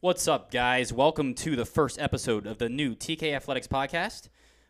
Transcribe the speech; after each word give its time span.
What's 0.00 0.26
up, 0.26 0.50
guys? 0.50 0.92
Welcome 0.92 1.34
to 1.34 1.56
the 1.56 1.66
first 1.66 1.98
episode 2.00 2.46
of 2.46 2.56
the 2.58 2.68
new 2.70 2.94
TK 2.94 3.34
Athletics 3.34 3.66
podcast. 3.66 4.28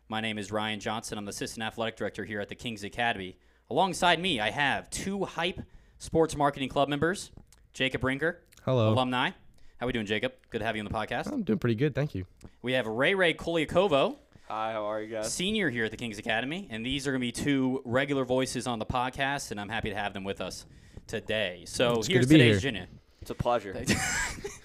My 0.09 0.19
name 0.19 0.37
is 0.37 0.51
Ryan 0.51 0.79
Johnson. 0.81 1.17
I'm 1.17 1.23
the 1.25 1.29
assistant 1.29 1.63
athletic 1.65 1.95
director 1.95 2.25
here 2.25 2.41
at 2.41 2.49
the 2.49 2.55
Kings 2.55 2.83
Academy. 2.83 3.37
Alongside 3.69 4.19
me, 4.19 4.41
I 4.41 4.49
have 4.49 4.89
two 4.89 5.23
hype 5.23 5.61
sports 5.99 6.35
marketing 6.35 6.67
club 6.67 6.89
members, 6.89 7.31
Jacob 7.73 8.01
Rinker, 8.01 8.37
Hello. 8.65 8.89
alumni. 8.91 9.29
How 9.77 9.85
are 9.85 9.87
we 9.87 9.93
doing, 9.93 10.05
Jacob? 10.05 10.33
Good 10.49 10.59
to 10.59 10.65
have 10.65 10.75
you 10.75 10.81
on 10.81 10.85
the 10.85 10.93
podcast. 10.93 11.31
I'm 11.31 11.43
doing 11.43 11.59
pretty 11.59 11.75
good, 11.75 11.95
thank 11.95 12.13
you. 12.13 12.25
We 12.61 12.73
have 12.73 12.85
Ray 12.85 13.15
Ray 13.15 13.33
Koliakovo, 13.33 14.17
Hi, 14.49 14.73
how 14.73 14.83
are 14.83 15.01
you 15.01 15.15
guys? 15.15 15.31
senior 15.33 15.69
here 15.69 15.85
at 15.85 15.91
the 15.91 15.97
Kings 15.97 16.17
Academy, 16.19 16.67
and 16.69 16.85
these 16.85 17.07
are 17.07 17.11
going 17.11 17.21
to 17.21 17.25
be 17.27 17.31
two 17.31 17.81
regular 17.85 18.25
voices 18.25 18.67
on 18.67 18.79
the 18.79 18.85
podcast, 18.85 19.51
and 19.51 19.61
I'm 19.61 19.69
happy 19.69 19.89
to 19.91 19.95
have 19.95 20.13
them 20.13 20.25
with 20.25 20.41
us 20.41 20.65
today. 21.07 21.63
So 21.65 21.93
It's 21.99 22.07
good 22.09 22.13
here's 22.15 22.25
to 22.27 22.33
be 22.33 22.37
today's 22.39 22.61
here. 22.61 22.69
agenda. 22.71 22.87
It's 23.21 23.31
a 23.31 23.35
pleasure. 23.35 23.81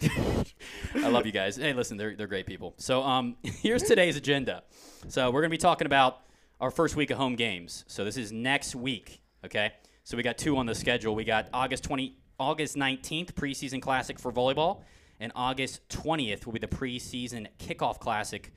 I 0.94 1.08
love 1.08 1.26
you 1.26 1.32
guys. 1.32 1.56
Hey, 1.56 1.72
listen, 1.72 1.96
they're, 1.96 2.14
they're 2.14 2.26
great 2.26 2.46
people. 2.46 2.74
So 2.78 3.02
um, 3.02 3.36
here's 3.42 3.82
today's 3.82 4.16
agenda. 4.16 4.62
So 5.08 5.26
we're 5.30 5.40
going 5.40 5.50
to 5.50 5.54
be 5.54 5.58
talking 5.58 5.86
about 5.86 6.20
our 6.60 6.70
first 6.70 6.96
week 6.96 7.10
of 7.10 7.18
home 7.18 7.36
games. 7.36 7.84
So 7.88 8.04
this 8.04 8.16
is 8.16 8.32
next 8.32 8.74
week, 8.74 9.20
okay? 9.44 9.72
So 10.04 10.16
we 10.16 10.22
got 10.22 10.38
two 10.38 10.56
on 10.56 10.66
the 10.66 10.74
schedule. 10.74 11.14
We 11.14 11.24
got 11.24 11.48
August 11.52 11.84
20, 11.84 12.16
August 12.38 12.76
19th 12.76 13.32
preseason 13.32 13.82
classic 13.82 14.18
for 14.18 14.32
volleyball, 14.32 14.82
and 15.20 15.32
August 15.34 15.88
20th 15.88 16.46
will 16.46 16.52
be 16.52 16.60
the 16.60 16.68
preseason 16.68 17.46
kickoff 17.58 17.98
classic 17.98 18.52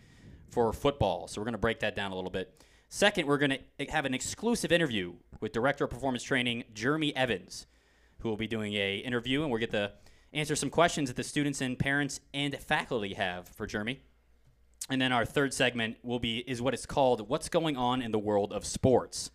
for 0.50 0.72
football. 0.74 1.28
So 1.28 1.42
we're 1.42 1.46
going 1.46 1.54
to 1.54 1.60
break 1.60 1.80
that 1.80 1.96
down 1.96 2.12
a 2.12 2.16
little 2.16 2.32
bit. 2.32 2.64
Second, 2.90 3.26
we're 3.26 3.38
going 3.38 3.58
to 3.80 3.86
have 3.86 4.06
an 4.06 4.14
exclusive 4.14 4.72
interview 4.72 5.14
with 5.40 5.54
Director 5.54 5.86
of 5.86 5.90
Performance 5.90 6.24
Training 6.24 6.66
Jeremy 6.74 7.16
Evans 7.16 7.66
who 8.22 8.30
will 8.30 8.38
be 8.38 8.48
doing 8.48 8.74
a 8.76 8.98
interview, 8.98 9.42
and 9.42 9.52
we'll 9.52 9.60
get 9.60 9.72
to 9.72 9.92
answer 10.34 10.56
some 10.56 10.70
questions 10.70 11.10
that 11.10 11.16
the 11.16 11.24
students 11.24 11.62
and 11.62 11.78
parents 11.78 12.20
and 12.34 12.58
faculty 12.58 13.14
have 13.14 13.48
for 13.50 13.68
Jeremy. 13.68 14.02
And 14.90 15.02
then 15.02 15.12
our 15.12 15.26
third 15.26 15.54
segment 15.54 15.98
will 16.04 16.20
be 16.20 16.40
is 16.40 16.62
what 16.62 16.74
it's 16.74 16.86
called 16.86 17.30
"What's 17.30 17.50
Going 17.50 17.78
On 17.78 18.02
in 18.02 18.12
the 18.12 18.20
World 18.20 18.52
of 18.52 18.66
Sports." 18.66 19.32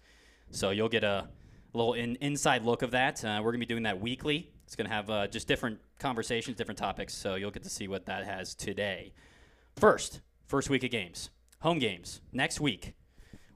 So 0.50 0.70
you'll 0.70 0.88
get 0.88 1.04
a 1.04 1.28
little 1.72 1.94
in, 1.94 2.16
inside 2.16 2.64
look 2.64 2.82
of 2.82 2.90
that. 2.92 3.24
Uh, 3.24 3.40
we're 3.42 3.52
gonna 3.52 3.60
be 3.60 3.66
doing 3.66 3.84
that 3.84 4.00
weekly. 4.00 4.50
It's 4.64 4.74
gonna 4.74 4.88
have 4.88 5.08
uh, 5.08 5.26
just 5.28 5.46
different 5.46 5.78
conversations, 5.98 6.56
different 6.56 6.78
topics. 6.78 7.14
So 7.14 7.36
you'll 7.36 7.50
get 7.50 7.62
to 7.62 7.70
see 7.70 7.88
what 7.88 8.06
that 8.06 8.24
has 8.24 8.54
today. 8.54 9.12
First, 9.76 10.20
first 10.46 10.68
week 10.68 10.84
of 10.84 10.90
games, 10.90 11.30
home 11.60 11.78
games 11.78 12.20
next 12.32 12.60
week. 12.60 12.94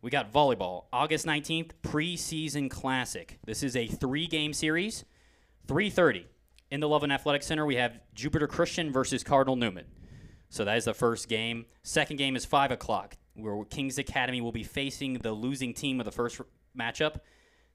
We 0.02 0.10
got 0.10 0.32
volleyball, 0.32 0.84
August 0.92 1.26
19th, 1.26 1.72
preseason 1.82 2.70
classic. 2.70 3.38
This 3.44 3.62
is 3.62 3.76
a 3.76 3.86
three-game 3.86 4.54
series. 4.54 5.04
3:30 5.66 6.24
in 6.70 6.80
the 6.80 6.88
Loveland 6.88 7.12
Athletic 7.12 7.42
Center. 7.42 7.66
We 7.66 7.76
have 7.76 7.98
Jupiter 8.14 8.46
Christian 8.46 8.92
versus 8.92 9.24
Cardinal 9.24 9.56
Newman. 9.56 9.86
So 10.48 10.64
that 10.64 10.76
is 10.76 10.84
the 10.84 10.94
first 10.94 11.28
game. 11.28 11.66
Second 11.82 12.16
game 12.16 12.36
is 12.36 12.44
five 12.44 12.70
o'clock, 12.70 13.16
where 13.34 13.64
Kings 13.64 13.98
Academy 13.98 14.40
will 14.40 14.52
be 14.52 14.64
facing 14.64 15.14
the 15.14 15.32
losing 15.32 15.72
team 15.74 16.00
of 16.00 16.06
the 16.06 16.12
first 16.12 16.40
matchup. 16.76 17.20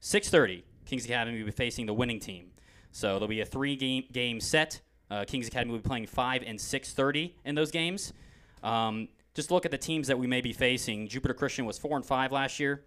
6:30, 0.00 0.62
Kings 0.84 1.04
Academy 1.04 1.38
will 1.38 1.46
be 1.46 1.52
facing 1.52 1.86
the 1.86 1.94
winning 1.94 2.20
team. 2.20 2.52
So 2.92 3.14
there'll 3.14 3.28
be 3.28 3.40
a 3.40 3.46
three-game 3.46 4.04
game 4.12 4.40
set. 4.40 4.80
Uh, 5.10 5.24
Kings 5.26 5.48
Academy 5.48 5.72
will 5.72 5.78
be 5.78 5.88
playing 5.88 6.06
five 6.06 6.42
and 6.46 6.58
6:30 6.60 7.34
in 7.44 7.54
those 7.54 7.70
games. 7.70 8.12
Um, 8.62 9.08
just 9.34 9.50
look 9.50 9.64
at 9.64 9.70
the 9.70 9.78
teams 9.78 10.08
that 10.08 10.18
we 10.18 10.26
may 10.26 10.40
be 10.40 10.52
facing. 10.52 11.08
Jupiter 11.08 11.34
Christian 11.34 11.66
was 11.66 11.78
four 11.78 11.96
and 11.96 12.04
five 12.04 12.32
last 12.32 12.58
year. 12.58 12.84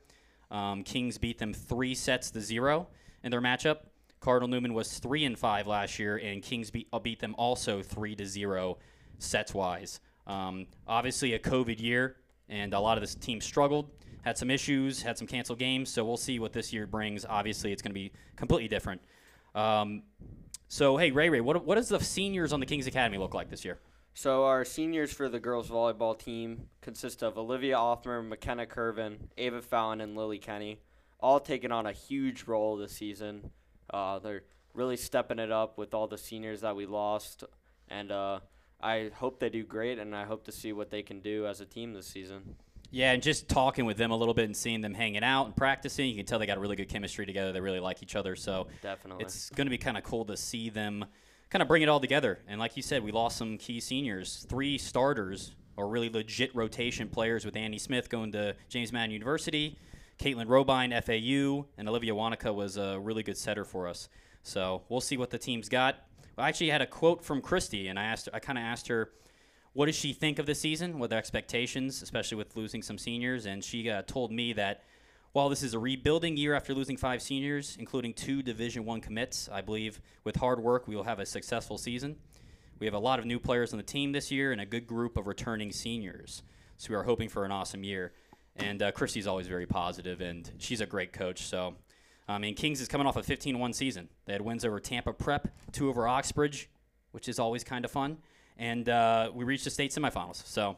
Um, 0.51 0.83
Kings 0.83 1.17
beat 1.17 1.37
them 1.37 1.53
three 1.53 1.93
sets 1.93 2.31
to 2.31 2.41
zero 2.41 2.87
in 3.23 3.31
their 3.31 3.41
matchup. 3.41 3.81
Cardinal 4.19 4.49
Newman 4.49 4.73
was 4.73 4.99
three 4.99 5.25
and 5.25 5.37
five 5.37 5.67
last 5.67 5.99
year, 5.99 6.17
and 6.17 6.41
Kings 6.41 6.69
beat, 6.71 6.87
uh, 6.91 6.99
beat 6.99 7.19
them 7.19 7.35
also 7.37 7.81
three 7.81 8.15
to 8.15 8.25
zero 8.25 8.77
sets 9.17 9.53
wise. 9.53 9.99
Um, 10.27 10.67
obviously, 10.87 11.33
a 11.33 11.39
COVID 11.39 11.79
year, 11.79 12.17
and 12.49 12.73
a 12.73 12.79
lot 12.79 12.97
of 12.97 13.01
this 13.01 13.15
team 13.15 13.41
struggled, 13.41 13.89
had 14.21 14.37
some 14.37 14.49
issues, 14.49 15.01
had 15.01 15.17
some 15.17 15.27
canceled 15.27 15.59
games. 15.59 15.89
So 15.89 16.03
we'll 16.03 16.17
see 16.17 16.39
what 16.39 16.53
this 16.53 16.73
year 16.73 16.85
brings. 16.85 17.25
Obviously, 17.25 17.71
it's 17.71 17.81
going 17.81 17.91
to 17.91 17.99
be 17.99 18.11
completely 18.35 18.67
different. 18.67 19.01
Um, 19.55 20.03
so 20.67 20.97
hey, 20.97 21.11
Ray 21.11 21.29
Ray, 21.29 21.41
what 21.41 21.65
what 21.65 21.75
does 21.75 21.89
the 21.89 21.99
seniors 21.99 22.53
on 22.53 22.59
the 22.59 22.65
Kings 22.65 22.87
Academy 22.87 23.17
look 23.17 23.33
like 23.33 23.49
this 23.49 23.65
year? 23.65 23.79
So 24.13 24.45
our 24.45 24.65
seniors 24.65 25.11
for 25.13 25.29
the 25.29 25.39
girls 25.39 25.69
volleyball 25.69 26.17
team 26.17 26.67
consist 26.81 27.23
of 27.23 27.37
Olivia 27.37 27.75
Offmer, 27.75 28.27
McKenna 28.27 28.65
Curvin, 28.65 29.17
Ava 29.37 29.61
Fallon, 29.61 30.01
and 30.01 30.15
Lily 30.15 30.39
Kenny, 30.39 30.81
all 31.19 31.39
taking 31.39 31.71
on 31.71 31.85
a 31.85 31.91
huge 31.91 32.43
role 32.43 32.75
this 32.75 32.91
season. 32.91 33.51
Uh, 33.89 34.19
they're 34.19 34.43
really 34.73 34.97
stepping 34.97 35.39
it 35.39 35.51
up 35.51 35.77
with 35.77 35.93
all 35.93 36.07
the 36.07 36.17
seniors 36.17 36.61
that 36.61 36.75
we 36.75 36.85
lost, 36.85 37.43
and 37.89 38.11
uh, 38.11 38.39
I 38.81 39.11
hope 39.15 39.39
they 39.39 39.49
do 39.49 39.63
great, 39.63 39.99
and 39.99 40.15
I 40.15 40.25
hope 40.25 40.45
to 40.45 40.51
see 40.51 40.73
what 40.73 40.89
they 40.89 41.01
can 41.01 41.19
do 41.19 41.47
as 41.47 41.61
a 41.61 41.65
team 41.65 41.93
this 41.93 42.07
season. 42.07 42.55
Yeah, 42.91 43.11
and 43.11 43.21
just 43.21 43.47
talking 43.47 43.85
with 43.85 43.97
them 43.97 44.11
a 44.11 44.15
little 44.15 44.33
bit 44.33 44.45
and 44.45 44.57
seeing 44.57 44.81
them 44.81 44.95
hanging 44.95 45.23
out 45.23 45.45
and 45.45 45.55
practicing, 45.55 46.09
you 46.09 46.15
can 46.15 46.25
tell 46.25 46.39
they 46.39 46.47
got 46.47 46.57
a 46.57 46.61
really 46.61 46.75
good 46.75 46.89
chemistry 46.89 47.25
together. 47.25 47.51
They 47.51 47.61
really 47.61 47.79
like 47.79 48.01
each 48.01 48.15
other. 48.15 48.35
So 48.35 48.67
Definitely. 48.81 49.25
it's 49.25 49.49
going 49.51 49.67
to 49.67 49.71
be 49.71 49.77
kind 49.77 49.95
of 49.95 50.03
cool 50.03 50.25
to 50.25 50.35
see 50.35 50.69
them 50.69 51.05
kind 51.51 51.61
of 51.61 51.67
bring 51.67 51.83
it 51.83 51.89
all 51.89 51.99
together. 51.99 52.39
And 52.47 52.59
like 52.59 52.75
you 52.75 52.81
said, 52.81 53.03
we 53.03 53.11
lost 53.11 53.37
some 53.37 53.57
key 53.57 53.79
seniors, 53.79 54.45
three 54.49 54.77
starters 54.79 55.53
or 55.77 55.87
really 55.87 56.09
legit 56.09 56.53
rotation 56.55 57.09
players 57.09 57.45
with 57.45 57.55
Andy 57.55 57.77
Smith 57.77 58.09
going 58.09 58.31
to 58.31 58.55
James 58.69 58.91
Madison 58.91 59.11
University, 59.11 59.77
Caitlin 60.19 60.49
Robine, 60.49 60.91
FAU, 61.01 61.65
and 61.77 61.87
Olivia 61.87 62.13
Wanaka 62.13 62.51
was 62.51 62.75
a 62.75 62.99
really 62.99 63.23
good 63.23 63.37
setter 63.37 63.63
for 63.63 63.87
us. 63.87 64.09
So 64.43 64.83
we'll 64.89 64.99
see 64.99 65.15
what 65.15 65.29
the 65.29 65.37
team's 65.37 65.69
got. 65.69 65.95
I 66.37 66.49
actually 66.49 66.69
had 66.69 66.81
a 66.81 66.87
quote 66.87 67.23
from 67.23 67.41
Christy, 67.41 67.87
and 67.87 67.97
I 67.97 68.03
asked, 68.03 68.27
I 68.33 68.39
kind 68.39 68.57
of 68.57 68.63
asked 68.63 68.89
her, 68.89 69.11
what 69.71 69.85
does 69.85 69.95
she 69.95 70.11
think 70.11 70.37
of 70.37 70.45
the 70.45 70.55
season? 70.55 70.99
What 70.99 71.13
are 71.13 71.17
expectations, 71.17 72.01
especially 72.01 72.37
with 72.37 72.57
losing 72.57 72.81
some 72.81 72.97
seniors? 72.97 73.45
And 73.45 73.63
she 73.63 73.89
uh, 73.89 74.01
told 74.07 74.31
me 74.31 74.51
that 74.53 74.83
while 75.31 75.47
this 75.47 75.63
is 75.63 75.73
a 75.73 75.79
rebuilding 75.79 76.35
year 76.35 76.53
after 76.53 76.73
losing 76.73 76.97
five 76.97 77.21
seniors, 77.21 77.77
including 77.79 78.13
two 78.13 78.41
Division 78.41 78.83
One 78.83 78.99
commits, 78.99 79.47
I 79.49 79.61
believe 79.61 80.01
with 80.25 80.35
hard 80.35 80.59
work 80.59 80.85
we 80.85 80.97
will 80.97 81.03
have 81.03 81.19
a 81.19 81.25
successful 81.25 81.77
season. 81.77 82.17
We 82.79 82.87
have 82.87 82.93
a 82.93 82.99
lot 82.99 83.19
of 83.19 83.25
new 83.25 83.39
players 83.39 83.71
on 83.71 83.77
the 83.77 83.83
team 83.83 84.11
this 84.11 84.31
year 84.31 84.51
and 84.51 84.59
a 84.59 84.65
good 84.65 84.85
group 84.85 85.15
of 85.15 85.27
returning 85.27 85.71
seniors. 85.71 86.43
So 86.77 86.89
we 86.89 86.95
are 86.95 87.03
hoping 87.03 87.29
for 87.29 87.45
an 87.45 87.51
awesome 87.51 87.83
year. 87.83 88.11
And 88.55 88.81
uh, 88.81 88.91
Christy's 88.91 89.27
always 89.27 89.47
very 89.47 89.65
positive, 89.65 90.21
and 90.21 90.49
she's 90.57 90.81
a 90.81 90.85
great 90.85 91.13
coach. 91.13 91.43
So, 91.43 91.75
I 92.27 92.37
mean, 92.39 92.55
Kings 92.55 92.81
is 92.81 92.87
coming 92.87 93.07
off 93.07 93.15
a 93.15 93.21
15-1 93.21 93.73
season. 93.73 94.09
They 94.25 94.33
had 94.33 94.41
wins 94.41 94.65
over 94.65 94.79
Tampa 94.79 95.13
Prep, 95.13 95.47
two 95.71 95.87
over 95.87 96.07
Oxbridge, 96.07 96.69
which 97.11 97.29
is 97.29 97.39
always 97.39 97.63
kind 97.63 97.85
of 97.85 97.91
fun, 97.91 98.17
and 98.57 98.89
uh, 98.89 99.31
we 99.33 99.45
reached 99.45 99.63
the 99.63 99.69
state 99.69 99.91
semifinals. 99.91 100.45
So, 100.45 100.77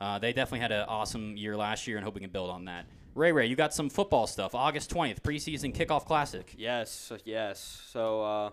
uh, 0.00 0.18
they 0.18 0.32
definitely 0.32 0.60
had 0.60 0.72
an 0.72 0.84
awesome 0.88 1.36
year 1.36 1.56
last 1.56 1.86
year, 1.86 1.96
and 1.96 2.04
hope 2.04 2.14
we 2.14 2.20
can 2.20 2.30
build 2.30 2.50
on 2.50 2.64
that. 2.64 2.86
Ray 3.14 3.30
Ray, 3.30 3.46
you 3.46 3.56
got 3.56 3.74
some 3.74 3.90
football 3.90 4.26
stuff. 4.26 4.54
August 4.54 4.90
20th, 4.90 5.20
preseason 5.20 5.74
kickoff 5.74 6.06
classic. 6.06 6.54
Yes, 6.56 7.12
yes. 7.24 7.82
So 7.90 8.22
uh, 8.22 8.50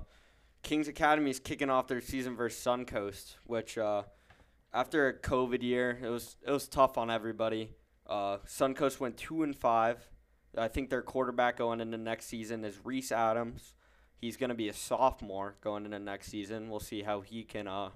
Kings 0.63 0.87
Academy 0.87 1.31
is 1.31 1.39
kicking 1.39 1.69
off 1.69 1.87
their 1.87 2.01
season 2.01 2.35
versus 2.35 2.63
Suncoast, 2.63 3.35
which 3.45 3.77
uh, 3.77 4.03
after 4.73 5.07
a 5.07 5.13
COVID 5.13 5.63
year, 5.63 5.97
it 6.03 6.09
was 6.09 6.35
it 6.45 6.51
was 6.51 6.67
tough 6.67 6.97
on 6.97 7.09
everybody. 7.09 7.71
Uh, 8.09 8.39
Suncoast 8.47 8.99
went 8.99 9.17
two 9.17 9.43
and 9.43 9.55
five. 9.55 10.09
I 10.57 10.67
think 10.67 10.89
their 10.89 11.03
quarterback 11.03 11.57
going 11.57 11.79
into 11.79 11.97
next 11.97 12.25
season 12.25 12.65
is 12.65 12.79
Reese 12.83 13.11
Adams. 13.11 13.75
He's 14.17 14.35
going 14.35 14.49
to 14.49 14.55
be 14.55 14.67
a 14.67 14.73
sophomore 14.73 15.55
going 15.61 15.85
into 15.85 15.99
next 15.99 16.27
season. 16.27 16.69
We'll 16.69 16.79
see 16.79 17.03
how 17.03 17.21
he 17.21 17.43
can 17.43 17.67
uh, 17.67 17.91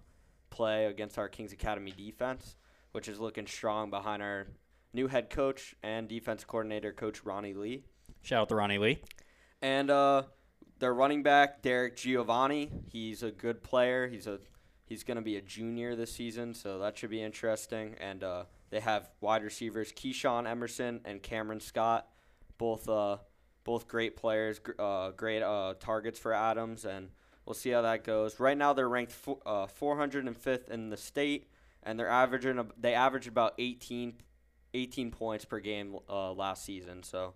play 0.51 0.85
against 0.85 1.17
our 1.17 1.27
Kings 1.27 1.51
Academy 1.51 1.91
defense, 1.91 2.55
which 2.91 3.07
is 3.07 3.19
looking 3.19 3.47
strong 3.47 3.89
behind 3.89 4.21
our 4.21 4.47
new 4.93 5.07
head 5.07 5.31
coach 5.31 5.75
and 5.81 6.07
defense 6.07 6.45
coordinator, 6.45 6.93
Coach 6.93 7.25
Ronnie 7.25 7.55
Lee. 7.55 7.83
Shout 8.21 8.43
out 8.43 8.49
to 8.49 8.55
Ronnie 8.55 8.77
Lee. 8.77 8.99
And 9.61 9.89
uh, 9.89 10.23
their 10.79 10.93
running 10.93 11.23
back 11.23 11.63
Derek 11.63 11.97
Giovanni, 11.97 12.69
he's 12.91 13.23
a 13.23 13.31
good 13.31 13.63
player. 13.63 14.07
He's 14.07 14.27
a 14.27 14.39
he's 14.85 15.03
going 15.03 15.15
to 15.15 15.23
be 15.23 15.37
a 15.37 15.41
junior 15.41 15.95
this 15.95 16.13
season, 16.13 16.53
so 16.53 16.77
that 16.79 16.97
should 16.97 17.09
be 17.09 17.21
interesting. 17.21 17.95
And 17.99 18.23
uh, 18.23 18.43
they 18.73 18.79
have 18.79 19.07
wide 19.21 19.43
receivers 19.43 19.91
Keyshawn 19.91 20.49
Emerson 20.49 21.01
and 21.05 21.21
Cameron 21.21 21.59
Scott, 21.59 22.07
both 22.57 22.89
uh, 22.89 23.17
both 23.63 23.87
great 23.87 24.17
players, 24.17 24.59
uh, 24.79 25.11
great 25.11 25.43
uh, 25.43 25.75
targets 25.79 26.17
for 26.17 26.33
Adams, 26.33 26.83
and 26.83 27.09
we'll 27.45 27.53
see 27.53 27.69
how 27.69 27.83
that 27.83 28.03
goes. 28.03 28.39
Right 28.39 28.57
now, 28.57 28.73
they're 28.73 28.89
ranked 28.89 29.11
fo- 29.11 29.41
uh, 29.45 29.67
405th 29.67 30.69
in 30.69 30.89
the 30.89 30.97
state, 30.97 31.51
and 31.83 31.99
they're 31.99 32.09
averaging 32.09 32.57
ab- 32.57 32.73
they 32.75 32.95
averaged 32.95 33.27
about 33.27 33.53
18, 33.59 34.15
18 34.73 35.11
points 35.11 35.45
per 35.45 35.59
game 35.59 35.95
uh, 36.09 36.31
last 36.33 36.65
season. 36.65 37.03
So. 37.03 37.35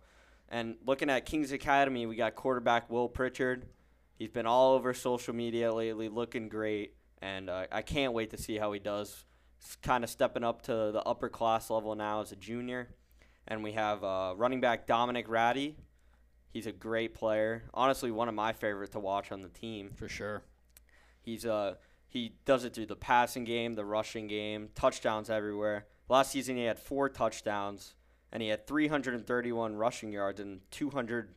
And 0.50 0.78
looking 0.86 1.10
at 1.10 1.26
Kings 1.26 1.52
Academy, 1.52 2.06
we 2.06 2.16
got 2.16 2.36
quarterback 2.36 2.90
Will 2.90 3.10
Pritchard. 3.10 3.66
He's 4.18 4.30
been 4.30 4.46
all 4.46 4.76
over 4.76 4.94
social 4.94 5.36
media 5.36 5.74
lately, 5.74 6.08
looking 6.08 6.48
great, 6.48 6.96
and 7.22 7.50
uh, 7.50 7.66
I 7.70 7.82
can't 7.82 8.14
wait 8.14 8.30
to 8.30 8.38
see 8.38 8.56
how 8.56 8.72
he 8.72 8.80
does. 8.80 9.26
Kind 9.82 10.04
of 10.04 10.10
stepping 10.10 10.44
up 10.44 10.62
to 10.64 10.72
the 10.72 11.02
upper 11.06 11.30
class 11.30 11.70
level 11.70 11.96
now 11.96 12.22
as 12.22 12.32
a 12.32 12.36
junior. 12.36 12.90
And 13.48 13.64
we 13.64 13.74
have 13.74 14.04
uh, 14.04 14.34
running 14.36 14.60
back 14.60 14.88
Dominic 14.88 15.30
Ratty. 15.30 15.78
He's 16.50 16.68
a 16.68 16.72
great 16.72 17.14
player. 17.14 17.64
Honestly, 17.74 18.12
one 18.12 18.28
of 18.28 18.36
my 18.36 18.54
favorite 18.54 18.92
to 18.94 19.00
watch 19.00 19.32
on 19.32 19.42
the 19.42 19.50
team. 19.50 19.92
For 19.96 20.10
sure. 20.10 20.44
He's 21.22 21.46
uh 21.46 21.76
he 22.08 22.36
does 22.46 22.64
it 22.64 22.74
through 22.74 22.86
the 22.86 22.96
passing 22.96 23.44
game, 23.44 23.76
the 23.76 23.86
rushing 23.86 24.28
game, 24.28 24.70
touchdowns 24.74 25.30
everywhere. 25.30 25.86
Last 26.10 26.32
season 26.32 26.56
he 26.56 26.64
had 26.64 26.80
four 26.80 27.10
touchdowns 27.10 27.96
and 28.32 28.42
he 28.42 28.50
had 28.50 28.66
331 28.66 29.76
rushing 29.76 30.12
yards 30.12 30.40
and 30.40 30.62
200 30.72 31.36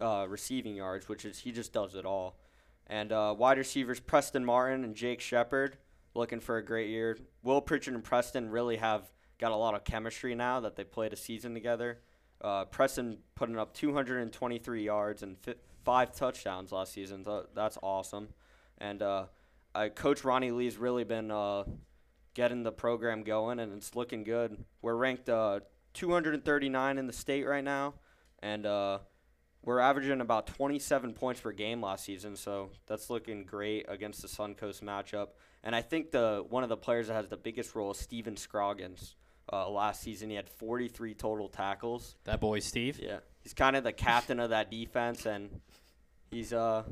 uh, 0.00 0.26
receiving 0.28 0.76
yards, 0.76 1.08
which 1.08 1.24
is 1.24 1.40
he 1.40 1.52
just 1.52 1.72
does 1.72 1.94
it 1.94 2.04
all. 2.04 2.38
And 2.86 3.10
uh, 3.10 3.34
wide 3.36 3.58
receivers 3.58 3.98
Preston 3.98 4.44
Martin 4.44 4.84
and 4.84 4.94
Jake 4.94 5.20
Shepard 5.20 5.76
looking 6.16 6.40
for 6.40 6.56
a 6.56 6.64
great 6.64 6.90
year. 6.90 7.18
Will 7.42 7.60
Pritchard 7.60 7.94
and 7.94 8.02
Preston 8.02 8.50
really 8.50 8.76
have 8.76 9.10
got 9.38 9.52
a 9.52 9.56
lot 9.56 9.74
of 9.74 9.84
chemistry 9.84 10.34
now 10.34 10.60
that 10.60 10.76
they 10.76 10.84
played 10.84 11.12
a 11.12 11.16
season 11.16 11.54
together. 11.54 12.00
Uh, 12.40 12.64
Preston 12.64 13.18
putting 13.34 13.58
up 13.58 13.74
223 13.74 14.82
yards 14.82 15.22
and 15.22 15.38
fi- 15.38 15.54
five 15.84 16.12
touchdowns 16.12 16.72
last 16.72 16.92
season. 16.92 17.24
Th- 17.24 17.44
that's 17.54 17.78
awesome. 17.82 18.28
And 18.78 19.02
uh, 19.02 19.26
Coach 19.94 20.24
Ronnie 20.24 20.50
Lee's 20.50 20.76
really 20.76 21.04
been 21.04 21.30
uh, 21.30 21.64
getting 22.34 22.62
the 22.62 22.72
program 22.72 23.22
going, 23.22 23.58
and 23.58 23.72
it's 23.72 23.94
looking 23.94 24.24
good. 24.24 24.64
We're 24.82 24.94
ranked 24.94 25.28
uh, 25.28 25.60
239 25.94 26.98
in 26.98 27.06
the 27.06 27.12
state 27.12 27.46
right 27.46 27.64
now, 27.64 27.94
and 28.40 28.66
uh, 28.66 28.98
we're 29.66 29.80
averaging 29.80 30.20
about 30.22 30.46
27 30.46 31.12
points 31.12 31.40
per 31.40 31.52
game 31.52 31.82
last 31.82 32.04
season. 32.04 32.36
So 32.36 32.70
that's 32.86 33.10
looking 33.10 33.44
great 33.44 33.84
against 33.88 34.22
the 34.22 34.28
Suncoast 34.28 34.80
matchup. 34.80 35.30
And 35.62 35.74
I 35.74 35.82
think 35.82 36.12
the 36.12 36.46
one 36.48 36.62
of 36.62 36.70
the 36.70 36.76
players 36.76 37.08
that 37.08 37.14
has 37.14 37.28
the 37.28 37.36
biggest 37.36 37.74
role 37.74 37.90
is 37.90 37.98
Steven 37.98 38.36
Scroggins. 38.36 39.16
Uh, 39.52 39.68
last 39.68 40.02
season, 40.02 40.30
he 40.30 40.36
had 40.36 40.48
43 40.48 41.14
total 41.14 41.48
tackles. 41.48 42.16
That 42.24 42.40
boy, 42.40 42.60
Steve. 42.60 42.98
Yeah, 43.02 43.18
he's 43.42 43.54
kind 43.54 43.76
of 43.76 43.84
the 43.84 43.92
captain 43.92 44.40
of 44.40 44.50
that 44.50 44.70
defense, 44.70 45.26
and 45.26 45.60
he's 46.30 46.52
uh 46.52 46.84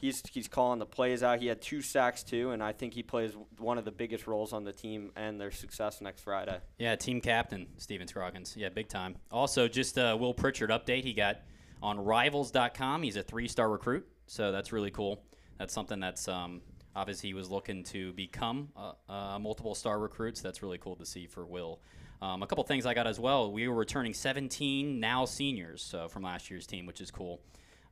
he's 0.00 0.22
he's 0.32 0.48
calling 0.48 0.78
the 0.78 0.86
plays 0.86 1.22
out. 1.22 1.40
He 1.40 1.46
had 1.46 1.60
two 1.60 1.82
sacks 1.82 2.22
too, 2.22 2.50
and 2.50 2.62
I 2.62 2.72
think 2.72 2.94
he 2.94 3.02
plays 3.02 3.32
one 3.58 3.78
of 3.78 3.84
the 3.84 3.90
biggest 3.92 4.26
roles 4.26 4.52
on 4.52 4.64
the 4.64 4.72
team 4.72 5.12
and 5.16 5.40
their 5.40 5.50
success 5.50 6.00
next 6.00 6.22
Friday. 6.22 6.58
Yeah, 6.78 6.96
team 6.96 7.20
captain 7.20 7.66
Steven 7.78 8.06
Scroggins. 8.08 8.54
Yeah, 8.56 8.68
big 8.68 8.88
time. 8.88 9.16
Also, 9.30 9.68
just 9.68 9.98
a 9.98 10.16
Will 10.16 10.34
Pritchard 10.34 10.70
update. 10.70 11.04
He 11.04 11.12
got 11.12 11.38
on 11.82 11.98
Rivals.com. 11.98 13.02
He's 13.02 13.16
a 13.16 13.22
three-star 13.22 13.68
recruit, 13.70 14.06
so 14.26 14.52
that's 14.52 14.72
really 14.72 14.90
cool. 14.90 15.22
That's 15.58 15.72
something 15.72 16.00
that's 16.00 16.28
um, 16.28 16.60
obviously 16.94 17.28
he 17.28 17.34
was 17.34 17.50
looking 17.50 17.84
to 17.84 18.12
become 18.14 18.68
a, 18.76 19.12
a 19.12 19.38
multiple 19.38 19.74
star 19.74 19.98
recruits. 19.98 20.40
That's 20.40 20.62
really 20.62 20.78
cool 20.78 20.96
to 20.96 21.06
see 21.06 21.26
for 21.26 21.44
Will. 21.46 21.80
Um, 22.22 22.42
a 22.42 22.46
couple 22.46 22.64
things 22.64 22.86
I 22.86 22.94
got 22.94 23.06
as 23.06 23.20
well. 23.20 23.52
We 23.52 23.68
were 23.68 23.74
returning 23.74 24.14
17 24.14 24.98
now 24.98 25.26
seniors 25.26 25.82
so 25.82 26.08
from 26.08 26.22
last 26.22 26.50
year's 26.50 26.66
team, 26.66 26.86
which 26.86 27.00
is 27.00 27.10
cool. 27.10 27.40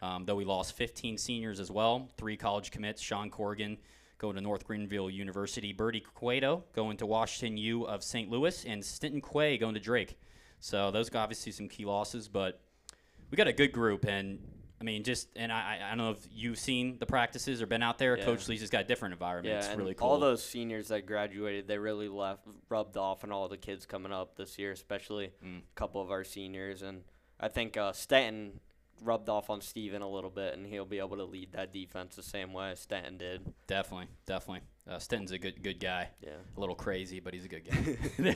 Um, 0.02 0.24
though 0.24 0.34
we 0.34 0.44
lost 0.44 0.74
15 0.76 1.18
seniors 1.18 1.60
as 1.60 1.70
well, 1.70 2.08
three 2.16 2.36
college 2.36 2.70
commits. 2.70 3.00
Sean 3.00 3.30
Corrigan 3.30 3.78
going 4.18 4.36
to 4.36 4.40
North 4.40 4.64
Greenville 4.64 5.10
University, 5.10 5.72
Bertie 5.72 6.04
Cueto 6.14 6.64
going 6.74 6.96
to 6.98 7.06
Washington 7.06 7.56
U 7.58 7.86
of 7.86 8.02
St. 8.02 8.30
Louis, 8.30 8.64
and 8.64 8.84
Stinton 8.84 9.20
Quay 9.20 9.58
going 9.58 9.74
to 9.74 9.80
Drake. 9.80 10.18
So 10.60 10.90
those 10.90 11.10
are 11.10 11.18
obviously 11.18 11.52
some 11.52 11.68
key 11.68 11.84
losses, 11.84 12.28
but 12.28 12.60
we 13.30 13.36
got 13.36 13.48
a 13.48 13.52
good 13.52 13.72
group, 13.72 14.04
and 14.06 14.38
I 14.80 14.84
mean, 14.84 15.02
just 15.04 15.28
and 15.36 15.52
I, 15.52 15.78
I 15.84 15.88
don't 15.90 15.98
know 15.98 16.10
if 16.10 16.26
you've 16.32 16.58
seen 16.58 16.98
the 16.98 17.06
practices 17.06 17.62
or 17.62 17.66
been 17.66 17.82
out 17.82 17.98
there. 17.98 18.18
Yeah. 18.18 18.24
Coach 18.24 18.48
Lee's 18.48 18.60
just 18.60 18.72
got 18.72 18.82
a 18.82 18.86
different 18.86 19.12
environment. 19.14 19.54
Yeah, 19.54 19.68
it's 19.70 19.76
really 19.78 19.94
cool. 19.94 20.08
all 20.08 20.18
those 20.18 20.42
seniors 20.44 20.88
that 20.88 21.06
graduated, 21.06 21.66
they 21.68 21.78
really 21.78 22.08
left 22.08 22.46
rubbed 22.68 22.96
off 22.96 23.24
on 23.24 23.32
all 23.32 23.48
the 23.48 23.56
kids 23.56 23.86
coming 23.86 24.12
up 24.12 24.36
this 24.36 24.58
year, 24.58 24.72
especially 24.72 25.32
Mm. 25.44 25.58
a 25.60 25.62
couple 25.74 26.02
of 26.02 26.10
our 26.10 26.24
seniors. 26.24 26.82
And 26.82 27.02
I 27.40 27.48
think 27.48 27.76
uh, 27.76 27.92
Stanton 27.92 28.60
rubbed 29.02 29.28
off 29.28 29.50
on 29.50 29.60
Steven 29.60 30.02
a 30.02 30.08
little 30.08 30.30
bit, 30.30 30.54
and 30.54 30.66
he'll 30.66 30.84
be 30.84 30.98
able 30.98 31.16
to 31.16 31.24
lead 31.24 31.52
that 31.52 31.72
defense 31.72 32.14
the 32.16 32.22
same 32.22 32.52
way 32.52 32.74
Stanton 32.76 33.16
did. 33.18 33.52
definitely, 33.66 34.06
definitely. 34.26 34.60
Uh, 34.86 34.98
Stinton's 34.98 35.32
a 35.32 35.38
good 35.38 35.62
good 35.62 35.80
guy. 35.80 36.10
Yeah. 36.20 36.32
A 36.56 36.60
little 36.60 36.74
crazy, 36.74 37.18
but 37.18 37.32
he's 37.32 37.46
a 37.46 37.48
good 37.48 37.62
guy. 37.64 38.34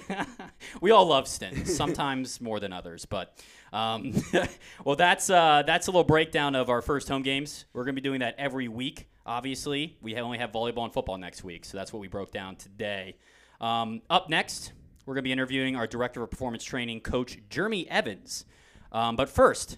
we 0.81 0.91
all 0.91 1.07
love 1.07 1.29
Stinton, 1.29 1.67
sometimes 1.67 2.41
more 2.41 2.59
than 2.59 2.73
others. 2.73 3.05
But 3.05 3.37
um, 3.71 4.15
well, 4.85 4.97
that's 4.97 5.29
uh, 5.29 5.63
that's 5.67 5.89
a 5.89 5.91
little 5.91 6.05
breakdown 6.05 6.55
of 6.55 6.71
our 6.71 6.81
first 6.81 7.09
home 7.09 7.23
games. 7.23 7.67
We're 7.75 7.85
gonna 7.85 7.95
be 7.95 8.01
doing 8.01 8.21
that 8.21 8.35
every 8.39 8.67
week. 8.67 9.11
Obviously, 9.27 9.99
we 10.01 10.17
only 10.17 10.39
have 10.39 10.51
volleyball 10.51 10.85
and 10.85 10.93
football 10.93 11.19
next 11.19 11.45
week, 11.45 11.67
so 11.67 11.77
that's 11.77 11.93
what 11.93 12.01
we 12.01 12.09
broke 12.09 12.33
down 12.33 12.57
today. 12.57 13.17
Um, 13.61 14.01
up 14.09 14.31
next, 14.31 14.73
we're 15.05 15.15
gonna 15.15 15.23
be 15.23 15.33
interviewing 15.33 15.77
our 15.77 15.87
director 15.87 16.23
of 16.23 16.31
performance 16.31 16.65
training, 16.65 17.01
Coach 17.01 17.39
Jeremy 17.51 17.87
Evans. 17.91 18.47
Um, 18.91 19.17
but 19.17 19.29
first, 19.29 19.77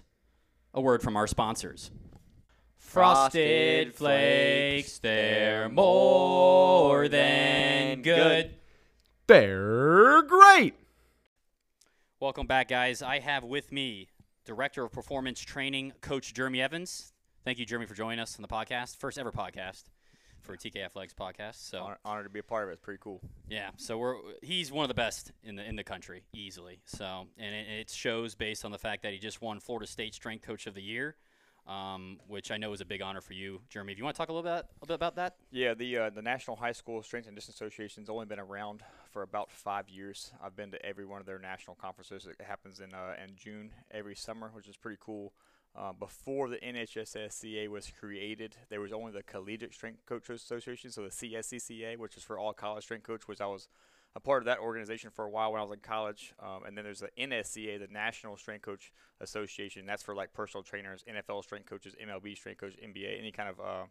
a 0.73 0.79
word 0.79 1.01
from 1.01 1.17
our 1.17 1.27
sponsors. 1.27 1.91
Frosted 2.91 3.95
Flakes, 3.95 4.99
they're 4.99 5.69
more 5.69 7.07
than 7.07 8.01
good. 8.01 8.55
They're 9.27 10.21
great. 10.23 10.73
Welcome 12.19 12.47
back, 12.47 12.67
guys. 12.67 13.01
I 13.01 13.19
have 13.19 13.45
with 13.45 13.71
me 13.71 14.09
Director 14.43 14.83
of 14.83 14.91
Performance 14.91 15.39
Training, 15.39 15.93
Coach 16.01 16.33
Jeremy 16.33 16.61
Evans. 16.61 17.13
Thank 17.45 17.59
you, 17.59 17.65
Jeremy, 17.65 17.85
for 17.85 17.93
joining 17.93 18.19
us 18.19 18.35
on 18.35 18.41
the 18.41 18.49
podcast. 18.49 18.97
First 18.97 19.17
ever 19.17 19.31
podcast 19.31 19.85
for 20.41 20.57
TK 20.57 20.83
Athletics 20.83 21.13
podcast. 21.17 21.65
So 21.69 21.83
Honor, 21.83 21.97
honored 22.03 22.25
to 22.25 22.29
be 22.29 22.39
a 22.39 22.43
part 22.43 22.65
of 22.65 22.71
it. 22.71 22.73
It's 22.73 22.81
pretty 22.81 22.99
cool. 23.01 23.21
yeah, 23.49 23.69
so 23.77 23.97
we're 23.99 24.15
he's 24.41 24.69
one 24.69 24.83
of 24.83 24.89
the 24.89 24.95
best 24.95 25.31
in 25.45 25.55
the 25.55 25.63
in 25.63 25.77
the 25.77 25.85
country 25.85 26.23
easily. 26.33 26.81
So 26.87 27.27
and 27.37 27.55
it, 27.55 27.67
it 27.69 27.89
shows 27.89 28.35
based 28.35 28.65
on 28.65 28.71
the 28.71 28.77
fact 28.77 29.03
that 29.03 29.13
he 29.13 29.17
just 29.17 29.41
won 29.41 29.61
Florida 29.61 29.87
State 29.87 30.13
Strength 30.13 30.45
Coach 30.45 30.67
of 30.67 30.73
the 30.73 30.81
Year, 30.81 31.15
um, 31.67 32.19
which 32.27 32.51
I 32.51 32.57
know 32.57 32.73
is 32.73 32.81
a 32.81 32.85
big 32.85 33.01
honor 33.01 33.21
for 33.21 33.33
you, 33.33 33.61
Jeremy. 33.69 33.93
If 33.93 33.97
you 33.97 34.03
want 34.03 34.15
to 34.15 34.17
talk 34.17 34.29
a 34.29 34.33
little 34.33 34.49
bit 34.49 34.65
a 34.81 34.85
bit 34.85 34.93
about 34.95 35.15
that, 35.15 35.35
Yeah, 35.51 35.73
the 35.73 35.97
uh, 35.97 36.09
the 36.09 36.21
National 36.21 36.57
High 36.57 36.71
School 36.71 37.01
Strength 37.03 37.27
and 37.27 37.35
Distance 37.35 37.55
Association's 37.55 38.09
only 38.09 38.25
been 38.25 38.39
around 38.39 38.81
for 39.11 39.21
about 39.21 39.51
five 39.51 39.89
years. 39.89 40.31
I've 40.43 40.55
been 40.55 40.71
to 40.71 40.85
every 40.85 41.05
one 41.05 41.19
of 41.19 41.25
their 41.25 41.39
national 41.39 41.75
conferences. 41.75 42.25
It 42.27 42.43
happens 42.43 42.79
in 42.79 42.93
uh, 42.93 43.13
in 43.23 43.35
June 43.35 43.71
every 43.91 44.15
summer, 44.15 44.49
which 44.53 44.67
is 44.67 44.77
pretty 44.77 44.97
cool. 44.99 45.33
Uh, 45.73 45.93
before 45.93 46.49
the 46.49 46.57
NHSSCA 46.57 47.69
was 47.69 47.89
created, 47.97 48.57
there 48.69 48.81
was 48.81 48.91
only 48.91 49.13
the 49.13 49.23
Collegiate 49.23 49.73
Strength 49.73 50.05
Coaches 50.05 50.41
Association, 50.41 50.91
so 50.91 51.03
the 51.03 51.09
CSCCA, 51.09 51.97
which 51.97 52.17
is 52.17 52.23
for 52.23 52.37
all 52.37 52.51
college 52.51 52.83
strength 52.83 53.07
coaches, 53.07 53.27
which 53.27 53.39
I 53.39 53.45
was 53.45 53.69
a 54.15 54.19
part 54.19 54.41
of 54.41 54.45
that 54.45 54.59
organization 54.59 55.09
for 55.09 55.25
a 55.25 55.29
while 55.29 55.51
when 55.51 55.61
I 55.61 55.63
was 55.63 55.73
in 55.73 55.79
college. 55.79 56.33
Um, 56.41 56.63
and 56.65 56.77
then 56.77 56.83
there's 56.83 56.99
the 56.99 57.09
NSCA, 57.17 57.79
the 57.79 57.87
National 57.91 58.35
Strength 58.35 58.63
Coach 58.63 58.91
Association. 59.21 59.85
That's 59.85 60.03
for 60.03 60.13
like 60.13 60.33
personal 60.33 60.63
trainers, 60.63 61.03
NFL 61.09 61.43
strength 61.43 61.69
coaches, 61.69 61.95
MLB 62.01 62.37
strength 62.37 62.59
coaches, 62.59 62.77
NBA, 62.83 63.17
any 63.17 63.31
kind 63.31 63.49
of 63.49 63.59
uh, 63.59 63.85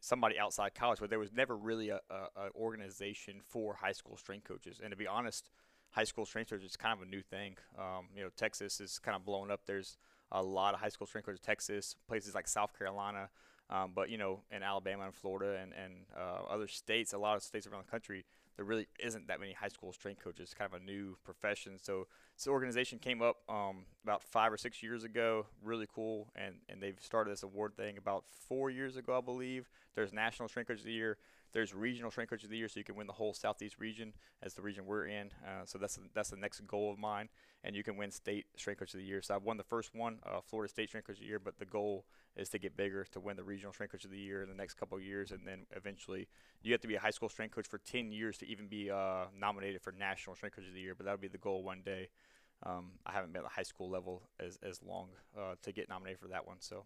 somebody 0.00 0.38
outside 0.38 0.74
college. 0.74 1.00
But 1.00 1.10
there 1.10 1.18
was 1.18 1.32
never 1.32 1.56
really 1.56 1.88
a, 1.88 2.00
a, 2.08 2.14
a 2.14 2.50
organization 2.54 3.40
for 3.48 3.74
high 3.74 3.92
school 3.92 4.16
strength 4.16 4.46
coaches. 4.46 4.80
And 4.82 4.92
to 4.92 4.96
be 4.96 5.08
honest, 5.08 5.50
high 5.90 6.04
school 6.04 6.24
strength 6.24 6.50
coaches 6.50 6.70
is 6.70 6.76
kind 6.76 6.96
of 6.96 7.06
a 7.06 7.10
new 7.10 7.22
thing. 7.22 7.56
Um, 7.76 8.06
you 8.14 8.22
know, 8.22 8.30
Texas 8.36 8.80
is 8.80 9.00
kind 9.00 9.16
of 9.16 9.24
blown 9.24 9.50
up. 9.50 9.62
There's 9.66 9.96
a 10.30 10.42
lot 10.42 10.74
of 10.74 10.80
high 10.80 10.90
school 10.90 11.06
strength 11.06 11.26
coaches, 11.26 11.40
in 11.42 11.46
Texas, 11.46 11.96
places 12.06 12.34
like 12.34 12.46
South 12.46 12.78
Carolina. 12.78 13.28
Um, 13.70 13.92
but 13.94 14.08
you 14.08 14.18
know, 14.18 14.40
in 14.50 14.62
Alabama 14.62 15.04
and 15.04 15.14
Florida 15.14 15.58
and 15.60 15.72
and 15.72 15.92
uh, 16.16 16.50
other 16.50 16.68
states, 16.68 17.12
a 17.12 17.18
lot 17.18 17.36
of 17.36 17.42
states 17.42 17.66
around 17.66 17.84
the 17.84 17.90
country, 17.90 18.24
there 18.58 18.64
really 18.64 18.88
isn't 18.98 19.28
that 19.28 19.38
many 19.38 19.52
high 19.52 19.68
school 19.68 19.92
strength 19.92 20.22
coaches. 20.22 20.52
Kind 20.52 20.74
of 20.74 20.82
a 20.82 20.84
new 20.84 21.16
profession. 21.24 21.78
So 21.80 22.08
this 22.36 22.48
organization 22.48 22.98
came 22.98 23.22
up 23.22 23.36
um, 23.48 23.84
about 24.02 24.20
five 24.20 24.52
or 24.52 24.56
six 24.56 24.82
years 24.82 25.04
ago. 25.04 25.46
Really 25.62 25.86
cool, 25.94 26.26
and 26.34 26.56
and 26.68 26.82
they've 26.82 26.98
started 27.00 27.30
this 27.30 27.44
award 27.44 27.76
thing 27.76 27.96
about 27.96 28.24
four 28.48 28.68
years 28.68 28.96
ago, 28.96 29.16
I 29.16 29.20
believe. 29.20 29.70
There's 29.94 30.12
National 30.12 30.48
Strength 30.48 30.68
Coach 30.68 30.80
of 30.80 30.86
the 30.86 30.92
Year. 30.92 31.18
There's 31.52 31.72
Regional 31.72 32.10
Strength 32.10 32.30
Coach 32.30 32.44
of 32.44 32.50
the 32.50 32.56
Year, 32.56 32.68
so 32.68 32.80
you 32.80 32.84
can 32.84 32.96
win 32.96 33.06
the 33.06 33.12
whole 33.12 33.32
Southeast 33.32 33.78
region 33.78 34.12
as 34.42 34.54
the 34.54 34.60
region 34.60 34.86
we're 34.86 35.06
in. 35.06 35.30
Uh, 35.46 35.64
so 35.64 35.78
that's 35.78 35.96
that's 36.12 36.30
the 36.30 36.36
next 36.36 36.60
goal 36.66 36.90
of 36.90 36.98
mine, 36.98 37.28
and 37.64 37.74
you 37.74 37.82
can 37.82 37.96
win 37.96 38.10
State 38.10 38.46
Strength 38.56 38.78
Coach 38.78 38.94
of 38.94 39.00
the 39.00 39.06
Year. 39.06 39.20
So 39.22 39.34
I've 39.34 39.42
won 39.42 39.56
the 39.56 39.64
first 39.64 39.94
one, 39.94 40.18
uh, 40.24 40.40
Florida 40.40 40.70
State 40.70 40.88
Strength 40.88 41.06
Coach 41.08 41.16
of 41.16 41.22
the 41.22 41.26
Year, 41.26 41.38
but 41.38 41.58
the 41.58 41.64
goal 41.64 42.04
is 42.36 42.48
to 42.50 42.58
get 42.58 42.76
bigger 42.76 43.04
to 43.04 43.20
win 43.20 43.36
the 43.36 43.42
Regional 43.42 43.72
Strength 43.72 43.92
Coach 43.92 44.04
of 44.04 44.10
the 44.10 44.18
Year 44.18 44.42
in 44.42 44.48
the 44.48 44.54
next 44.54 44.74
couple 44.74 44.96
of 44.96 45.04
years, 45.04 45.32
and 45.32 45.40
then 45.44 45.66
eventually 45.74 46.28
you 46.62 46.72
have 46.72 46.80
to 46.80 46.88
be 46.88 46.94
a 46.94 47.00
high 47.00 47.10
school 47.10 47.28
strength 47.28 47.54
coach 47.54 47.66
for 47.66 47.78
10 47.78 48.12
years 48.12 48.38
to 48.38 48.46
even 48.46 48.68
be 48.68 48.90
uh, 48.90 49.24
nominated 49.38 49.82
for 49.82 49.92
National 49.92 50.36
Strength 50.36 50.56
Coach 50.56 50.68
of 50.68 50.74
the 50.74 50.80
Year. 50.80 50.94
But 50.94 51.06
that 51.06 51.12
would 51.12 51.20
be 51.20 51.28
the 51.28 51.38
goal 51.38 51.62
one 51.62 51.82
day. 51.84 52.08
Um, 52.64 52.92
I 53.06 53.12
haven't 53.12 53.32
been 53.32 53.40
at 53.40 53.44
the 53.44 53.54
high 53.54 53.62
school 53.62 53.88
level 53.88 54.22
as, 54.40 54.58
as 54.62 54.82
long 54.82 55.08
uh, 55.36 55.54
to 55.62 55.72
get 55.72 55.88
nominated 55.88 56.20
for 56.20 56.28
that 56.28 56.46
one. 56.46 56.56
So 56.60 56.84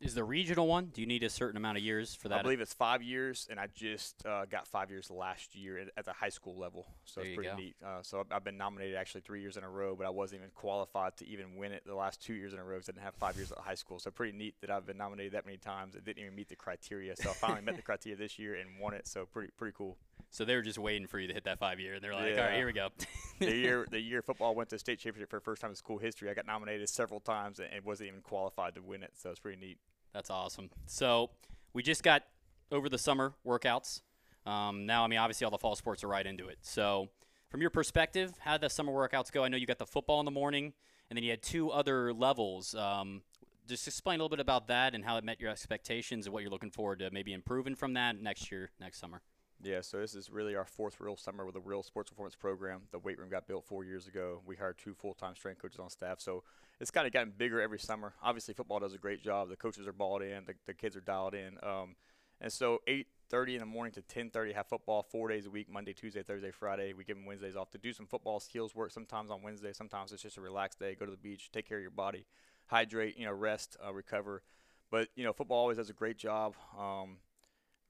is 0.00 0.14
the 0.14 0.24
regional 0.24 0.66
one? 0.66 0.86
Do 0.92 1.00
you 1.00 1.06
need 1.06 1.22
a 1.22 1.30
certain 1.30 1.56
amount 1.56 1.78
of 1.78 1.82
years 1.82 2.14
for 2.14 2.28
that? 2.28 2.40
I 2.40 2.42
believe 2.42 2.60
it's 2.60 2.74
five 2.74 3.02
years, 3.02 3.46
and 3.50 3.58
I 3.58 3.68
just 3.74 4.24
uh, 4.26 4.44
got 4.44 4.66
five 4.66 4.90
years 4.90 5.10
last 5.10 5.54
year 5.56 5.78
at, 5.78 5.88
at 5.96 6.04
the 6.04 6.12
high 6.12 6.28
school 6.28 6.56
level. 6.56 6.86
So 7.04 7.20
There 7.20 7.28
it's 7.30 7.34
pretty 7.36 7.50
go. 7.50 7.56
neat. 7.56 7.76
Uh, 7.84 8.02
so 8.02 8.20
I've, 8.20 8.26
I've 8.30 8.44
been 8.44 8.58
nominated 8.58 8.96
actually 8.96 9.22
three 9.22 9.40
years 9.40 9.56
in 9.56 9.64
a 9.64 9.70
row, 9.70 9.94
but 9.96 10.06
I 10.06 10.10
wasn't 10.10 10.40
even 10.40 10.50
qualified 10.54 11.16
to 11.18 11.26
even 11.26 11.56
win 11.56 11.72
it 11.72 11.84
the 11.86 11.94
last 11.94 12.20
two 12.20 12.34
years 12.34 12.52
in 12.52 12.58
a 12.58 12.64
row 12.64 12.76
'cause 12.76 12.88
I 12.88 12.92
didn't 12.92 13.04
have 13.04 13.14
five 13.14 13.36
years 13.36 13.50
at 13.52 13.58
high 13.58 13.74
school. 13.76 13.98
So 13.98 14.10
pretty 14.10 14.36
neat 14.36 14.54
that 14.60 14.70
I've 14.70 14.86
been 14.86 14.98
nominated 14.98 15.32
that 15.32 15.46
many 15.46 15.58
times. 15.58 15.94
It 15.94 16.04
didn't 16.04 16.22
even 16.22 16.34
meet 16.34 16.48
the 16.48 16.56
criteria. 16.56 17.16
So 17.16 17.30
I 17.30 17.34
finally 17.34 17.62
met 17.62 17.76
the 17.76 17.82
criteria 17.82 18.16
this 18.16 18.38
year 18.38 18.54
and 18.56 18.78
won 18.78 18.94
it. 18.94 19.06
So 19.06 19.26
pretty 19.26 19.52
pretty 19.56 19.74
cool. 19.76 19.96
So 20.34 20.44
they 20.44 20.56
were 20.56 20.62
just 20.62 20.80
waiting 20.80 21.06
for 21.06 21.20
you 21.20 21.28
to 21.28 21.32
hit 21.32 21.44
that 21.44 21.60
five 21.60 21.78
year, 21.78 21.94
and 21.94 22.02
they're 22.02 22.12
like, 22.12 22.36
all 22.36 22.42
right, 22.42 22.56
here 22.56 22.66
we 22.66 22.72
go. 22.72 22.88
the 23.38 23.54
year 23.54 23.86
the 23.88 24.00
year 24.00 24.20
football 24.20 24.52
went 24.56 24.68
to 24.70 24.78
state 24.80 24.98
championship 24.98 25.30
for 25.30 25.36
the 25.36 25.44
first 25.44 25.62
time 25.62 25.70
in 25.70 25.76
school 25.76 25.96
history, 25.96 26.28
I 26.28 26.34
got 26.34 26.44
nominated 26.44 26.88
several 26.88 27.20
times 27.20 27.60
and, 27.60 27.68
and 27.72 27.84
wasn't 27.84 28.08
even 28.08 28.20
qualified 28.20 28.74
to 28.74 28.82
win 28.82 29.04
it. 29.04 29.12
So 29.14 29.30
it's 29.30 29.38
pretty 29.38 29.60
neat. 29.60 29.78
That's 30.12 30.30
awesome. 30.30 30.70
So 30.86 31.30
we 31.72 31.84
just 31.84 32.02
got 32.02 32.24
over 32.72 32.88
the 32.88 32.98
summer 32.98 33.34
workouts. 33.46 34.00
Um, 34.44 34.86
now, 34.86 35.04
I 35.04 35.06
mean, 35.06 35.20
obviously, 35.20 35.44
all 35.44 35.52
the 35.52 35.58
fall 35.58 35.76
sports 35.76 36.02
are 36.02 36.08
right 36.08 36.26
into 36.26 36.48
it. 36.48 36.58
So, 36.62 37.10
from 37.48 37.60
your 37.60 37.70
perspective, 37.70 38.32
how 38.40 38.54
did 38.54 38.62
the 38.62 38.70
summer 38.70 38.90
workouts 38.90 39.30
go? 39.30 39.44
I 39.44 39.48
know 39.48 39.56
you 39.56 39.66
got 39.66 39.78
the 39.78 39.86
football 39.86 40.18
in 40.18 40.24
the 40.24 40.32
morning, 40.32 40.72
and 41.10 41.16
then 41.16 41.22
you 41.22 41.30
had 41.30 41.42
two 41.42 41.70
other 41.70 42.12
levels. 42.12 42.74
Um, 42.74 43.22
just 43.68 43.86
explain 43.86 44.18
a 44.18 44.24
little 44.24 44.36
bit 44.36 44.40
about 44.40 44.66
that 44.66 44.96
and 44.96 45.04
how 45.04 45.16
it 45.16 45.22
met 45.22 45.40
your 45.40 45.50
expectations 45.50 46.26
and 46.26 46.34
what 46.34 46.42
you're 46.42 46.50
looking 46.50 46.72
forward 46.72 46.98
to 46.98 47.10
maybe 47.12 47.32
improving 47.32 47.76
from 47.76 47.94
that 47.94 48.20
next 48.20 48.50
year, 48.50 48.70
next 48.80 48.98
summer. 48.98 49.22
Yeah, 49.64 49.80
so 49.80 49.98
this 49.98 50.14
is 50.14 50.28
really 50.30 50.54
our 50.56 50.66
fourth 50.66 51.00
real 51.00 51.16
summer 51.16 51.46
with 51.46 51.56
a 51.56 51.60
real 51.60 51.82
sports 51.82 52.10
performance 52.10 52.36
program. 52.36 52.82
The 52.92 52.98
weight 52.98 53.18
room 53.18 53.30
got 53.30 53.46
built 53.46 53.64
four 53.64 53.82
years 53.82 54.06
ago. 54.06 54.42
We 54.44 54.56
hired 54.56 54.76
two 54.76 54.92
full-time 54.92 55.34
strength 55.36 55.62
coaches 55.62 55.80
on 55.80 55.88
staff, 55.88 56.20
so 56.20 56.44
it's 56.80 56.90
kind 56.90 57.06
of 57.06 57.14
gotten 57.14 57.32
bigger 57.34 57.62
every 57.62 57.78
summer. 57.78 58.12
Obviously, 58.22 58.52
football 58.52 58.78
does 58.78 58.92
a 58.92 58.98
great 58.98 59.22
job. 59.22 59.48
The 59.48 59.56
coaches 59.56 59.86
are 59.86 59.94
balled 59.94 60.20
in. 60.20 60.44
The, 60.44 60.52
the 60.66 60.74
kids 60.74 60.96
are 60.96 61.00
dialed 61.00 61.34
in. 61.34 61.56
Um, 61.62 61.96
and 62.42 62.52
so 62.52 62.82
8:30 62.86 63.54
in 63.54 63.60
the 63.60 63.66
morning 63.66 63.92
to 63.94 64.02
10:30 64.02 64.52
have 64.52 64.66
football 64.66 65.02
four 65.02 65.28
days 65.28 65.46
a 65.46 65.50
week: 65.50 65.70
Monday, 65.70 65.94
Tuesday, 65.94 66.22
Thursday, 66.22 66.50
Friday. 66.50 66.92
We 66.92 67.04
give 67.04 67.16
them 67.16 67.24
Wednesdays 67.24 67.56
off 67.56 67.70
to 67.70 67.78
do 67.78 67.94
some 67.94 68.06
football 68.06 68.40
skills 68.40 68.74
work. 68.74 68.90
Sometimes 68.90 69.30
on 69.30 69.40
Wednesday, 69.40 69.72
sometimes 69.72 70.12
it's 70.12 70.22
just 70.22 70.36
a 70.36 70.42
relaxed 70.42 70.78
day. 70.78 70.94
Go 70.94 71.06
to 71.06 71.10
the 71.10 71.16
beach, 71.16 71.50
take 71.52 71.66
care 71.66 71.78
of 71.78 71.82
your 71.82 71.90
body, 71.90 72.26
hydrate, 72.66 73.16
you 73.16 73.24
know, 73.24 73.32
rest, 73.32 73.78
uh, 73.82 73.94
recover. 73.94 74.42
But 74.90 75.08
you 75.16 75.24
know, 75.24 75.32
football 75.32 75.60
always 75.60 75.78
does 75.78 75.88
a 75.88 75.94
great 75.94 76.18
job. 76.18 76.54
Um, 76.78 77.16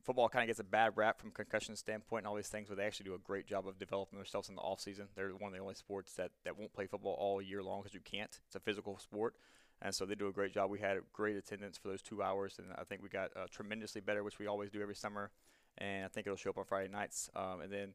football 0.05 0.29
kind 0.29 0.43
of 0.43 0.47
gets 0.49 0.61
a 0.61 0.65
bad 0.65 0.93
rap 0.97 1.19
from 1.19 1.31
concussion 1.31 1.75
standpoint 1.77 2.21
and 2.21 2.29
all 2.29 2.35
these 2.35 2.49
things, 2.49 2.69
but 2.69 2.77
they 2.77 2.85
actually 2.85 3.05
do 3.05 3.15
a 3.15 3.19
great 3.19 3.47
job 3.47 3.67
of 3.67 3.79
developing 3.79 4.19
themselves 4.19 4.49
in 4.49 4.55
the 4.55 4.61
off 4.61 4.81
season. 4.81 5.09
They're 5.17 5.31
one 5.31 5.49
of 5.49 5.53
the 5.53 5.63
only 5.63 5.75
sports 5.75 6.13
that, 6.15 6.31
that 6.45 6.59
won't 6.59 6.73
play 6.73 6.87
football 6.87 7.17
all 7.19 7.41
year 7.41 7.63
long 7.63 7.83
because 7.83 7.95
you 7.95 8.01
can't. 8.01 8.39
It's 8.47 8.55
a 8.55 8.61
physical 8.61 8.99
sport, 8.99 9.35
and 9.81 9.95
so 9.95 10.05
they 10.05 10.15
do 10.15 10.29
a 10.29 10.33
great 10.33 10.53
job. 10.53 10.71
We 10.71 10.79
had 10.79 10.99
great 11.13 11.37
attendance 11.37 11.79
for 11.79 11.89
those 11.89 12.03
two 12.03 12.23
hours, 12.23 12.59
and 12.59 12.69
I 12.79 12.85
think 12.85 13.03
we 13.03 13.09
got 13.09 13.31
uh, 13.35 13.47
tremendously 13.51 14.03
better, 14.03 14.23
which 14.23 14.39
we 14.39 14.47
always 14.47 14.71
do 14.71 14.83
every 14.83 14.95
summer. 14.95 15.31
And 15.79 16.05
I 16.05 16.09
think 16.09 16.27
it'll 16.27 16.37
show 16.37 16.51
up 16.51 16.59
on 16.59 16.65
Friday 16.65 16.91
nights, 16.93 17.31
um, 17.35 17.61
and 17.63 17.73
then. 17.73 17.95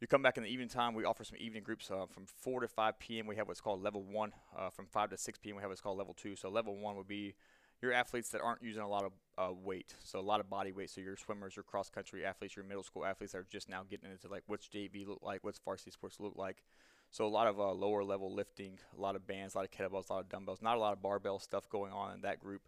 You 0.00 0.08
come 0.08 0.22
back 0.22 0.36
in 0.36 0.42
the 0.42 0.50
evening 0.50 0.68
time. 0.68 0.92
We 0.92 1.04
offer 1.04 1.24
some 1.24 1.38
evening 1.40 1.62
groups 1.62 1.88
uh, 1.90 2.04
from 2.10 2.26
4 2.26 2.60
to 2.60 2.68
5 2.68 2.98
p.m. 2.98 3.26
We 3.26 3.36
have 3.36 3.46
what's 3.46 3.60
called 3.60 3.82
level 3.82 4.02
one. 4.02 4.32
Uh, 4.54 4.68
from 4.68 4.86
5 4.86 5.10
to 5.10 5.16
6 5.16 5.38
p.m. 5.38 5.56
We 5.56 5.62
have 5.62 5.70
what's 5.70 5.80
called 5.80 5.96
level 5.96 6.12
two. 6.12 6.34
So 6.36 6.50
level 6.50 6.76
one 6.76 6.96
would 6.96 7.06
be 7.06 7.36
your 7.84 7.92
athletes 7.92 8.30
that 8.30 8.40
aren't 8.40 8.62
using 8.62 8.82
a 8.82 8.88
lot 8.88 9.04
of 9.04 9.12
uh, 9.36 9.52
weight, 9.52 9.94
so 10.02 10.18
a 10.18 10.20
lot 10.20 10.40
of 10.40 10.48
body 10.48 10.72
weight. 10.72 10.90
So 10.90 11.00
your 11.00 11.16
swimmers, 11.16 11.54
your 11.54 11.62
cross 11.62 11.90
country 11.90 12.24
athletes, 12.24 12.56
your 12.56 12.64
middle 12.64 12.82
school 12.82 13.04
athletes 13.04 13.32
that 13.32 13.38
are 13.38 13.46
just 13.50 13.68
now 13.68 13.82
getting 13.88 14.10
into 14.10 14.28
like 14.28 14.42
what's 14.46 14.68
JV 14.68 15.06
look 15.06 15.20
like, 15.22 15.44
what's 15.44 15.60
varsity 15.64 15.90
sports 15.90 16.18
look 16.18 16.34
like. 16.36 16.64
So 17.10 17.26
a 17.26 17.28
lot 17.28 17.46
of 17.46 17.60
uh, 17.60 17.72
lower 17.72 18.02
level 18.02 18.34
lifting, 18.34 18.78
a 18.96 19.00
lot 19.00 19.14
of 19.14 19.26
bands, 19.26 19.54
a 19.54 19.58
lot 19.58 19.66
of 19.66 19.70
kettlebells, 19.70 20.08
a 20.08 20.14
lot 20.14 20.20
of 20.20 20.28
dumbbells, 20.28 20.62
not 20.62 20.76
a 20.76 20.80
lot 20.80 20.94
of 20.94 21.02
barbell 21.02 21.38
stuff 21.38 21.68
going 21.68 21.92
on 21.92 22.14
in 22.14 22.20
that 22.22 22.40
group. 22.40 22.62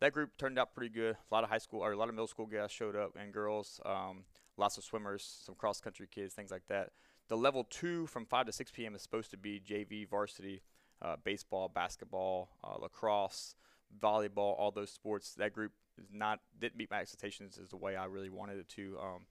That 0.00 0.12
group 0.12 0.36
turned 0.38 0.58
out 0.58 0.74
pretty 0.74 0.92
good. 0.92 1.14
A 1.14 1.34
lot 1.34 1.44
of 1.44 1.50
high 1.50 1.58
school 1.58 1.80
or 1.80 1.92
a 1.92 1.96
lot 1.96 2.08
of 2.08 2.14
middle 2.14 2.26
school 2.26 2.46
guys 2.46 2.72
showed 2.72 2.96
up 2.96 3.16
and 3.20 3.32
girls. 3.32 3.80
Um, 3.84 4.24
lots 4.56 4.78
of 4.78 4.84
swimmers, 4.84 5.42
some 5.44 5.54
cross 5.54 5.80
country 5.80 6.08
kids, 6.10 6.34
things 6.34 6.50
like 6.50 6.66
that. 6.68 6.90
The 7.28 7.36
level 7.36 7.64
two 7.68 8.06
from 8.08 8.26
5 8.26 8.46
to 8.46 8.52
6 8.52 8.72
p.m. 8.72 8.94
is 8.94 9.02
supposed 9.02 9.30
to 9.30 9.36
be 9.36 9.60
JV, 9.60 10.08
varsity, 10.08 10.62
uh, 11.00 11.16
baseball, 11.22 11.68
basketball, 11.68 12.48
uh, 12.64 12.78
lacrosse, 12.78 13.54
volleyball, 14.00 14.58
all 14.58 14.70
those 14.70 14.90
sports. 14.90 15.34
That 15.34 15.52
group 15.52 15.72
is 15.98 16.06
not 16.12 16.40
didn't 16.60 16.76
meet 16.76 16.90
my 16.90 17.00
expectations 17.00 17.58
as 17.62 17.70
the 17.70 17.76
way 17.76 17.96
I 17.96 18.04
really 18.04 18.30
wanted 18.30 18.58
it 18.58 18.68
to. 18.70 18.98
Um, 19.00 19.26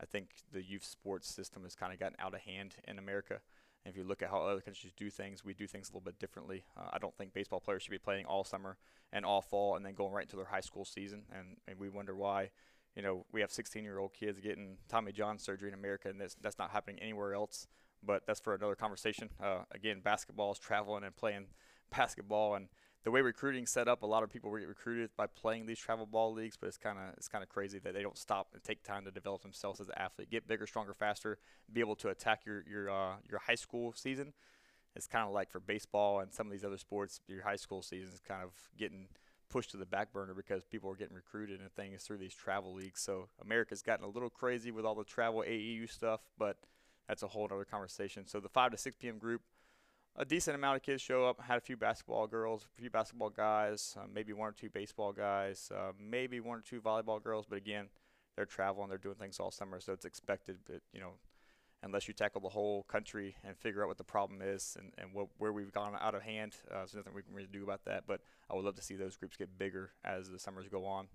I 0.00 0.04
think 0.04 0.30
the 0.52 0.62
youth 0.62 0.84
sports 0.84 1.28
system 1.28 1.62
has 1.62 1.74
kind 1.74 1.92
of 1.92 1.98
gotten 1.98 2.16
out 2.18 2.34
of 2.34 2.40
hand 2.40 2.74
in 2.86 2.98
America. 2.98 3.40
And 3.84 3.92
if 3.92 3.96
you 3.96 4.04
look 4.04 4.20
at 4.20 4.30
how 4.30 4.40
other 4.40 4.60
countries 4.60 4.92
do 4.96 5.10
things, 5.10 5.44
we 5.44 5.54
do 5.54 5.66
things 5.66 5.88
a 5.88 5.92
little 5.92 6.04
bit 6.04 6.18
differently. 6.18 6.64
Uh, 6.76 6.90
I 6.92 6.98
don't 6.98 7.16
think 7.16 7.32
baseball 7.32 7.60
players 7.60 7.82
should 7.82 7.92
be 7.92 7.98
playing 7.98 8.26
all 8.26 8.44
summer 8.44 8.76
and 9.12 9.24
all 9.24 9.40
fall 9.40 9.76
and 9.76 9.86
then 9.86 9.94
going 9.94 10.12
right 10.12 10.24
into 10.24 10.36
their 10.36 10.46
high 10.46 10.60
school 10.60 10.84
season. 10.84 11.22
And, 11.32 11.56
and 11.68 11.78
we 11.78 11.88
wonder 11.88 12.14
why 12.14 12.50
you 12.96 13.02
know, 13.02 13.26
we 13.30 13.42
have 13.42 13.52
16 13.52 13.84
year 13.84 13.98
old 13.98 14.14
kids 14.14 14.40
getting 14.40 14.78
Tommy 14.88 15.12
John 15.12 15.38
surgery 15.38 15.68
in 15.68 15.74
America, 15.74 16.08
and 16.08 16.20
that's, 16.20 16.34
that's 16.40 16.58
not 16.58 16.70
happening 16.70 16.98
anywhere 17.00 17.34
else. 17.34 17.68
But 18.02 18.26
that's 18.26 18.40
for 18.40 18.54
another 18.54 18.74
conversation. 18.74 19.30
Uh, 19.42 19.60
again, 19.72 20.00
basketball 20.02 20.52
is 20.52 20.58
traveling 20.58 21.04
and 21.04 21.14
playing 21.14 21.46
basketball, 21.94 22.54
and 22.54 22.68
the 23.06 23.12
way 23.12 23.20
recruiting 23.20 23.66
set 23.66 23.86
up, 23.86 24.02
a 24.02 24.06
lot 24.06 24.24
of 24.24 24.30
people 24.30 24.50
get 24.58 24.66
recruited 24.66 25.10
by 25.16 25.28
playing 25.28 25.64
these 25.64 25.78
travel 25.78 26.06
ball 26.06 26.32
leagues. 26.32 26.56
But 26.56 26.66
it's 26.66 26.76
kind 26.76 26.98
of 26.98 27.14
it's 27.16 27.28
kind 27.28 27.44
of 27.44 27.48
crazy 27.48 27.78
that 27.78 27.94
they 27.94 28.02
don't 28.02 28.18
stop 28.18 28.48
and 28.52 28.64
take 28.64 28.82
time 28.82 29.04
to 29.04 29.12
develop 29.12 29.42
themselves 29.42 29.80
as 29.80 29.86
an 29.86 29.94
athlete, 29.96 30.28
get 30.28 30.48
bigger, 30.48 30.66
stronger, 30.66 30.92
faster, 30.92 31.38
be 31.72 31.78
able 31.78 31.94
to 31.94 32.08
attack 32.08 32.40
your 32.44 32.64
your 32.68 32.90
uh, 32.90 33.14
your 33.30 33.38
high 33.38 33.54
school 33.54 33.92
season. 33.94 34.32
It's 34.96 35.06
kind 35.06 35.24
of 35.24 35.32
like 35.32 35.52
for 35.52 35.60
baseball 35.60 36.18
and 36.18 36.34
some 36.34 36.48
of 36.48 36.52
these 36.52 36.64
other 36.64 36.78
sports, 36.78 37.20
your 37.28 37.44
high 37.44 37.54
school 37.54 37.80
season 37.80 38.12
is 38.12 38.20
kind 38.26 38.42
of 38.42 38.50
getting 38.76 39.06
pushed 39.50 39.70
to 39.70 39.76
the 39.76 39.86
back 39.86 40.12
burner 40.12 40.34
because 40.34 40.64
people 40.64 40.90
are 40.90 40.96
getting 40.96 41.14
recruited 41.14 41.60
and 41.60 41.70
things 41.74 42.02
through 42.02 42.18
these 42.18 42.34
travel 42.34 42.74
leagues. 42.74 43.02
So 43.02 43.28
America's 43.40 43.82
gotten 43.82 44.04
a 44.04 44.08
little 44.08 44.30
crazy 44.30 44.72
with 44.72 44.84
all 44.84 44.96
the 44.96 45.04
travel 45.04 45.44
AAU 45.46 45.88
stuff, 45.88 46.22
but 46.36 46.56
that's 47.06 47.22
a 47.22 47.28
whole 47.28 47.46
other 47.52 47.64
conversation. 47.64 48.26
So 48.26 48.40
the 48.40 48.48
5 48.48 48.72
to 48.72 48.76
6 48.76 48.96
p.m. 48.96 49.18
group, 49.18 49.42
a 50.16 50.24
decent 50.24 50.54
amount 50.54 50.76
of 50.76 50.82
kids 50.82 51.02
show 51.02 51.26
up. 51.26 51.40
Had 51.40 51.58
a 51.58 51.60
few 51.60 51.76
basketball 51.76 52.26
girls, 52.26 52.66
a 52.76 52.80
few 52.80 52.90
basketball 52.90 53.30
guys, 53.30 53.96
uh, 53.98 54.06
maybe 54.12 54.32
one 54.32 54.48
or 54.48 54.52
two 54.52 54.70
baseball 54.70 55.12
guys, 55.12 55.70
uh, 55.74 55.92
maybe 55.98 56.40
one 56.40 56.58
or 56.58 56.62
two 56.62 56.80
volleyball 56.80 57.22
girls. 57.22 57.46
But 57.48 57.58
again, 57.58 57.88
they're 58.34 58.46
traveling, 58.46 58.88
they're 58.88 58.98
doing 58.98 59.16
things 59.16 59.40
all 59.40 59.50
summer, 59.50 59.80
so 59.80 59.92
it's 59.92 60.04
expected 60.04 60.58
that 60.66 60.82
you 60.92 61.00
know 61.00 61.12
unless 61.82 62.08
you 62.08 62.14
tackle 62.14 62.40
the 62.40 62.48
whole 62.48 62.84
country 62.84 63.36
and 63.44 63.56
figure 63.56 63.82
out 63.82 63.88
what 63.88 63.98
the 63.98 64.04
problem 64.04 64.40
is 64.42 64.76
and, 64.78 64.92
and 64.98 65.12
what, 65.12 65.28
where 65.38 65.52
we've 65.52 65.72
gone 65.72 65.92
out 66.00 66.14
of 66.14 66.22
hand. 66.22 66.56
Uh, 66.70 66.78
there's 66.78 66.94
nothing 66.94 67.14
we 67.14 67.22
can 67.22 67.34
really 67.34 67.48
do 67.52 67.62
about 67.62 67.84
that, 67.84 68.04
but 68.06 68.20
I 68.50 68.54
would 68.54 68.64
love 68.64 68.74
to 68.76 68.82
see 68.82 68.96
those 68.96 69.16
groups 69.16 69.36
get 69.36 69.56
bigger 69.58 69.90
as 70.04 70.28
the 70.28 70.38
summers 70.38 70.66
go 70.68 70.84
on. 70.86 71.06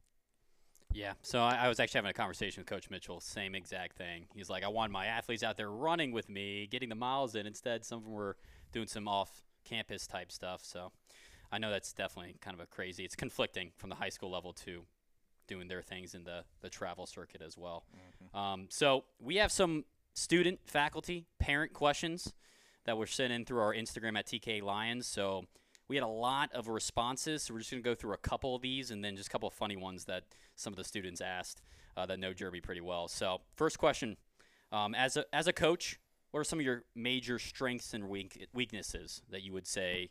Yeah, 0.93 1.13
so 1.24 1.41
I, 1.41 1.55
I 1.55 1.67
was 1.67 1.79
actually 1.79 2.00
having 2.00 2.12
a 2.12 2.13
conversation 2.13 2.62
with 2.62 2.67
Coach 2.67 2.89
Mitchell, 2.89 3.20
same 3.22 3.55
exact 3.55 3.98
thing. 3.98 4.25
He's 4.36 4.50
like, 4.50 4.63
I 4.63 4.67
want 4.67 4.91
my 4.91 5.05
athletes 5.05 5.41
out 5.41 5.58
there 5.58 5.72
running 5.72 6.12
with 6.12 6.29
me, 6.29 6.67
getting 6.70 6.89
the 6.89 6.96
miles 6.96 7.36
in. 7.36 7.46
Instead, 7.48 7.84
some 7.86 8.00
of 8.00 8.03
them 8.03 8.13
were 8.13 8.38
doing 8.72 8.88
some 8.88 9.08
off-campus 9.08 10.08
type 10.08 10.32
stuff. 10.32 10.62
So 10.63 10.92
I 11.51 11.58
know 11.58 11.70
that's 11.70 11.94
definitely 11.94 12.36
kind 12.42 12.56
of 12.56 12.62
a 12.62 12.66
crazy. 12.66 13.04
It's 13.04 13.16
conflicting 13.16 13.72
from 13.78 13.90
the 13.90 13.96
high 13.96 14.10
school 14.10 14.32
level 14.32 14.54
to 14.54 14.84
doing 15.48 15.68
their 15.68 15.82
things 15.82 16.13
in 16.16 16.24
the 16.24 16.44
the 16.62 16.70
travel 16.70 17.06
circuit 17.06 17.42
as 17.42 17.58
well. 17.58 17.84
Mm-hmm. 17.94 18.38
Um, 18.38 18.68
so 18.70 19.04
we 19.20 19.36
have 19.36 19.51
some 19.51 19.86
student, 20.13 20.60
faculty, 20.66 21.25
parent 21.40 21.74
questions 21.74 22.34
that 22.86 22.98
were 22.98 23.08
sent 23.08 23.34
in 23.34 23.46
through 23.46 23.60
our 23.60 23.74
Instagram 23.74 24.18
at 24.18 24.25
TK 24.25 24.62
Lions. 24.62 25.08
So 25.08 25.46
we 25.88 25.96
had 25.96 26.04
a 26.04 26.08
lot 26.08 26.51
of 26.54 26.68
responses. 26.68 27.44
So 27.44 27.54
we're 27.54 27.60
just 27.60 27.72
going 27.72 27.84
to 27.84 27.90
go 27.90 27.96
through 27.96 28.13
a 28.13 28.18
couple 28.18 28.56
of 28.56 28.62
these 28.62 28.92
and 28.92 29.04
then 29.04 29.16
just 29.16 29.28
a 29.28 29.32
couple 29.32 29.48
of 29.48 29.54
funny 29.54 29.75
ones 29.75 30.06
that 30.06 30.24
some 30.56 30.74
of 30.74 30.78
the 30.78 30.84
students 30.84 31.22
asked 31.22 31.62
uh, 31.98 32.06
that 32.06 32.20
know 32.20 32.34
Jerby 32.34 32.63
pretty 32.63 32.82
well. 32.82 33.08
So 33.08 33.42
first 33.56 33.78
question: 33.78 34.18
um, 34.72 34.96
as 34.96 35.18
a 35.18 35.25
as 35.34 35.48
a 35.48 35.54
coach, 35.54 36.00
what 36.32 36.40
are 36.40 36.46
some 36.46 36.60
of 36.60 36.66
your 36.66 36.84
major 36.96 37.38
strengths 37.38 37.94
and 37.94 38.10
weak, 38.10 38.48
weaknesses 38.54 39.22
that 39.30 39.44
you 39.44 39.54
would 39.54 39.68
say 39.68 40.10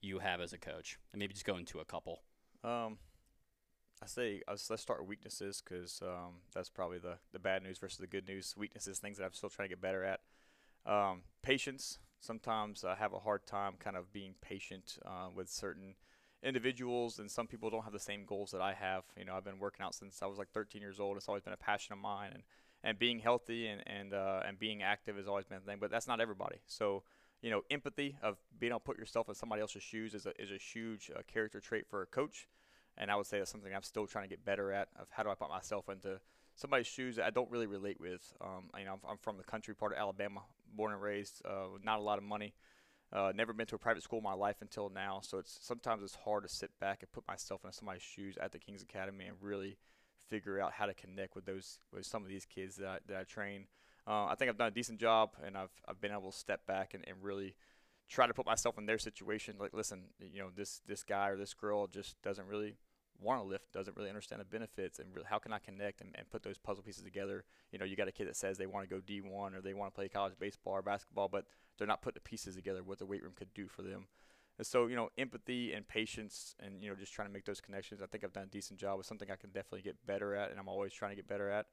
you 0.00 0.18
have 0.18 0.40
as 0.40 0.52
a 0.52 0.58
coach? 0.58 0.98
And 1.12 1.18
maybe 1.18 1.32
just 1.32 1.46
go 1.46 1.56
into 1.56 1.80
a 1.80 1.84
couple. 1.84 2.22
Um, 2.62 2.98
I 4.02 4.06
say 4.06 4.42
let's, 4.46 4.70
start 4.80 5.00
with 5.00 5.08
weaknesses 5.08 5.62
because 5.64 6.00
um, 6.02 6.34
that's 6.54 6.68
probably 6.68 6.98
the, 6.98 7.18
the 7.32 7.38
bad 7.38 7.62
news 7.62 7.78
versus 7.78 7.98
the 7.98 8.06
good 8.06 8.28
news. 8.28 8.54
Weaknesses, 8.56 8.98
things 8.98 9.16
that 9.16 9.24
I'm 9.24 9.32
still 9.32 9.48
trying 9.48 9.68
to 9.68 9.74
get 9.74 9.80
better 9.80 10.04
at. 10.04 10.20
Um, 10.84 11.22
patience. 11.42 11.98
Sometimes 12.20 12.84
I 12.84 12.94
have 12.94 13.12
a 13.12 13.18
hard 13.18 13.46
time 13.46 13.74
kind 13.78 13.96
of 13.96 14.12
being 14.12 14.34
patient 14.40 14.98
uh, 15.04 15.28
with 15.34 15.48
certain 15.48 15.94
individuals, 16.42 17.18
and 17.18 17.30
some 17.30 17.46
people 17.46 17.70
don't 17.70 17.84
have 17.84 17.92
the 17.92 17.98
same 17.98 18.24
goals 18.24 18.50
that 18.50 18.60
I 18.60 18.74
have. 18.74 19.04
You 19.16 19.24
know, 19.24 19.34
I've 19.34 19.44
been 19.44 19.58
working 19.58 19.84
out 19.84 19.94
since 19.94 20.22
I 20.22 20.26
was 20.26 20.38
like 20.38 20.50
13 20.50 20.82
years 20.82 21.00
old. 21.00 21.16
It's 21.16 21.28
always 21.28 21.42
been 21.42 21.52
a 21.52 21.58
passion 21.58 21.92
of 21.92 21.98
mine, 21.98 22.30
and 22.34 22.42
and 22.86 22.98
being 22.98 23.18
healthy 23.18 23.66
and 23.66 23.82
and 23.86 24.14
uh, 24.14 24.40
and 24.46 24.58
being 24.58 24.82
active 24.82 25.16
has 25.16 25.28
always 25.28 25.44
been 25.44 25.58
a 25.58 25.60
thing. 25.60 25.76
But 25.78 25.90
that's 25.90 26.08
not 26.08 26.20
everybody. 26.20 26.56
So 26.66 27.02
you 27.42 27.50
know, 27.50 27.60
empathy 27.70 28.16
of 28.22 28.38
being 28.58 28.72
able 28.72 28.80
to 28.80 28.84
put 28.84 28.98
yourself 28.98 29.28
in 29.28 29.34
somebody 29.34 29.60
else's 29.60 29.82
shoes 29.82 30.14
is 30.14 30.24
a 30.24 30.40
is 30.40 30.50
a 30.50 30.56
huge 30.58 31.10
uh, 31.14 31.20
character 31.26 31.60
trait 31.60 31.86
for 31.86 32.00
a 32.00 32.06
coach 32.06 32.48
and 32.98 33.10
I 33.10 33.16
would 33.16 33.26
say 33.26 33.38
that's 33.38 33.50
something 33.50 33.74
I'm 33.74 33.82
still 33.82 34.06
trying 34.06 34.24
to 34.24 34.28
get 34.28 34.44
better 34.44 34.72
at. 34.72 34.88
Of 34.98 35.08
how 35.10 35.22
do 35.22 35.30
I 35.30 35.34
put 35.34 35.50
myself 35.50 35.88
into 35.88 36.20
somebody's 36.54 36.86
shoes 36.86 37.16
that 37.16 37.26
I 37.26 37.30
don't 37.30 37.50
really 37.50 37.66
relate 37.66 38.00
with. 38.00 38.32
Um, 38.40 38.70
you 38.78 38.86
know, 38.86 38.92
I'm, 38.92 39.10
I'm, 39.10 39.18
from 39.18 39.36
the 39.36 39.44
country 39.44 39.74
part 39.74 39.92
of 39.92 39.98
Alabama, 39.98 40.40
born 40.74 40.92
and 40.92 41.02
raised, 41.02 41.42
uh, 41.44 41.78
not 41.84 41.98
a 41.98 42.02
lot 42.02 42.18
of 42.18 42.24
money. 42.24 42.54
Uh, 43.12 43.32
never 43.34 43.52
been 43.52 43.66
to 43.66 43.76
a 43.76 43.78
private 43.78 44.02
school 44.02 44.18
in 44.18 44.24
my 44.24 44.32
life 44.32 44.56
until 44.60 44.90
now, 44.90 45.20
so 45.22 45.38
it's 45.38 45.58
sometimes 45.62 46.02
it's 46.02 46.16
hard 46.16 46.42
to 46.42 46.48
sit 46.48 46.70
back 46.80 47.02
and 47.02 47.12
put 47.12 47.26
myself 47.28 47.64
in 47.64 47.70
somebody's 47.70 48.02
shoes 48.02 48.36
at 48.40 48.50
the 48.50 48.58
Kings 48.58 48.82
Academy 48.82 49.26
and 49.26 49.36
really 49.40 49.78
figure 50.28 50.60
out 50.60 50.72
how 50.72 50.86
to 50.86 50.94
connect 50.94 51.34
with 51.34 51.44
those 51.44 51.78
with 51.92 52.06
some 52.06 52.22
of 52.22 52.28
these 52.28 52.44
kids 52.44 52.76
that 52.76 52.88
I, 52.88 52.98
that 53.08 53.16
I 53.20 53.24
train. 53.24 53.66
Uh, 54.06 54.26
I 54.26 54.34
think 54.36 54.48
I've 54.48 54.58
done 54.58 54.68
a 54.68 54.72
decent 54.72 55.00
job, 55.00 55.30
and 55.44 55.56
I've 55.56 55.72
I've 55.88 56.00
been 56.00 56.12
able 56.12 56.30
to 56.30 56.36
step 56.36 56.66
back 56.66 56.94
and, 56.94 57.04
and 57.06 57.16
really 57.22 57.56
try 58.08 58.26
to 58.26 58.34
put 58.34 58.46
myself 58.46 58.78
in 58.78 58.86
their 58.86 58.98
situation. 58.98 59.56
Like, 59.58 59.74
listen, 59.74 60.04
you 60.20 60.40
know, 60.40 60.50
this 60.54 60.80
this 60.86 61.02
guy 61.02 61.28
or 61.28 61.36
this 61.36 61.54
girl 61.54 61.86
just 61.86 62.20
doesn't 62.22 62.46
really 62.46 62.76
want 63.20 63.40
to 63.40 63.46
lift 63.46 63.72
doesn't 63.72 63.96
really 63.96 64.08
understand 64.10 64.40
the 64.40 64.44
benefits 64.44 64.98
and 64.98 65.08
really 65.14 65.26
how 65.28 65.38
can 65.38 65.52
I 65.52 65.58
connect 65.58 66.00
and, 66.00 66.10
and 66.16 66.28
put 66.30 66.42
those 66.42 66.58
puzzle 66.58 66.84
pieces 66.84 67.02
together. 67.02 67.44
You 67.72 67.78
know, 67.78 67.84
you 67.84 67.96
got 67.96 68.08
a 68.08 68.12
kid 68.12 68.28
that 68.28 68.36
says 68.36 68.58
they 68.58 68.66
want 68.66 68.88
to 68.88 68.94
go 68.94 69.00
D1 69.00 69.56
or 69.56 69.60
they 69.60 69.74
want 69.74 69.92
to 69.92 69.94
play 69.94 70.08
college 70.08 70.34
baseball 70.38 70.74
or 70.74 70.82
basketball, 70.82 71.28
but 71.28 71.46
they're 71.78 71.86
not 71.86 72.02
putting 72.02 72.20
the 72.22 72.28
pieces 72.28 72.56
together 72.56 72.82
what 72.82 72.98
the 72.98 73.06
weight 73.06 73.22
room 73.22 73.32
could 73.36 73.52
do 73.54 73.68
for 73.68 73.82
them. 73.82 74.06
And 74.58 74.66
so, 74.66 74.86
you 74.86 74.96
know, 74.96 75.10
empathy 75.18 75.72
and 75.72 75.86
patience 75.86 76.54
and, 76.60 76.82
you 76.82 76.88
know, 76.88 76.94
just 76.96 77.12
trying 77.12 77.28
to 77.28 77.32
make 77.32 77.44
those 77.44 77.60
connections. 77.60 78.00
I 78.02 78.06
think 78.06 78.24
I've 78.24 78.32
done 78.32 78.44
a 78.44 78.46
decent 78.46 78.78
job 78.78 78.98
with 78.98 79.06
something 79.06 79.30
I 79.30 79.36
can 79.36 79.50
definitely 79.50 79.82
get 79.82 80.06
better 80.06 80.34
at 80.34 80.50
and 80.50 80.58
I'm 80.58 80.68
always 80.68 80.92
trying 80.92 81.10
to 81.10 81.16
get 81.16 81.28
better 81.28 81.50
at. 81.50 81.66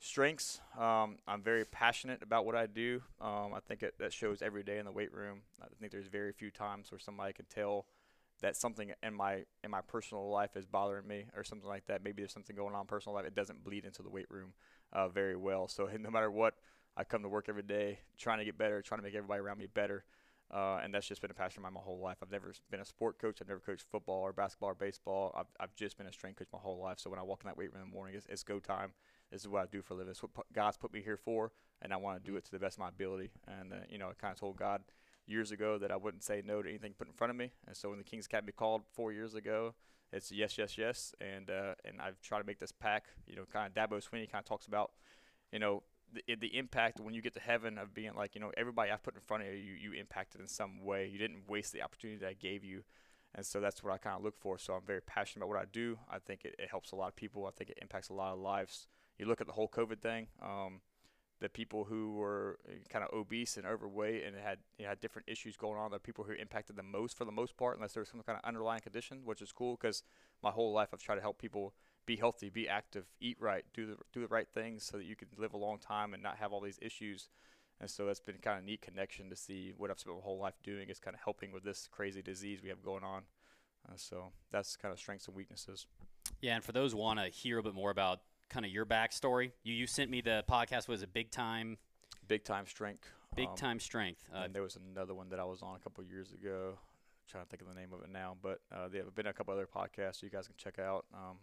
Strengths. 0.00 0.60
Um, 0.78 1.18
I'm 1.26 1.42
very 1.42 1.64
passionate 1.64 2.22
about 2.22 2.46
what 2.46 2.54
I 2.54 2.66
do. 2.66 3.02
Um, 3.20 3.52
I 3.52 3.60
think 3.66 3.82
it, 3.82 3.94
that 3.98 4.12
shows 4.12 4.42
every 4.42 4.62
day 4.62 4.78
in 4.78 4.84
the 4.84 4.92
weight 4.92 5.12
room. 5.12 5.40
I 5.60 5.66
think 5.80 5.90
there's 5.92 6.06
very 6.06 6.32
few 6.32 6.50
times 6.50 6.90
where 6.90 7.00
somebody 7.00 7.32
can 7.32 7.46
tell 7.46 7.86
that 8.40 8.56
something 8.56 8.92
in 9.02 9.14
my 9.14 9.44
in 9.64 9.70
my 9.70 9.80
personal 9.80 10.30
life 10.30 10.56
is 10.56 10.64
bothering 10.64 11.06
me 11.06 11.26
or 11.36 11.42
something 11.42 11.68
like 11.68 11.86
that. 11.86 12.04
Maybe 12.04 12.22
there's 12.22 12.32
something 12.32 12.54
going 12.54 12.74
on 12.74 12.82
in 12.82 12.86
personal 12.86 13.16
life. 13.16 13.26
It 13.26 13.34
doesn't 13.34 13.64
bleed 13.64 13.84
into 13.84 14.02
the 14.02 14.10
weight 14.10 14.30
room 14.30 14.52
uh, 14.92 15.08
very 15.08 15.36
well. 15.36 15.68
So 15.68 15.88
no 16.00 16.10
matter 16.10 16.30
what, 16.30 16.54
I 16.96 17.04
come 17.04 17.22
to 17.22 17.28
work 17.28 17.46
every 17.48 17.62
day 17.62 18.00
trying 18.16 18.38
to 18.38 18.44
get 18.44 18.56
better, 18.56 18.80
trying 18.82 18.98
to 18.98 19.02
make 19.04 19.14
everybody 19.14 19.40
around 19.40 19.58
me 19.58 19.66
better. 19.72 20.04
Uh, 20.52 20.80
and 20.82 20.94
that's 20.94 21.06
just 21.06 21.20
been 21.20 21.30
a 21.30 21.34
passion 21.34 21.58
of 21.58 21.64
mine 21.64 21.74
my 21.74 21.80
whole 21.80 21.98
life. 21.98 22.18
I've 22.22 22.30
never 22.30 22.54
been 22.70 22.80
a 22.80 22.84
sport 22.84 23.18
coach. 23.18 23.38
I've 23.40 23.48
never 23.48 23.60
coached 23.60 23.84
football 23.90 24.22
or 24.22 24.32
basketball 24.32 24.70
or 24.70 24.74
baseball. 24.74 25.34
I've, 25.36 25.46
I've 25.60 25.74
just 25.74 25.98
been 25.98 26.06
a 26.06 26.12
strength 26.12 26.38
coach 26.38 26.48
my 26.52 26.58
whole 26.58 26.80
life. 26.80 26.98
So 26.98 27.10
when 27.10 27.18
I 27.18 27.22
walk 27.22 27.42
in 27.42 27.48
that 27.48 27.58
weight 27.58 27.72
room 27.72 27.82
in 27.82 27.90
the 27.90 27.94
morning, 27.94 28.14
it's, 28.16 28.26
it's 28.30 28.42
go 28.42 28.58
time. 28.58 28.92
This 29.30 29.42
is 29.42 29.48
what 29.48 29.62
I 29.62 29.66
do 29.70 29.82
for 29.82 29.92
a 29.92 29.96
living. 29.98 30.10
It's 30.10 30.22
what 30.22 30.30
God's 30.54 30.78
put 30.78 30.92
me 30.92 31.02
here 31.02 31.18
for, 31.18 31.52
and 31.82 31.92
I 31.92 31.96
want 31.96 32.24
to 32.24 32.30
do 32.30 32.36
it 32.38 32.46
to 32.46 32.50
the 32.50 32.58
best 32.58 32.76
of 32.76 32.80
my 32.80 32.88
ability. 32.88 33.30
And 33.46 33.72
uh, 33.72 33.76
you 33.90 33.98
know, 33.98 34.08
I 34.08 34.14
kind 34.14 34.32
of 34.32 34.40
told 34.40 34.56
God 34.56 34.82
years 35.26 35.52
ago 35.52 35.76
that 35.76 35.90
I 35.90 35.96
wouldn't 35.96 36.24
say 36.24 36.42
no 36.44 36.62
to 36.62 36.68
anything 36.68 36.94
put 36.96 37.08
in 37.08 37.12
front 37.12 37.30
of 37.30 37.36
me. 37.36 37.52
And 37.66 37.76
so 37.76 37.90
when 37.90 37.98
the 37.98 38.04
Kings 38.04 38.24
Academy 38.24 38.52
called 38.52 38.82
four 38.94 39.12
years 39.12 39.34
ago, 39.34 39.74
it's 40.12 40.32
yes, 40.32 40.56
yes, 40.56 40.78
yes. 40.78 41.14
And 41.20 41.50
uh, 41.50 41.74
and 41.84 42.00
I've 42.00 42.20
tried 42.22 42.40
to 42.40 42.46
make 42.46 42.58
this 42.58 42.72
pack. 42.72 43.04
You 43.26 43.36
know, 43.36 43.44
kind 43.52 43.70
of 43.70 43.74
Dabo 43.74 43.96
Swinney 43.96 44.30
kind 44.30 44.40
of 44.40 44.46
talks 44.46 44.66
about, 44.66 44.92
you 45.52 45.58
know, 45.58 45.82
the, 46.12 46.34
the 46.34 46.56
impact 46.56 47.00
when 47.00 47.14
you 47.14 47.22
get 47.22 47.34
to 47.34 47.40
heaven 47.40 47.78
of 47.78 47.94
being 47.94 48.14
like, 48.14 48.34
you 48.34 48.40
know, 48.40 48.52
everybody 48.56 48.90
I've 48.90 49.02
put 49.02 49.14
in 49.14 49.20
front 49.20 49.42
of 49.42 49.48
you, 49.50 49.54
you, 49.54 49.90
you 49.90 50.00
impacted 50.00 50.40
in 50.40 50.46
some 50.46 50.84
way. 50.84 51.06
You 51.06 51.18
didn't 51.18 51.48
waste 51.48 51.72
the 51.72 51.82
opportunity 51.82 52.18
that 52.20 52.28
I 52.28 52.34
gave 52.34 52.64
you. 52.64 52.82
And 53.34 53.44
so 53.44 53.60
that's 53.60 53.82
what 53.82 53.92
I 53.92 53.98
kind 53.98 54.16
of 54.16 54.22
look 54.22 54.36
for. 54.38 54.58
So 54.58 54.74
I'm 54.74 54.86
very 54.86 55.02
passionate 55.02 55.44
about 55.44 55.54
what 55.54 55.62
I 55.62 55.66
do. 55.70 55.98
I 56.10 56.18
think 56.18 56.44
it, 56.44 56.54
it 56.58 56.70
helps 56.70 56.92
a 56.92 56.96
lot 56.96 57.08
of 57.08 57.16
people. 57.16 57.46
I 57.46 57.50
think 57.50 57.70
it 57.70 57.78
impacts 57.80 58.08
a 58.08 58.14
lot 58.14 58.32
of 58.32 58.38
lives. 58.38 58.86
You 59.18 59.26
look 59.26 59.40
at 59.40 59.46
the 59.46 59.52
whole 59.52 59.68
COVID 59.68 60.00
thing, 60.00 60.28
um, 60.42 60.80
the 61.40 61.48
people 61.48 61.84
who 61.84 62.14
were 62.14 62.58
uh, 62.68 62.72
kind 62.88 63.04
of 63.04 63.12
obese 63.12 63.56
and 63.56 63.66
overweight 63.66 64.24
and 64.24 64.34
had 64.36 64.58
you 64.78 64.84
know, 64.84 64.88
had 64.90 65.00
different 65.00 65.28
issues 65.28 65.56
going 65.56 65.78
on, 65.78 65.90
the 65.90 65.98
people 65.98 66.24
who 66.24 66.32
impacted 66.32 66.76
the 66.76 66.82
most 66.82 67.16
for 67.16 67.24
the 67.24 67.32
most 67.32 67.56
part, 67.56 67.76
unless 67.76 67.92
there 67.92 68.00
was 68.00 68.08
some 68.08 68.22
kind 68.22 68.38
of 68.42 68.48
underlying 68.48 68.80
condition, 68.80 69.20
which 69.24 69.42
is 69.42 69.52
cool 69.52 69.76
because 69.80 70.02
my 70.42 70.50
whole 70.50 70.72
life 70.72 70.88
I've 70.92 71.02
tried 71.02 71.16
to 71.16 71.22
help 71.22 71.38
people– 71.38 71.74
be 72.08 72.16
healthy, 72.16 72.48
be 72.48 72.66
active, 72.66 73.04
eat 73.20 73.36
right, 73.38 73.66
do 73.74 73.86
the 73.86 73.96
do 74.14 74.20
the 74.22 74.28
right 74.28 74.48
things 74.48 74.82
so 74.82 74.96
that 74.96 75.04
you 75.04 75.14
can 75.14 75.28
live 75.36 75.52
a 75.52 75.58
long 75.58 75.78
time 75.78 76.14
and 76.14 76.22
not 76.22 76.38
have 76.38 76.52
all 76.52 76.60
these 76.60 76.78
issues. 76.80 77.28
And 77.80 77.88
so 77.88 78.06
that's 78.06 78.18
been 78.18 78.38
kind 78.38 78.58
of 78.58 78.64
neat 78.64 78.80
connection 78.80 79.28
to 79.30 79.36
see 79.36 79.74
what 79.76 79.90
I've 79.90 80.00
spent 80.00 80.16
my 80.16 80.22
whole 80.22 80.38
life 80.38 80.54
doing 80.64 80.88
is 80.88 80.98
kind 80.98 81.14
of 81.14 81.20
helping 81.22 81.52
with 81.52 81.62
this 81.62 81.86
crazy 81.92 82.22
disease 82.22 82.60
we 82.60 82.70
have 82.70 82.82
going 82.82 83.04
on. 83.04 83.22
Uh, 83.86 83.92
so 83.96 84.32
that's 84.50 84.74
kind 84.74 84.90
of 84.90 84.98
strengths 84.98 85.28
and 85.28 85.36
weaknesses. 85.36 85.86
Yeah, 86.40 86.56
and 86.56 86.64
for 86.64 86.72
those 86.72 86.92
who 86.92 86.98
want 86.98 87.20
to 87.20 87.26
hear 87.26 87.58
a 87.58 87.62
bit 87.62 87.74
more 87.74 87.90
about 87.90 88.20
kind 88.48 88.64
of 88.64 88.72
your 88.72 88.86
backstory, 88.86 89.52
you 89.62 89.74
you 89.74 89.86
sent 89.86 90.10
me 90.10 90.22
the 90.22 90.42
podcast 90.50 90.88
was 90.88 91.02
a 91.02 91.06
big 91.06 91.30
time, 91.30 91.76
big 92.26 92.42
time 92.42 92.66
strength, 92.66 93.06
big 93.36 93.48
um, 93.48 93.54
time 93.54 93.78
strength. 93.78 94.24
Uh, 94.34 94.44
and 94.44 94.54
there 94.54 94.62
was 94.62 94.78
another 94.90 95.14
one 95.14 95.28
that 95.28 95.38
I 95.38 95.44
was 95.44 95.60
on 95.60 95.76
a 95.76 95.78
couple 95.78 96.02
years 96.04 96.32
ago. 96.32 96.70
I'm 96.72 97.30
trying 97.30 97.44
to 97.44 97.50
think 97.50 97.60
of 97.60 97.68
the 97.68 97.78
name 97.78 97.92
of 97.92 98.02
it 98.02 98.10
now, 98.10 98.34
but 98.42 98.60
uh, 98.74 98.88
there 98.88 99.04
have 99.04 99.14
been 99.14 99.26
a 99.26 99.32
couple 99.34 99.52
other 99.52 99.68
podcasts 99.68 100.22
you 100.22 100.30
guys 100.30 100.46
can 100.46 100.56
check 100.56 100.78
out. 100.78 101.04
Um, 101.12 101.36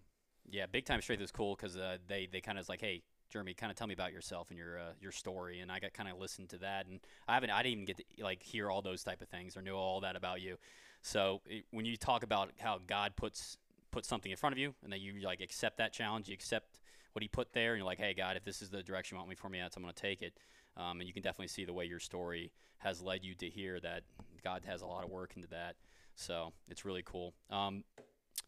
yeah, 0.50 0.66
big 0.66 0.86
time 0.86 1.02
strength 1.02 1.22
is 1.22 1.32
cool 1.32 1.56
because 1.56 1.78
uh, 1.78 1.98
they 2.08 2.28
they 2.32 2.42
kind 2.42 2.58
of 2.58 2.68
like, 2.70 2.82
hey, 2.82 3.04
Jeremy, 3.30 3.54
kind 3.54 3.72
of 3.72 3.78
tell 3.78 3.88
me 3.88 3.94
about 3.94 4.14
yourself 4.14 4.50
and 4.50 4.58
your 4.58 4.80
uh, 4.80 4.94
your 5.02 5.12
story, 5.12 5.60
and 5.62 5.72
I 5.72 5.80
got 5.80 5.94
kind 5.94 6.10
of 6.10 6.20
listened 6.20 6.50
to 6.50 6.58
that, 6.60 6.88
and 6.88 7.00
I 7.28 7.34
haven't, 7.34 7.50
I 7.50 7.64
didn't 7.64 7.74
even 7.74 7.86
get 7.86 7.98
to 7.98 8.04
like 8.24 8.44
hear 8.44 8.70
all 8.70 8.82
those 8.82 9.04
type 9.04 9.22
of 9.22 9.30
things 9.30 9.58
or 9.58 9.62
know 9.62 9.76
all 9.76 10.02
that 10.02 10.16
about 10.16 10.42
you. 10.42 10.58
So 11.02 11.42
it, 11.48 11.66
when 11.72 11.86
you 11.86 11.98
talk 11.98 12.24
about 12.24 12.52
how 12.60 12.80
God 12.86 13.16
puts 13.16 13.58
puts 13.92 14.08
something 14.08 14.32
in 14.32 14.38
front 14.38 14.54
of 14.54 14.60
you, 14.60 14.74
and 14.84 14.92
then 14.92 15.02
you 15.02 15.22
like 15.22 15.42
accept 15.42 15.78
that 15.78 15.94
challenge, 15.94 16.28
you 16.28 16.34
accept 16.34 16.80
what 17.14 17.24
He 17.24 17.28
put 17.28 17.54
there, 17.54 17.74
and 17.74 17.80
you're 17.80 17.86
like, 17.86 18.00
hey, 18.00 18.14
God, 18.14 18.38
if 18.38 18.44
this 18.44 18.62
is 18.62 18.70
the 18.70 18.84
direction 18.84 19.16
you 19.16 19.20
want 19.20 19.30
me 19.30 19.36
for 19.36 19.50
me, 19.50 19.60
that's 19.60 19.76
I'm 19.76 19.84
going 19.84 19.94
to 19.94 20.02
take 20.02 20.22
it. 20.22 20.38
Um, 20.78 21.00
and 21.00 21.08
you 21.08 21.14
can 21.14 21.24
definitely 21.24 21.48
see 21.48 21.64
the 21.64 21.74
way 21.74 21.86
your 21.86 22.00
story 22.00 22.52
has 22.80 23.02
led 23.02 23.24
you 23.24 23.34
to 23.36 23.50
hear 23.50 23.80
that 23.80 24.04
God 24.44 24.64
has 24.66 24.82
a 24.82 24.86
lot 24.86 25.04
of 25.04 25.10
work 25.10 25.34
into 25.36 25.48
that. 25.50 25.76
So 26.16 26.52
it's 26.70 26.84
really 26.84 27.04
cool. 27.04 27.34
Um, 27.50 27.84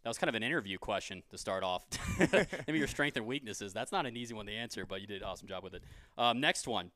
that 0.03 0.09
was 0.09 0.17
kind 0.17 0.29
of 0.29 0.35
an 0.35 0.43
interview 0.43 0.77
question 0.77 1.23
to 1.29 1.37
start 1.37 1.63
off. 1.63 1.85
Maybe 2.67 2.79
your 2.79 2.87
strengths 2.87 3.17
and 3.17 3.25
weaknesses. 3.25 3.73
That's 3.73 3.91
not 3.91 4.05
an 4.05 4.15
easy 4.15 4.33
one 4.33 4.45
to 4.45 4.51
answer, 4.53 4.85
but 4.85 5.01
you 5.01 5.07
did 5.07 5.21
an 5.21 5.27
awesome 5.27 5.47
job 5.47 5.63
with 5.63 5.73
it. 5.73 5.83
Um, 6.17 6.39
next 6.39 6.67
one. 6.67 6.91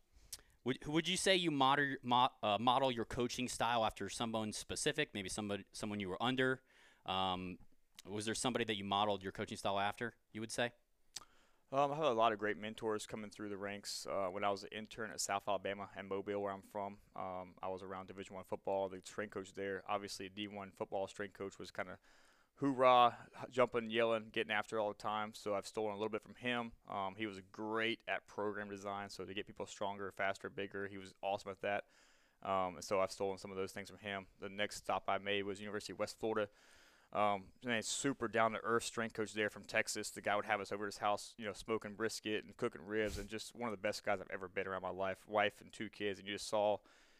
Would, 0.63 0.85
would 0.85 1.07
you 1.07 1.17
say 1.17 1.35
you 1.35 1.49
model, 1.49 1.95
mo, 2.03 2.27
uh, 2.43 2.57
model 2.59 2.91
your 2.91 3.05
coaching 3.05 3.47
style 3.47 3.83
after 3.83 4.09
someone 4.09 4.53
specific, 4.53 5.09
maybe 5.13 5.27
somebody, 5.27 5.65
someone 5.73 5.99
you 5.99 6.09
were 6.09 6.21
under? 6.21 6.61
Um, 7.07 7.57
was 8.07 8.25
there 8.25 8.35
somebody 8.35 8.65
that 8.65 8.77
you 8.77 8.83
modeled 8.83 9.23
your 9.23 9.31
coaching 9.31 9.57
style 9.57 9.79
after, 9.79 10.13
you 10.33 10.41
would 10.41 10.51
say? 10.51 10.71
Um, 11.73 11.93
I 11.93 11.95
have 11.95 12.05
a 12.05 12.11
lot 12.11 12.33
of 12.33 12.37
great 12.37 12.57
mentors 12.57 13.05
coming 13.05 13.29
through 13.29 13.47
the 13.47 13.57
ranks. 13.57 14.05
Uh, 14.09 14.27
when 14.27 14.43
I 14.43 14.49
was 14.49 14.63
an 14.63 14.69
intern 14.77 15.09
at 15.09 15.21
South 15.21 15.43
Alabama 15.47 15.87
and 15.97 16.07
Mobile, 16.07 16.41
where 16.41 16.51
I'm 16.51 16.63
from, 16.69 16.97
um, 17.15 17.53
I 17.63 17.69
was 17.69 17.81
around 17.81 18.07
Division 18.07 18.35
One 18.35 18.43
football. 18.43 18.89
The 18.89 18.99
strength 19.05 19.33
coach 19.33 19.53
there, 19.55 19.81
obviously 19.87 20.29
D1 20.29 20.73
football 20.77 21.07
strength 21.07 21.37
coach, 21.37 21.57
was 21.57 21.71
kind 21.71 21.87
of 21.87 21.95
hoorah, 22.55 23.15
jumping, 23.49 23.89
yelling, 23.89 24.25
getting 24.31 24.51
after 24.51 24.79
all 24.79 24.89
the 24.89 25.01
time. 25.01 25.31
So 25.33 25.55
I've 25.55 25.65
stolen 25.65 25.93
a 25.93 25.95
little 25.95 26.09
bit 26.09 26.21
from 26.21 26.35
him. 26.35 26.71
Um, 26.89 27.15
he 27.17 27.25
was 27.25 27.41
great 27.51 27.99
at 28.07 28.27
program 28.27 28.69
design, 28.69 29.09
so 29.09 29.25
to 29.25 29.33
get 29.33 29.47
people 29.47 29.65
stronger, 29.65 30.11
faster, 30.15 30.49
bigger, 30.49 30.87
he 30.87 30.97
was 30.97 31.13
awesome 31.21 31.51
at 31.51 31.61
that. 31.61 31.83
Um, 32.43 32.77
so 32.79 32.99
I've 32.99 33.11
stolen 33.11 33.37
some 33.37 33.51
of 33.51 33.57
those 33.57 33.71
things 33.71 33.89
from 33.89 33.99
him. 33.99 34.25
The 34.39 34.49
next 34.49 34.77
stop 34.77 35.03
I 35.07 35.17
made 35.17 35.43
was 35.43 35.59
University 35.59 35.93
of 35.93 35.99
West 35.99 36.19
Florida. 36.19 36.49
Um, 37.13 37.43
man, 37.65 37.83
super 37.83 38.27
down 38.27 38.53
to 38.53 38.59
earth 38.63 38.83
strength 38.83 39.13
coach 39.13 39.33
there 39.33 39.49
from 39.49 39.63
Texas. 39.63 40.09
The 40.09 40.21
guy 40.21 40.35
would 40.35 40.45
have 40.45 40.61
us 40.61 40.71
over 40.71 40.85
his 40.85 40.97
house, 40.99 41.33
you 41.37 41.45
know, 41.45 41.51
smoking 41.53 41.93
brisket 41.93 42.45
and 42.45 42.55
cooking 42.55 42.81
ribs, 42.85 43.17
and 43.17 43.27
just 43.27 43.53
one 43.53 43.67
of 43.67 43.73
the 43.73 43.81
best 43.81 44.05
guys 44.05 44.19
I've 44.21 44.31
ever 44.33 44.47
been 44.47 44.65
around 44.65 44.81
my 44.81 44.91
life. 44.91 45.17
Wife 45.27 45.59
and 45.59 45.71
two 45.73 45.89
kids, 45.89 46.19
and 46.19 46.27
you 46.27 46.35
just 46.35 46.47
saw, 46.47 46.77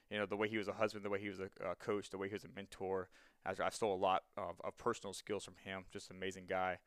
you 0.10 0.18
know, 0.18 0.26
the 0.26 0.38
way 0.38 0.48
he 0.48 0.58
was 0.58 0.70
a 0.70 0.74
husband, 0.74 1.04
the 1.04 1.10
way 1.10 1.20
he 1.20 1.28
was 1.28 1.42
a, 1.42 1.50
a 1.70 1.76
coach, 1.76 2.10
the 2.10 2.18
way 2.18 2.30
he 2.30 2.34
was 2.34 2.46
a 2.46 2.50
mentor. 2.56 3.10
I 3.46 3.70
stole 3.70 3.94
a 3.94 3.98
lot 3.98 4.24
of, 4.38 4.62
of 4.64 4.78
personal 4.78 5.14
skills 5.14 5.44
from 5.44 5.56
him. 5.64 5.86
Just 5.92 6.10
an 6.10 6.18
amazing 6.18 6.46
guy. 6.48 6.78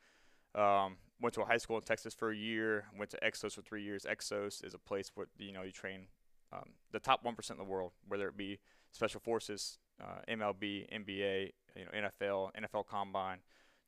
Um, 0.55 0.97
went 1.21 1.35
to 1.35 1.43
a 1.43 1.45
high 1.45 1.57
school 1.57 1.77
in 1.77 1.83
Texas 1.83 2.15
for 2.15 2.31
a 2.31 2.37
year. 2.37 2.85
Went 2.97 3.11
to 3.11 3.19
Exos 3.25 3.55
for 3.55 3.63
three 3.63 3.83
years. 3.83 4.07
Exos 4.09 4.65
is 4.65 4.75
a 4.75 4.79
place 4.79 5.11
where 5.15 5.27
you 5.39 5.53
know 5.53 5.63
you 5.63 5.73
train 5.73 6.07
um, 6.53 6.71
the 6.93 7.01
top 7.01 7.25
one 7.25 7.35
percent 7.35 7.59
in 7.59 7.67
the 7.67 7.71
world, 7.71 7.93
whether 8.07 8.29
it 8.29 8.37
be 8.37 8.61
special 8.93 9.21
forces, 9.21 9.79
uh, 10.01 10.21
MLB, 10.29 10.87
NBA, 10.93 11.51
you 11.77 11.85
know 11.85 12.09
NFL, 12.09 12.51
NFL 12.55 12.87
Combine. 12.87 13.39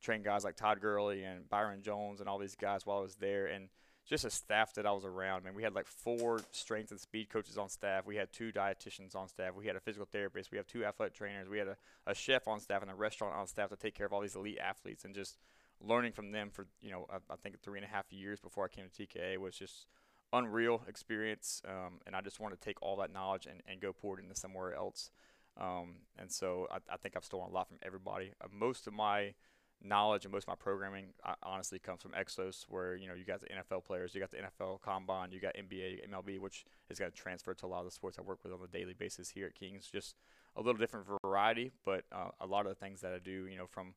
Train 0.01 0.21
guys 0.21 0.43
like 0.43 0.55
Todd 0.55 0.79
Gurley 0.79 1.23
and 1.23 1.49
Byron 1.49 1.81
Jones 1.81 2.19
and 2.19 2.29
all 2.29 2.37
these 2.37 2.55
guys 2.55 2.85
while 2.85 2.99
I 2.99 3.01
was 3.01 3.15
there, 3.15 3.47
and 3.47 3.69
just 4.07 4.23
a 4.23 4.29
staff 4.29 4.73
that 4.75 4.85
I 4.85 4.91
was 4.91 5.03
around. 5.03 5.43
Man, 5.43 5.53
we 5.53 5.63
had 5.63 5.75
like 5.75 5.85
four 5.85 6.39
strength 6.51 6.91
and 6.91 6.99
speed 6.99 7.29
coaches 7.29 7.57
on 7.57 7.67
staff. 7.67 8.05
We 8.05 8.15
had 8.15 8.31
two 8.31 8.51
dietitians 8.51 9.15
on 9.15 9.27
staff. 9.27 9.53
We 9.55 9.67
had 9.67 9.75
a 9.75 9.81
physical 9.81 10.07
therapist. 10.09 10.49
We 10.49 10.57
have 10.57 10.65
two 10.65 10.85
athletic 10.85 11.13
trainers. 11.13 11.49
We 11.49 11.57
had 11.57 11.67
a, 11.67 11.77
a 12.05 12.15
chef 12.15 12.47
on 12.47 12.59
staff 12.61 12.81
and 12.81 12.89
a 12.89 12.95
restaurant 12.95 13.35
on 13.35 13.47
staff 13.47 13.69
to 13.69 13.75
take 13.75 13.95
care 13.95 14.05
of 14.05 14.13
all 14.13 14.21
these 14.21 14.35
elite 14.35 14.59
athletes. 14.59 15.03
And 15.03 15.13
just 15.13 15.37
learning 15.81 16.13
from 16.13 16.31
them 16.31 16.49
for 16.49 16.65
you 16.81 16.89
know 16.89 17.05
I, 17.11 17.17
I 17.31 17.35
think 17.35 17.61
three 17.61 17.77
and 17.77 17.85
a 17.85 17.89
half 17.89 18.11
years 18.11 18.39
before 18.39 18.65
I 18.65 18.67
came 18.67 18.85
to 18.89 19.05
TKA 19.05 19.37
was 19.37 19.55
just 19.55 19.87
unreal 20.31 20.83
experience. 20.87 21.61
Um, 21.67 21.99
and 22.05 22.15
I 22.15 22.21
just 22.21 22.39
wanted 22.39 22.61
to 22.61 22.65
take 22.65 22.81
all 22.81 22.97
that 22.97 23.11
knowledge 23.11 23.45
and, 23.45 23.61
and 23.67 23.81
go 23.81 23.93
pour 23.93 24.17
it 24.17 24.23
into 24.23 24.35
somewhere 24.35 24.73
else. 24.73 25.11
Um, 25.59 25.95
and 26.17 26.31
so 26.31 26.67
I, 26.71 26.77
I, 26.93 26.97
think 26.97 27.15
I've 27.17 27.25
stolen 27.25 27.49
a 27.49 27.53
lot 27.53 27.67
from 27.67 27.77
everybody. 27.81 28.31
Uh, 28.39 28.47
most 28.51 28.85
of 28.85 28.93
my 28.93 29.33
knowledge 29.83 30.25
and 30.25 30.31
most 30.31 30.43
of 30.43 30.47
my 30.49 30.55
programming 30.55 31.07
honestly 31.43 31.79
comes 31.79 32.01
from 32.01 32.11
Exos, 32.11 32.65
where 32.67 32.95
you 32.95 33.07
know 33.07 33.13
you 33.13 33.23
got 33.23 33.41
the 33.41 33.47
NFL 33.47 33.83
players, 33.85 34.13
you 34.15 34.21
got 34.21 34.31
the 34.31 34.37
NFL 34.37 34.81
Combine, 34.81 35.31
you 35.31 35.39
got 35.39 35.55
NBA, 35.55 36.09
MLB, 36.09 36.39
which 36.39 36.65
is 36.89 36.99
going 36.99 37.11
to 37.11 37.17
transfer 37.17 37.53
to 37.53 37.65
a 37.65 37.67
lot 37.67 37.79
of 37.79 37.85
the 37.85 37.91
sports 37.91 38.17
I 38.19 38.21
work 38.21 38.39
with 38.43 38.53
on 38.53 38.59
a 38.63 38.67
daily 38.67 38.93
basis 38.93 39.29
here 39.29 39.47
at 39.47 39.55
Kings. 39.55 39.87
Just 39.91 40.15
a 40.55 40.61
little 40.61 40.79
different 40.79 41.05
variety, 41.23 41.71
but 41.85 42.03
uh, 42.11 42.29
a 42.41 42.47
lot 42.47 42.65
of 42.65 42.69
the 42.69 42.75
things 42.75 43.01
that 43.01 43.13
I 43.13 43.19
do, 43.19 43.47
you 43.47 43.57
know, 43.57 43.67
from 43.67 43.93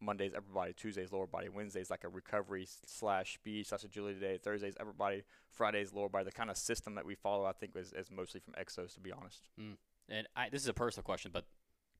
Mondays 0.00 0.32
upper 0.34 0.52
body, 0.52 0.72
Tuesdays 0.76 1.12
lower 1.12 1.26
body, 1.26 1.48
Wednesdays 1.48 1.90
like 1.90 2.04
a 2.04 2.08
recovery 2.08 2.66
slash 2.86 3.34
speed 3.34 3.66
slash 3.66 3.84
agility 3.84 4.20
day, 4.20 4.38
Thursdays 4.38 4.74
upper 4.78 4.92
body, 4.92 5.22
Fridays 5.50 5.92
lower 5.92 6.08
body. 6.08 6.24
The 6.24 6.32
kind 6.32 6.50
of 6.50 6.56
system 6.56 6.94
that 6.94 7.06
we 7.06 7.14
follow, 7.14 7.44
I 7.44 7.52
think, 7.52 7.74
is, 7.76 7.92
is 7.92 8.10
mostly 8.10 8.40
from 8.40 8.54
Exos, 8.54 8.94
to 8.94 9.00
be 9.00 9.12
honest. 9.12 9.48
Mm. 9.60 9.76
And 10.08 10.26
I, 10.36 10.48
this 10.50 10.62
is 10.62 10.68
a 10.68 10.74
personal 10.74 11.04
question, 11.04 11.30
but 11.32 11.46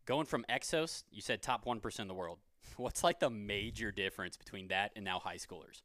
going 0.05 0.27
from 0.27 0.45
Exos, 0.51 1.05
you 1.11 1.23
said 1.23 1.43
top 1.43 1.67
one 1.67 1.81
percent 1.81 2.05
in 2.05 2.09
the 2.09 2.15
world. 2.15 2.39
What's 2.77 3.05
like 3.05 3.21
the 3.21 3.31
major 3.31 3.91
difference 3.93 4.37
between 4.37 4.69
that 4.69 4.93
and 4.97 5.05
now 5.05 5.19
high 5.19 5.37
schoolers? 5.37 5.83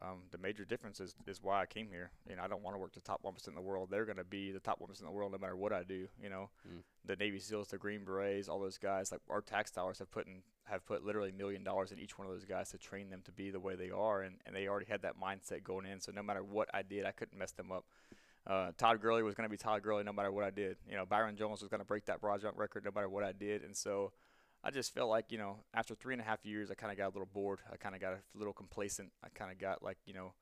Um, 0.00 0.18
the 0.30 0.38
major 0.38 0.64
difference 0.64 1.00
is, 1.00 1.16
is 1.26 1.42
why 1.42 1.60
I 1.60 1.66
came 1.66 1.88
here. 1.90 2.12
You 2.28 2.36
know, 2.36 2.42
I 2.42 2.46
don't 2.46 2.62
want 2.62 2.76
to 2.76 2.78
work 2.78 2.92
the 2.92 3.00
top 3.00 3.18
one 3.22 3.34
percent 3.34 3.56
in 3.56 3.62
the 3.62 3.68
world. 3.68 3.88
They're 3.90 4.04
going 4.04 4.18
to 4.18 4.24
be 4.24 4.52
the 4.52 4.60
top 4.60 4.80
one 4.80 4.88
percent 4.88 5.08
in 5.08 5.12
the 5.12 5.16
world 5.16 5.32
no 5.32 5.38
matter 5.38 5.56
what 5.56 5.72
I 5.72 5.82
do. 5.82 6.06
You 6.22 6.30
know, 6.30 6.50
mm. 6.66 6.82
the 7.04 7.16
Navy 7.16 7.40
SEALs, 7.40 7.68
the 7.68 7.78
Green 7.78 8.04
Berets, 8.04 8.48
all 8.48 8.60
those 8.60 8.78
guys. 8.78 9.10
Like 9.10 9.22
our 9.28 9.40
tax 9.40 9.72
dollars 9.72 9.98
have 9.98 10.10
put 10.12 10.26
in 10.26 10.42
have 10.66 10.86
put 10.86 11.04
literally 11.04 11.30
a 11.30 11.32
million 11.32 11.64
dollars 11.64 11.90
in 11.90 11.98
each 11.98 12.16
one 12.16 12.28
of 12.28 12.32
those 12.32 12.44
guys 12.44 12.70
to 12.70 12.78
train 12.78 13.10
them 13.10 13.22
to 13.24 13.32
be 13.32 13.50
the 13.50 13.58
way 13.58 13.74
they 13.74 13.90
are, 13.90 14.22
and, 14.22 14.36
and 14.46 14.54
they 14.54 14.68
already 14.68 14.86
had 14.86 15.02
that 15.02 15.14
mindset 15.20 15.64
going 15.64 15.84
in. 15.84 16.00
So 16.00 16.12
no 16.14 16.22
matter 16.22 16.44
what 16.44 16.68
I 16.72 16.82
did, 16.82 17.04
I 17.04 17.10
couldn't 17.10 17.36
mess 17.36 17.52
them 17.52 17.72
up. 17.72 17.84
Uh, 18.46 18.70
Todd 18.78 19.00
Gurley 19.02 19.22
was 19.22 19.34
going 19.34 19.48
to 19.48 19.50
be 19.50 19.56
Todd 19.56 19.82
Gurley 19.82 20.04
no 20.04 20.12
matter 20.12 20.30
what 20.30 20.44
I 20.44 20.50
did. 20.50 20.76
You 20.88 20.96
know, 20.96 21.04
Byron 21.04 21.36
Jones 21.36 21.60
was 21.60 21.68
going 21.68 21.80
to 21.80 21.86
break 21.86 22.04
that 22.06 22.20
broad 22.20 22.40
jump 22.40 22.56
record 22.56 22.84
no 22.84 22.92
matter 22.94 23.08
what 23.08 23.24
I 23.24 23.32
did, 23.32 23.64
and 23.64 23.76
so 23.76 24.12
I 24.62 24.70
just 24.70 24.92
felt 24.92 25.08
like, 25.08 25.30
you 25.30 25.38
know, 25.38 25.58
after 25.72 25.94
three 25.94 26.14
and 26.14 26.20
a 26.20 26.24
half 26.24 26.44
years, 26.44 26.70
I 26.70 26.74
kind 26.74 26.90
of 26.90 26.98
got 26.98 27.06
a 27.06 27.14
little 27.14 27.28
bored. 27.32 27.60
I 27.72 27.76
kind 27.76 27.94
of 27.94 28.00
got 28.00 28.12
a 28.14 28.18
little 28.34 28.52
complacent. 28.52 29.12
I 29.22 29.28
kind 29.28 29.52
of 29.52 29.58
got 29.58 29.82
like, 29.82 29.98
you 30.04 30.14
know, 30.14 30.32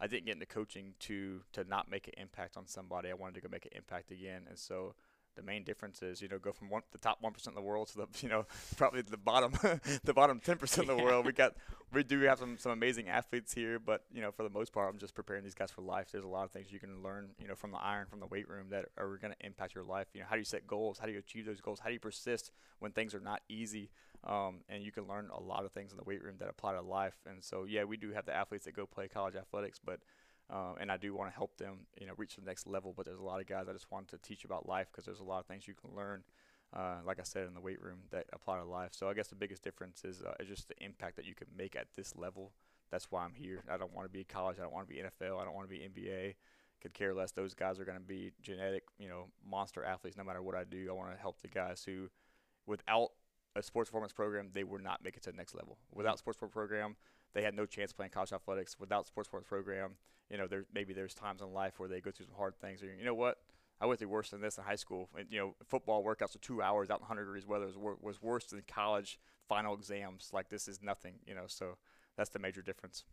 I 0.00 0.06
didn't 0.06 0.26
get 0.26 0.34
into 0.34 0.46
coaching 0.46 0.94
to 1.00 1.42
to 1.52 1.64
not 1.64 1.90
make 1.90 2.08
an 2.08 2.14
impact 2.16 2.56
on 2.56 2.66
somebody. 2.66 3.10
I 3.10 3.14
wanted 3.14 3.34
to 3.36 3.40
go 3.40 3.48
make 3.50 3.66
an 3.66 3.72
impact 3.74 4.10
again, 4.10 4.42
and 4.48 4.58
so 4.58 4.94
the 5.36 5.42
main 5.42 5.64
difference 5.64 6.02
is 6.02 6.20
you 6.20 6.28
know 6.28 6.38
go 6.38 6.52
from 6.52 6.68
one, 6.68 6.82
the 6.92 6.98
top 6.98 7.18
one 7.20 7.32
percent 7.32 7.56
of 7.56 7.62
the 7.62 7.68
world 7.68 7.88
to 7.88 7.98
the 7.98 8.06
you 8.20 8.28
know 8.28 8.46
probably 8.76 9.02
the 9.02 9.16
bottom 9.16 9.52
the 10.04 10.14
bottom 10.14 10.40
ten 10.40 10.56
percent 10.56 10.88
of 10.88 10.96
the 10.96 11.02
world. 11.02 11.26
We 11.26 11.32
got 11.32 11.54
we 11.92 12.02
do 12.02 12.20
have 12.22 12.38
some 12.38 12.58
some 12.58 12.72
amazing 12.72 13.08
athletes 13.08 13.54
here, 13.54 13.78
but 13.78 14.04
you 14.12 14.20
know 14.20 14.32
for 14.32 14.42
the 14.42 14.50
most 14.50 14.72
part, 14.72 14.92
I'm 14.92 14.98
just 14.98 15.14
preparing 15.14 15.44
these 15.44 15.54
guys 15.54 15.70
for 15.70 15.82
life. 15.82 16.08
There's 16.10 16.24
a 16.24 16.28
lot 16.28 16.44
of 16.44 16.50
things 16.50 16.72
you 16.72 16.80
can 16.80 17.02
learn 17.02 17.30
you 17.38 17.48
know 17.48 17.54
from 17.54 17.70
the 17.70 17.78
iron 17.78 18.06
from 18.06 18.20
the 18.20 18.26
weight 18.26 18.48
room 18.48 18.66
that 18.70 18.86
are 18.96 19.16
going 19.16 19.32
to 19.32 19.46
impact 19.46 19.74
your 19.74 19.84
life. 19.84 20.08
You 20.14 20.20
know 20.20 20.26
how 20.28 20.36
do 20.36 20.40
you 20.40 20.44
set 20.44 20.66
goals? 20.66 20.98
How 20.98 21.06
do 21.06 21.12
you 21.12 21.18
achieve 21.18 21.46
those 21.46 21.60
goals? 21.60 21.80
How 21.80 21.88
do 21.88 21.94
you 21.94 22.00
persist 22.00 22.50
when 22.78 22.92
things 22.92 23.14
are 23.14 23.20
not 23.20 23.42
easy? 23.48 23.90
Um, 24.24 24.62
and 24.68 24.82
you 24.82 24.90
can 24.90 25.06
learn 25.06 25.28
a 25.32 25.40
lot 25.40 25.64
of 25.64 25.72
things 25.72 25.92
in 25.92 25.98
the 25.98 26.04
weight 26.04 26.22
room 26.22 26.36
that 26.40 26.48
apply 26.48 26.72
to 26.72 26.82
life. 26.82 27.16
And 27.28 27.44
so 27.44 27.64
yeah, 27.64 27.84
we 27.84 27.96
do 27.96 28.10
have 28.12 28.26
the 28.26 28.34
athletes 28.34 28.64
that 28.64 28.74
go 28.74 28.84
play 28.84 29.06
college 29.06 29.36
athletics, 29.36 29.78
but 29.84 30.00
uh, 30.52 30.74
and 30.80 30.92
I 30.92 30.96
do 30.96 31.14
want 31.14 31.30
to 31.30 31.36
help 31.36 31.56
them, 31.56 31.86
you 32.00 32.06
know, 32.06 32.12
reach 32.16 32.36
the 32.36 32.42
next 32.42 32.66
level. 32.66 32.94
But 32.96 33.06
there's 33.06 33.18
a 33.18 33.24
lot 33.24 33.40
of 33.40 33.46
guys 33.46 33.66
I 33.68 33.72
just 33.72 33.90
wanted 33.90 34.08
to 34.10 34.18
teach 34.18 34.44
about 34.44 34.68
life 34.68 34.88
because 34.90 35.04
there's 35.04 35.20
a 35.20 35.24
lot 35.24 35.40
of 35.40 35.46
things 35.46 35.66
you 35.66 35.74
can 35.74 35.94
learn, 35.96 36.22
uh, 36.74 36.96
like 37.04 37.18
I 37.18 37.24
said, 37.24 37.46
in 37.48 37.54
the 37.54 37.60
weight 37.60 37.82
room 37.82 38.00
that 38.10 38.26
apply 38.32 38.58
to 38.58 38.64
life. 38.64 38.90
So 38.92 39.08
I 39.08 39.14
guess 39.14 39.28
the 39.28 39.34
biggest 39.34 39.62
difference 39.62 40.04
is, 40.04 40.22
uh, 40.22 40.34
is 40.38 40.48
just 40.48 40.68
the 40.68 40.82
impact 40.82 41.16
that 41.16 41.24
you 41.24 41.34
can 41.34 41.48
make 41.56 41.74
at 41.74 41.88
this 41.96 42.14
level. 42.16 42.52
That's 42.90 43.10
why 43.10 43.24
I'm 43.24 43.34
here. 43.34 43.64
I 43.70 43.76
don't 43.76 43.92
want 43.92 44.06
to 44.06 44.12
be 44.12 44.22
college. 44.24 44.58
I 44.58 44.62
don't 44.62 44.72
want 44.72 44.88
to 44.88 44.94
be 44.94 45.00
NFL. 45.00 45.40
I 45.40 45.44
don't 45.44 45.54
want 45.54 45.68
to 45.68 45.74
be 45.74 45.80
NBA. 45.80 46.34
Could 46.80 46.94
care 46.94 47.14
less. 47.14 47.32
Those 47.32 47.54
guys 47.54 47.80
are 47.80 47.84
going 47.84 47.98
to 47.98 48.04
be 48.04 48.30
genetic, 48.42 48.84
you 48.98 49.08
know, 49.08 49.26
monster 49.48 49.82
athletes 49.82 50.16
no 50.16 50.22
matter 50.22 50.42
what 50.42 50.54
I 50.54 50.62
do. 50.62 50.86
I 50.88 50.92
want 50.92 51.12
to 51.12 51.18
help 51.18 51.40
the 51.40 51.48
guys 51.48 51.82
who, 51.84 52.08
without 52.66 53.10
a 53.56 53.62
sports 53.62 53.90
performance 53.90 54.12
program, 54.12 54.50
they 54.52 54.62
would 54.62 54.84
not 54.84 55.02
make 55.02 55.16
it 55.16 55.22
to 55.24 55.30
the 55.32 55.36
next 55.36 55.54
level. 55.54 55.78
Without 55.92 56.18
sports 56.18 56.38
performance 56.38 56.70
program, 56.70 56.96
they 57.36 57.42
had 57.42 57.54
no 57.54 57.66
chance 57.66 57.92
playing 57.92 58.10
college 58.10 58.32
athletics. 58.32 58.80
Without 58.80 59.06
sports 59.06 59.28
sports 59.28 59.46
program, 59.46 59.90
you 60.30 60.38
know, 60.38 60.46
there 60.46 60.64
maybe 60.72 60.94
there's 60.94 61.12
times 61.12 61.42
in 61.42 61.52
life 61.52 61.78
where 61.78 61.86
they 61.88 62.00
go 62.00 62.10
through 62.10 62.24
some 62.24 62.34
hard 62.34 62.56
things. 62.58 62.82
Or 62.82 62.86
you 62.86 63.04
know 63.04 63.14
what, 63.14 63.36
I 63.78 63.84
went 63.84 63.98
through 63.98 64.08
worse 64.08 64.30
than 64.30 64.40
this 64.40 64.56
in 64.56 64.64
high 64.64 64.76
school. 64.76 65.10
And, 65.16 65.26
you 65.30 65.38
know, 65.38 65.54
football 65.68 66.02
workouts 66.02 66.32
for 66.32 66.38
two 66.38 66.62
hours 66.62 66.88
out 66.88 67.00
in 67.00 67.02
100 67.02 67.26
degrees 67.26 67.46
weather 67.46 67.66
was, 67.66 67.98
was 68.00 68.22
worse 68.22 68.46
than 68.46 68.62
college 68.66 69.18
final 69.50 69.74
exams. 69.74 70.30
Like 70.32 70.48
this 70.48 70.66
is 70.66 70.80
nothing, 70.82 71.16
you 71.26 71.34
know. 71.34 71.44
So 71.46 71.76
that's 72.16 72.30
the 72.30 72.38
major 72.38 72.62
difference. 72.62 73.04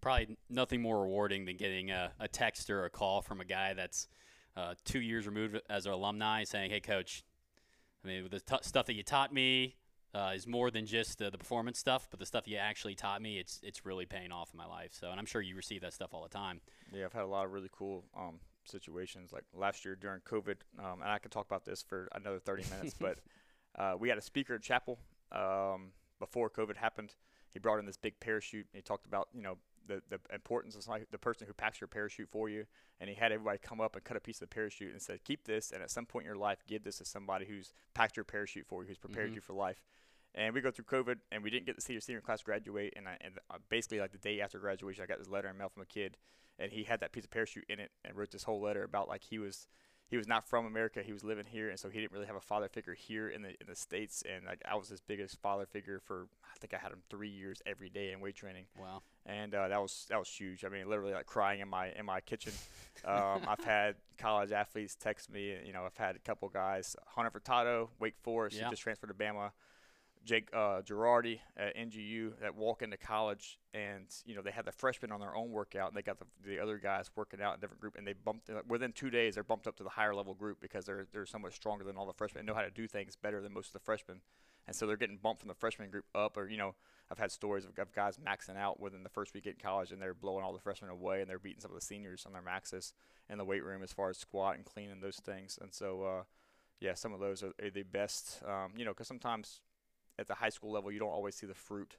Probably 0.00 0.36
nothing 0.48 0.82
more 0.82 1.00
rewarding 1.00 1.44
than 1.44 1.56
getting 1.56 1.92
a, 1.92 2.10
a 2.18 2.26
text 2.26 2.70
or 2.70 2.86
a 2.86 2.90
call 2.90 3.22
from 3.22 3.40
a 3.40 3.44
guy 3.44 3.72
that's 3.72 4.08
uh, 4.56 4.74
two 4.84 5.00
years 5.00 5.26
removed 5.26 5.60
as 5.70 5.86
an 5.86 5.92
alumni 5.92 6.42
saying, 6.42 6.72
"Hey, 6.72 6.80
coach, 6.80 7.22
I 8.04 8.08
mean, 8.08 8.28
the 8.28 8.40
t- 8.40 8.56
stuff 8.62 8.86
that 8.86 8.94
you 8.94 9.04
taught 9.04 9.32
me, 9.32 9.76
uh, 10.14 10.32
is 10.34 10.46
more 10.46 10.70
than 10.70 10.86
just 10.86 11.22
uh, 11.22 11.30
the 11.30 11.38
performance 11.38 11.78
stuff, 11.78 12.08
but 12.10 12.18
the 12.18 12.26
stuff 12.26 12.48
you 12.48 12.56
actually 12.56 12.94
taught 12.94 13.22
me, 13.22 13.38
it's 13.38 13.60
it's 13.62 13.86
really 13.86 14.06
paying 14.06 14.32
off 14.32 14.50
in 14.52 14.58
my 14.58 14.66
life. 14.66 14.90
So, 14.92 15.10
and 15.10 15.18
I'm 15.18 15.26
sure 15.26 15.40
you 15.40 15.54
receive 15.54 15.82
that 15.82 15.92
stuff 15.92 16.10
all 16.12 16.22
the 16.22 16.28
time. 16.28 16.60
Yeah, 16.92 17.04
I've 17.04 17.12
had 17.12 17.22
a 17.22 17.28
lot 17.28 17.44
of 17.44 17.52
really 17.52 17.70
cool 17.72 18.04
um, 18.16 18.40
situations. 18.64 19.32
Like 19.32 19.44
last 19.54 19.84
year 19.84 19.96
during 19.96 20.20
COVID, 20.22 20.56
um, 20.78 21.00
and 21.02 21.10
I 21.10 21.18
could 21.18 21.30
talk 21.30 21.46
about 21.46 21.64
this 21.64 21.82
for 21.82 22.08
another 22.14 22.40
30 22.40 22.64
minutes, 22.70 22.94
but 22.98 23.18
uh, 23.78 23.94
we 23.98 24.08
had 24.08 24.18
a 24.18 24.22
speaker 24.22 24.54
at 24.54 24.62
chapel 24.62 24.98
um, 25.32 25.92
before 26.18 26.50
COVID 26.50 26.76
happened. 26.76 27.14
He 27.52 27.58
brought 27.58 27.78
in 27.78 27.86
this 27.86 27.96
big 27.96 28.18
parachute. 28.20 28.66
he 28.72 28.80
talked 28.80 29.06
about 29.06 29.28
you 29.34 29.42
know 29.42 29.58
the, 29.90 30.02
the 30.08 30.34
importance 30.34 30.74
of 30.74 30.86
the 31.10 31.18
person 31.18 31.46
who 31.46 31.52
packs 31.52 31.80
your 31.80 31.88
parachute 31.88 32.28
for 32.28 32.48
you. 32.48 32.64
And 33.00 33.08
he 33.08 33.16
had 33.16 33.32
everybody 33.32 33.58
come 33.58 33.80
up 33.80 33.96
and 33.96 34.04
cut 34.04 34.16
a 34.16 34.20
piece 34.20 34.36
of 34.36 34.48
the 34.48 34.54
parachute 34.54 34.92
and 34.92 35.02
said, 35.02 35.24
keep 35.24 35.44
this. 35.44 35.72
And 35.72 35.82
at 35.82 35.90
some 35.90 36.06
point 36.06 36.24
in 36.24 36.28
your 36.28 36.36
life, 36.36 36.58
give 36.66 36.84
this 36.84 36.98
to 36.98 37.04
somebody 37.04 37.46
who's 37.46 37.72
packed 37.94 38.16
your 38.16 38.24
parachute 38.24 38.66
for 38.66 38.82
you, 38.82 38.88
who's 38.88 38.98
prepared 38.98 39.28
mm-hmm. 39.28 39.36
you 39.36 39.40
for 39.40 39.54
life. 39.54 39.82
And 40.34 40.54
we 40.54 40.60
go 40.60 40.70
through 40.70 40.84
COVID, 40.84 41.16
and 41.32 41.42
we 41.42 41.50
didn't 41.50 41.66
get 41.66 41.74
to 41.74 41.80
see 41.80 41.92
your 41.92 42.00
senior 42.00 42.20
class 42.20 42.42
graduate. 42.42 42.94
And, 42.96 43.08
I, 43.08 43.16
and 43.20 43.34
uh, 43.50 43.58
basically, 43.68 43.98
like 43.98 44.12
the 44.12 44.18
day 44.18 44.40
after 44.40 44.58
graduation, 44.58 45.02
I 45.02 45.06
got 45.06 45.18
this 45.18 45.28
letter 45.28 45.48
in 45.48 45.58
mail 45.58 45.68
from 45.68 45.82
a 45.82 45.86
kid, 45.86 46.16
and 46.58 46.70
he 46.70 46.84
had 46.84 47.00
that 47.00 47.12
piece 47.12 47.24
of 47.24 47.30
parachute 47.30 47.64
in 47.68 47.80
it, 47.80 47.90
and 48.04 48.16
wrote 48.16 48.30
this 48.30 48.44
whole 48.44 48.60
letter 48.60 48.84
about 48.84 49.08
like 49.08 49.24
he 49.24 49.38
was 49.38 49.66
he 50.10 50.16
was 50.16 50.26
not 50.26 50.44
from 50.44 50.66
America. 50.66 51.02
He 51.04 51.12
was 51.12 51.22
living 51.22 51.46
here, 51.46 51.70
and 51.70 51.78
so 51.78 51.88
he 51.88 52.00
didn't 52.00 52.12
really 52.12 52.26
have 52.26 52.34
a 52.34 52.40
father 52.40 52.68
figure 52.68 52.94
here 52.94 53.28
in 53.28 53.42
the 53.42 53.50
in 53.50 53.68
the 53.68 53.76
states. 53.76 54.24
And 54.28 54.44
like 54.44 54.60
I 54.68 54.74
was 54.74 54.88
his 54.88 55.00
biggest 55.00 55.40
father 55.40 55.66
figure 55.66 56.00
for 56.04 56.26
I 56.44 56.58
think 56.58 56.74
I 56.74 56.78
had 56.78 56.90
him 56.90 57.02
three 57.08 57.28
years 57.28 57.62
every 57.64 57.90
day 57.90 58.10
in 58.10 58.20
weight 58.20 58.34
training. 58.34 58.64
Wow. 58.76 59.02
And 59.24 59.54
uh, 59.54 59.68
that 59.68 59.80
was 59.80 60.06
that 60.10 60.18
was 60.18 60.28
huge. 60.28 60.64
I 60.64 60.68
mean, 60.68 60.88
literally 60.88 61.12
like 61.12 61.26
crying 61.26 61.60
in 61.60 61.68
my 61.68 61.92
in 61.92 62.04
my 62.04 62.20
kitchen. 62.20 62.52
Um, 63.04 63.42
I've 63.46 63.64
had 63.64 63.94
college 64.18 64.50
athletes 64.50 64.96
text 64.96 65.30
me. 65.30 65.56
You 65.64 65.72
know, 65.72 65.84
I've 65.84 65.96
had 65.96 66.16
a 66.16 66.18
couple 66.18 66.48
guys. 66.48 66.96
Hunter 67.06 67.30
Furtado, 67.30 67.88
Wake 68.00 68.16
Forest. 68.20 68.56
Yeah. 68.56 68.64
He 68.64 68.70
just 68.70 68.82
transferred 68.82 69.08
to 69.08 69.14
Bama. 69.14 69.52
Jake 70.24 70.48
uh, 70.52 70.82
Girardi 70.82 71.38
at 71.56 71.76
NGU 71.76 72.32
that 72.40 72.54
walk 72.54 72.82
into 72.82 72.96
college 72.96 73.58
and 73.72 74.06
you 74.26 74.34
know 74.34 74.42
they 74.42 74.50
had 74.50 74.66
the 74.66 74.72
freshmen 74.72 75.12
on 75.12 75.20
their 75.20 75.34
own 75.34 75.50
workout 75.50 75.88
and 75.88 75.96
they 75.96 76.02
got 76.02 76.18
the, 76.18 76.26
the 76.44 76.58
other 76.58 76.78
guys 76.78 77.10
working 77.16 77.40
out 77.40 77.54
in 77.54 77.58
a 77.58 77.60
different 77.60 77.80
group 77.80 77.96
and 77.96 78.06
they 78.06 78.12
bumped 78.12 78.50
uh, 78.50 78.60
within 78.68 78.92
two 78.92 79.08
days 79.08 79.34
they're 79.34 79.44
bumped 79.44 79.66
up 79.66 79.76
to 79.76 79.82
the 79.82 79.90
higher 79.90 80.14
level 80.14 80.34
group 80.34 80.60
because 80.60 80.84
they're 80.84 81.06
they're 81.12 81.26
so 81.26 81.38
much 81.38 81.54
stronger 81.54 81.84
than 81.84 81.96
all 81.96 82.06
the 82.06 82.12
freshmen 82.12 82.40
and 82.40 82.46
know 82.46 82.54
how 82.54 82.62
to 82.62 82.70
do 82.70 82.86
things 82.86 83.16
better 83.16 83.40
than 83.40 83.52
most 83.52 83.68
of 83.68 83.72
the 83.72 83.80
freshmen. 83.80 84.20
And 84.66 84.76
so 84.76 84.86
they're 84.86 84.96
getting 84.96 85.18
bumped 85.20 85.40
from 85.40 85.48
the 85.48 85.54
freshman 85.54 85.90
group 85.90 86.04
up 86.14 86.36
or 86.36 86.48
you 86.48 86.58
know 86.58 86.74
I've 87.10 87.18
had 87.18 87.32
stories 87.32 87.64
of, 87.64 87.76
of 87.78 87.92
guys 87.92 88.18
maxing 88.18 88.58
out 88.58 88.78
within 88.78 89.02
the 89.02 89.08
first 89.08 89.32
week 89.32 89.46
at 89.46 89.58
college 89.58 89.90
and 89.90 90.00
they're 90.00 90.14
blowing 90.14 90.44
all 90.44 90.52
the 90.52 90.60
freshmen 90.60 90.90
away 90.90 91.22
and 91.22 91.30
they're 91.30 91.38
beating 91.38 91.60
some 91.60 91.70
of 91.70 91.80
the 91.80 91.84
seniors 91.84 92.26
on 92.26 92.32
their 92.32 92.42
maxes 92.42 92.92
in 93.28 93.38
the 93.38 93.44
weight 93.44 93.64
room 93.64 93.82
as 93.82 93.92
far 93.92 94.10
as 94.10 94.18
squat 94.18 94.56
and 94.56 94.64
clean 94.66 94.90
and 94.90 95.02
those 95.02 95.16
things. 95.16 95.58
And 95.60 95.72
so 95.72 96.02
uh, 96.02 96.22
yeah 96.80 96.94
some 96.94 97.12
of 97.12 97.20
those 97.20 97.42
are, 97.42 97.52
are 97.62 97.70
the 97.70 97.82
best 97.84 98.42
um, 98.46 98.72
you 98.76 98.84
know 98.84 98.92
because 98.92 99.06
sometimes 99.06 99.60
at 100.20 100.28
the 100.28 100.34
high 100.34 100.50
school 100.50 100.70
level, 100.70 100.92
you 100.92 101.00
don't 101.00 101.08
always 101.08 101.34
see 101.34 101.46
the 101.46 101.54
fruit, 101.54 101.96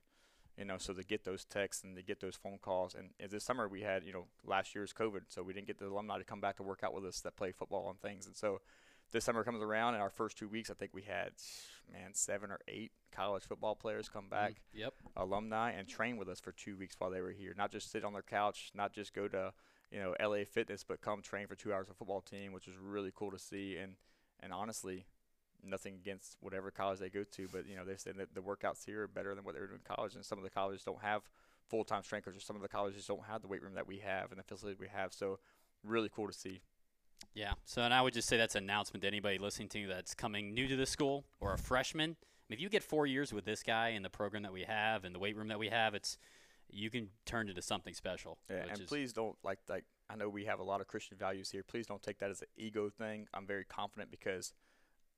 you 0.57 0.63
know. 0.63 0.77
So 0.77 0.93
to 0.93 1.03
get 1.03 1.25
those 1.25 1.43
texts 1.43 1.84
and 1.84 1.95
to 1.97 2.03
get 2.03 2.21
those 2.21 2.36
phone 2.36 2.60
calls, 2.62 2.95
and, 2.95 3.10
and 3.19 3.31
this 3.31 3.43
summer 3.43 3.67
we 3.67 3.81
had, 3.81 4.03
you 4.03 4.13
know, 4.13 4.25
last 4.45 4.75
year's 4.75 4.93
COVID, 4.93 5.21
so 5.27 5.43
we 5.43 5.53
didn't 5.53 5.67
get 5.67 5.79
the 5.79 5.88
alumni 5.88 6.17
to 6.17 6.23
come 6.23 6.39
back 6.39 6.57
to 6.57 6.63
work 6.63 6.81
out 6.84 6.93
with 6.93 7.05
us 7.05 7.19
that 7.21 7.36
play 7.36 7.51
football 7.51 7.89
and 7.89 7.99
things, 7.99 8.27
and 8.27 8.36
so 8.36 8.62
this 9.12 9.25
summer 9.25 9.43
comes 9.43 9.62
around, 9.62 9.95
and 9.95 10.01
our 10.01 10.10
first 10.10 10.38
two 10.38 10.47
weeks, 10.47 10.69
I 10.69 10.73
think 10.73 10.91
we 10.93 11.01
had, 11.01 11.31
man, 11.91 12.13
seven 12.13 12.49
or 12.49 12.60
eight 12.67 12.91
college 13.12 13.43
football 13.43 13.75
players 13.75 14.07
come 14.07 14.23
mm-hmm. 14.23 14.29
back, 14.29 14.51
mm, 14.51 14.79
yep, 14.79 14.93
alumni, 15.17 15.71
and 15.71 15.88
train 15.88 16.17
with 16.17 16.29
us 16.29 16.39
for 16.39 16.51
two 16.51 16.77
weeks 16.77 16.95
while 16.97 17.12
they 17.12 17.21
were 17.21 17.31
here. 17.31 17.53
Not 17.57 17.71
just 17.71 17.91
sit 17.91 18.05
on 18.05 18.13
their 18.13 18.21
couch, 18.21 18.71
not 18.73 18.93
just 18.93 19.13
go 19.13 19.27
to, 19.27 19.51
you 19.91 19.99
know, 19.99 20.15
LA 20.21 20.45
Fitness, 20.45 20.86
but 20.88 21.01
come 21.01 21.21
train 21.21 21.47
for 21.47 21.55
two 21.55 21.73
hours 21.73 21.89
of 21.89 21.97
football 21.97 22.21
team, 22.21 22.53
which 22.53 22.67
was 22.67 22.77
really 22.77 23.12
cool 23.13 23.31
to 23.31 23.39
see. 23.39 23.75
And 23.75 23.95
and 24.39 24.53
honestly, 24.53 25.05
nothing 25.63 25.95
against 25.95 26.38
whatever 26.39 26.71
college 26.71 27.00
they 27.00 27.10
go 27.10 27.24
to, 27.24 27.47
but 27.52 27.67
you 27.67 27.76
know 27.76 27.86
they 27.86 27.95
said 27.95 28.15
that 28.17 28.34
the 28.34 28.41
workouts 28.41 28.86
here 28.86 29.04
are 29.04 29.08
better 29.08 29.36
than 29.36 29.43
what 29.43 29.56
they 29.56 29.62
were 29.62 29.67
doing 29.67 29.80
in 29.86 29.95
college, 29.95 30.15
and 30.15 30.26
some 30.26 30.38
of 30.38 30.43
the 30.43 30.50
colleges 30.50 30.84
don't 30.84 31.02
have 31.02 31.24
full 31.69 31.84
time 31.84 32.04
strength 32.04 32.26
coaches. 32.26 32.43
Some 32.43 32.56
of 32.56 32.62
the 32.62 32.67
colleges 32.67 33.06
don't 33.06 33.26
have 33.26 33.41
the 33.41 33.47
weight 33.47 33.63
room 33.63 33.76
that 33.76 33.88
we 33.88 34.00
have 34.00 34.32
and 34.32 34.39
the 34.39 34.43
facility 34.43 34.78
we 34.80 34.88
have. 34.88 35.13
So 35.13 35.39
really 35.84 36.10
cool 36.13 36.28
to 36.28 36.34
see. 36.34 36.62
Yeah. 37.34 37.54
So 37.65 37.82
and 37.82 37.93
I 37.93 38.02
would 38.02 38.13
just 38.13 38.28
say 38.28 38.38
that's 38.38 38.56
an 38.56 38.63
announcement 38.63 39.02
to 39.04 39.08
anybody 39.08 39.38
listening 39.38 39.69
to 39.69 39.80
you 39.80 39.88
that's 39.88 40.13
coming 40.13 40.54
new 40.54 40.67
to 40.67 40.76
the 40.76 40.86
school 40.86 41.24
or 41.39 41.54
a 41.54 41.58
freshman. 41.58 42.17
if 42.50 42.60
you 42.60 42.69
get 42.69 42.84
four 42.84 43.06
years 43.06 43.32
with 43.32 43.45
this 43.45 43.63
guy 43.63 43.89
in 43.89 44.04
the 44.04 44.10
program 44.10 44.43
that 44.43 44.54
we 44.54 44.63
have 44.63 45.06
and 45.06 45.15
the 45.15 45.19
weight 45.19 45.38
room 45.38 45.47
that 45.47 45.60
we 45.60 45.69
have, 45.69 45.95
it's 45.95 46.17
you 46.69 46.89
can 46.89 47.10
turn 47.26 47.50
into 47.50 47.62
something 47.62 47.93
special. 47.93 48.38
Yeah, 48.50 48.63
and 48.69 48.88
please 48.88 49.13
don't 49.13 49.36
like 49.43 49.60
like 49.69 49.86
I 50.10 50.15
know 50.15 50.28
we 50.28 50.45
have 50.45 50.60
a 50.60 50.63
lot 50.63 50.82
of 50.82 50.88
Christian 50.88 51.17
values 51.17 51.50
here. 51.50 51.63
Please 51.63 51.88
don't 51.88 52.02
take 52.02 52.19
that 52.19 52.32
as 52.32 52.41
an 52.41 52.47
ego 52.58 52.89
thing. 52.89 53.28
I'm 53.34 53.47
very 53.47 53.65
confident 53.65 54.12
because 54.12 54.54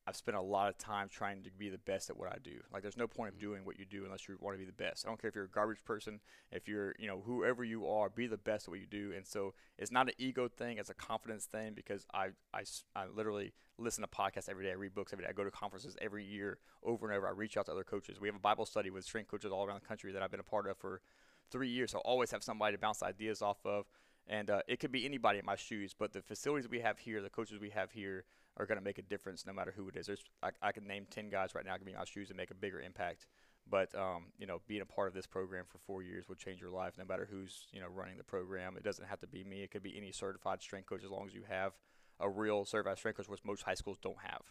I've 0.05 0.15
spent 0.17 0.35
a 0.35 0.41
lot 0.41 0.67
of 0.67 0.77
time 0.77 1.07
trying 1.07 1.43
to 1.43 1.51
be 1.51 1.69
the 1.69 1.77
best 1.77 2.09
at 2.09 2.17
what 2.17 2.29
I 2.29 2.37
do. 2.43 2.59
Like, 2.73 2.81
there's 2.81 2.97
no 2.97 3.07
point 3.07 3.29
of 3.29 3.35
mm-hmm. 3.35 3.47
doing 3.47 3.65
what 3.65 3.79
you 3.79 3.85
do 3.85 4.03
unless 4.03 4.27
you 4.27 4.37
want 4.41 4.55
to 4.55 4.59
be 4.59 4.65
the 4.65 4.73
best. 4.73 5.05
I 5.05 5.09
don't 5.09 5.21
care 5.21 5.29
if 5.29 5.35
you're 5.35 5.45
a 5.45 5.49
garbage 5.49 5.83
person, 5.85 6.19
if 6.51 6.67
you're, 6.67 6.93
you 6.99 7.07
know, 7.07 7.21
whoever 7.25 7.63
you 7.63 7.87
are, 7.87 8.09
be 8.09 8.27
the 8.27 8.37
best 8.37 8.67
at 8.67 8.71
what 8.71 8.79
you 8.79 8.85
do. 8.85 9.13
And 9.15 9.25
so 9.25 9.53
it's 9.77 9.91
not 9.91 10.07
an 10.07 10.13
ego 10.17 10.49
thing, 10.49 10.77
it's 10.77 10.89
a 10.89 10.93
confidence 10.93 11.45
thing 11.45 11.73
because 11.73 12.05
I, 12.13 12.29
I, 12.53 12.63
I 12.95 13.05
literally 13.07 13.53
listen 13.77 14.01
to 14.01 14.09
podcasts 14.09 14.49
every 14.49 14.65
day, 14.65 14.71
I 14.71 14.75
read 14.75 14.93
books 14.93 15.13
every 15.13 15.23
day, 15.23 15.29
I 15.29 15.33
go 15.33 15.45
to 15.45 15.51
conferences 15.51 15.95
every 16.01 16.25
year 16.25 16.57
over 16.83 17.07
and 17.07 17.15
over. 17.15 17.27
I 17.27 17.31
reach 17.31 17.55
out 17.55 17.67
to 17.67 17.71
other 17.71 17.85
coaches. 17.85 18.19
We 18.19 18.27
have 18.27 18.35
a 18.35 18.39
Bible 18.39 18.65
study 18.65 18.89
with 18.89 19.05
strength 19.05 19.31
coaches 19.31 19.51
all 19.51 19.65
around 19.65 19.81
the 19.81 19.87
country 19.87 20.11
that 20.11 20.21
I've 20.21 20.31
been 20.31 20.39
a 20.39 20.43
part 20.43 20.67
of 20.67 20.77
for 20.77 21.01
three 21.49 21.69
years. 21.69 21.91
So 21.91 21.99
I 21.99 22.01
always 22.01 22.31
have 22.31 22.43
somebody 22.43 22.75
to 22.75 22.81
bounce 22.81 23.01
ideas 23.01 23.41
off 23.41 23.65
of. 23.65 23.85
And 24.27 24.49
uh, 24.49 24.61
it 24.67 24.79
could 24.79 24.91
be 24.91 25.05
anybody 25.05 25.39
in 25.39 25.45
my 25.45 25.55
shoes, 25.55 25.93
but 25.97 26.13
the 26.13 26.21
facilities 26.21 26.69
we 26.69 26.79
have 26.79 26.97
here, 26.97 27.21
the 27.21 27.29
coaches 27.29 27.59
we 27.59 27.69
have 27.71 27.91
here, 27.91 28.23
are 28.57 28.65
going 28.65 28.77
to 28.77 28.83
make 28.83 28.97
a 28.97 29.01
difference 29.01 29.45
no 29.45 29.53
matter 29.53 29.73
who 29.75 29.87
it 29.89 29.95
is. 29.95 30.07
There's, 30.07 30.23
I, 30.41 30.51
I 30.61 30.71
can 30.71 30.87
name 30.87 31.07
10 31.09 31.29
guys 31.29 31.55
right 31.55 31.65
now 31.65 31.75
can 31.75 31.85
be 31.85 31.91
in 31.91 31.97
my 31.97 32.05
shoes 32.05 32.29
and 32.29 32.37
make 32.37 32.51
a 32.51 32.55
bigger 32.55 32.79
impact. 32.79 33.25
But, 33.69 33.93
um, 33.95 34.25
you 34.37 34.45
know, 34.45 34.61
being 34.67 34.81
a 34.81 34.85
part 34.85 35.07
of 35.07 35.13
this 35.13 35.25
program 35.25 35.65
for 35.67 35.77
four 35.79 36.03
years 36.03 36.27
would 36.29 36.37
change 36.37 36.61
your 36.61 36.69
life 36.69 36.93
no 36.97 37.05
matter 37.05 37.27
who's, 37.29 37.67
you 37.71 37.79
know, 37.79 37.87
running 37.87 38.17
the 38.17 38.23
program. 38.23 38.75
It 38.77 38.83
doesn't 38.83 39.05
have 39.05 39.19
to 39.21 39.27
be 39.27 39.43
me. 39.43 39.63
It 39.63 39.71
could 39.71 39.83
be 39.83 39.97
any 39.97 40.11
certified 40.11 40.61
strength 40.61 40.87
coach 40.87 41.03
as 41.03 41.09
long 41.09 41.27
as 41.27 41.33
you 41.33 41.43
have 41.49 41.73
a 42.19 42.29
real 42.29 42.65
certified 42.65 42.97
strength 42.97 43.17
coach, 43.17 43.29
which 43.29 43.43
most 43.43 43.63
high 43.63 43.73
schools 43.73 43.97
don't 44.01 44.17
have. 44.21 44.41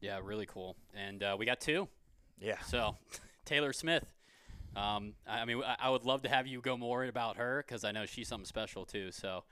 Yeah, 0.00 0.20
really 0.22 0.46
cool. 0.46 0.76
And 0.94 1.22
uh, 1.22 1.36
we 1.38 1.46
got 1.46 1.60
two. 1.60 1.88
Yeah. 2.40 2.60
So, 2.66 2.96
Taylor 3.44 3.72
Smith. 3.72 4.04
Um, 4.76 5.14
I 5.26 5.44
mean, 5.44 5.62
I 5.80 5.90
would 5.90 6.04
love 6.04 6.22
to 6.22 6.28
have 6.28 6.46
you 6.46 6.60
go 6.60 6.76
more 6.76 7.04
about 7.04 7.36
her 7.36 7.64
because 7.66 7.84
I 7.84 7.92
know 7.92 8.06
she's 8.06 8.28
something 8.28 8.44
special 8.44 8.84
too. 8.84 9.10
So, 9.10 9.44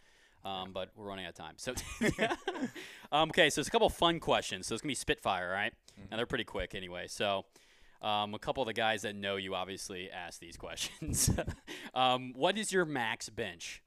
um, 0.44 0.72
but 0.72 0.90
we're 0.94 1.06
running 1.06 1.24
out 1.24 1.30
of 1.30 1.34
time. 1.34 1.54
So, 1.56 1.74
um, 3.12 3.30
okay, 3.30 3.50
so 3.50 3.60
it's 3.60 3.68
a 3.68 3.70
couple 3.70 3.88
fun 3.88 4.20
questions. 4.20 4.66
So 4.66 4.74
it's 4.74 4.82
gonna 4.82 4.90
be 4.90 4.94
Spitfire, 4.94 5.50
right? 5.50 5.72
Mm-hmm. 5.72 6.12
And 6.12 6.18
they're 6.18 6.26
pretty 6.26 6.44
quick 6.44 6.74
anyway. 6.74 7.06
So, 7.08 7.44
um, 8.02 8.34
a 8.34 8.38
couple 8.38 8.62
of 8.62 8.66
the 8.66 8.72
guys 8.72 9.02
that 9.02 9.16
know 9.16 9.36
you 9.36 9.54
obviously 9.54 10.10
ask 10.10 10.40
these 10.40 10.56
questions. 10.56 11.30
Um, 11.94 12.34
what 12.36 12.58
is 12.58 12.72
your 12.72 12.84
max 12.84 13.30
bench? 13.30 13.82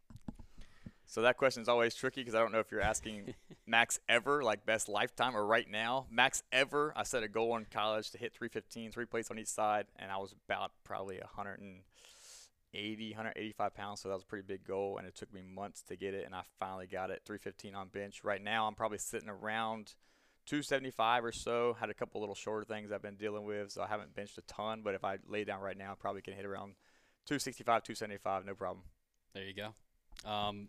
So 1.10 1.24
that 1.24 1.38
question 1.38 1.64
is 1.64 1.68
always 1.68 1.96
tricky 1.96 2.22
because 2.22 2.36
I 2.36 2.40
don't 2.40 2.52
know 2.52 2.60
if 2.60 2.70
you're 2.72 2.82
asking 2.82 3.34
max 3.66 4.00
ever, 4.08 4.44
like 4.44 4.64
best 4.64 4.88
lifetime, 4.88 5.36
or 5.36 5.44
right 5.44 5.68
now. 5.68 6.06
Max 6.12 6.44
ever, 6.52 6.94
I 6.96 7.02
set 7.02 7.24
a 7.24 7.28
goal 7.28 7.58
in 7.58 7.66
college 7.66 8.12
to 8.12 8.20
hit 8.20 8.32
315, 8.32 8.92
three 8.92 9.06
plates 9.06 9.32
on 9.32 9.40
each 9.40 9.48
side, 9.48 9.88
and 9.98 10.12
I 10.12 10.18
was 10.18 10.36
about 10.46 10.72
probably 10.84 11.18
180, 11.18 13.10
185 13.10 13.74
pounds. 13.74 14.02
So 14.02 14.10
that 14.10 14.14
was 14.14 14.22
a 14.22 14.28
pretty 14.28 14.46
big 14.48 14.64
goal, 14.64 15.00
and 15.00 15.08
it 15.08 15.16
took 15.16 15.34
me 15.34 15.42
months 15.42 15.82
to 15.88 15.96
get 15.96 16.14
it, 16.14 16.28
and 16.28 16.36
I 16.36 16.44
finally 16.60 16.86
got 16.86 17.10
it 17.10 17.24
315 17.26 17.74
on 17.74 17.88
bench. 17.88 18.24
Right 18.24 18.44
now, 18.44 18.68
I'm 18.68 18.76
probably 18.76 19.00
sitting 19.00 19.30
around 19.30 19.96
275 20.46 21.26
or 21.26 21.32
so. 21.32 21.76
Had 21.80 21.90
a 21.90 21.96
couple 21.96 22.22
little 22.22 22.36
shorter 22.36 22.66
things 22.66 22.92
I've 22.92 23.02
been 23.02 23.16
dealing 23.16 23.46
with, 23.46 23.72
so 23.72 23.82
I 23.82 23.88
haven't 23.88 24.14
benched 24.14 24.38
a 24.38 24.42
ton. 24.42 24.82
But 24.84 24.94
if 24.94 25.04
I 25.04 25.18
lay 25.28 25.44
down 25.44 25.60
right 25.62 25.76
now, 25.76 25.94
I 25.94 25.96
probably 25.96 26.22
can 26.22 26.36
hit 26.36 26.46
around 26.46 26.76
265, 27.26 27.66
275, 27.82 28.46
no 28.46 28.54
problem. 28.54 28.84
There 29.34 29.44
you 29.44 29.56
go. 29.56 30.30
Um, 30.30 30.68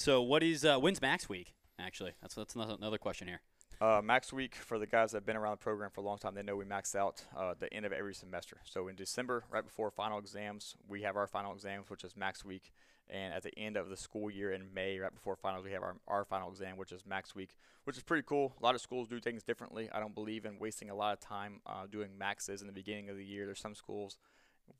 so 0.00 0.22
what 0.22 0.42
is 0.42 0.64
uh, 0.64 0.78
when's 0.78 1.02
Max 1.02 1.28
Week? 1.28 1.52
Actually, 1.78 2.12
that's 2.22 2.34
that's 2.34 2.54
another 2.54 2.98
question 2.98 3.28
here. 3.28 3.40
Uh, 3.82 4.02
max 4.02 4.30
week 4.30 4.54
for 4.54 4.78
the 4.78 4.86
guys 4.86 5.10
that 5.10 5.18
have 5.18 5.26
been 5.26 5.36
around 5.36 5.52
the 5.52 5.56
program 5.64 5.90
for 5.90 6.02
a 6.02 6.04
long 6.04 6.18
time, 6.18 6.34
they 6.34 6.42
know 6.42 6.54
we 6.54 6.66
max 6.66 6.94
out 6.94 7.24
uh, 7.34 7.54
the 7.58 7.72
end 7.72 7.86
of 7.86 7.92
every 7.92 8.14
semester. 8.14 8.58
So 8.64 8.88
in 8.88 8.94
December, 8.94 9.44
right 9.50 9.64
before 9.64 9.90
final 9.90 10.18
exams, 10.18 10.74
we 10.86 11.00
have 11.02 11.16
our 11.16 11.26
final 11.26 11.54
exams, 11.54 11.88
which 11.88 12.04
is 12.04 12.14
max 12.14 12.44
week. 12.44 12.72
And 13.08 13.32
at 13.32 13.42
the 13.42 13.58
end 13.58 13.76
of 13.76 13.88
the 13.88 13.96
school 13.96 14.30
year 14.30 14.52
in 14.52 14.72
May, 14.72 14.98
right 14.98 15.12
before 15.12 15.34
finals, 15.34 15.64
we 15.64 15.72
have 15.72 15.82
our, 15.82 15.96
our 16.06 16.24
final 16.24 16.50
exam, 16.50 16.76
which 16.76 16.92
is 16.92 17.04
max 17.06 17.34
week, 17.34 17.56
which 17.84 17.96
is 17.96 18.02
pretty 18.02 18.22
cool. 18.26 18.54
A 18.60 18.62
lot 18.62 18.74
of 18.74 18.80
schools 18.80 19.08
do 19.08 19.18
things 19.18 19.42
differently. 19.42 19.88
I 19.92 19.98
don't 19.98 20.14
believe 20.14 20.44
in 20.44 20.58
wasting 20.58 20.90
a 20.90 20.94
lot 20.94 21.14
of 21.14 21.20
time 21.20 21.60
uh, 21.66 21.86
doing 21.90 22.10
maxes 22.18 22.60
in 22.60 22.66
the 22.66 22.72
beginning 22.72 23.08
of 23.08 23.16
the 23.16 23.24
year. 23.24 23.46
There's 23.46 23.60
some 23.60 23.74
schools 23.74 24.18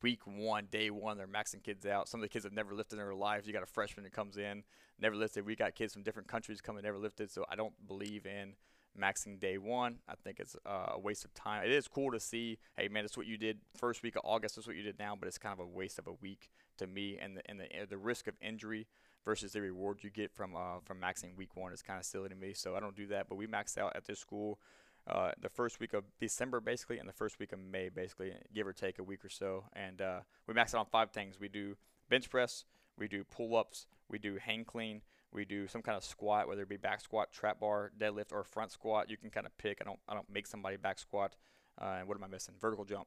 week 0.03 0.27
one, 0.27 0.67
day 0.71 0.91
one, 0.91 1.17
they're 1.17 1.27
maxing 1.27 1.63
kids 1.63 1.87
out. 1.87 2.09
Some 2.09 2.21
of 2.21 2.23
the 2.23 2.29
kids 2.29 2.45
have 2.45 2.53
never 2.53 2.75
lifted 2.75 2.99
in 2.99 3.05
their 3.05 3.15
lives. 3.15 3.47
You 3.47 3.53
got 3.53 3.63
a 3.63 3.67
freshman 3.67 4.05
that 4.05 4.13
comes 4.13 4.37
in, 4.37 4.63
never 4.99 5.17
lifted. 5.17 5.47
We 5.47 5.57
got 5.57 5.75
kids 5.75 5.93
from 5.93 6.03
different 6.03 6.29
countries 6.29 6.61
coming, 6.61 6.83
never 6.83 6.99
lifted. 6.99 7.31
So 7.31 7.45
I 7.51 7.57
don't 7.57 7.75
believe 7.87 8.27
in 8.27 8.55
maxing 8.99 9.39
day 9.39 9.59
one. 9.59 9.99
I 10.09 10.15
think 10.23 10.41
it's 10.41 10.57
uh, 10.67 10.93
a 10.95 10.99
waste 10.99 11.25
of 11.25 11.33
time. 11.35 11.65
It 11.65 11.71
is 11.71 11.89
cool 11.89 12.11
to 12.13 12.21
see, 12.21 12.59
hey 12.77 12.89
man, 12.89 13.05
that's 13.05 13.17
what 13.17 13.27
you 13.27 13.37
did 13.37 13.59
first 13.77 14.03
week 14.03 14.17
of 14.17 14.23
August. 14.25 14.57
That's 14.57 14.67
what 14.67 14.77
you 14.77 14.83
did 14.83 14.99
now, 14.99 15.17
but 15.19 15.29
it's 15.29 15.39
kind 15.39 15.53
of 15.53 15.61
a 15.61 15.67
waste 15.67 15.99
of 15.99 16.07
a 16.07 16.13
week 16.13 16.51
to 16.79 16.87
me. 16.87 17.19
And 17.21 17.37
the 17.37 17.51
and 17.51 17.61
the 17.61 17.67
the 17.89 17.99
risk 17.99 18.27
of 18.27 18.35
injury 18.41 18.87
versus 19.25 19.53
the 19.53 19.61
reward 19.61 20.03
you 20.03 20.11
get 20.11 20.33
from 20.33 20.57
uh, 20.57 20.81
from 20.85 20.99
maxing 21.01 21.37
week 21.37 21.57
one 21.57 21.73
is 21.73 21.83
kind 21.83 21.99
of 21.99 22.05
silly 22.05 22.29
to 22.29 22.35
me. 22.35 22.53
So 22.55 22.75
I 22.77 22.81
don't 22.81 22.97
do 22.97 23.07
that. 23.09 23.29
But 23.29 23.37
we 23.37 23.47
max 23.47 23.79
out 23.79 23.95
at 23.97 24.07
this 24.07 24.19
school 24.19 24.59
uh, 25.07 25.33
the 25.41 25.49
first 25.49 25.81
week 25.81 25.93
of 25.93 26.05
December, 26.19 26.61
basically, 26.61 26.99
and 26.99 27.09
the 27.09 27.13
first 27.13 27.39
week 27.39 27.53
of 27.53 27.59
May, 27.59 27.89
basically, 27.89 28.33
give 28.55 28.67
or 28.67 28.73
take 28.73 28.99
a 28.99 29.03
week 29.03 29.25
or 29.25 29.29
so. 29.29 29.65
And 29.75 30.01
uh, 30.01 30.21
we 30.47 30.55
max 30.55 30.75
out 30.75 30.81
on 30.81 30.87
five 30.87 31.11
things. 31.11 31.41
We 31.41 31.49
do 31.49 31.77
bench 32.09 32.31
press, 32.31 32.65
we 32.99 33.09
do 33.09 33.25
pull 33.25 33.57
ups, 33.57 33.87
we 34.09 34.19
do 34.19 34.37
hang 34.37 34.65
clean, 34.65 35.03
we 35.33 35.45
do 35.45 35.67
some 35.69 35.83
kind 35.83 35.97
of 35.97 36.05
squat, 36.05 36.49
whether 36.49 36.63
it 36.63 36.69
be 36.69 36.77
back 36.77 37.01
squat, 37.01 37.33
trap 37.33 37.61
bar, 37.61 37.93
deadlift, 37.99 38.33
or 38.33 38.45
front 38.45 38.73
squat. 38.73 39.11
You 39.11 39.17
can 39.17 39.31
kind 39.31 39.47
of 39.47 39.57
pick. 39.59 39.79
I 39.81 39.85
don't 39.85 40.01
I 40.09 40.15
don't 40.15 40.29
make 40.29 40.47
somebody 40.47 40.77
back 40.77 40.99
squat. 40.99 41.37
Uh, 41.81 41.97
and 42.01 42.09
what 42.09 42.17
am 42.17 42.25
I 42.25 42.27
missing? 42.27 42.55
Vertical 42.61 42.85
jump. 42.85 43.07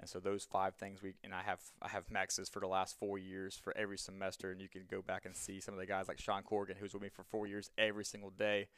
And 0.00 0.08
so 0.08 0.20
those 0.20 0.44
five 0.44 0.76
things 0.76 1.02
we 1.02 1.14
and 1.24 1.34
I 1.34 1.42
have 1.42 1.60
I 1.82 1.88
have 1.88 2.10
maxes 2.10 2.48
for 2.48 2.60
the 2.60 2.68
last 2.68 2.96
four 2.98 3.18
years 3.18 3.56
for 3.56 3.76
every 3.76 3.98
semester, 3.98 4.52
and 4.52 4.60
you 4.60 4.68
can 4.68 4.82
go 4.88 5.02
back 5.02 5.26
and 5.26 5.36
see 5.36 5.60
some 5.60 5.74
of 5.74 5.80
the 5.80 5.86
guys 5.86 6.06
like 6.06 6.20
Sean 6.20 6.42
Corrigan, 6.42 6.76
who's 6.78 6.94
with 6.94 7.02
me 7.02 7.08
for 7.08 7.24
four 7.24 7.46
years 7.46 7.70
every 7.76 8.04
single 8.04 8.30
day. 8.30 8.68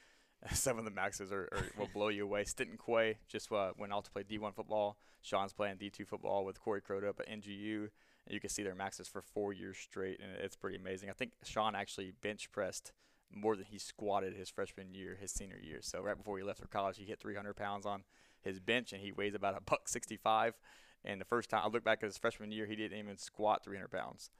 Some 0.53 0.79
of 0.79 0.85
the 0.85 0.91
maxes 0.91 1.33
are, 1.33 1.49
are 1.53 1.67
will 1.79 1.91
blow 1.93 2.09
you 2.09 2.25
away. 2.25 2.45
Stinton 2.45 2.79
Quay 2.79 3.19
just 3.29 3.53
uh, 3.53 3.73
went 3.79 3.93
out 3.93 4.05
to 4.05 4.11
play 4.11 4.23
D1 4.23 4.55
football. 4.55 4.97
Sean's 5.23 5.53
playing 5.53 5.77
D2 5.77 6.07
football 6.07 6.45
with 6.45 6.61
Corey 6.61 6.81
Croto 6.81 7.09
up 7.09 7.21
at 7.21 7.29
NGU. 7.29 7.89
And 8.27 8.35
you 8.35 8.41
can 8.41 8.51
see 8.51 8.63
their 8.63 8.75
maxes 8.75 9.09
for 9.09 9.23
four 9.23 9.53
years 9.53 9.77
straight, 9.77 10.21
and 10.21 10.31
it's 10.43 10.57
pretty 10.57 10.77
amazing. 10.77 11.11
I 11.11 11.15
think 11.15 11.33
Sean 11.43 11.75
actually 11.75 12.13
bench 12.23 12.51
pressed 12.53 12.93
more 13.33 13.57
than 13.57 13.67
he 13.67 13.79
squatted 13.79 14.35
his 14.35 14.49
freshman 14.49 14.95
year, 14.95 15.17
his 15.21 15.31
senior 15.31 15.59
year. 15.63 15.79
So 15.83 16.01
right 16.01 16.17
before 16.17 16.37
he 16.39 16.45
left 16.45 16.61
for 16.61 16.67
college, 16.69 16.99
he 16.99 17.05
hit 17.05 17.21
300 17.21 17.55
pounds 17.55 17.87
on 17.87 18.05
his 18.43 18.61
bench, 18.61 18.93
and 18.93 19.01
he 19.01 19.13
weighs 19.13 19.35
about 19.35 19.57
a 19.57 19.61
buck 19.61 19.89
65. 19.89 20.59
And 21.05 21.21
the 21.21 21.25
first 21.25 21.51
time 21.51 21.63
I 21.65 21.69
look 21.69 21.85
back 21.85 22.01
at 22.03 22.09
his 22.09 22.19
freshman 22.19 22.53
year, 22.53 22.67
he 22.67 22.77
didn't 22.77 22.99
even 22.99 23.17
squat 23.17 23.65
300 23.65 23.91
pounds. 23.91 24.31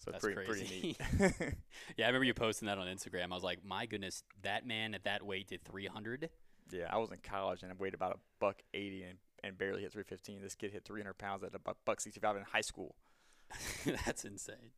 So 0.00 0.10
That's 0.10 0.24
pretty, 0.24 0.44
crazy. 0.46 0.96
pretty 0.98 1.20
neat. 1.20 1.34
yeah, 1.96 2.06
I 2.06 2.08
remember 2.08 2.24
you 2.24 2.34
posting 2.34 2.66
that 2.66 2.78
on 2.78 2.86
Instagram. 2.86 3.32
I 3.32 3.34
was 3.34 3.44
like, 3.44 3.64
my 3.64 3.84
goodness, 3.86 4.22
that 4.42 4.66
man 4.66 4.94
at 4.94 5.04
that 5.04 5.22
weight 5.24 5.48
did 5.48 5.62
300. 5.64 6.30
yeah, 6.72 6.86
I 6.90 6.96
was 6.98 7.10
in 7.10 7.18
college 7.18 7.62
and 7.62 7.70
I 7.70 7.74
weighed 7.78 7.92
about 7.94 8.12
a 8.14 8.18
buck 8.38 8.62
80 8.72 9.02
and, 9.02 9.18
and 9.44 9.58
barely 9.58 9.82
hit 9.82 9.92
315. 9.92 10.40
This 10.40 10.54
kid 10.54 10.72
hit 10.72 10.84
300 10.84 11.18
pounds 11.18 11.44
at 11.44 11.54
a 11.54 11.58
buck, 11.58 11.76
buck 11.84 12.00
65 12.00 12.36
in 12.36 12.42
high 12.44 12.62
school. 12.62 12.94
That's 14.06 14.24
insane. 14.24 14.70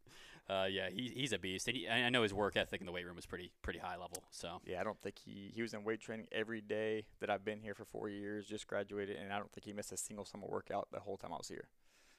Uh, 0.51 0.67
yeah, 0.69 0.89
he, 0.91 1.13
he's 1.15 1.33
a 1.33 1.39
beast. 1.39 1.69
And 1.69 1.77
he, 1.77 1.89
I 1.89 2.09
know 2.11 2.25
his 2.25 2.35
work 2.35 2.57
ethic 2.57 2.81
in 2.81 2.87
the 2.87 2.93
weight 2.93 3.07
room 3.07 3.15
was 3.15 3.27
pretty 3.27 3.53
pretty 3.63 3.79
high 3.79 3.97
level. 3.97 4.25
So 4.31 4.61
Yeah, 4.67 4.81
I 4.81 4.83
don't 4.83 5.01
think 5.01 5.19
he 5.25 5.53
he 5.55 5.63
was 5.63 5.73
in 5.73 5.85
weight 5.85 6.01
training 6.01 6.27
every 6.33 6.61
day 6.61 7.05
that 7.21 7.31
I've 7.31 7.45
been 7.45 7.61
here 7.61 7.75
for 7.75 7.85
four 7.85 8.09
years. 8.09 8.47
Just 8.47 8.67
graduated, 8.67 9.19
and 9.19 9.33
I 9.33 9.39
don't 9.39 9.53
think 9.53 9.67
he 9.67 9.73
missed 9.73 9.93
a 9.93 9.97
single 9.97 10.25
summer 10.25 10.47
workout 10.49 10.89
the 10.93 10.99
whole 10.99 11.17
time 11.17 11.33
I 11.33 11.37
was 11.37 11.47
here, 11.49 11.69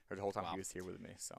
or 0.10 0.16
the 0.16 0.22
whole 0.22 0.32
time 0.32 0.46
Wow. 0.46 0.52
he 0.54 0.60
was 0.60 0.72
here 0.72 0.86
with 0.86 1.02
me. 1.02 1.10
So 1.18 1.36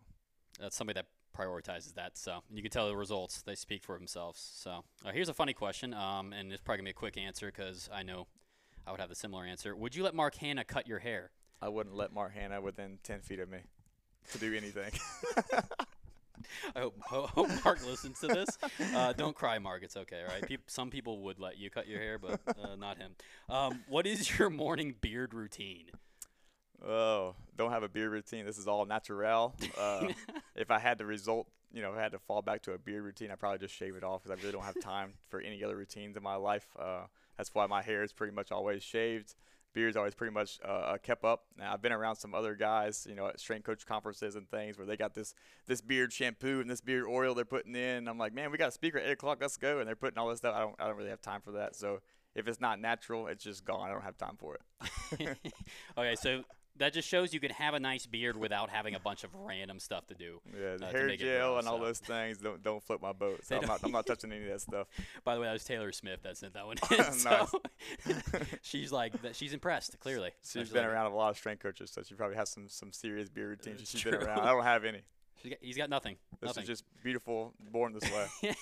that's 0.60 0.76
somebody 0.76 0.98
that 0.98 1.06
prioritizes 1.36 1.94
that. 1.94 2.16
So 2.16 2.40
and 2.48 2.56
you 2.56 2.62
can 2.62 2.70
tell 2.70 2.88
the 2.88 2.96
results; 2.96 3.42
they 3.42 3.54
speak 3.54 3.82
for 3.82 3.96
themselves. 3.96 4.40
So 4.56 4.84
uh, 5.04 5.12
here's 5.12 5.28
a 5.28 5.34
funny 5.34 5.52
question, 5.52 5.94
um, 5.94 6.32
and 6.32 6.52
it's 6.52 6.62
probably 6.62 6.78
gonna 6.78 6.86
be 6.86 6.90
a 6.90 6.94
quick 6.94 7.16
answer 7.16 7.46
because 7.46 7.88
I 7.92 8.02
know 8.02 8.26
I 8.86 8.90
would 8.90 9.00
have 9.00 9.08
the 9.08 9.14
similar 9.14 9.44
answer. 9.44 9.74
Would 9.74 9.94
you 9.94 10.04
let 10.04 10.14
Mark 10.14 10.36
Hanna 10.36 10.64
cut 10.64 10.86
your 10.86 10.98
hair? 10.98 11.30
I 11.62 11.68
wouldn't 11.68 11.96
let 11.96 12.12
Mark 12.12 12.34
Hanna 12.34 12.60
within 12.60 12.98
10 13.02 13.20
feet 13.20 13.40
of 13.40 13.48
me 13.48 13.58
to 14.32 14.38
do 14.38 14.54
anything. 14.54 14.92
I 16.76 16.80
hope, 16.80 17.00
hope 17.00 17.48
Mark 17.64 17.86
listens 17.86 18.20
to 18.20 18.26
this. 18.26 18.58
Uh, 18.94 19.12
don't 19.14 19.34
cry, 19.34 19.58
Mark. 19.58 19.82
It's 19.82 19.96
okay, 19.96 20.22
right? 20.28 20.46
Peop 20.46 20.62
some 20.66 20.90
people 20.90 21.22
would 21.22 21.38
let 21.38 21.58
you 21.58 21.70
cut 21.70 21.88
your 21.88 22.00
hair, 22.00 22.18
but 22.18 22.40
uh, 22.48 22.76
not 22.76 22.98
him. 22.98 23.12
Um, 23.48 23.80
what 23.88 24.06
is 24.06 24.38
your 24.38 24.50
morning 24.50 24.94
beard 25.00 25.32
routine? 25.32 25.86
Oh, 26.86 27.34
don't 27.56 27.70
have 27.70 27.82
a 27.82 27.88
beard 27.88 28.10
routine. 28.10 28.44
This 28.44 28.58
is 28.58 28.66
all 28.66 28.84
natural. 28.86 29.54
Uh, 29.78 30.08
if 30.56 30.70
I 30.70 30.78
had 30.78 30.98
to 30.98 31.06
result, 31.06 31.48
you 31.72 31.82
know, 31.82 31.92
if 31.92 31.98
I 31.98 32.02
had 32.02 32.12
to 32.12 32.18
fall 32.18 32.42
back 32.42 32.62
to 32.62 32.72
a 32.72 32.78
beard 32.78 33.04
routine, 33.04 33.30
I'd 33.30 33.40
probably 33.40 33.58
just 33.58 33.74
shave 33.74 33.96
it 33.96 34.04
off 34.04 34.22
because 34.22 34.38
I 34.38 34.40
really 34.40 34.52
don't 34.52 34.64
have 34.64 34.80
time 34.80 35.14
for 35.28 35.40
any 35.40 35.62
other 35.64 35.76
routines 35.76 36.16
in 36.16 36.22
my 36.22 36.36
life. 36.36 36.66
Uh, 36.78 37.02
that's 37.36 37.54
why 37.54 37.66
my 37.66 37.82
hair 37.82 38.02
is 38.02 38.12
pretty 38.12 38.32
much 38.32 38.52
always 38.52 38.82
shaved. 38.82 39.34
Beard's 39.74 39.96
always 39.96 40.14
pretty 40.14 40.32
much 40.32 40.60
uh, 40.64 40.68
uh, 40.68 40.98
kept 40.98 41.24
up. 41.24 41.46
Now 41.58 41.72
I've 41.74 41.82
been 41.82 41.92
around 41.92 42.16
some 42.16 42.32
other 42.32 42.54
guys, 42.54 43.06
you 43.08 43.16
know, 43.16 43.26
at 43.26 43.40
strength 43.40 43.64
coach 43.64 43.84
conferences 43.84 44.36
and 44.36 44.48
things 44.48 44.78
where 44.78 44.86
they 44.86 44.96
got 44.96 45.14
this 45.14 45.34
this 45.66 45.80
beard 45.80 46.12
shampoo 46.12 46.60
and 46.60 46.70
this 46.70 46.80
beard 46.80 47.06
oil 47.08 47.34
they're 47.34 47.44
putting 47.44 47.74
in. 47.74 48.06
I'm 48.06 48.16
like, 48.16 48.32
man, 48.32 48.52
we 48.52 48.56
got 48.56 48.68
a 48.68 48.72
speaker 48.72 48.98
at 48.98 49.06
eight 49.06 49.12
o'clock. 49.12 49.38
Let's 49.40 49.56
go. 49.56 49.80
And 49.80 49.88
they're 49.88 49.96
putting 49.96 50.16
all 50.16 50.28
this 50.28 50.38
stuff. 50.38 50.54
I 50.54 50.60
don't 50.60 50.76
I 50.78 50.86
don't 50.86 50.96
really 50.96 51.10
have 51.10 51.20
time 51.20 51.40
for 51.40 51.52
that. 51.52 51.74
So 51.74 51.98
if 52.36 52.46
it's 52.46 52.60
not 52.60 52.80
natural, 52.80 53.26
it's 53.26 53.42
just 53.42 53.64
gone. 53.64 53.88
I 53.88 53.92
don't 53.92 54.02
have 54.02 54.16
time 54.16 54.36
for 54.38 54.56
it. 54.56 55.38
okay, 55.98 56.16
so 56.16 56.42
that 56.78 56.92
just 56.92 57.08
shows 57.08 57.32
you 57.32 57.40
can 57.40 57.50
have 57.50 57.74
a 57.74 57.80
nice 57.80 58.04
beard 58.06 58.36
without 58.36 58.68
having 58.70 58.94
a 58.94 58.98
bunch 58.98 59.22
of 59.24 59.30
random 59.34 59.78
stuff 59.78 60.06
to 60.08 60.14
do. 60.14 60.40
Yeah, 60.52 60.76
the 60.76 60.86
uh, 60.86 60.90
hair 60.90 61.16
gel 61.16 61.38
grow, 61.50 61.58
and 61.58 61.68
all 61.68 61.78
those 61.78 61.98
things 62.00 62.38
don't 62.38 62.62
don't 62.62 62.82
flip 62.82 63.00
my 63.00 63.12
boat. 63.12 63.40
So 63.44 63.56
I'm 63.56 63.62
don't- 63.62 63.84
I'm 63.84 63.92
not 63.92 64.06
touching 64.06 64.32
any 64.32 64.44
of 64.44 64.50
that 64.50 64.60
stuff. 64.60 64.88
By 65.24 65.34
the 65.34 65.40
way, 65.40 65.46
that 65.46 65.52
was 65.52 65.64
Taylor 65.64 65.92
Smith 65.92 66.22
that 66.22 66.36
sent 66.36 66.54
that 66.54 66.66
one 66.66 66.76
in. 66.98 67.12
so 67.12 67.46
she's 68.62 68.90
like, 68.92 69.12
she's 69.32 69.52
impressed. 69.52 69.98
Clearly, 70.00 70.30
She's 70.42 70.50
She's 70.62 70.70
been 70.70 70.82
like- 70.82 70.92
around 70.92 71.12
a 71.12 71.14
lot 71.14 71.30
of 71.30 71.36
strength 71.36 71.62
coaches, 71.62 71.90
so 71.90 72.02
she 72.02 72.14
probably 72.14 72.36
has 72.36 72.48
some 72.50 72.68
some 72.68 72.92
serious 72.92 73.28
beard 73.28 73.50
routines. 73.50 73.80
It's 73.80 73.90
She's 73.90 74.04
been 74.04 74.14
around. 74.14 74.40
I 74.40 74.50
don't 74.52 74.64
have 74.64 74.84
any. 74.84 75.02
She's 75.42 75.50
got, 75.50 75.58
he's 75.60 75.76
got 75.76 75.90
nothing. 75.90 76.16
This 76.40 76.48
nothing. 76.48 76.62
is 76.62 76.68
just 76.68 76.84
beautiful, 77.02 77.52
born 77.70 77.92
this 77.92 78.10
way. 78.10 78.54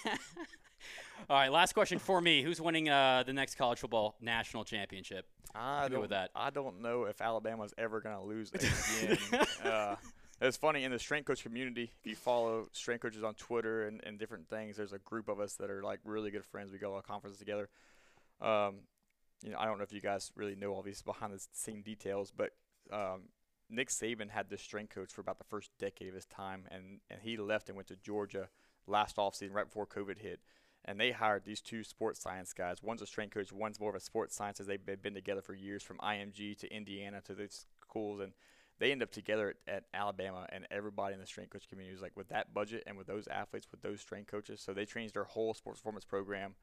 All 1.30 1.36
right, 1.36 1.52
last 1.52 1.72
question 1.72 1.98
for 1.98 2.20
me. 2.20 2.42
Who's 2.42 2.60
winning 2.60 2.88
uh, 2.88 3.22
the 3.24 3.32
next 3.32 3.56
college 3.56 3.78
football 3.78 4.16
national 4.20 4.64
championship? 4.64 5.26
I 5.54 5.88
don't, 5.88 6.00
with 6.00 6.10
that. 6.10 6.30
I 6.34 6.50
don't 6.50 6.80
know 6.82 7.04
if 7.04 7.20
Alabama's 7.20 7.74
ever 7.78 8.00
going 8.00 8.16
to 8.16 8.22
lose 8.22 8.52
again. 8.54 9.18
uh, 9.64 9.96
it's 10.40 10.56
funny 10.56 10.84
in 10.84 10.90
the 10.90 10.98
strength 10.98 11.26
coach 11.26 11.42
community. 11.42 11.92
If 12.00 12.06
you 12.06 12.16
follow 12.16 12.66
strength 12.72 13.02
coaches 13.02 13.22
on 13.22 13.34
Twitter 13.34 13.86
and, 13.86 14.02
and 14.04 14.18
different 14.18 14.48
things, 14.48 14.76
there's 14.76 14.92
a 14.92 14.98
group 14.98 15.28
of 15.28 15.38
us 15.38 15.54
that 15.54 15.70
are 15.70 15.82
like 15.82 16.00
really 16.04 16.30
good 16.30 16.44
friends. 16.44 16.72
We 16.72 16.78
go 16.78 16.96
to 16.96 17.02
conferences 17.02 17.38
together. 17.38 17.68
Um, 18.40 18.80
you 19.44 19.50
know, 19.50 19.58
I 19.58 19.66
don't 19.66 19.78
know 19.78 19.84
if 19.84 19.92
you 19.92 20.00
guys 20.00 20.32
really 20.34 20.56
know 20.56 20.72
all 20.72 20.82
these 20.82 21.02
behind 21.02 21.32
the 21.32 21.44
scene 21.52 21.82
details, 21.82 22.32
but 22.36 22.50
um, 22.92 23.28
Nick 23.70 23.88
Saban 23.88 24.30
had 24.30 24.50
the 24.50 24.58
strength 24.58 24.94
coach 24.94 25.12
for 25.12 25.20
about 25.20 25.38
the 25.38 25.44
first 25.44 25.70
decade 25.78 26.08
of 26.08 26.14
his 26.14 26.26
time, 26.26 26.64
and, 26.70 27.00
and 27.10 27.20
he 27.22 27.36
left 27.36 27.68
and 27.68 27.76
went 27.76 27.88
to 27.88 27.96
Georgia 27.96 28.48
last 28.86 29.16
offseason, 29.16 29.52
right 29.52 29.66
before 29.66 29.86
COVID 29.86 30.18
hit. 30.18 30.40
And 30.84 30.98
they 30.98 31.12
hired 31.12 31.44
these 31.44 31.60
two 31.60 31.84
sports 31.84 32.20
science 32.20 32.52
guys. 32.52 32.82
One's 32.82 33.02
a 33.02 33.06
strength 33.06 33.34
coach, 33.34 33.52
one's 33.52 33.78
more 33.78 33.90
of 33.90 33.96
a 33.96 34.00
sports 34.00 34.34
scientist. 34.34 34.68
They've 34.68 34.84
been 34.84 34.98
been 35.00 35.14
together 35.14 35.42
for 35.42 35.54
years, 35.54 35.82
from 35.82 35.98
IMG 35.98 36.58
to 36.58 36.74
Indiana 36.74 37.20
to 37.22 37.34
these 37.34 37.66
schools, 37.80 38.20
and 38.20 38.32
they 38.78 38.90
end 38.90 39.02
up 39.02 39.12
together 39.12 39.54
at, 39.68 39.74
at 39.74 39.84
Alabama. 39.94 40.46
And 40.50 40.66
everybody 40.70 41.14
in 41.14 41.20
the 41.20 41.26
strength 41.26 41.50
coach 41.50 41.68
community 41.68 41.94
was 41.94 42.02
like, 42.02 42.16
with 42.16 42.28
that 42.30 42.52
budget 42.52 42.82
and 42.86 42.98
with 42.98 43.06
those 43.06 43.28
athletes, 43.28 43.68
with 43.70 43.82
those 43.82 44.00
strength 44.00 44.30
coaches, 44.30 44.60
so 44.60 44.72
they 44.72 44.84
changed 44.84 45.14
their 45.14 45.24
whole 45.24 45.54
sports 45.54 45.80
performance 45.80 46.04
program. 46.04 46.54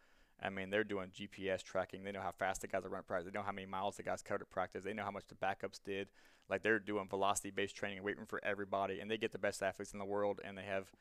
I 0.42 0.50
mean, 0.50 0.70
they're 0.70 0.84
doing 0.86 1.10
GPS 1.10 1.64
tracking. 1.64 2.04
They 2.04 2.12
know 2.12 2.22
how 2.22 2.32
fast 2.32 2.62
the 2.62 2.68
guys 2.68 2.86
are 2.86 2.90
running 2.90 3.04
practice. 3.04 3.32
They 3.32 3.38
know 3.38 3.44
how 3.44 3.52
many 3.52 3.68
miles 3.68 3.98
the 3.98 4.04
guys 4.04 4.22
covered 4.22 4.44
at 4.44 4.50
practice. 4.50 4.84
They 4.84 4.94
know 4.94 5.04
how 5.04 5.12
much 5.12 5.28
the 5.28 5.36
backups 5.36 5.80
did. 5.84 6.08
Like 6.50 6.64
they're 6.64 6.80
doing 6.80 7.08
velocity-based 7.10 7.76
training 7.76 7.98
and 7.98 8.06
weight 8.06 8.18
room 8.18 8.26
for 8.26 8.44
everybody, 8.44 9.00
and 9.00 9.10
they 9.10 9.18
get 9.18 9.32
the 9.32 9.38
best 9.38 9.62
athletes 9.62 9.94
in 9.94 10.00
the 10.00 10.06
world, 10.06 10.40
and 10.44 10.58
they 10.58 10.64
have 10.64 10.92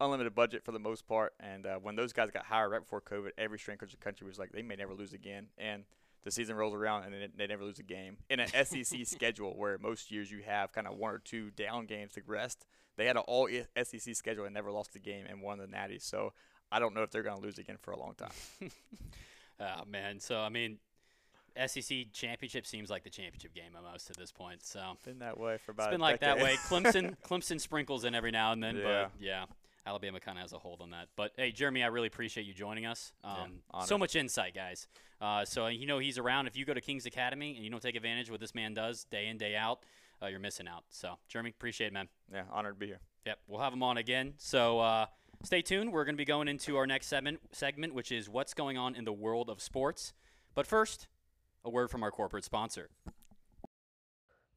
unlimited 0.00 0.34
budget 0.34 0.64
for 0.64 0.72
the 0.72 0.78
most 0.78 1.06
part. 1.06 1.34
And 1.40 1.66
uh, 1.66 1.76
when 1.76 1.96
those 1.96 2.12
guys 2.12 2.30
got 2.30 2.44
hired 2.46 2.70
right 2.72 2.80
before 2.80 3.00
COVID, 3.00 3.30
every 3.38 3.58
strength 3.58 3.80
coach 3.80 3.92
in 3.92 3.98
the 3.98 4.04
country 4.04 4.26
was 4.26 4.38
like, 4.38 4.52
they 4.52 4.62
may 4.62 4.76
never 4.76 4.94
lose 4.94 5.12
again. 5.12 5.46
And 5.58 5.84
the 6.24 6.30
season 6.30 6.56
rolls 6.56 6.74
around 6.74 7.04
and 7.04 7.14
they, 7.14 7.28
they 7.36 7.46
never 7.46 7.64
lose 7.64 7.78
a 7.78 7.82
game. 7.84 8.18
In 8.28 8.40
an 8.40 8.48
SEC 8.64 9.06
schedule 9.06 9.56
where 9.56 9.78
most 9.78 10.10
years 10.10 10.30
you 10.30 10.42
have 10.46 10.72
kind 10.72 10.86
of 10.86 10.96
one 10.96 11.14
or 11.14 11.18
two 11.18 11.50
down 11.50 11.86
games 11.86 12.12
to 12.14 12.22
rest, 12.26 12.66
they 12.96 13.06
had 13.06 13.16
an 13.16 13.22
all 13.26 13.48
SEC 13.82 14.14
schedule 14.16 14.44
and 14.44 14.54
never 14.54 14.70
lost 14.70 14.94
a 14.96 14.98
game 14.98 15.26
and 15.28 15.40
won 15.40 15.58
the 15.58 15.66
Natty. 15.66 15.98
So 15.98 16.32
I 16.70 16.78
don't 16.80 16.94
know 16.94 17.02
if 17.02 17.10
they're 17.10 17.22
going 17.22 17.36
to 17.36 17.42
lose 17.42 17.58
again 17.58 17.76
for 17.80 17.92
a 17.92 17.98
long 17.98 18.14
time. 18.14 18.70
oh 19.60 19.84
man, 19.88 20.20
so 20.20 20.38
I 20.40 20.48
mean, 20.48 20.78
SEC 21.66 22.12
championship 22.12 22.66
seems 22.66 22.90
like 22.90 23.04
the 23.04 23.10
championship 23.10 23.54
game 23.54 23.72
almost 23.76 24.10
at 24.10 24.16
this 24.16 24.30
point. 24.32 24.64
So 24.64 24.80
been 25.04 25.20
that 25.20 25.38
way 25.38 25.58
for 25.58 25.72
about. 25.72 25.86
It's 25.88 25.92
been 25.94 26.00
like 26.00 26.20
decade. 26.20 26.38
that 26.38 26.44
way. 26.44 26.56
Clemson, 26.68 27.16
Clemson 27.26 27.60
sprinkles 27.60 28.04
in 28.04 28.14
every 28.14 28.30
now 28.30 28.52
and 28.52 28.62
then, 28.62 28.76
Yeah. 28.76 28.82
but 29.04 29.10
yeah, 29.20 29.44
Alabama 29.86 30.20
kind 30.20 30.38
of 30.38 30.42
has 30.42 30.52
a 30.52 30.58
hold 30.58 30.80
on 30.80 30.90
that. 30.90 31.08
But 31.16 31.32
hey, 31.36 31.52
Jeremy, 31.52 31.82
I 31.82 31.86
really 31.86 32.08
appreciate 32.08 32.46
you 32.46 32.54
joining 32.54 32.86
us. 32.86 33.12
Um, 33.24 33.60
so 33.84 33.98
much 33.98 34.16
insight, 34.16 34.54
guys. 34.54 34.86
Uh, 35.20 35.44
so 35.44 35.66
you 35.66 35.86
know 35.86 35.98
he's 35.98 36.18
around. 36.18 36.46
If 36.46 36.56
you 36.56 36.64
go 36.64 36.74
to 36.74 36.80
King's 36.80 37.06
Academy 37.06 37.54
and 37.56 37.64
you 37.64 37.70
don't 37.70 37.82
take 37.82 37.96
advantage 37.96 38.28
of 38.28 38.32
what 38.32 38.40
this 38.40 38.54
man 38.54 38.74
does 38.74 39.04
day 39.04 39.26
in 39.28 39.38
day 39.38 39.56
out, 39.56 39.80
uh, 40.22 40.26
you're 40.26 40.40
missing 40.40 40.68
out. 40.68 40.84
So 40.90 41.14
Jeremy, 41.28 41.50
appreciate 41.50 41.88
it, 41.88 41.92
man. 41.92 42.08
Yeah, 42.32 42.42
honored 42.52 42.74
to 42.74 42.78
be 42.78 42.86
here. 42.86 43.00
Yep, 43.26 43.38
we'll 43.46 43.60
have 43.60 43.72
him 43.72 43.82
on 43.82 43.96
again. 43.96 44.34
So 44.38 44.80
uh, 44.80 45.06
stay 45.42 45.62
tuned. 45.62 45.92
We're 45.92 46.04
going 46.04 46.14
to 46.14 46.18
be 46.18 46.24
going 46.24 46.48
into 46.48 46.76
our 46.76 46.86
next 46.86 47.06
segment, 47.06 47.40
segment, 47.52 47.94
which 47.94 48.12
is 48.12 48.28
what's 48.28 48.54
going 48.54 48.78
on 48.78 48.94
in 48.94 49.04
the 49.04 49.12
world 49.12 49.50
of 49.50 49.60
sports. 49.60 50.12
But 50.54 50.66
first, 50.66 51.08
a 51.64 51.70
word 51.70 51.90
from 51.90 52.02
our 52.02 52.10
corporate 52.10 52.44
sponsor. 52.44 52.88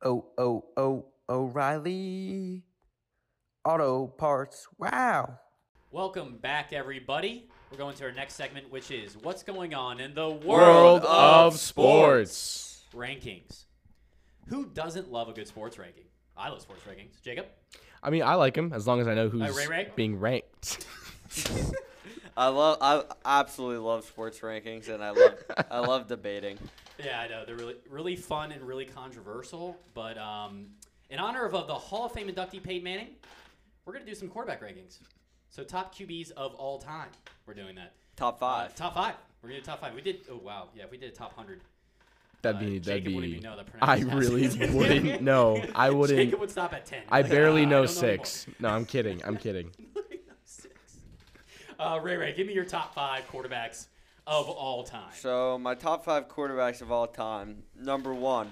Oh, 0.04 0.26
oh, 0.38 0.66
oh, 0.78 1.06
O'Reilly. 1.30 2.64
Auto 3.66 4.08
Parts. 4.08 4.68
Wow. 4.78 5.38
Welcome 5.92 6.38
back, 6.38 6.74
everybody. 6.74 7.48
We're 7.72 7.78
going 7.78 7.96
to 7.98 8.06
our 8.06 8.12
next 8.12 8.36
segment, 8.36 8.72
which 8.72 8.92
is 8.92 9.16
what's 9.18 9.44
going 9.44 9.74
on 9.74 10.00
in 10.00 10.14
the 10.14 10.30
world, 10.30 10.42
World 10.48 11.04
of 11.04 11.54
of 11.54 11.60
sports. 11.60 12.84
rankings. 12.94 13.66
Who 14.48 14.66
doesn't 14.66 15.12
love 15.12 15.30
a 15.30 15.34
good 15.34 15.48
sports 15.48 15.78
ranking? 15.78 16.06
I 16.36 16.50
love 16.50 16.62
sports 16.62 16.82
rankings. 16.90 17.22
Jacob? 17.24 17.46
I 18.02 18.10
mean, 18.10 18.24
I 18.24 18.34
like 18.36 18.58
him 18.58 18.74
as 18.74 18.88
long 18.88 19.00
as 19.00 19.08
I 19.08 19.14
know 19.14 19.30
who's 19.30 19.56
Ray 19.56 19.68
Ray? 19.68 19.92
being 19.96 20.20
ranked. 20.20 20.86
I 22.38 22.48
love 22.48 22.78
I 22.82 23.04
absolutely 23.26 23.78
love 23.86 24.06
sports 24.06 24.40
rankings 24.40 24.90
and 24.90 25.04
I 25.04 25.12
love 25.12 25.36
I 25.70 25.80
love 25.80 26.08
debating. 26.08 26.58
Yeah, 27.04 27.20
I 27.20 27.28
know. 27.28 27.46
They're 27.46 27.56
really, 27.56 27.76
really 27.90 28.16
fun 28.16 28.52
and 28.52 28.62
really 28.64 28.86
controversial. 28.86 29.78
But 29.94 30.18
um, 30.18 30.68
in 31.10 31.20
honor 31.20 31.46
of, 31.46 31.54
of 31.54 31.68
the 31.68 31.76
Hall 31.76 32.06
of 32.06 32.12
Fame 32.14 32.28
inductee 32.28 32.62
Peyton 32.64 32.84
Manning, 32.84 33.10
we're 33.86 33.94
going 33.94 34.06
to 34.06 34.12
do 34.12 34.16
some 34.16 34.28
quarterback 34.30 34.62
rankings. 34.62 35.00
So 35.50 35.64
top 35.64 35.94
QBs 35.96 36.32
of 36.32 36.54
all 36.56 36.78
time. 36.80 37.10
We're 37.46 37.54
doing 37.54 37.76
that. 37.76 37.94
Top 38.16 38.36
Uh, 38.36 38.38
five. 38.38 38.76
top 38.76 38.94
five. 38.96 39.16
We're 39.42 39.50
going 39.50 39.62
to 39.62 39.66
do 39.66 39.72
top 39.72 39.82
five. 39.82 39.94
We 39.96 40.02
did, 40.02 40.22
oh, 40.32 40.38
wow. 40.38 40.70
Yeah, 40.76 40.86
we 40.90 40.98
did 40.98 41.12
a 41.12 41.16
top 41.16 41.36
100. 41.36 41.62
That'd 42.42 42.58
Uh, 42.58 42.60
be 42.66 42.80
that'd 42.80 43.04
Jacob 43.04 43.14
wouldn't 43.16 43.34
be. 43.34 43.38
even 43.38 43.44
know 43.44 43.58
the 43.58 43.66
I 43.82 43.98
really 44.00 44.48
wouldn't 44.74 45.22
know. 45.22 45.64
I 45.76 45.90
wouldn't. 45.90 46.18
Jacob 46.18 46.40
would 46.40 46.50
stop 46.52 46.74
at 46.74 46.86
10. 46.86 47.04
I 47.10 47.22
Like, 47.22 47.30
barely 47.32 47.64
"Ah, 47.66 47.70
know 47.70 47.86
don't 47.86 47.98
anymore." 47.98 48.26
six. 48.26 48.48
No, 48.60 48.70
I'm 48.70 48.86
kidding. 48.86 49.22
I'm 49.26 49.38
kidding. 49.46 49.72
Uh, 51.80 52.00
Ray 52.02 52.16
Ray, 52.18 52.34
give 52.34 52.46
me 52.48 52.54
your 52.54 52.66
top 52.66 52.94
five 52.94 53.24
quarterbacks 53.32 53.88
of 54.28 54.48
all 54.50 54.84
time. 54.84 55.10
So 55.14 55.58
my 55.58 55.74
top 55.76 56.06
five 56.06 56.28
quarterbacks 56.28 56.82
of 56.82 56.92
all 56.92 57.08
time. 57.08 57.64
Number 57.76 58.14
one 58.14 58.50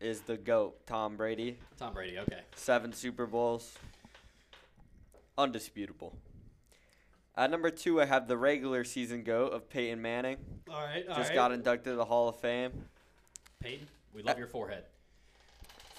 is 0.00 0.20
the 0.20 0.36
GOAT, 0.36 0.86
Tom 0.86 1.16
Brady. 1.16 1.58
Tom 1.76 1.92
Brady, 1.94 2.18
okay. 2.20 2.42
Seven 2.54 2.92
Super 2.92 3.26
Bowls. 3.26 3.76
Undisputable. 5.38 6.14
At 7.36 7.50
number 7.52 7.70
two, 7.70 8.00
I 8.00 8.04
have 8.06 8.26
the 8.26 8.36
regular 8.36 8.82
season 8.82 9.22
GOAT 9.22 9.52
of 9.52 9.70
Peyton 9.70 10.02
Manning. 10.02 10.38
All 10.68 10.82
right, 10.82 11.06
all 11.08 11.14
Just 11.16 11.30
right. 11.30 11.34
got 11.36 11.52
inducted 11.52 11.92
to 11.92 11.96
the 11.96 12.04
Hall 12.04 12.28
of 12.28 12.36
Fame. 12.40 12.72
Peyton, 13.60 13.86
we 14.12 14.22
love 14.22 14.36
your 14.38 14.48
forehead. 14.48 14.82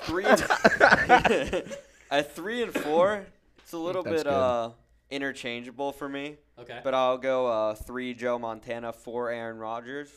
Three 0.02 0.26
and 0.26 0.42
at 2.12 2.36
three 2.36 2.62
and 2.64 2.74
four, 2.74 3.26
it's 3.60 3.72
a 3.74 3.78
little 3.78 4.04
That's 4.04 4.18
bit 4.18 4.24
good. 4.26 4.34
uh 4.34 4.72
interchangeable 5.10 5.92
for 5.94 6.08
me. 6.10 6.36
Okay. 6.60 6.82
But 6.84 6.94
I'll 6.94 7.18
go 7.18 7.48
uh, 7.48 7.74
three 7.76 8.14
Joe 8.14 8.38
Montana, 8.38 8.94
four 8.94 9.32
Aaron 9.32 9.58
Rodgers, 9.58 10.10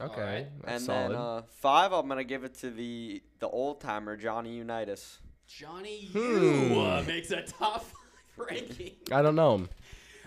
Okay, 0.00 0.20
right. 0.20 0.46
that's 0.64 0.72
and 0.72 0.82
solid. 0.82 1.10
then 1.10 1.16
uh, 1.18 1.42
five. 1.60 1.92
I'm 1.92 2.08
gonna 2.08 2.24
give 2.24 2.42
it 2.44 2.54
to 2.60 2.70
the 2.70 3.22
the 3.38 3.48
old 3.48 3.80
timer 3.82 4.16
Johnny 4.16 4.54
Unitas. 4.56 5.18
Johnny 5.46 6.06
Hmm. 6.12 6.72
U 6.72 6.80
uh, 6.80 7.04
makes 7.06 7.30
a 7.30 7.42
top 7.42 7.82
five 7.84 7.92
ranking. 8.38 8.92
I 9.12 9.22
don't 9.22 9.34
know 9.36 9.54
him. 9.56 9.68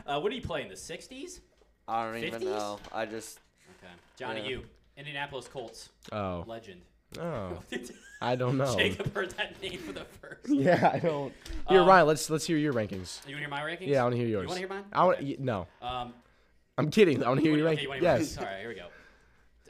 Uh, 0.06 0.20
what 0.20 0.30
do 0.30 0.36
you 0.36 0.42
play 0.42 0.62
in 0.62 0.68
the 0.68 0.76
60s? 0.76 1.40
I 1.88 2.06
don't 2.06 2.24
even 2.24 2.42
50s? 2.42 2.46
know. 2.46 2.80
I 2.94 3.06
just 3.06 3.40
Okay. 3.80 3.92
Johnny 4.18 4.42
Yeah. 4.42 4.50
U, 4.50 4.64
Indianapolis 4.98 5.48
Colts 5.48 5.90
Oh, 6.12 6.44
legend. 6.48 6.82
oh, 7.20 7.60
I 8.22 8.36
don't 8.36 8.58
know. 8.58 8.76
Jacob 8.78 9.14
heard 9.14 9.32
that 9.32 9.62
name 9.62 9.80
for 9.80 9.92
the 9.94 10.06
first. 10.06 10.28
Yeah, 10.50 10.92
I 10.94 11.00
don't. 11.00 11.34
Here, 11.70 11.82
Um, 11.82 11.88
Ryan. 11.88 12.08
Let's 12.08 12.30
let's 12.30 12.46
hear 12.46 12.58
your 12.58 12.74
rankings. 12.74 13.20
You 13.28 13.36
want 13.36 13.38
to 13.38 13.38
hear 13.38 13.50
my 13.50 13.62
rankings? 13.62 13.88
Yeah, 13.88 14.02
I 14.02 14.04
want 14.04 14.14
to 14.14 14.20
hear 14.20 14.28
yours. 14.28 14.44
You 14.44 14.48
want 14.50 14.62
to 14.62 14.68
hear 14.68 14.70
mine? 14.70 14.86
I 14.94 15.04
want. 15.06 15.18
Okay. 15.20 15.28
y- 15.30 15.36
No, 15.40 15.68
Um, 15.82 16.14
I'm 16.78 16.90
kidding. 16.92 17.24
I 17.24 17.28
want 17.30 17.40
to 17.40 17.46
hear 17.48 17.56
your 17.58 17.66
wanna- 17.66 17.76
okay, 17.78 17.82
rankings. 17.82 17.84
you 17.84 17.90
wanna 17.90 18.02
hear 18.02 18.12
mine? 18.12 18.20
Yes. 18.22 18.38
All 18.38 18.46
right, 18.46 18.60
here 18.60 18.70
we 18.70 18.76
go. 18.76 18.88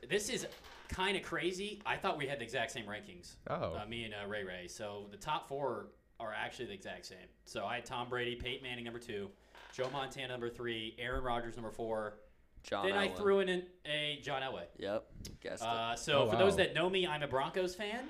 This 0.10 0.30
is 0.30 0.48
kind 0.90 1.16
of 1.18 1.24
crazy. 1.24 1.82
I 1.86 1.96
thought 1.98 2.18
we 2.18 2.28
had 2.28 2.40
the 2.40 2.44
exact 2.44 2.72
same 2.72 2.86
rankings. 2.86 3.36
Oh. 3.50 3.76
Uh, 3.76 3.86
me 3.88 4.04
and 4.04 4.14
uh, 4.14 4.28
Ray 4.28 4.44
Ray. 4.44 4.68
So 4.68 5.08
the 5.12 5.18
top 5.18 5.48
four 5.48 5.88
are 6.22 6.34
actually 6.34 6.66
the 6.66 6.74
exact 6.74 7.06
same. 7.06 7.18
So 7.46 7.66
I 7.66 7.76
had 7.76 7.86
Tom 7.86 8.08
Brady, 8.10 8.36
Peyton 8.36 8.64
Manning 8.64 8.86
number 8.86 9.00
two, 9.00 9.30
Joe 9.74 9.90
Montana 9.92 10.28
number 10.30 10.50
three, 10.50 10.96
Aaron 11.00 11.24
Rodgers 11.24 11.56
number 11.56 11.72
four. 11.72 12.16
John. 12.64 12.86
then 12.86 12.96
I 12.96 13.08
threw 13.10 13.40
in 13.40 13.50
an, 13.50 13.64
a 13.88 14.20
John 14.22 14.44
Elway. 14.44 14.66
Yep. 14.78 15.04
Guessed 15.42 15.64
Uh, 15.64 15.96
so 15.96 16.20
Oh, 16.24 16.30
for 16.30 16.36
those 16.38 16.56
that 16.58 16.76
know 16.76 16.90
me, 16.92 17.08
I'm 17.08 17.24
a 17.24 17.28
Broncos 17.28 17.74
fan. 17.74 18.04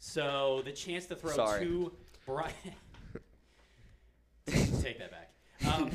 So 0.00 0.62
the 0.64 0.72
chance 0.72 1.06
to 1.06 1.14
throw 1.16 1.30
Sorry. 1.30 1.64
two 1.64 1.92
Bron- 2.26 2.50
take 4.46 4.98
that 4.98 5.10
back. 5.12 5.30
Um, 5.72 5.90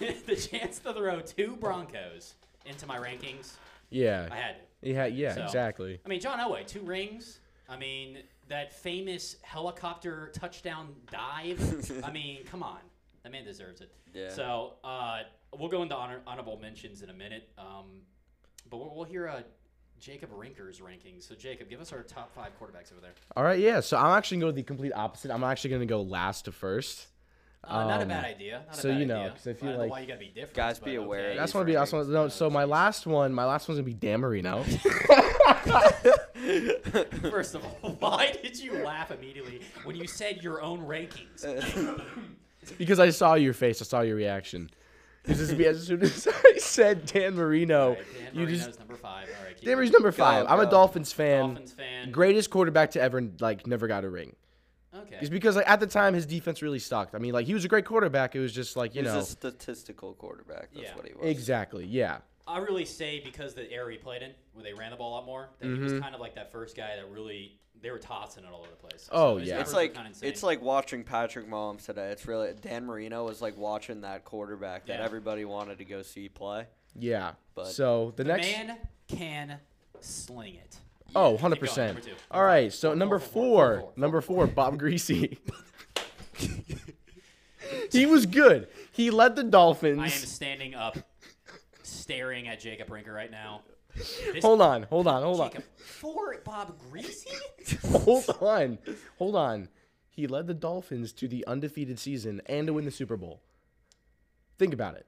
the 0.26 0.36
chance 0.36 0.78
to 0.80 0.94
throw 0.94 1.20
two 1.20 1.56
Broncos 1.56 2.34
into 2.64 2.86
my 2.86 2.96
rankings, 2.98 3.52
Yeah. 3.90 4.28
I 4.30 4.36
had 4.36 4.56
to. 4.82 4.90
Yeah. 4.90 5.06
Yeah. 5.06 5.34
So- 5.34 5.44
Exactly. 5.44 6.00
I 6.04 6.08
mean, 6.08 6.20
John 6.20 6.38
Elway, 6.38 6.66
two 6.66 6.80
rings. 6.80 7.40
I 7.68 7.76
mean, 7.76 8.18
that 8.48 8.72
famous 8.72 9.36
helicopter 9.42 10.30
touchdown 10.34 10.94
dive. 11.10 12.02
I 12.04 12.10
mean, 12.12 12.44
come 12.44 12.62
on, 12.62 12.78
that 13.22 13.32
man 13.32 13.44
deserves 13.44 13.80
it. 13.80 13.92
Yeah. 14.12 14.30
So 14.30 14.74
uh, 14.84 15.20
we'll 15.58 15.68
go 15.68 15.82
into 15.82 15.94
honor- 15.94 16.22
honorable 16.26 16.58
mentions 16.58 17.02
in 17.02 17.10
a 17.10 17.14
minute, 17.14 17.48
um, 17.58 18.02
but 18.70 18.78
we'll, 18.78 18.94
we'll 18.94 19.04
hear 19.04 19.28
uh, 19.28 19.42
Jacob 19.98 20.30
Rinker's 20.32 20.80
rankings. 20.80 21.26
So 21.26 21.34
Jacob, 21.34 21.70
give 21.70 21.80
us 21.80 21.92
our 21.92 22.02
top 22.02 22.34
five 22.34 22.52
quarterbacks 22.60 22.92
over 22.92 23.00
there. 23.00 23.14
All 23.36 23.44
right. 23.44 23.58
Yeah. 23.58 23.80
So 23.80 23.96
I'm 23.96 24.16
actually 24.16 24.38
going 24.38 24.50
to 24.50 24.52
go 24.52 24.56
the 24.56 24.62
complete 24.62 24.92
opposite. 24.94 25.30
I'm 25.30 25.44
actually 25.44 25.70
going 25.70 25.80
to 25.80 25.86
go 25.86 26.02
last 26.02 26.44
to 26.44 26.52
first. 26.52 27.06
Uh, 27.68 27.86
not 27.86 27.98
a 28.00 28.02
Um, 28.02 28.08
bad 28.08 28.24
idea. 28.24 28.62
Not 28.66 28.74
a 28.76 28.80
so 28.80 28.88
bad 28.90 28.98
you 29.00 29.06
know, 29.06 29.18
idea. 29.20 29.30
'cause 29.30 29.46
I 29.48 29.52
feel 29.54 29.68
don't 29.68 29.72
know 29.76 29.82
like- 29.82 29.90
why 29.90 30.00
you 30.00 30.06
gotta 30.06 30.18
be 30.20 30.26
different. 30.28 30.54
Guys, 30.54 30.78
but 30.78 30.84
be 30.86 30.94
aware 30.96 31.20
okay. 31.20 31.30
of 31.32 31.36
That's 31.38 31.50
These 31.52 31.54
one 31.54 31.62
to 31.62 31.66
be. 31.66 31.74
That's 31.74 31.92
one. 31.92 32.12
No, 32.12 32.28
so 32.28 32.50
my 32.50 32.64
last 32.64 33.06
one. 33.06 33.32
My 33.32 33.44
last 33.44 33.68
one's 33.68 33.78
gonna 33.78 33.86
be 33.86 33.94
Dan 33.94 34.20
Marino. 34.20 34.62
First 37.30 37.54
of 37.54 37.64
all, 37.82 37.90
why 37.98 38.36
did 38.42 38.58
you 38.58 38.74
laugh 38.84 39.10
immediately 39.10 39.60
when 39.84 39.96
you 39.96 40.06
said 40.06 40.42
your 40.42 40.60
own 40.62 40.80
rankings? 40.80 41.44
because 42.78 42.98
I 43.00 43.10
saw 43.10 43.34
your 43.34 43.52
face. 43.54 43.80
I 43.80 43.84
saw 43.84 44.00
your 44.02 44.16
reaction. 44.16 44.70
Cuz 45.24 45.40
it's 45.40 45.48
just 45.50 45.58
be- 45.58 45.66
as 45.66 45.86
soon 45.86 46.02
as 46.02 46.28
I 46.28 46.58
said 46.58 47.06
Dan 47.06 47.34
Marino, 47.34 47.80
All 47.82 47.88
right, 47.94 47.98
Dan 48.18 48.34
you 48.34 48.40
Marino's 48.42 48.66
just 48.66 48.78
number 48.78 48.96
five. 48.96 49.26
All 49.38 49.44
right, 49.46 49.58
Dan 49.62 49.76
Marino's 49.76 49.92
number 49.92 50.12
five. 50.12 50.46
I'm 50.48 50.60
a. 50.60 50.70
Dolphins 50.70 51.12
fan. 51.12 51.46
Dolphins 51.54 51.72
fan. 51.72 52.10
Greatest 52.10 52.50
quarterback 52.50 52.90
to 52.92 53.00
ever 53.00 53.22
like 53.40 53.66
never 53.66 53.86
got 53.88 54.04
a 54.04 54.10
ring. 54.10 54.36
Okay. 54.94 55.18
It's 55.20 55.28
because 55.30 55.56
like 55.56 55.68
at 55.68 55.80
the 55.80 55.86
time 55.86 56.14
his 56.14 56.26
defense 56.26 56.62
really 56.62 56.78
sucked. 56.78 57.14
I 57.14 57.18
mean 57.18 57.32
like 57.32 57.46
he 57.46 57.54
was 57.54 57.64
a 57.64 57.68
great 57.68 57.84
quarterback. 57.84 58.34
It 58.36 58.40
was 58.40 58.52
just 58.52 58.76
like 58.76 58.94
you 58.94 59.02
He's 59.02 59.12
know 59.12 59.18
a 59.18 59.22
statistical 59.24 60.14
quarterback. 60.14 60.68
That's 60.72 60.86
Yeah. 60.86 60.96
what 60.96 61.06
he 61.06 61.14
was. 61.14 61.26
exactly 61.28 61.84
yeah. 61.86 62.18
I 62.46 62.58
really 62.58 62.84
say 62.84 63.20
because 63.20 63.54
the 63.54 63.70
area 63.72 63.96
he 63.98 64.02
played 64.02 64.22
in, 64.22 64.32
where 64.52 64.62
they 64.62 64.74
ran 64.74 64.90
the 64.90 64.96
ball 64.98 65.12
a 65.12 65.14
lot 65.16 65.24
more, 65.26 65.48
that 65.60 65.66
he 65.66 65.78
was 65.78 65.94
Mhm. 65.94 66.00
kind 66.02 66.14
of 66.14 66.20
like 66.20 66.34
that 66.34 66.52
first 66.52 66.76
guy 66.76 66.94
that 66.96 67.08
really 67.10 67.58
they 67.80 67.90
were 67.90 67.98
tossing 67.98 68.44
it 68.44 68.50
all 68.50 68.60
over 68.60 68.70
the 68.70 68.76
place. 68.76 69.08
Oh, 69.12 69.36
his 69.36 69.48
yeah. 69.48 69.54
numbers 69.56 69.68
It's 69.68 69.74
were 69.74 69.80
like 69.82 69.94
kinda 69.94 70.08
insane. 70.08 70.28
it's 70.30 70.42
like 70.42 70.62
watching 70.62 71.04
Patrick 71.04 71.46
Mahomes 71.48 71.84
today. 71.84 72.10
It's 72.12 72.26
really 72.26 72.52
Dan 72.60 72.86
Marino 72.86 73.24
was 73.24 73.42
like 73.42 73.56
watching 73.58 74.02
that 74.02 74.24
quarterback 74.24 74.86
that 74.86 74.98
Yeah. 75.00 75.04
everybody 75.04 75.44
wanted 75.44 75.78
to 75.78 75.84
go 75.84 76.02
see 76.02 76.28
play. 76.28 76.66
Yeah. 76.98 77.32
But- 77.54 77.66
so 77.68 78.12
the, 78.16 78.22
the 78.24 78.28
next 78.28 78.46
man 78.52 78.78
can 79.08 79.58
sling 80.00 80.54
it. 80.54 80.78
Oh, 81.16 81.32
Keep 81.32 81.42
100 81.42 81.54
going, 81.54 81.60
percent. 81.60 81.94
number 81.94 82.08
two. 82.10 82.16
All 82.30 82.42
right, 82.44 82.72
so 82.72 82.88
Four, 82.90 82.96
number 82.96 83.18
four, 83.18 83.30
four, 83.30 83.32
four, 83.32 83.66
four, 83.66 83.74
four, 83.74 83.80
four, 83.80 83.92
number 83.96 84.20
four. 84.20 84.46
four, 84.46 84.54
Bob 84.54 84.78
Griese. 84.80 85.38
he 87.90 88.06
was 88.06 88.26
good. 88.26 88.68
He 88.92 89.10
led 89.10 89.36
the 89.36 89.44
Dolphins. 89.44 89.98
I 90.00 90.04
am 90.04 90.10
standing 90.10 90.74
up, 90.74 90.96
staring 91.82 92.48
at 92.48 92.60
Jacob 92.60 92.88
Rinker 92.88 93.12
right 93.14 93.30
now. 93.30 93.62
This- 93.96 94.42
Hold 94.42 94.60
on, 94.60 94.82
hold 94.84 95.06
on, 95.06 95.22
hold 95.22 95.40
on, 95.40 95.50
Jacob, 95.50 95.64
for 95.76 96.36
Bob 96.44 96.74
Griese? 96.90 97.24
hold 98.04 98.28
on, 98.40 98.78
hold 99.18 99.36
on. 99.36 99.68
He 100.10 100.26
led 100.26 100.46
the 100.46 100.54
Dolphins 100.54 101.12
to 101.14 101.28
the 101.28 101.44
undefeated 101.46 101.98
season 101.98 102.40
and 102.46 102.66
to 102.66 102.72
win 102.72 102.84
the 102.84 102.90
Super 102.90 103.16
Bowl. 103.16 103.40
Think 104.58 104.72
about 104.74 104.94
it. 104.96 105.06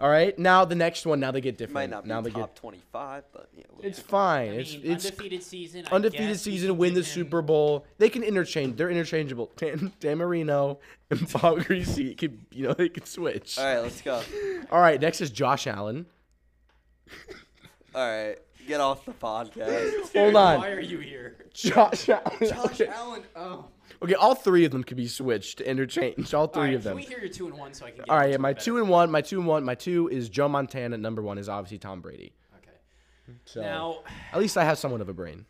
Okay. 0.00 0.06
All 0.06 0.10
right. 0.10 0.38
Now 0.38 0.64
the 0.64 0.74
next 0.74 1.04
one. 1.04 1.20
Now 1.20 1.30
they 1.30 1.40
get 1.40 1.58
different. 1.58 1.74
might 1.74 1.90
not 1.90 2.06
now 2.06 2.20
be 2.22 2.30
they 2.30 2.40
top 2.40 2.54
get. 2.54 2.60
25, 2.60 3.24
but 3.32 3.48
yeah, 3.54 3.64
we'll 3.70 3.86
It's 3.86 4.00
fine. 4.00 4.48
I 4.50 4.52
it's 4.54 4.72
mean, 4.72 4.82
it's 4.84 5.04
undefeated 5.04 5.42
season. 5.42 5.86
I 5.90 5.94
undefeated 5.94 6.28
guess 6.28 6.42
season. 6.42 6.78
Win 6.78 6.94
the 6.94 7.00
him- 7.00 7.04
Super 7.04 7.42
Bowl. 7.42 7.84
They 7.98 8.08
can 8.08 8.22
interchange. 8.22 8.76
They're 8.76 8.90
interchangeable. 8.90 9.50
Dan, 9.56 9.92
Dan 10.00 10.18
Marino 10.18 10.78
and 11.10 11.20
Bob 11.32 11.58
Griese 11.64 12.16
could 12.16 12.38
you 12.50 12.66
know 12.68 12.72
they 12.72 12.88
could 12.88 13.06
switch. 13.06 13.58
All 13.58 13.64
right, 13.64 13.80
let's 13.80 14.00
go. 14.00 14.22
All 14.70 14.80
right. 14.80 15.00
Next 15.00 15.20
is 15.20 15.30
Josh 15.30 15.66
Allen. 15.66 16.06
All 17.94 18.08
right, 18.08 18.36
get 18.66 18.80
off 18.80 19.04
the 19.04 19.12
podcast. 19.12 20.16
Hold 20.16 20.36
on. 20.36 20.60
Why 20.60 20.70
are 20.70 20.80
you 20.80 20.98
here? 20.98 21.36
Josh 21.52 22.08
Allen. 22.08 22.38
Josh 22.40 22.80
okay. 22.80 22.86
Allen. 22.86 23.22
Oh. 23.36 23.66
Okay, 24.02 24.14
all 24.14 24.34
three 24.34 24.64
of 24.64 24.72
them 24.72 24.82
could 24.82 24.96
be 24.96 25.06
switched, 25.06 25.60
interchanged. 25.60 26.32
All 26.34 26.46
three 26.46 26.60
All 26.60 26.66
right, 26.68 26.74
of 26.74 26.82
them. 26.82 26.96
Can 26.96 27.04
we 27.04 27.08
hear 27.08 27.18
your 27.20 27.28
two 27.28 27.46
and 27.48 27.58
one 27.58 27.74
so 27.74 27.84
I 27.84 27.90
can? 27.90 27.98
Get 27.98 28.08
All 28.10 28.16
right, 28.16 28.30
yeah, 28.30 28.38
my 28.38 28.54
better? 28.54 28.64
two 28.64 28.78
and 28.78 28.88
one, 28.88 29.10
my 29.10 29.20
two 29.20 29.38
and 29.38 29.46
one, 29.46 29.62
my 29.64 29.74
two 29.74 30.08
is 30.08 30.28
Joe 30.30 30.48
Montana. 30.48 30.96
Number 30.96 31.20
one 31.20 31.36
is 31.36 31.48
obviously 31.50 31.78
Tom 31.78 32.00
Brady. 32.00 32.32
Okay. 32.56 33.36
So 33.44 33.60
Now, 33.60 33.98
at 34.32 34.38
least 34.38 34.56
I 34.56 34.64
have 34.64 34.78
somewhat 34.78 35.02
of 35.02 35.08
a 35.10 35.12
brain. 35.12 35.44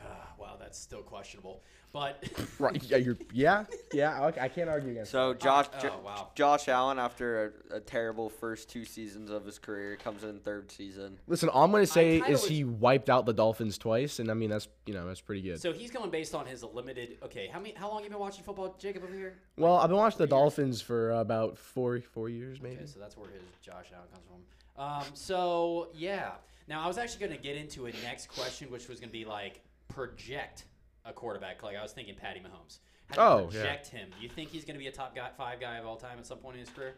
uh, 0.00 0.04
wow, 0.38 0.56
that's 0.58 0.78
still 0.78 1.02
questionable. 1.02 1.62
But 1.94 2.28
Right? 2.58 2.82
Yeah, 2.82 2.96
you're. 2.96 3.16
Yeah, 3.32 3.64
yeah. 3.92 4.20
I, 4.20 4.26
I 4.26 4.48
can't 4.48 4.68
argue 4.68 4.90
against. 4.90 5.12
So 5.12 5.32
Josh, 5.32 5.66
oh, 5.76 5.80
Jo- 5.80 6.00
wow. 6.04 6.28
Josh 6.34 6.66
Allen, 6.68 6.98
after 6.98 7.54
a, 7.70 7.76
a 7.76 7.80
terrible 7.80 8.28
first 8.28 8.68
two 8.68 8.84
seasons 8.84 9.30
of 9.30 9.46
his 9.46 9.60
career, 9.60 9.94
comes 9.94 10.24
in 10.24 10.40
third 10.40 10.72
season. 10.72 11.16
Listen, 11.28 11.48
all 11.50 11.62
I'm 11.62 11.70
gonna 11.70 11.86
say 11.86 12.16
is 12.16 12.42
was- 12.42 12.46
he 12.48 12.64
wiped 12.64 13.08
out 13.08 13.26
the 13.26 13.32
Dolphins 13.32 13.78
twice, 13.78 14.18
and 14.18 14.28
I 14.28 14.34
mean 14.34 14.50
that's 14.50 14.66
you 14.86 14.92
know 14.92 15.06
that's 15.06 15.20
pretty 15.20 15.42
good. 15.42 15.60
so 15.60 15.72
he's 15.72 15.92
going 15.92 16.10
based 16.10 16.34
on 16.34 16.46
his 16.46 16.64
limited. 16.64 17.16
Okay, 17.22 17.46
how 17.46 17.60
many? 17.60 17.74
How 17.74 17.88
long 17.88 18.02
you 18.02 18.10
been 18.10 18.18
watching 18.18 18.42
football, 18.42 18.74
Jacob 18.76 19.04
over 19.04 19.14
here? 19.14 19.38
well, 19.56 19.76
I've 19.76 19.88
been 19.88 19.96
watching 19.96 20.18
the 20.18 20.26
Dolphins 20.26 20.82
for 20.82 21.12
about 21.12 21.56
four 21.56 22.00
four 22.00 22.28
years 22.28 22.60
maybe. 22.60 22.74
Okay, 22.74 22.86
so 22.86 22.98
that's 22.98 23.16
where 23.16 23.30
his 23.30 23.40
Josh 23.62 23.86
Allen 23.94 24.08
comes 24.12 24.24
from. 24.26 24.84
Um, 24.84 25.04
so 25.14 25.90
yeah. 25.94 26.32
Now 26.66 26.82
I 26.82 26.88
was 26.88 26.98
actually 26.98 27.26
going 27.26 27.36
to 27.38 27.42
get 27.42 27.56
into 27.56 27.86
a 27.86 27.92
next 28.02 28.28
question, 28.28 28.68
which 28.70 28.88
was 28.88 28.98
going 28.98 29.10
to 29.10 29.12
be 29.12 29.24
like 29.24 29.60
project 29.88 30.64
a 31.04 31.12
quarterback. 31.12 31.62
Like 31.62 31.76
I 31.76 31.82
was 31.82 31.92
thinking 31.92 32.14
Patty 32.14 32.40
Mahomes. 32.40 32.78
How 33.10 33.14
do 33.14 33.20
you 33.20 33.26
Oh, 33.48 33.50
yeah. 33.52 33.60
project 33.62 33.88
him? 33.88 34.08
Do 34.16 34.22
you 34.22 34.28
think 34.28 34.50
he's 34.50 34.64
going 34.64 34.74
to 34.76 34.78
be 34.80 34.86
a 34.88 34.92
top 34.92 35.14
guy, 35.14 35.28
five 35.36 35.60
guy 35.60 35.76
of 35.76 35.86
all 35.86 35.96
time 35.96 36.18
at 36.18 36.26
some 36.26 36.38
point 36.38 36.56
in 36.56 36.60
his 36.60 36.70
career? 36.70 36.94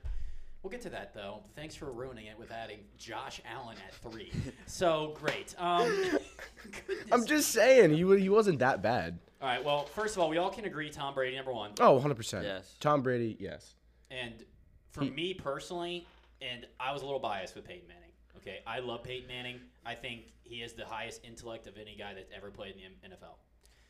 We'll 0.62 0.70
get 0.70 0.80
to 0.82 0.90
that 0.90 1.14
though. 1.14 1.42
Thanks 1.54 1.74
for 1.76 1.92
ruining 1.92 2.26
it 2.26 2.38
with 2.38 2.50
adding 2.50 2.78
Josh 2.98 3.40
Allen 3.48 3.76
at 3.86 3.94
three. 4.10 4.32
so 4.66 5.14
great. 5.20 5.54
Um. 5.58 6.18
I'm 7.12 7.24
just 7.24 7.50
saying 7.52 7.90
he 7.90 7.98
he 8.20 8.28
wasn't 8.28 8.58
that 8.60 8.82
bad. 8.82 9.18
All 9.40 9.48
right. 9.48 9.64
Well, 9.64 9.84
first 9.84 10.16
of 10.16 10.22
all, 10.22 10.28
we 10.28 10.38
all 10.38 10.50
can 10.50 10.64
agree 10.64 10.90
Tom 10.90 11.14
Brady 11.14 11.36
number 11.36 11.52
one. 11.52 11.72
Oh, 11.78 11.92
100 11.92 12.14
percent. 12.16 12.44
Yes. 12.44 12.74
Tom 12.80 13.02
Brady, 13.02 13.36
yes. 13.38 13.74
And 14.10 14.44
for 14.90 15.04
me 15.04 15.34
personally, 15.34 16.06
and 16.40 16.66
I 16.80 16.92
was 16.92 17.02
a 17.02 17.04
little 17.04 17.20
biased 17.20 17.54
with 17.54 17.64
Peyton 17.64 17.86
Manning. 17.86 18.02
Okay, 18.38 18.60
I 18.66 18.78
love 18.80 19.02
Peyton 19.04 19.28
Manning. 19.28 19.60
I 19.84 19.94
think 19.94 20.32
he 20.42 20.56
is 20.62 20.72
the 20.72 20.84
highest 20.84 21.22
intellect 21.24 21.66
of 21.66 21.76
any 21.76 21.96
guy 21.96 22.14
that's 22.14 22.30
ever 22.36 22.50
played 22.50 22.74
in 22.76 22.92
the 23.02 23.14
NFL. 23.14 23.34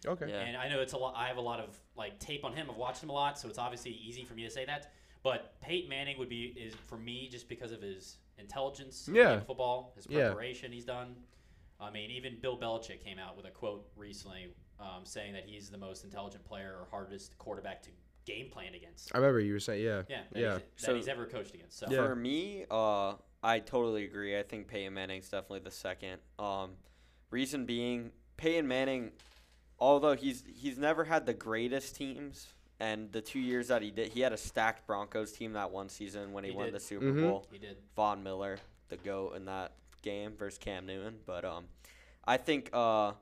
Okay. 0.06 0.26
Yeah. 0.28 0.40
And 0.40 0.56
I 0.56 0.68
know 0.68 0.80
it's 0.80 0.92
a 0.92 0.96
lot. 0.98 1.14
I 1.16 1.26
have 1.28 1.36
a 1.36 1.40
lot 1.42 1.60
of 1.60 1.78
like 1.96 2.18
tape 2.18 2.44
on 2.44 2.52
him. 2.52 2.68
I've 2.70 2.76
watched 2.76 3.02
him 3.02 3.10
a 3.10 3.12
lot, 3.12 3.38
so 3.38 3.48
it's 3.48 3.58
obviously 3.58 3.92
easy 3.92 4.24
for 4.24 4.34
me 4.34 4.44
to 4.44 4.50
say 4.50 4.64
that. 4.66 4.92
But 5.22 5.60
Peyton 5.60 5.88
Manning 5.90 6.18
would 6.18 6.28
be 6.28 6.54
is 6.56 6.74
for 6.86 6.96
me 6.98 7.28
just 7.30 7.48
because 7.48 7.72
of 7.72 7.82
his 7.82 8.18
intelligence 8.38 9.08
Yeah. 9.12 9.34
in 9.34 9.40
football, 9.40 9.92
his 9.96 10.06
Yeah. 10.08 10.26
preparation 10.28 10.70
he's 10.72 10.84
done. 10.84 11.16
I 11.80 11.90
mean, 11.90 12.10
even 12.10 12.38
Bill 12.40 12.56
Belichick 12.58 13.02
came 13.02 13.18
out 13.18 13.36
with 13.36 13.44
a 13.46 13.50
quote 13.50 13.88
recently 13.96 14.54
um, 14.78 15.04
saying 15.04 15.32
that 15.32 15.44
he's 15.46 15.70
the 15.70 15.78
most 15.78 16.04
intelligent 16.04 16.44
player 16.44 16.76
or 16.78 16.86
hardest 16.90 17.36
quarterback 17.38 17.82
to 17.82 17.90
game 18.26 18.50
plan 18.50 18.74
against. 18.74 19.10
I 19.14 19.18
remember 19.18 19.40
you 19.40 19.52
were 19.54 19.60
saying 19.60 19.82
yeah. 19.84 20.02
Yeah, 20.08 20.22
that, 20.32 20.40
Yeah. 20.40 20.52
He's, 20.54 20.60
that 20.62 20.80
So- 20.86 20.94
he's 20.94 21.08
ever 21.08 21.26
coached 21.26 21.54
against. 21.54 21.78
So 21.78 21.86
Yeah. 21.90 22.06
For 22.06 22.14
me, 22.14 22.66
uh, 22.70 23.14
I 23.42 23.60
totally 23.60 24.04
agree. 24.04 24.38
I 24.38 24.42
think 24.42 24.68
Peyton 24.68 24.92
Manning's 24.94 25.28
definitely 25.28 25.60
the 25.60 25.70
second. 25.70 26.20
Um, 26.38 26.76
reason 27.30 27.64
being, 27.66 28.12
Peyton 28.36 28.66
Manning, 28.68 29.12
although 29.78 30.14
he's 30.14 30.44
he's 30.54 30.78
never 30.78 31.04
had 31.04 31.26
the 31.26 31.34
greatest 31.34 31.96
teams, 31.96 32.48
and 32.80 33.10
the 33.12 33.20
two 33.20 33.38
years 33.38 33.68
that 33.68 33.82
he 33.82 33.90
did, 33.90 34.12
he 34.12 34.20
had 34.20 34.32
a 34.32 34.36
stacked 34.36 34.86
Broncos 34.86 35.32
team 35.32 35.52
that 35.54 35.70
one 35.70 35.88
season 35.88 36.32
when 36.32 36.44
he, 36.44 36.50
He 36.50 36.56
won 36.56 36.66
did. 36.66 36.74
the 36.74 36.80
Super 36.80 37.06
Mhm. 37.06 37.22
Bowl. 37.22 37.46
he 37.50 37.58
did. 37.58 37.76
Von 37.94 38.22
Miller, 38.22 38.58
the 38.88 38.96
goat 38.96 39.36
in 39.36 39.44
that 39.46 39.72
game 40.02 40.36
versus 40.36 40.58
Cam 40.58 40.86
Newton. 40.86 41.18
But 41.26 41.44
um, 41.44 41.66
I 42.24 42.36
think 42.36 42.70
uh, 42.72 43.12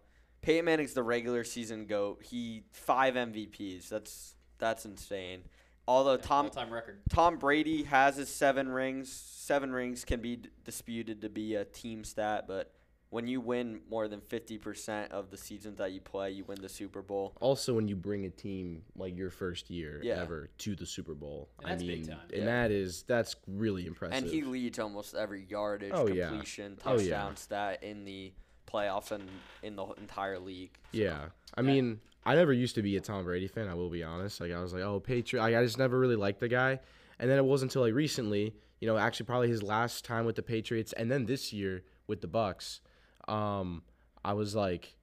Peyton 0.42 0.64
Manning's 0.64 0.94
the 0.94 1.02
regular 1.02 1.44
season 1.44 1.86
goat. 1.86 2.22
He 2.24 2.64
five 2.72 3.14
MVPs. 3.14 3.88
That's 3.88 4.34
that's 4.59 4.84
insane. 4.84 5.42
Although 5.86 6.16
Tom 6.16 6.46
all-time 6.46 6.72
record. 6.72 7.00
Tom 7.11 7.36
Brady 7.36 7.82
has 7.82 8.16
his 8.16 8.30
seven 8.30 8.68
rings. 8.70 9.12
Seven 9.12 9.70
rings 9.72 10.02
can 10.05 10.20
be 10.22 10.36
d- 10.36 10.48
disputed 10.64 11.20
to 11.20 11.28
be 11.28 11.55
a 11.57 11.64
team 11.66 12.05
stat, 12.05 12.46
but 12.48 12.72
when 13.15 13.29
you 13.29 13.41
win 13.41 13.81
more 13.89 14.09
than 14.09 14.21
50% 14.21 15.12
of 15.12 15.31
the 15.31 15.37
seasons 15.37 15.79
that 15.79 15.93
you 15.93 16.01
play, 16.01 16.33
you 16.33 16.43
win 16.45 16.61
the 16.61 16.69
Super 16.69 17.01
Bowl. 17.01 17.33
Also, 17.41 17.73
when 17.73 17.87
you 17.87 17.95
bring 17.95 18.25
a 18.27 18.29
team 18.31 18.83
like 18.97 19.17
your 19.17 19.31
first 19.31 19.71
year 19.71 20.01
Yeah. 20.03 20.21
ever 20.21 20.49
to 20.59 20.75
the 20.75 20.85
Super 20.85 21.15
Bowl, 21.15 21.49
And 21.61 21.71
that's 21.71 21.83
I 21.85 21.87
big 21.87 21.99
mean, 22.01 22.09
time. 22.09 22.29
and 22.33 22.39
Yeah. 22.41 22.45
that 22.47 22.71
is 22.73 23.05
that's 23.05 23.37
really 23.47 23.87
impressive. 23.87 24.19
And 24.25 24.27
he 24.27 24.43
leads 24.43 24.81
almost 24.81 25.15
every 25.15 25.45
yardage, 25.45 25.93
Oh, 25.95 26.09
yeah. 26.09 26.29
completion, 26.31 26.77
Oh, 26.85 26.97
touchdown 26.97 27.31
yeah. 27.31 27.35
stat 27.35 27.83
in 27.85 28.05
the 28.05 28.33
playoffs 28.67 29.12
and 29.12 29.29
in 29.62 29.77
the 29.77 29.85
entire 29.93 30.41
league. 30.41 30.77
Yeah, 30.91 31.29
I 31.57 31.62
mean, 31.62 32.01
I 32.27 32.35
never 32.35 32.53
used 32.53 32.75
to 32.75 32.83
be 32.83 32.97
a 32.97 33.01
Tom 33.01 33.23
Brady 33.23 33.47
fan. 33.47 33.69
I 33.69 33.75
will 33.75 33.91
be 33.91 34.03
honest. 34.03 34.41
Like 34.41 34.51
I 34.51 34.61
was 34.61 34.73
like, 34.73 34.83
oh, 34.83 34.99
Patriot. 34.99 35.41
Like, 35.41 35.55
I 35.55 35.62
just 35.62 35.79
never 35.79 36.01
really 36.01 36.17
liked 36.17 36.41
the 36.41 36.49
guy. 36.49 36.81
And 37.21 37.31
then 37.31 37.39
it 37.39 37.45
wasn't 37.45 37.71
until 37.71 37.83
like 37.83 37.95
recently, 37.95 38.57
you 38.81 38.89
know, 38.89 38.97
actually 38.97 39.27
probably 39.27 39.49
his 39.49 39.62
last 39.62 40.05
time 40.05 40.25
with 40.27 40.35
the 40.35 40.43
Patriots, 40.43 40.93
and 40.95 41.09
then 41.12 41.27
this 41.27 41.53
year 41.53 41.85
with 42.09 42.21
the 42.21 42.27
Bucs, 42.29 42.81
um, 43.29 43.83
I 44.25 44.33
was 44.35 44.55
like, 44.55 44.95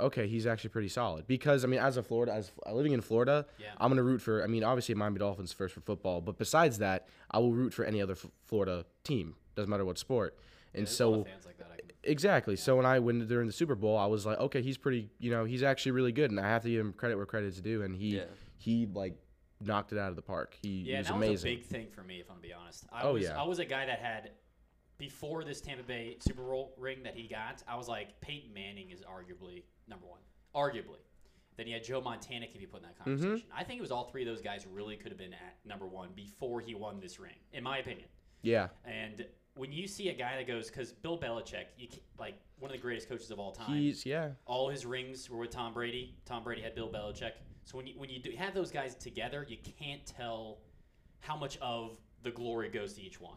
okay, 0.00 0.26
he's 0.28 0.46
actually 0.46 0.70
pretty 0.70 0.88
solid. 0.88 1.26
Because 1.26 1.64
I 1.64 1.68
mean, 1.68 1.80
as 1.80 1.96
a 1.96 2.02
Florida, 2.02 2.32
as 2.32 2.52
living 2.70 2.92
in 2.92 3.00
Florida, 3.00 3.46
Yeah. 3.58 3.66
I'm 3.78 3.90
gonna 3.90 4.02
root 4.02 4.20
for. 4.22 4.42
I 4.42 4.46
mean, 4.46 4.64
obviously 4.64 4.94
Miami 4.94 5.18
Dolphins 5.18 5.52
first 5.52 5.74
for 5.74 5.80
football, 5.80 6.20
but 6.20 6.38
besides 6.38 6.78
that, 6.78 7.08
I 7.30 7.38
will 7.38 7.52
root 7.52 7.74
for 7.74 7.84
any 7.84 8.00
other 8.00 8.12
F- 8.14 8.26
Florida 8.46 8.84
team. 9.04 9.34
Doesn't 9.54 9.70
matter 9.70 9.84
what 9.84 9.98
sport. 9.98 10.36
And 10.74 10.84
a 10.86 10.90
so 10.90 11.10
lot 11.10 11.20
of 11.20 11.26
fans 11.26 11.46
like 11.46 11.58
that. 11.58 11.70
I 11.72 11.76
can- 11.76 11.84
Exactly. 12.04 12.54
So 12.56 12.76
when 12.76 12.86
I 12.86 13.00
went 13.00 13.26
during 13.28 13.46
the 13.48 13.52
Super 13.52 13.74
Bowl, 13.74 13.96
I 13.98 14.06
was 14.06 14.24
like, 14.24 14.38
okay, 14.38 14.62
he's 14.62 14.78
pretty. 14.78 15.10
You 15.18 15.30
know, 15.30 15.44
he's 15.44 15.62
actually 15.62 15.92
really 15.92 16.12
good, 16.12 16.30
and 16.30 16.38
I 16.38 16.48
have 16.48 16.62
to 16.62 16.70
give 16.70 16.80
him 16.80 16.92
credit 16.92 17.16
where 17.16 17.26
credit's 17.26 17.60
due. 17.60 17.82
And 17.82 17.94
he 17.96 18.16
Yeah. 18.18 18.24
he 18.56 18.86
like 18.86 19.14
knocked 19.60 19.92
it 19.92 19.98
out 19.98 20.10
of 20.10 20.16
the 20.16 20.22
park. 20.22 20.56
He, 20.62 20.84
he 20.84 20.90
Yeah, 20.92 20.98
was 20.98 21.08
that 21.08 21.14
amazing. 21.16 21.32
was 21.32 21.42
a 21.42 21.48
big 21.56 21.64
thing 21.64 21.86
for 21.90 22.02
me, 22.04 22.20
if 22.20 22.30
I'm 22.30 22.36
gonna 22.36 22.46
be 22.46 22.52
honest. 22.52 22.84
I 22.92 23.02
Oh, 23.02 23.14
was, 23.14 23.24
yeah. 23.24 23.40
I 23.40 23.44
was 23.44 23.58
a 23.58 23.64
guy 23.64 23.86
that 23.86 23.98
had 23.98 24.30
before 24.98 25.44
this 25.44 25.60
Tampa 25.60 25.82
Bay 25.84 26.16
Super 26.20 26.42
Bowl 26.42 26.74
ring 26.76 27.02
that 27.04 27.14
he 27.14 27.28
got. 27.28 27.62
I 27.68 27.76
was 27.76 27.88
like, 27.88 28.20
Peyton 28.20 28.52
Manning 28.52 28.90
is 28.90 29.00
arguably 29.02 29.62
number 29.88 30.06
one, 30.06 30.20
arguably. 30.54 30.98
Then 31.56 31.66
you 31.66 31.74
had 31.74 31.84
Joe 31.84 32.00
Montana 32.00 32.46
can 32.46 32.60
be 32.60 32.66
put 32.66 32.82
in 32.82 32.86
that 32.88 32.98
Mm-hmm. 33.00 33.20
conversation. 33.22 33.48
I 33.56 33.64
think 33.64 33.78
it 33.78 33.82
was 33.82 33.90
all 33.90 34.04
three 34.04 34.22
of 34.22 34.28
those 34.28 34.42
guys 34.42 34.66
really 34.70 34.96
could 34.96 35.10
have 35.10 35.18
been 35.18 35.32
at 35.32 35.56
number 35.64 35.86
one 35.86 36.10
before 36.14 36.60
he 36.60 36.74
won 36.74 37.00
this 37.00 37.18
ring, 37.18 37.34
in 37.52 37.62
my 37.64 37.78
opinion. 37.78 38.08
yeah, 38.42 38.68
And 38.84 39.26
when 39.54 39.72
you 39.72 39.88
see 39.88 40.08
a 40.08 40.14
guy 40.14 40.36
that 40.36 40.46
goes, 40.46 40.68
because 40.70 40.92
Bill 40.92 41.18
Belichick, 41.18 41.64
you 41.76 41.88
like 42.18 42.34
one 42.60 42.70
of 42.70 42.76
the 42.76 42.80
greatest 42.82 43.08
coaches 43.08 43.30
of 43.32 43.40
all 43.40 43.50
time. 43.50 43.76
he's 43.76 44.06
yeah. 44.06 44.30
all 44.46 44.68
his 44.68 44.86
rings 44.86 45.28
were 45.28 45.38
with 45.38 45.50
Tom 45.50 45.74
Brady. 45.74 46.14
Tom 46.24 46.44
Brady 46.44 46.62
had 46.62 46.76
Bill 46.76 46.88
Belichick. 46.88 47.32
So 47.64 47.76
when 47.76 47.86
you 47.88 47.94
when 47.98 48.08
you 48.08 48.20
do 48.20 48.30
have 48.38 48.54
those 48.54 48.70
guys 48.70 48.94
together, 48.94 49.44
you 49.48 49.56
can't 49.80 50.04
tell 50.06 50.58
how 51.20 51.36
much 51.36 51.58
of 51.60 51.98
the 52.22 52.30
glory 52.30 52.68
goes 52.68 52.94
to 52.94 53.02
each 53.02 53.20
one. 53.20 53.36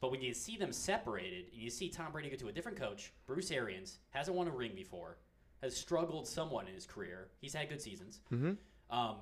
But 0.00 0.10
when 0.10 0.20
you 0.20 0.32
see 0.32 0.56
them 0.56 0.72
separated, 0.72 1.46
and 1.52 1.60
you 1.60 1.70
see 1.70 1.88
Tom 1.88 2.12
Brady 2.12 2.30
go 2.30 2.36
to 2.36 2.48
a 2.48 2.52
different 2.52 2.78
coach, 2.78 3.12
Bruce 3.26 3.50
Arians 3.50 3.98
hasn't 4.10 4.36
won 4.36 4.46
a 4.46 4.50
ring 4.50 4.72
before, 4.74 5.18
has 5.62 5.76
struggled 5.76 6.26
somewhat 6.28 6.68
in 6.68 6.74
his 6.74 6.86
career. 6.86 7.28
He's 7.40 7.54
had 7.54 7.68
good 7.68 7.80
seasons, 7.80 8.20
Mhm. 8.30 8.56
um, 8.90 9.16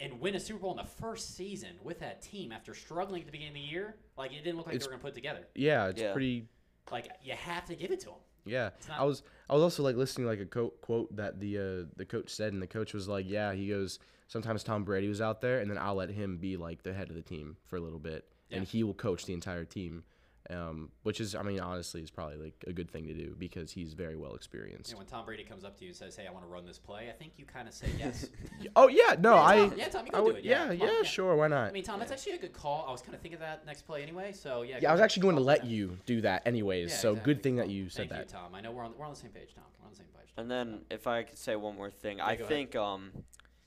and 0.00 0.20
win 0.20 0.34
a 0.34 0.40
Super 0.40 0.60
Bowl 0.60 0.70
in 0.72 0.76
the 0.76 0.84
first 0.84 1.34
season 1.34 1.78
with 1.82 1.98
that 2.00 2.20
team 2.22 2.52
after 2.52 2.74
struggling 2.74 3.22
at 3.22 3.26
the 3.26 3.32
beginning 3.32 3.52
of 3.56 3.62
the 3.62 3.68
year. 3.72 3.96
Like 4.16 4.32
it 4.32 4.44
didn't 4.44 4.56
look 4.58 4.66
like 4.66 4.74
It's- 4.76 4.86
they 4.86 4.88
were 4.88 4.98
going 4.98 5.00
to 5.00 5.04
put 5.04 5.12
it 5.12 5.14
together. 5.14 5.48
Yeah, 5.54 5.88
it's 5.88 6.00
Yeah. 6.00 6.12
pretty. 6.12 6.46
Like 6.92 7.08
you 7.22 7.32
have 7.32 7.64
to 7.66 7.74
give 7.74 7.90
it 7.90 8.00
to 8.00 8.10
him. 8.10 8.18
Yeah, 8.44 8.70
not- 8.88 9.00
I 9.00 9.04
was 9.04 9.22
I 9.50 9.54
was 9.54 9.62
also 9.62 9.82
like 9.82 9.96
listening 9.96 10.24
to, 10.26 10.30
like 10.30 10.40
a 10.40 10.46
quote 10.46 10.80
quote 10.82 11.16
that 11.16 11.40
the 11.40 11.58
uh, 11.58 11.84
the 11.96 12.04
coach 12.06 12.30
said, 12.30 12.52
and 12.52 12.62
the 12.62 12.66
coach 12.66 12.92
was 12.94 13.08
like, 13.08 13.26
yeah, 13.28 13.52
he 13.54 13.68
goes 13.68 13.98
sometimes 14.28 14.62
Tom 14.62 14.84
Brady 14.84 15.08
was 15.08 15.20
out 15.20 15.40
there, 15.40 15.60
and 15.60 15.70
then 15.70 15.78
I'll 15.78 15.94
let 15.94 16.10
him 16.10 16.36
be 16.38 16.56
like 16.58 16.82
the 16.82 16.92
head 16.92 17.08
of 17.08 17.14
the 17.16 17.22
team 17.22 17.56
for 17.64 17.76
a 17.76 17.80
little 17.80 17.98
bit, 17.98 18.26
and 18.50 18.66
he 18.66 18.82
will 18.84 18.94
coach 18.94 19.24
the 19.26 19.32
entire 19.34 19.64
team. 19.64 20.04
Um, 20.50 20.90
which 21.02 21.20
is, 21.20 21.34
I 21.34 21.42
mean, 21.42 21.60
honestly, 21.60 22.00
is 22.00 22.10
probably 22.10 22.36
like 22.38 22.64
a 22.66 22.72
good 22.72 22.90
thing 22.90 23.06
to 23.08 23.12
do 23.12 23.36
because 23.38 23.70
he's 23.70 23.92
very 23.92 24.16
well 24.16 24.34
experienced. 24.34 24.88
You 24.88 24.94
know, 24.94 25.00
when 25.00 25.06
Tom 25.06 25.26
Brady 25.26 25.44
comes 25.44 25.62
up 25.62 25.76
to 25.76 25.84
you 25.84 25.88
and 25.90 25.96
says, 25.96 26.16
"Hey, 26.16 26.26
I 26.26 26.32
want 26.32 26.42
to 26.42 26.48
run 26.50 26.64
this 26.64 26.78
play," 26.78 27.10
I 27.10 27.12
think 27.12 27.32
you 27.36 27.44
kind 27.44 27.68
of 27.68 27.74
say 27.74 27.88
yes. 27.98 28.28
Oh 28.76 28.88
yeah, 28.88 29.14
no, 29.18 29.34
Yeah, 29.34 29.44
I 29.44 29.56
Tom- 29.56 29.74
yeah, 29.76 29.88
Tom, 29.88 30.06
you 30.06 30.12
can 30.12 30.24
would- 30.24 30.32
do 30.32 30.38
it, 30.38 30.44
yeah, 30.44 30.50
Yeah, 30.50 30.58
come 30.78 30.82
on, 30.82 30.88
yeah, 30.88 30.94
yeah. 30.98 31.02
sure, 31.02 31.36
why 31.36 31.48
not? 31.48 31.68
I 31.68 31.72
mean, 31.72 31.84
Tom, 31.84 31.98
that's 31.98 32.12
actually 32.12 32.32
a 32.32 32.38
good 32.38 32.54
call. 32.54 32.86
I 32.88 32.92
was 32.92 33.02
kind 33.02 33.14
of 33.14 33.20
thinking 33.20 33.34
of 33.34 33.40
that 33.40 33.66
next 33.66 33.82
play 33.82 34.02
anyway. 34.02 34.32
So 34.32 34.62
yeah. 34.62 34.78
yeah, 34.80 34.88
I 34.88 34.92
was 34.92 35.02
actually 35.02 35.22
going 35.22 35.36
to 35.36 35.42
let 35.42 35.60
that. 35.62 35.68
you 35.68 35.98
do 36.06 36.22
that 36.22 36.46
anyways. 36.46 36.90
Yeah, 36.92 36.96
so 36.96 37.10
exactly. 37.12 37.34
good 37.34 37.42
thing 37.42 37.56
that 37.56 37.68
you 37.68 37.90
said 37.90 38.08
Thank 38.08 38.10
that. 38.30 38.32
you, 38.34 38.38
Tom. 38.40 38.54
I 38.54 38.62
know 38.62 38.70
we're 38.72 38.84
on 38.84 38.94
we're 38.98 39.04
on 39.04 39.10
the 39.12 39.18
same 39.20 39.32
page, 39.32 39.54
Tom. 39.54 39.64
We're 39.80 39.84
on 39.86 39.90
the 39.90 39.96
same 39.98 40.06
page. 40.06 40.32
And 40.38 40.50
then, 40.50 40.80
if 40.90 41.06
I 41.06 41.24
could 41.24 41.36
say 41.36 41.56
one 41.56 41.76
more 41.76 41.90
thing, 41.90 42.20
I 42.22 42.36
go 42.36 42.44
ahead. 42.44 42.48
think 42.48 42.76
um, 42.76 43.10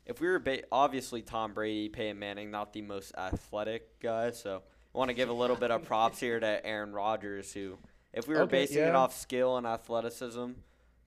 if 0.08 0.20
we 0.20 0.28
were 0.28 0.40
ba- 0.40 0.64
obviously 0.72 1.22
Tom 1.22 1.54
Brady, 1.54 1.90
Peyton 1.90 2.18
Manning, 2.18 2.50
not 2.50 2.74
the 2.74 2.82
most 2.82 3.14
athletic 3.18 4.00
guys, 4.00 4.40
so 4.42 4.58
I 4.58 4.62
want 4.94 5.10
to 5.10 5.14
give 5.14 5.30
a 5.30 5.34
little 5.34 5.56
bit 5.56 5.72
of 5.72 5.84
props 5.86 6.20
here 6.20 6.40
to 6.40 6.66
Aaron 6.66 6.92
Rodgers, 6.94 7.54
who, 7.54 7.78
if 8.14 8.28
we 8.28 8.36
were 8.36 8.42
Okay, 8.42 8.52
basing 8.52 8.84
it 8.84 8.96
off 8.96 9.16
skill 9.18 9.58
and 9.58 9.66
athleticism, 9.66 10.52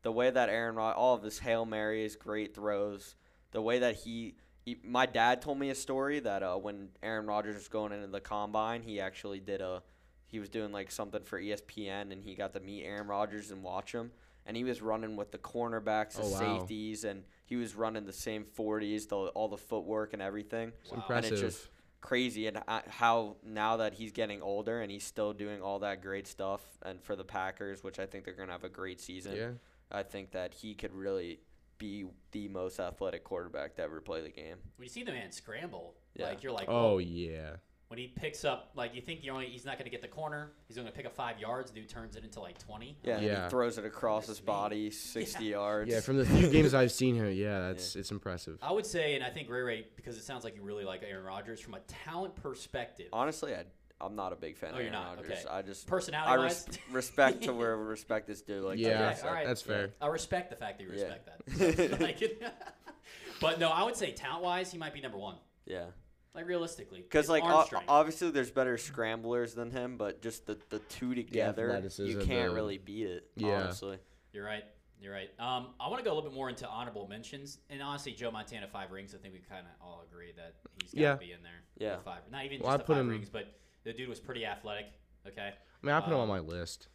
the 0.03 0.13
way 0.13 0.31
that 0.31 0.49
Aaron 0.49 0.75
Rod, 0.75 0.95
all 0.97 1.15
of 1.15 1.23
his 1.23 1.39
hail 1.39 1.65
marys, 1.65 2.17
great 2.17 2.55
throws, 2.55 3.15
the 3.53 3.61
way 3.63 3.79
that 3.81 3.97
he, 3.97 4.35
he 4.65 4.79
my 4.83 5.07
dad 5.07 5.41
told 5.43 5.59
me 5.59 5.71
a 5.71 5.75
story 5.75 6.21
that 6.21 6.43
uh, 6.43 6.57
when 6.57 6.89
Aaron 7.03 7.27
Rodgers 7.27 7.55
was 7.57 7.69
going 7.69 7.93
into 7.93 8.07
the 8.09 8.21
combine, 8.21 8.83
he 8.83 9.01
actually 9.01 9.41
did 9.41 9.61
a, 9.61 9.83
he 10.27 10.39
was 10.41 10.49
doing 10.49 10.73
like 10.73 10.91
something 10.91 11.23
for 11.23 11.41
ESPN, 11.41 12.11
and 12.13 12.23
he 12.23 12.35
got 12.35 12.53
to 12.55 12.61
meet 12.61 12.85
Aaron 12.85 13.07
Rodgers 13.07 13.51
and 13.51 13.63
watch 13.63 13.93
him, 13.93 14.11
and 14.47 14.57
he 14.57 14.65
was 14.65 14.81
running 14.83 15.17
with 15.17 15.31
the 15.31 15.39
cornerbacks, 15.39 16.17
the 16.17 16.23
Oh, 16.23 16.29
wow. 16.31 16.39
safeties, 16.59 17.05
and 17.05 17.23
he 17.47 17.57
was 17.57 17.75
running 17.75 18.05
the 18.07 18.13
same 18.13 18.45
40s, 18.59 19.09
the, 19.09 19.17
all 19.17 19.49
the 19.49 19.57
footwork 19.59 20.13
and 20.15 20.23
everything. 20.23 20.73
It's 20.83 20.91
Wow. 20.91 21.05
And 21.11 21.25
impressive. 21.25 21.33
it's 21.33 21.41
just 21.57 21.69
crazy 22.05 22.47
and 22.47 22.59
uh, 22.69 22.81
how 22.89 23.35
now 23.43 23.79
that 23.79 23.95
he's 23.95 24.13
getting 24.13 24.43
older 24.43 24.83
and 24.83 24.93
he's 24.93 25.03
still 25.05 25.33
doing 25.33 25.63
all 25.63 25.79
that 25.79 26.03
great 26.03 26.27
stuff 26.27 26.61
and 26.83 27.03
for 27.03 27.17
the 27.17 27.25
Packers, 27.25 27.83
which 27.83 27.99
I 27.99 28.05
think 28.05 28.27
they're 28.27 28.35
going 28.35 28.49
to 28.49 28.53
have 28.53 28.63
a 28.63 28.69
great 28.69 29.01
season. 29.01 29.35
yeah. 29.35 29.51
I 29.91 30.03
think 30.03 30.33
that 30.33 30.53
he 30.53 30.75
could 30.75 30.93
really 30.95 31.41
be 31.79 32.05
the 32.33 32.49
most 32.49 32.79
athletic 32.79 33.25
quarterback 33.25 33.75
to 33.77 33.83
ever 33.83 34.01
play 34.03 34.21
the 34.21 34.29
game. 34.29 34.57
When 34.77 34.85
you 34.85 34.91
see 34.91 35.03
the 35.03 35.13
man 35.13 35.33
scramble, 35.33 35.95
Yeah. 36.15 36.27
like 36.29 36.43
you're 36.43 36.53
like, 36.53 36.69
Oh 36.69 36.95
oh, 36.95 36.99
yeah. 36.99 37.57
When 37.89 37.99
he 37.99 38.09
picks 38.09 38.45
up, 38.45 38.71
like 38.75 38.95
you 38.95 39.01
think 39.03 39.21
you're 39.23 39.35
only, 39.35 39.47
he's 39.47 39.65
not 39.65 39.77
going 39.79 39.85
to 39.85 39.91
get 39.91 40.01
the 40.03 40.09
corner. 40.09 40.53
He's 40.67 40.77
going 40.77 40.87
to 40.89 40.93
pick 40.93 41.07
up 41.07 41.15
five 41.15 41.39
yards. 41.39 41.71
Dude 41.71 41.89
turns 41.89 42.17
it 42.17 42.25
into 42.25 42.41
like 42.41 42.59
20. 42.59 42.97
Yeah, 43.03 43.17
and 43.17 43.25
Yeah. 43.27 43.45
he 43.45 43.51
throws 43.51 43.79
it 43.79 43.85
across 43.85 44.27
his 44.27 44.39
Goodness 44.39 44.43
me. 44.43 44.47
body 44.47 44.91
60 44.91 45.45
yards. 45.45 45.91
Yeah, 45.91 46.01
from 46.01 46.17
the 46.17 46.25
few 46.25 46.49
games 46.49 46.75
I've 46.75 46.93
seen 46.93 47.15
him, 47.17 47.31
yeah, 47.33 47.61
that's 47.61 47.95
it's 47.97 48.11
impressive. 48.11 48.59
I 48.63 48.73
would 48.73 48.87
say, 48.87 49.15
and 49.15 49.23
I 49.25 49.31
think 49.31 49.49
Ray 49.51 49.61
Ray, 49.61 49.87
because 49.97 50.17
it 50.17 50.25
sounds 50.25 50.45
like 50.45 50.57
you 50.57 50.63
really 50.63 50.85
like 50.85 51.03
Aaron 51.09 51.25
Rodgers 51.25 51.61
from 51.61 51.75
a 51.75 51.81
talent 51.81 52.35
perspective, 52.37 53.09
Honestly, 53.13 53.55
I, 53.55 53.65
I'm 54.01 54.17
not 54.17 54.33
a 54.33 54.37
big 54.37 54.57
fan 54.57 54.71
Oh, 54.73 54.79
of 54.79 54.83
you're 54.85 54.93
Aaron 54.93 55.05
not? 55.07 55.17
Rodgers. 55.17 55.31
Okay. 55.45 55.49
I 55.51 55.63
just 55.63 55.87
I 55.87 55.91
personality 55.91 56.43
res- 56.43 56.67
wise. 56.67 56.79
respect 56.91 57.43
to 57.45 57.53
where 57.55 57.77
respect 57.77 58.29
is 58.31 58.43
due. 58.43 58.61
Like 58.63 58.79
Yeah, 58.79 59.09
Okay, 59.11 59.17
said. 59.21 59.29
all 59.29 59.35
right. 59.35 59.47
that's 59.47 59.63
fair. 59.63 59.91
I 60.01 60.07
respect 60.09 60.51
the 60.51 60.57
fact 60.57 60.79
that 60.79 60.85
you 60.85 60.91
Yeah. 60.91 61.03
respect 61.05 62.01
that. 62.39 62.53
But 63.41 63.59
no, 63.59 63.69
I 63.69 63.83
would 63.83 63.97
say 63.97 64.13
talent 64.13 64.43
wise, 64.45 64.71
he 64.73 64.79
might 64.79 64.95
be 64.95 65.01
number 65.01 65.19
one. 65.19 65.37
Yeah. 65.67 65.87
Like 66.35 66.49
realistically, 66.49 67.01
Because 67.01 67.29
like 67.29 67.45
o- 67.45 67.65
obviously 67.87 68.31
there's 68.31 68.51
better 68.51 68.77
scramblers 68.77 69.55
than 69.55 69.71
him, 69.71 69.97
but 69.97 70.21
just 70.21 70.47
the, 70.47 70.59
the 70.71 70.81
two 70.81 71.15
together, 71.15 71.81
you 71.99 72.17
can't 72.19 72.49
the- 72.51 72.55
really 72.55 72.79
beat 72.79 73.07
it. 73.07 73.29
Yeah. 73.37 73.63
honestly. 73.63 73.99
You're 74.33 74.45
right. 74.45 74.65
You're 75.01 75.13
right. 75.13 75.29
Um, 75.39 75.69
I 75.79 75.89
want 75.89 75.99
to 75.99 76.05
go 76.05 76.13
a 76.13 76.15
little 76.15 76.29
bit 76.29 76.35
more 76.37 76.49
into 76.49 76.67
honorable 76.67 77.07
mentions, 77.09 77.59
and 77.71 77.81
honestly, 77.83 78.13
Joe 78.13 78.31
Montana 78.31 78.67
five 78.67 78.91
rings. 78.91 79.15
I 79.15 79.19
think 79.19 79.35
we 79.35 79.41
kind 79.41 79.67
of 79.67 79.87
all 79.87 80.05
agree 80.11 80.33
that 80.37 80.55
he's 80.83 80.91
got 80.93 80.97
to 80.99 81.03
Yeah. 81.03 81.15
be 81.17 81.33
in 81.33 81.43
there. 81.43 81.53
Yeah. 81.79 81.97
with 81.97 82.05
five. 82.05 82.21
Not 82.33 82.45
even 82.47 82.61
Well, 82.61 82.71
I 82.71 82.73
just 82.75 82.79
the 82.79 82.85
put 82.87 82.95
five 82.95 83.01
him- 83.03 83.09
rings, 83.11 83.29
but 83.29 83.55
the 83.85 83.93
dude 83.93 84.09
was 84.09 84.19
pretty 84.19 84.45
athletic. 84.47 84.87
Okay. 85.29 85.53
I 85.53 85.87
mean, 85.87 85.95
I 85.95 86.01
put 86.01 86.09
him 86.09 86.15
Um, 86.15 86.21
on 86.23 86.29
my 86.29 86.41
list. 86.41 86.89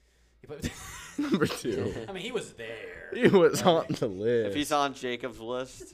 Put- 0.48 0.70
Number 1.18 1.46
two. 1.48 1.94
I 2.08 2.12
mean, 2.14 2.24
he 2.24 2.32
was 2.32 2.54
there. 2.54 3.12
he 3.14 3.28
was 3.28 3.62
on 3.62 3.86
the 3.90 4.08
list. 4.08 4.50
If 4.50 4.56
he's 4.56 4.72
on 4.72 4.94
Jacob's 4.96 5.40
list, 5.40 5.94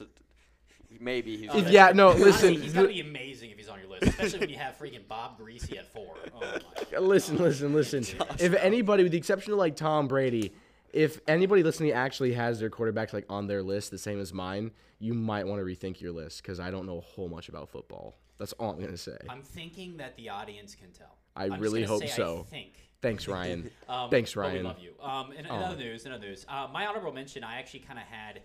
maybe 1.00 1.36
he's. 1.36 1.50
Oh, 1.52 1.58
yeah, 1.58 1.92
no, 1.92 2.08
Honestly, 2.10 2.24
listen, 2.24 2.54
he's 2.54 2.72
got 2.72 2.82
to 2.82 2.88
be 2.88 3.00
amazing 3.00 3.50
if 3.50 3.58
he's 3.58 3.68
on 3.68 3.78
your 3.78 3.88
list, 3.88 4.04
especially 4.04 4.40
when 4.40 4.50
you 4.50 4.56
have 4.56 4.78
freaking 4.78 5.06
Bob 5.06 5.38
Griese 5.38 5.76
at 5.76 5.92
four. 5.92 6.16
Oh 6.34 6.40
my. 6.40 6.98
listen, 6.98 7.36
listen, 7.38 7.72
listen. 7.72 8.04
if 8.38 8.54
anybody, 8.54 9.02
with 9.02 9.12
the 9.12 9.18
exception 9.18 9.52
of 9.52 9.58
like 9.58 9.76
Tom 9.76 10.08
Brady, 10.08 10.52
if 10.92 11.20
anybody 11.28 11.62
listening 11.62 11.92
actually 11.92 12.32
has 12.32 12.60
their 12.60 12.70
quarterbacks 12.70 13.12
like 13.12 13.26
on 13.28 13.46
their 13.46 13.62
list 13.62 13.90
the 13.90 13.98
same 13.98 14.20
as 14.20 14.32
mine, 14.32 14.70
you 14.98 15.14
might 15.14 15.46
want 15.46 15.60
to 15.60 15.64
rethink 15.64 16.00
your 16.00 16.12
list 16.12 16.42
because 16.42 16.58
I 16.60 16.70
don't 16.70 16.86
know 16.86 16.98
a 16.98 17.02
whole 17.02 17.28
much 17.28 17.48
about 17.48 17.68
football. 17.68 18.16
That's 18.38 18.52
all 18.54 18.70
I'm 18.72 18.80
gonna 18.80 18.96
say. 18.96 19.16
I'm 19.28 19.42
thinking 19.42 19.96
that 19.98 20.16
the 20.16 20.28
audience 20.28 20.74
can 20.74 20.92
tell. 20.92 21.18
I 21.34 21.44
I'm 21.44 21.60
really 21.60 21.84
hope 21.84 22.06
so. 22.08 22.44
I 22.46 22.50
think. 22.50 22.72
Thanks, 23.02 23.28
Ryan. 23.28 23.70
Um, 23.88 24.10
Thanks, 24.10 24.36
Ryan. 24.36 24.56
we 24.56 24.62
love 24.62 24.78
you. 24.78 24.94
Um, 25.02 25.32
in, 25.32 25.44
in 25.44 25.50
Aw. 25.50 25.64
other 25.64 25.76
news, 25.76 26.06
in 26.06 26.12
other 26.12 26.26
news, 26.26 26.46
uh, 26.48 26.66
my 26.72 26.86
honorable 26.86 27.12
mention, 27.12 27.44
I 27.44 27.58
actually 27.58 27.80
kind 27.80 27.98
of 27.98 28.06
had, 28.06 28.40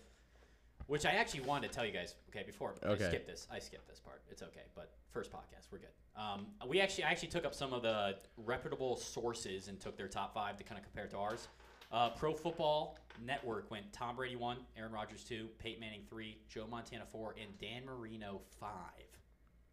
which 0.91 1.05
I 1.05 1.11
actually 1.11 1.41
wanted 1.41 1.69
to 1.69 1.73
tell 1.73 1.85
you 1.85 1.93
guys. 1.93 2.15
Okay, 2.29 2.43
before 2.45 2.73
Okay. 2.85 3.05
I 3.05 3.07
skip 3.07 3.25
this, 3.25 3.47
I 3.49 3.59
skipped 3.59 3.87
this 3.87 3.99
part. 4.01 4.21
It's 4.29 4.43
okay, 4.43 4.63
but 4.75 4.91
first 5.11 5.31
podcast, 5.31 5.67
we're 5.71 5.77
good. 5.79 5.87
Um, 6.17 6.47
we 6.67 6.81
actually, 6.81 7.05
I 7.05 7.11
actually 7.11 7.29
took 7.29 7.45
up 7.45 7.55
some 7.55 7.71
of 7.71 7.81
the 7.81 8.17
reputable 8.35 8.97
sources 8.97 9.69
and 9.69 9.79
took 9.79 9.95
their 9.95 10.09
top 10.09 10.33
five 10.33 10.57
to 10.57 10.63
kind 10.65 10.77
of 10.77 10.83
compare 10.83 11.07
to 11.07 11.17
ours. 11.17 11.47
Uh, 11.93 12.09
Pro 12.09 12.33
Football 12.33 12.97
Network 13.25 13.71
went 13.71 13.91
Tom 13.93 14.17
Brady 14.17 14.35
one, 14.35 14.57
Aaron 14.77 14.91
Rodgers 14.91 15.23
two, 15.23 15.47
Peyton 15.59 15.79
Manning 15.79 16.01
three, 16.09 16.37
Joe 16.49 16.65
Montana 16.69 17.05
four, 17.09 17.35
and 17.41 17.57
Dan 17.57 17.85
Marino 17.85 18.41
five. 18.59 18.69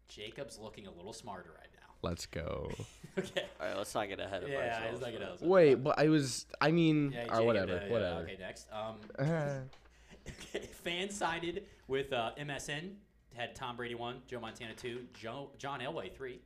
Jacob's 0.07 0.57
looking 0.57 0.87
a 0.87 0.91
little 0.91 1.13
smarter 1.13 1.49
right 1.57 1.67
now. 1.73 1.87
Let's 2.01 2.25
go. 2.27 2.71
okay. 3.17 3.43
All 3.59 3.67
right, 3.67 3.75
let's 3.77 3.93
not 3.93 4.07
get 4.07 4.21
ahead 4.21 4.43
of 4.43 4.47
Yeah, 4.49 4.57
ourselves. 4.59 4.93
it's 4.93 5.01
like 5.01 5.15
it 5.15 5.21
is. 5.21 5.41
Wait, 5.41 5.75
but 5.75 5.99
I 5.99 6.07
was. 6.07 6.45
I 6.61 6.71
mean, 6.71 7.11
Yeah, 7.11 7.23
or 7.23 7.25
Jacob, 7.25 7.45
whatever, 7.45 7.73
yeah, 7.73 7.85
yeah, 7.85 7.91
whatever. 7.91 8.19
Okay, 8.21 8.37
next. 8.39 8.67
Um, 8.71 8.95
Uh, 9.17 9.23
okay, 9.23 9.59
FanSided 10.85 11.63
with 11.87 12.13
uh, 12.13 12.31
MSN 12.39 12.91
had 13.35 13.55
Tom 13.55 13.77
Brady 13.77 13.95
one, 13.95 14.17
Joe 14.27 14.39
Montana 14.39 14.73
two, 14.73 15.01
Joe, 15.13 15.49
John 15.57 15.79
Elway 15.79 16.13
three. 16.13 16.39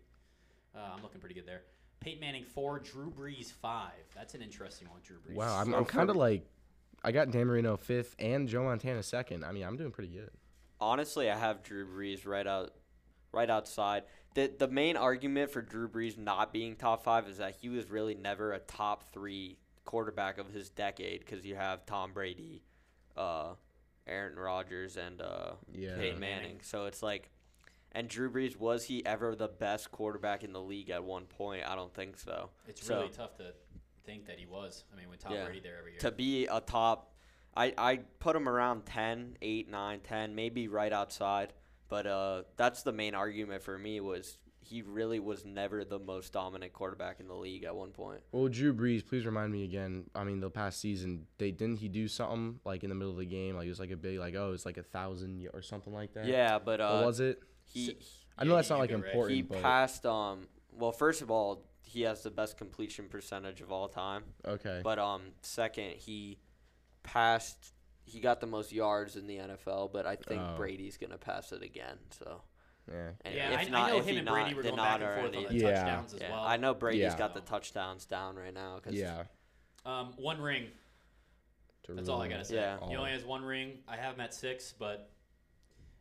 Uh, 0.75 0.79
I'm 0.95 1.01
looking 1.01 1.19
pretty 1.19 1.35
good 1.35 1.47
there. 1.47 1.61
Peyton 1.99 2.19
Manning 2.19 2.43
four, 2.43 2.79
Drew 2.79 3.09
Brees 3.09 3.51
five. 3.51 3.91
That's 4.15 4.33
an 4.33 4.41
interesting 4.41 4.89
one, 4.89 4.99
Drew 5.03 5.17
Brees. 5.17 5.35
wow, 5.35 5.59
I'm, 5.59 5.71
So 5.71 5.77
I'm 5.77 5.85
kind 5.85 6.09
of 6.09 6.15
like. 6.15 6.45
I 7.05 7.11
got 7.11 7.31
Dan 7.31 7.47
Marino 7.47 7.75
fifth 7.75 8.15
and 8.17 8.47
Joe 8.47 8.63
Montana 8.63 9.03
second. 9.03 9.43
I 9.43 9.51
mean, 9.51 9.63
I'm 9.63 9.75
doing 9.75 9.91
pretty 9.91 10.13
good. 10.13 10.29
Honestly, 10.79 11.29
I 11.29 11.37
have 11.37 11.61
Drew 11.61 11.85
Brees 11.85 12.25
right 12.25 12.47
out, 12.47 12.73
right 13.33 13.49
outside. 13.49 14.03
The 14.35 14.51
the 14.57 14.67
main 14.67 14.95
argument 14.97 15.51
for 15.51 15.61
Drew 15.61 15.89
Brees 15.89 16.17
not 16.17 16.53
being 16.53 16.75
top 16.75 17.03
five 17.03 17.27
is 17.27 17.37
that 17.37 17.55
he 17.59 17.69
was 17.69 17.89
really 17.89 18.15
never 18.15 18.53
a 18.53 18.59
top 18.59 19.11
three 19.13 19.57
quarterback 19.85 20.37
of 20.37 20.49
his 20.49 20.69
decade 20.69 21.19
because 21.19 21.45
you 21.45 21.55
have 21.55 21.85
Tom 21.85 22.13
Brady, 22.13 22.63
uh, 23.17 23.53
Aaron 24.07 24.35
Rodgers, 24.37 24.97
and 24.97 25.21
uh, 25.21 25.53
Yeah. 25.71 25.95
Peyton 25.95 26.19
Manning. 26.19 26.59
So 26.61 26.85
it's 26.85 27.01
like, 27.03 27.29
and 27.91 28.07
Drew 28.07 28.29
Brees 28.31 28.57
was 28.57 28.85
he 28.85 29.05
ever 29.05 29.35
the 29.35 29.47
best 29.47 29.91
quarterback 29.91 30.43
in 30.43 30.51
the 30.53 30.61
league 30.61 30.89
at 30.89 31.03
one 31.03 31.25
point? 31.25 31.63
I 31.67 31.75
don't 31.75 31.93
think 31.93 32.17
so. 32.17 32.49
It's 32.67 32.85
So- 32.85 32.97
really 33.01 33.09
tough 33.09 33.35
to 33.37 33.53
think 34.05 34.25
that 34.25 34.37
he 34.39 34.45
was. 34.45 34.83
I 34.91 34.97
mean, 34.97 35.09
with 35.09 35.19
Tom 35.19 35.33
Yeah. 35.33 35.45
Brady 35.45 35.59
there 35.61 35.77
every 35.79 35.91
year. 35.91 35.99
to 36.01 36.11
be 36.11 36.47
a 36.47 36.59
top 36.59 37.09
I, 37.55 37.71
I 37.77 37.97
put 38.19 38.35
him 38.35 38.49
around 38.49 38.85
10 38.87 39.37
8 39.41 39.69
9 39.69 39.99
10 40.01 40.33
maybe 40.33 40.67
right 40.67 40.91
outside 40.91 41.53
but 41.87 42.07
uh, 42.07 42.43
that's 42.57 42.81
the 42.81 42.91
main 42.91 43.13
argument 43.13 43.61
for 43.61 43.77
me 43.77 43.99
was 43.99 44.39
he 44.73 44.81
really 44.81 45.19
was 45.19 45.45
never 45.45 45.83
the 45.85 45.99
most 45.99 46.33
dominant 46.33 46.73
quarterback 46.73 47.19
in 47.19 47.27
the 47.27 47.33
league 47.35 47.63
at 47.63 47.75
one 47.75 47.91
point 47.91 48.21
Well, 48.31 48.47
Drew 48.47 48.73
Brees, 48.73 49.05
please 49.07 49.25
remind 49.25 49.51
me 49.51 49.63
again. 49.63 50.05
I 50.15 50.23
mean, 50.23 50.39
the 50.39 50.49
past 50.49 50.79
season, 50.79 51.27
they 51.37 51.51
didn't 51.51 51.77
he 51.77 51.87
do 51.89 52.07
something 52.07 52.59
like 52.65 52.83
in 52.83 52.89
the 52.89 52.95
middle 52.95 53.11
of 53.11 53.19
the 53.19 53.25
game, 53.25 53.55
like 53.55 53.67
it 53.67 53.69
was 53.69 53.79
like 53.79 53.91
a 53.91 53.95
big, 53.97 54.17
like 54.17 54.35
oh, 54.35 54.51
it's 54.53 54.65
like 54.65 54.77
a 54.77 54.83
thousand 54.83 55.47
or 55.53 55.61
something 55.61 55.93
like 55.93 56.13
that. 56.15 56.25
yeah 56.25 56.57
but 56.57 56.81
uh, 56.81 56.95
What 56.97 57.05
was 57.05 57.19
it? 57.19 57.39
he 57.65 57.97
I 58.37 58.43
know 58.45 58.51
Yeah, 58.51 58.55
that's 58.57 58.69
not 58.71 58.79
like 58.79 58.89
could 58.89 58.97
be 58.97 59.01
right. 59.03 59.11
important, 59.13 59.35
he 59.35 59.41
but 59.43 59.61
passed 59.61 60.05
um 60.05 60.47
well 60.71 60.91
first 60.91 61.21
of 61.21 61.29
all 61.29 61.65
he 61.83 62.01
has 62.01 62.23
the 62.23 62.31
best 62.31 62.57
completion 62.57 63.05
percentage 63.09 63.61
of 63.61 63.71
all 63.71 63.87
time 63.87 64.23
okay. 64.45 64.81
but 64.83 64.97
um 64.97 65.21
second 65.43 65.91
he 65.97 66.39
passed 67.03 67.73
he 68.05 68.19
got 68.19 68.41
the 68.41 68.47
most 68.47 68.71
yards 68.71 69.15
in 69.15 69.27
the 69.27 69.37
NFL 69.37 69.91
but 69.93 70.05
I 70.05 70.15
think 70.15 70.41
Oh. 70.41 70.55
Brady's 70.57 70.97
going 70.97 71.11
to 71.11 71.17
pass 71.17 71.51
it 71.51 71.61
again 71.63 71.97
so 72.11 72.41
yeah. 72.91 73.09
And 73.25 73.35
yeah, 73.35 73.51
if 73.61 73.67
I, 73.67 73.69
not, 73.71 73.87
I 73.87 73.91
know 73.91 73.97
if 73.97 74.05
him 74.05 74.11
he 74.13 74.17
and 74.17 74.25
not, 74.25 74.33
Brady 74.33 74.53
were 74.55 74.63
going 74.63 74.75
not 74.75 74.99
back 74.99 75.09
and 75.09 75.21
forth 75.31 75.35
on 75.45 75.53
the 75.53 75.59
Yeah. 75.59 75.71
touchdowns 75.73 76.13
as 76.13 76.21
Yeah, 76.21 76.31
well. 76.31 76.43
I 76.43 76.57
know 76.57 76.73
Brady's 76.73 77.01
Yeah. 77.01 77.17
got 77.17 77.33
the 77.33 77.41
touchdowns 77.41 78.05
down 78.05 78.35
right 78.35 78.53
now. 78.53 78.79
'cause 78.79 78.93
Yeah. 78.93 79.23
Um, 79.85 80.13
one 80.17 80.41
ring. 80.41 80.67
to 81.83 81.93
That's 81.93 82.07
all 82.07 82.21
I 82.21 82.29
gotta 82.29 82.45
say. 82.45 82.55
Yeah. 82.55 82.77
He 82.87 82.95
only 82.95 83.11
has 83.11 83.25
one 83.25 83.43
ring. 83.43 83.83
I 83.89 83.97
have 83.97 84.15
him 84.15 84.21
at 84.21 84.33
six, 84.33 84.73
but 84.77 85.11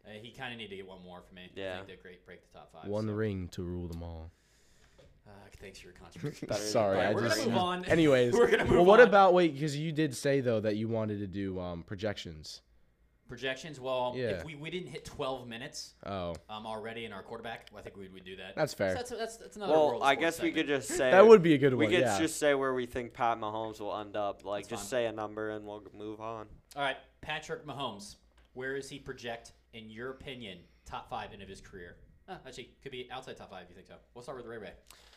uh, 0.07 0.11
he 0.11 0.31
kind 0.31 0.53
of 0.53 0.59
need 0.59 0.69
to 0.69 0.77
get 0.77 0.87
one 0.87 1.03
more 1.03 1.21
for 1.23 1.35
me. 1.35 1.43
I 1.45 1.51
Yeah. 1.59 1.75
think 1.77 1.87
they're 1.89 1.97
great. 1.97 2.25
Break 2.25 2.41
the 2.53 2.59
top 2.59 2.73
five. 2.73 2.87
One 2.89 3.07
so. 3.07 3.13
ring 3.13 3.49
to 3.49 3.63
rule 3.65 3.89
them 3.89 4.03
all. 4.03 4.31
Uh, 5.27 5.31
thanks 5.61 5.79
for 5.81 5.87
your 5.87 5.95
contribution. 6.01 6.47
Better 6.49 6.61
Sorry, 6.63 6.97
All 6.99 7.03
right, 7.03 7.11
I 7.11 7.15
we're 7.15 7.23
just. 7.23 7.39
gonna 7.39 7.51
move 7.51 7.59
on. 7.59 7.85
Anyways, 7.87 8.33
We're 8.37 8.49
gonna 8.51 8.65
well, 8.71 8.85
what 8.85 9.01
on. 9.01 9.09
about 9.09 9.35
wait? 9.35 9.55
Because 9.55 9.77
you 9.77 9.93
did 9.93 10.17
say 10.17 10.41
though 10.41 10.61
that 10.61 10.77
you 10.77 10.89
wanted 10.89 11.19
to 11.21 11.27
do 11.29 11.59
um, 11.61 11.83
projections. 11.85 12.63
Projections? 13.33 13.81
Well, 13.81 14.13
Yeah. 14.15 14.25
if 14.29 14.45
we, 14.45 14.55
we 14.57 14.69
didn't 14.69 14.89
hit 14.89 15.07
12 15.07 15.49
minutes 15.49 15.95
Oh, 16.05 16.35
um, 16.51 16.67
already 16.67 17.07
in 17.07 17.15
our 17.15 17.23
quarterback, 17.23 17.71
well, 17.73 17.81
I 17.81 17.83
think 17.83 17.97
we 17.97 18.09
would 18.09 18.25
do 18.25 18.37
that. 18.37 18.55
That's 18.55 18.75
fair. 18.75 18.91
So 18.91 18.97
that's, 18.97 19.11
that's, 19.11 19.37
that's 19.39 19.57
another 19.57 19.73
well, 19.73 19.89
World 19.89 20.03
I 20.03 20.13
Sports 20.13 20.21
guess 20.21 20.43
we 20.43 20.49
segment. 20.51 20.67
could 20.69 20.77
just 20.77 20.89
say 20.99 21.11
that 21.11 21.27
would 21.27 21.43
be 21.43 21.55
a 21.55 21.59
good 21.59 21.73
we 21.75 21.87
one. 21.87 21.95
could 21.95 22.01
yeah. 22.03 22.19
just 22.19 22.39
say 22.39 22.53
where 22.53 22.75
we 22.75 22.85
think 22.85 23.15
Pat 23.15 23.39
Mahomes 23.41 23.81
will 23.81 23.97
end 23.97 24.17
up. 24.17 24.45
Like, 24.45 24.65
That's 24.65 24.83
just 24.83 24.83
fine. 24.85 24.89
say 24.91 25.07
a 25.07 25.13
number 25.13 25.49
and 25.51 25.65
we'll 25.67 25.83
move 25.97 26.21
on. 26.21 26.47
All 26.77 26.83
right, 26.83 26.99
Patrick 27.23 27.67
Mahomes. 27.67 28.17
Where 28.53 28.77
is 28.77 28.91
he 28.91 28.99
project, 28.99 29.53
in 29.73 29.89
your 29.89 30.11
opinion, 30.11 30.59
top 30.85 31.09
five 31.09 31.33
end 31.33 31.41
of 31.41 31.49
his 31.49 31.63
career? 31.63 31.97
Uh, 32.29 32.35
actually, 32.47 32.71
could 32.83 32.93
be 32.93 33.09
outside 33.11 33.39
top 33.39 33.51
five 33.51 33.63
if 33.63 33.71
you 33.71 33.75
think 33.75 33.87
so. 33.89 33.95
We'll 34.15 34.23
start 34.23 34.37
with 34.37 34.47
Ray 34.47 34.59
Ray. 34.59 34.73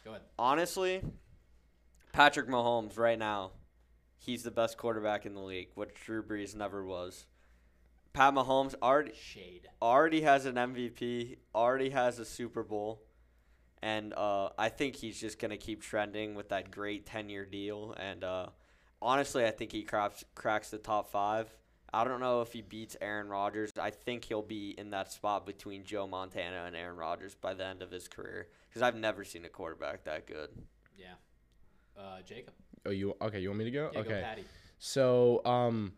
Go 0.06 0.12
ahead. 0.12 0.22
Honestly, 0.40 1.02
Patrick 2.14 2.48
Mahomes 2.48 2.98
right 2.98 3.20
now, 3.20 3.52
he's 4.18 4.44
the 4.44 4.52
best 4.52 4.78
quarterback 4.78 5.26
in 5.26 5.34
the 5.34 5.42
league, 5.42 5.68
which 5.76 5.90
Drew 6.06 6.24
Brees 6.24 6.56
never 6.56 6.86
was. 6.86 7.26
Pat 8.16 8.34
Mahomes 8.34 8.76
already 8.82 9.12
Shade. 9.14 9.68
already 9.82 10.22
has 10.22 10.46
an 10.46 10.56
MVP, 10.56 11.38
already 11.54 11.90
has 11.90 12.18
a 12.18 12.26
Super 12.26 12.64
Bowl, 12.64 13.04
and 13.82 14.14
uh, 14.14 14.50
I 14.58 14.70
think 14.70 14.96
he's 14.96 15.20
just 15.20 15.38
gonna 15.40 15.58
keep 15.58 15.82
trending 15.82 16.34
with 16.34 16.50
that 16.50 16.72
great 16.72 17.06
ten-year 17.06 17.46
deal. 17.46 17.94
And 17.98 18.24
uh, 18.24 18.48
honestly, 19.02 19.46
I 19.46 19.52
think 19.52 19.72
he 19.72 19.84
cracks 19.84 20.24
cracks 20.34 20.70
the 20.70 20.78
top 20.78 21.12
five. 21.12 21.50
I 21.94 22.04
don't 22.04 22.20
know 22.20 22.42
if 22.42 22.52
he 22.52 22.62
beats 22.62 22.98
Aaron 23.00 23.28
Rodgers. 23.28 23.72
I 23.80 23.90
think 23.90 24.26
he'll 24.26 24.42
be 24.42 24.76
in 24.78 24.90
that 24.92 25.12
spot 25.12 25.46
between 25.46 25.86
Joe 25.86 26.08
Montana 26.08 26.66
and 26.66 26.76
Aaron 26.76 26.98
Rodgers 26.98 27.36
by 27.36 27.54
the 27.54 27.66
end 27.66 27.82
of 27.82 27.90
his 27.92 28.08
career. 28.10 28.48
Because 28.68 28.82
I've 28.82 28.98
never 28.98 29.24
seen 29.24 29.46
a 29.46 29.50
quarterback 29.50 30.04
that 30.04 30.28
good. 30.28 30.50
Yeah. 30.98 31.14
Uh, 31.98 32.22
Jacob. 32.26 32.54
Oh, 32.86 32.90
you 32.90 33.16
okay? 33.22 33.40
You 33.40 33.50
want 33.50 33.60
me 33.60 33.66
to 33.66 33.72
go? 33.72 33.92
Yeah, 33.94 34.00
okay. 34.00 34.10
go 34.10 34.22
Patty. 34.22 34.44
So, 34.78 35.42
um, 35.46 35.94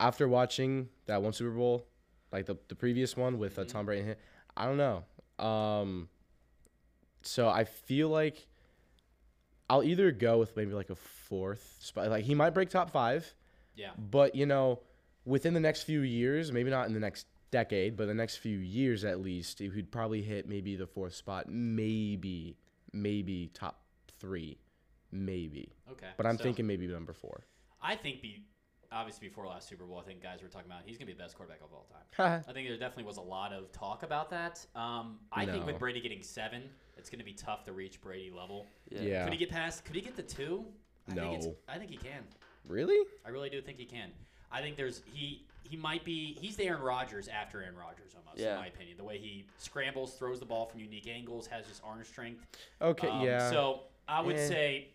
after 0.00 0.28
watching 0.28 0.88
that 1.06 1.22
one 1.22 1.32
Super 1.32 1.50
Bowl, 1.50 1.86
like 2.32 2.46
the 2.46 2.56
the 2.68 2.74
previous 2.74 3.16
one 3.16 3.38
with 3.38 3.58
uh. 3.58 3.64
Tom 3.64 3.86
Brady, 3.86 4.00
and 4.02 4.10
him, 4.10 4.16
I 4.56 4.66
don't 4.66 4.76
know. 4.76 5.44
Um, 5.44 6.08
so 7.22 7.48
I 7.48 7.64
feel 7.64 8.08
like 8.08 8.46
I'll 9.68 9.82
either 9.82 10.10
go 10.12 10.38
with 10.38 10.56
maybe 10.56 10.72
like 10.72 10.90
a 10.90 10.94
fourth 10.96 11.76
spot. 11.80 12.08
Like 12.08 12.24
he 12.24 12.34
might 12.34 12.50
break 12.50 12.70
top 12.70 12.90
five, 12.90 13.34
Yeah. 13.74 13.90
but 13.98 14.34
you 14.34 14.46
know, 14.46 14.80
within 15.24 15.54
the 15.54 15.60
next 15.60 15.82
few 15.82 16.00
years, 16.00 16.52
maybe 16.52 16.70
not 16.70 16.86
in 16.86 16.94
the 16.94 17.00
next 17.00 17.26
decade, 17.50 17.96
but 17.96 18.06
the 18.06 18.14
next 18.14 18.36
few 18.36 18.58
years 18.58 19.04
at 19.04 19.20
least, 19.20 19.58
he 19.58 19.68
would 19.68 19.90
probably 19.90 20.22
hit 20.22 20.48
maybe 20.48 20.76
the 20.76 20.86
fourth 20.86 21.14
spot, 21.14 21.48
maybe, 21.48 22.56
maybe 22.92 23.50
top 23.54 23.82
three, 24.20 24.58
maybe. 25.10 25.72
Okay. 25.90 26.06
But 26.16 26.26
I'm 26.26 26.36
so 26.38 26.44
thinking 26.44 26.66
maybe 26.66 26.86
number 26.86 27.12
four. 27.12 27.44
I 27.82 27.96
think 27.96 28.22
be 28.22 28.44
obviously 28.92 29.28
before 29.28 29.46
last 29.46 29.68
Super 29.68 29.84
Bowl, 29.84 29.98
I 29.98 30.02
think 30.02 30.22
guys 30.22 30.42
were 30.42 30.48
talking 30.48 30.70
about 30.70 30.82
he's 30.84 30.96
gonna 30.98 31.06
be 31.06 31.12
the 31.12 31.22
best 31.22 31.36
quarterback 31.36 31.60
of 31.62 31.72
all 31.72 31.86
time. 32.16 32.44
I 32.48 32.52
think 32.52 32.68
there 32.68 32.76
definitely 32.76 33.04
was 33.04 33.16
a 33.18 33.22
lot 33.22 33.52
of 33.52 33.70
talk 33.72 34.02
about 34.02 34.30
that. 34.30 34.64
Um, 34.74 35.18
I 35.32 35.46
think 35.46 35.66
with 35.66 35.78
Brady 35.78 36.00
getting 36.00 36.22
seven, 36.22 36.62
it's 36.96 37.10
going 37.10 37.18
to 37.18 37.24
be 37.24 37.34
tough 37.34 37.62
to 37.64 37.72
reach 37.72 38.00
Brady 38.00 38.30
level. 38.34 38.66
Yeah. 38.90 39.24
Could 39.24 39.32
he 39.34 39.38
get 39.38 39.50
past? 39.50 39.84
Could 39.84 39.94
he 39.96 40.00
get 40.00 40.16
the 40.16 40.22
two? 40.22 40.64
I 41.10 41.14
Think 41.14 41.34
it's, 41.36 41.46
No. 41.46 41.54
I 41.68 41.78
think 41.78 41.90
he 41.90 41.96
can. 41.98 42.24
really? 42.68 43.06
I 43.24 43.28
really 43.28 43.50
do 43.50 43.60
think 43.60 43.78
he 43.78 43.84
can. 43.84 44.10
I 44.50 44.60
think 44.62 44.76
there's 44.76 45.02
he 45.12 45.44
he 45.68 45.76
might 45.76 46.04
be 46.04 46.36
he's 46.40 46.56
the 46.56 46.64
Aaron 46.64 46.80
Rodgers 46.82 47.28
after 47.28 47.60
Aaron 47.62 47.76
Rodgers 47.76 48.14
almost 48.16 48.38
Yeah. 48.40 48.54
in 48.54 48.60
my 48.60 48.66
opinion. 48.68 48.96
The 48.96 49.04
way 49.04 49.18
he 49.18 49.46
scrambles, 49.58 50.14
throws 50.14 50.40
the 50.40 50.46
ball 50.46 50.66
from 50.66 50.80
unique 50.80 51.06
angles, 51.08 51.46
has 51.48 51.66
just 51.66 51.82
arm 51.84 52.02
strength. 52.04 52.46
Okay, 52.80 53.08
Um, 53.08 53.20
yeah. 53.22 53.50
So 53.50 53.82
I 54.08 54.20
would 54.20 54.36
Eh. 54.36 54.48
say 54.48 54.88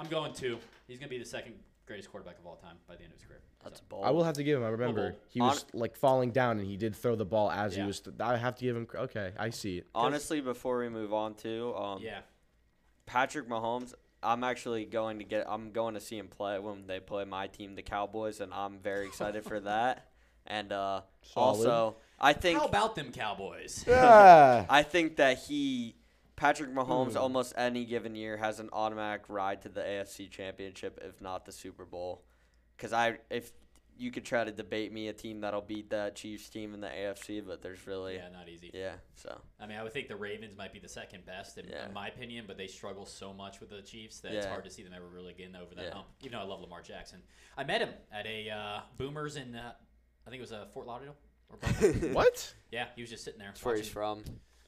I'm 0.00 0.08
going 0.08 0.32
two. 0.32 0.58
He's 0.88 0.98
going 0.98 1.08
to 1.08 1.14
be 1.14 1.18
the 1.18 1.28
second 1.28 1.54
greatest 1.92 2.10
quarterback 2.10 2.38
of 2.38 2.46
all 2.46 2.56
time 2.56 2.76
by 2.88 2.96
the 2.96 3.02
end 3.02 3.12
of 3.12 3.18
his 3.18 3.26
career. 3.26 3.40
That's 3.62 3.80
So, 3.80 3.84
bold. 3.88 4.04
I 4.04 4.10
will 4.10 4.24
have 4.24 4.34
to 4.36 4.42
give 4.44 4.56
him. 4.58 4.64
I 4.64 4.68
remember 4.70 5.10
bowl. 5.10 5.20
he 5.28 5.40
was 5.40 5.64
like 5.74 5.94
falling 5.96 6.30
down, 6.30 6.58
and 6.58 6.66
he 6.66 6.76
did 6.78 6.96
throw 6.96 7.14
the 7.16 7.24
ball 7.26 7.50
as 7.50 7.76
Yeah. 7.76 7.82
he 7.82 7.86
was. 7.86 8.00
Th- 8.00 8.16
I 8.20 8.36
have 8.38 8.54
to 8.56 8.64
give 8.64 8.74
him. 8.76 8.86
Okay, 8.94 9.32
I 9.38 9.50
see 9.50 9.78
it. 9.78 9.86
Honestly, 9.94 10.40
before 10.40 10.78
we 10.78 10.88
move 10.88 11.12
on 11.12 11.34
to 11.36 11.74
um, 11.76 12.02
yeah. 12.02 12.20
Patrick 13.04 13.48
Mahomes, 13.48 13.92
I'm 14.22 14.42
actually 14.42 14.84
going 14.86 15.18
to 15.18 15.24
get. 15.24 15.44
I'm 15.48 15.70
going 15.72 15.94
to 15.94 16.00
see 16.00 16.16
him 16.16 16.28
play 16.28 16.58
when 16.58 16.86
they 16.86 16.98
play 16.98 17.24
my 17.24 17.46
team, 17.46 17.74
the 17.74 17.82
Cowboys, 17.82 18.40
and 18.40 18.52
I'm 18.54 18.78
very 18.78 19.06
excited 19.06 19.44
for 19.44 19.60
that. 19.72 20.06
And 20.46 20.72
uh, 20.72 21.02
also, 21.36 21.96
I 22.18 22.32
think 22.32 22.58
How 22.58 22.66
about 22.66 22.94
them 22.96 23.12
Cowboys? 23.12 23.84
Yeah. 23.86 24.66
I 24.70 24.82
think 24.82 25.16
that 25.16 25.38
he, 25.38 25.94
Patrick 26.42 26.70
Mahomes, 26.74 27.12
Hmm. 27.12 27.18
almost 27.18 27.52
any 27.56 27.84
given 27.84 28.16
year 28.16 28.36
has 28.36 28.58
an 28.58 28.68
automatic 28.72 29.28
ride 29.28 29.62
to 29.62 29.68
the 29.68 29.80
AFC 29.80 30.28
Championship, 30.28 30.98
if 31.00 31.20
not 31.20 31.44
the 31.44 31.52
Super 31.52 31.84
Bowl. 31.84 32.24
Because 32.76 32.92
I, 32.92 33.18
if 33.30 33.52
you 33.96 34.10
could 34.10 34.24
try 34.24 34.42
to 34.42 34.50
debate 34.50 34.92
me 34.92 35.06
a 35.06 35.12
team 35.12 35.42
that'll 35.42 35.60
beat 35.60 35.90
that 35.90 36.16
Chiefs 36.16 36.48
team 36.48 36.74
in 36.74 36.80
the 36.80 36.88
AFC, 36.88 37.46
but 37.46 37.62
there's 37.62 37.86
really, 37.86 38.16
yeah, 38.16 38.28
not 38.30 38.48
easy. 38.48 38.72
yeah. 38.74 38.94
So 39.14 39.40
I 39.60 39.66
mean, 39.68 39.78
I 39.78 39.84
would 39.84 39.92
think 39.92 40.08
the 40.08 40.16
Ravens 40.16 40.56
might 40.56 40.72
be 40.72 40.80
the 40.80 40.88
second 40.88 41.24
best 41.24 41.58
in, 41.58 41.68
Yeah. 41.68 41.86
in 41.86 41.92
my 41.92 42.08
opinion, 42.08 42.46
but 42.48 42.56
they 42.56 42.66
struggle 42.66 43.06
so 43.06 43.32
much 43.32 43.60
with 43.60 43.70
the 43.70 43.80
Chiefs 43.82 44.18
that 44.22 44.32
it's 44.32 44.46
hard 44.46 44.64
to 44.64 44.70
see 44.70 44.82
them 44.82 44.94
ever 44.96 45.06
really 45.06 45.34
getting 45.34 45.54
over 45.54 45.76
that 45.76 45.84
Yeah. 45.84 45.94
hump. 45.94 46.08
Even 46.22 46.32
though 46.32 46.40
I 46.40 46.48
love 46.48 46.60
Lamar 46.60 46.82
Jackson, 46.82 47.22
I 47.56 47.62
met 47.62 47.80
him 47.82 47.94
at 48.10 48.26
a 48.26 48.50
uh, 48.50 48.80
Boomers 48.96 49.36
in 49.36 49.54
uh, 49.54 49.74
I 50.26 50.30
think 50.30 50.38
it 50.40 50.42
was 50.42 50.52
uh, 50.52 50.66
Fort 50.74 50.88
Lauderdale. 50.88 51.14
Or 51.50 51.58
what? 52.12 52.52
yeah, 52.72 52.88
he 52.96 53.02
was 53.02 53.10
just 53.10 53.22
sitting 53.22 53.38
there. 53.38 53.48
that's 53.50 53.64
where 53.64 53.76
he's 53.76 53.88
from. 53.88 54.24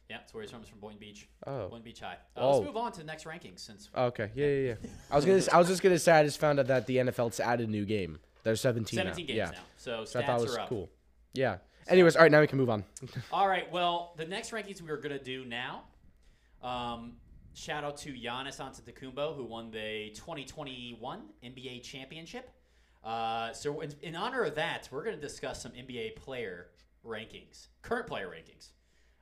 Yeah, 0.08 0.18
that's 0.18 0.34
where 0.34 0.42
he's 0.42 0.50
from. 0.50 0.60
He's 0.60 0.68
from 0.68 0.80
Boynton 0.80 1.00
Beach. 1.00 1.28
Oh. 1.46 1.68
Boynton 1.68 1.82
Beach 1.82 2.00
High. 2.00 2.18
Uh, 2.36 2.40
Oh. 2.40 2.50
Let's 2.50 2.66
move 2.66 2.76
on 2.76 2.92
to 2.92 2.98
the 2.98 3.04
next 3.04 3.24
rankings 3.24 3.60
since 3.60 3.88
Okay. 3.96 4.30
Yeah, 4.34 4.46
yeah, 4.46 4.74
yeah. 4.82 4.90
I 5.10 5.16
was 5.16 5.24
gonna. 5.24 5.42
I 5.52 5.58
was 5.58 5.68
just 5.68 5.82
gonna 5.82 5.98
say 5.98 6.12
I 6.12 6.24
just 6.24 6.38
found 6.38 6.60
out 6.60 6.66
that 6.66 6.86
the 6.86 6.98
NFL's 6.98 7.40
added 7.40 7.68
a 7.68 7.70
new 7.70 7.84
game. 7.84 8.18
There's 8.42 8.60
17. 8.60 8.96
17 8.96 9.24
now. 9.24 9.26
games 9.26 9.36
yeah. 9.36 9.44
now. 9.50 9.64
So 9.76 10.04
So 10.04 10.20
I 10.20 10.26
thought 10.26 10.40
it 10.40 10.42
was 10.42 10.56
are 10.56 10.60
up. 10.60 10.68
cool. 10.68 10.90
Yeah. 11.32 11.58
Anyways, 11.88 12.16
all 12.16 12.22
right. 12.22 12.30
Now 12.30 12.40
we 12.40 12.46
can 12.46 12.58
move 12.58 12.70
on. 12.70 12.84
All 13.32 13.46
right. 13.46 13.70
Well, 13.70 14.14
the 14.16 14.24
next 14.24 14.52
rankings 14.52 14.80
we 14.80 14.88
are 14.90 14.96
going 14.96 15.18
to 15.18 15.22
do 15.22 15.44
now. 15.44 15.82
Um, 16.62 17.16
shout 17.52 17.84
out 17.84 17.98
to 17.98 18.12
Giannis 18.14 18.58
Antetokounmpo 18.58 19.36
who 19.36 19.44
won 19.44 19.70
the 19.70 20.10
2021 20.14 21.22
NBA 21.44 21.82
championship. 21.82 22.50
Uh, 23.02 23.52
so 23.52 23.82
in, 23.82 23.92
in 24.00 24.16
honor 24.16 24.44
of 24.44 24.54
that, 24.54 24.88
we're 24.90 25.04
going 25.04 25.14
to 25.14 25.20
discuss 25.20 25.62
some 25.62 25.72
NBA 25.72 26.16
player 26.16 26.68
rankings, 27.04 27.68
current 27.82 28.06
player 28.06 28.28
rankings. 28.28 28.70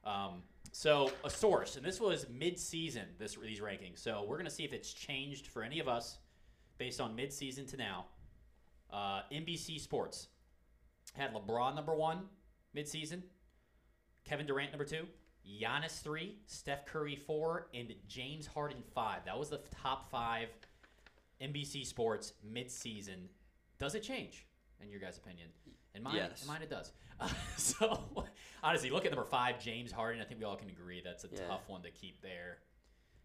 Um, 0.09 0.43
so 0.73 1.12
a 1.23 1.31
source, 1.31 1.77
and 1.77 1.85
this 1.85 2.01
was 2.01 2.27
mid-season. 2.31 3.05
This 3.18 3.37
these 3.37 3.61
rankings. 3.61 3.99
So 3.99 4.25
we're 4.27 4.37
going 4.37 4.49
to 4.49 4.51
see 4.51 4.64
if 4.64 4.73
it's 4.73 4.93
changed 4.93 5.47
for 5.47 5.62
any 5.62 5.79
of 5.79 5.87
us 5.87 6.18
based 6.79 7.01
on 7.01 7.14
mid-season 7.14 7.66
to 7.66 7.77
now. 7.77 8.07
Uh, 8.91 9.20
NBC 9.31 9.79
Sports 9.79 10.29
had 11.14 11.35
LeBron 11.35 11.75
number 11.77 11.95
one 11.95 12.23
mid-season. 12.75 13.23
Kevin 14.25 14.47
Durant 14.47 14.70
number 14.70 14.85
two, 14.85 15.07
Giannis 15.47 16.01
three, 16.01 16.37
Steph 16.47 16.87
Curry 16.87 17.16
four, 17.16 17.68
and 17.75 17.95
James 18.09 18.47
Harden 18.47 18.83
five. 18.95 19.25
That 19.27 19.39
was 19.39 19.51
the 19.51 19.61
top 19.83 20.11
five 20.11 20.49
NBC 21.41 21.85
Sports 21.85 22.33
mid-season. 22.43 23.29
Does 23.79 23.95
it 23.95 24.03
change 24.03 24.47
in 24.81 24.89
your 24.91 25.01
guys' 25.01 25.18
opinion? 25.18 25.49
In 25.95 26.03
mine, 26.03 26.16
Yes. 26.16 26.43
in 26.43 26.49
mine 26.49 26.62
it 26.62 26.70
does. 26.70 26.93
Uh, 27.20 27.28
so 27.57 28.26
honestly, 28.62 28.90
look 28.90 29.05
at 29.05 29.12
number 29.12 29.26
five, 29.28 29.61
James 29.62 29.93
Harden. 29.93 30.20
I 30.20 30.24
think 30.24 30.40
we 30.40 30.47
all 30.47 30.57
can 30.57 30.68
agree 30.70 31.01
that's 31.05 31.24
a 31.24 31.28
Yeah. 31.30 31.47
tough 31.47 31.68
one 31.68 31.82
to 31.82 31.90
keep 31.90 32.20
there. 32.22 32.59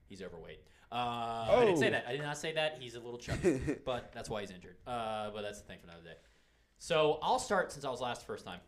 He's 0.08 0.22
overweight. 0.22 0.60
Uh, 0.92 0.96
I 0.96 1.66
didn't 1.66 1.78
say 1.80 1.88
Oh. 1.88 1.92
that. 1.92 2.06
I 2.08 2.12
did 2.14 2.22
not 2.22 2.38
say 2.38 2.54
that. 2.54 2.78
He's 2.82 2.96
a 2.96 3.00
little 3.00 3.20
chubby, 3.20 3.60
but 3.86 4.12
that's 4.14 4.30
why 4.30 4.42
he's 4.42 4.52
injured. 4.52 4.78
Uh, 4.88 5.32
but 5.32 5.42
that's 5.42 5.60
the 5.62 5.68
thing 5.68 5.80
for 5.80 5.88
another 5.88 6.04
day. 6.04 6.16
So 6.78 7.20
I'll 7.22 7.40
start 7.40 7.72
since 7.72 7.84
I 7.86 7.90
was 7.90 8.00
last 8.02 8.26
first 8.26 8.46
time. 8.46 8.60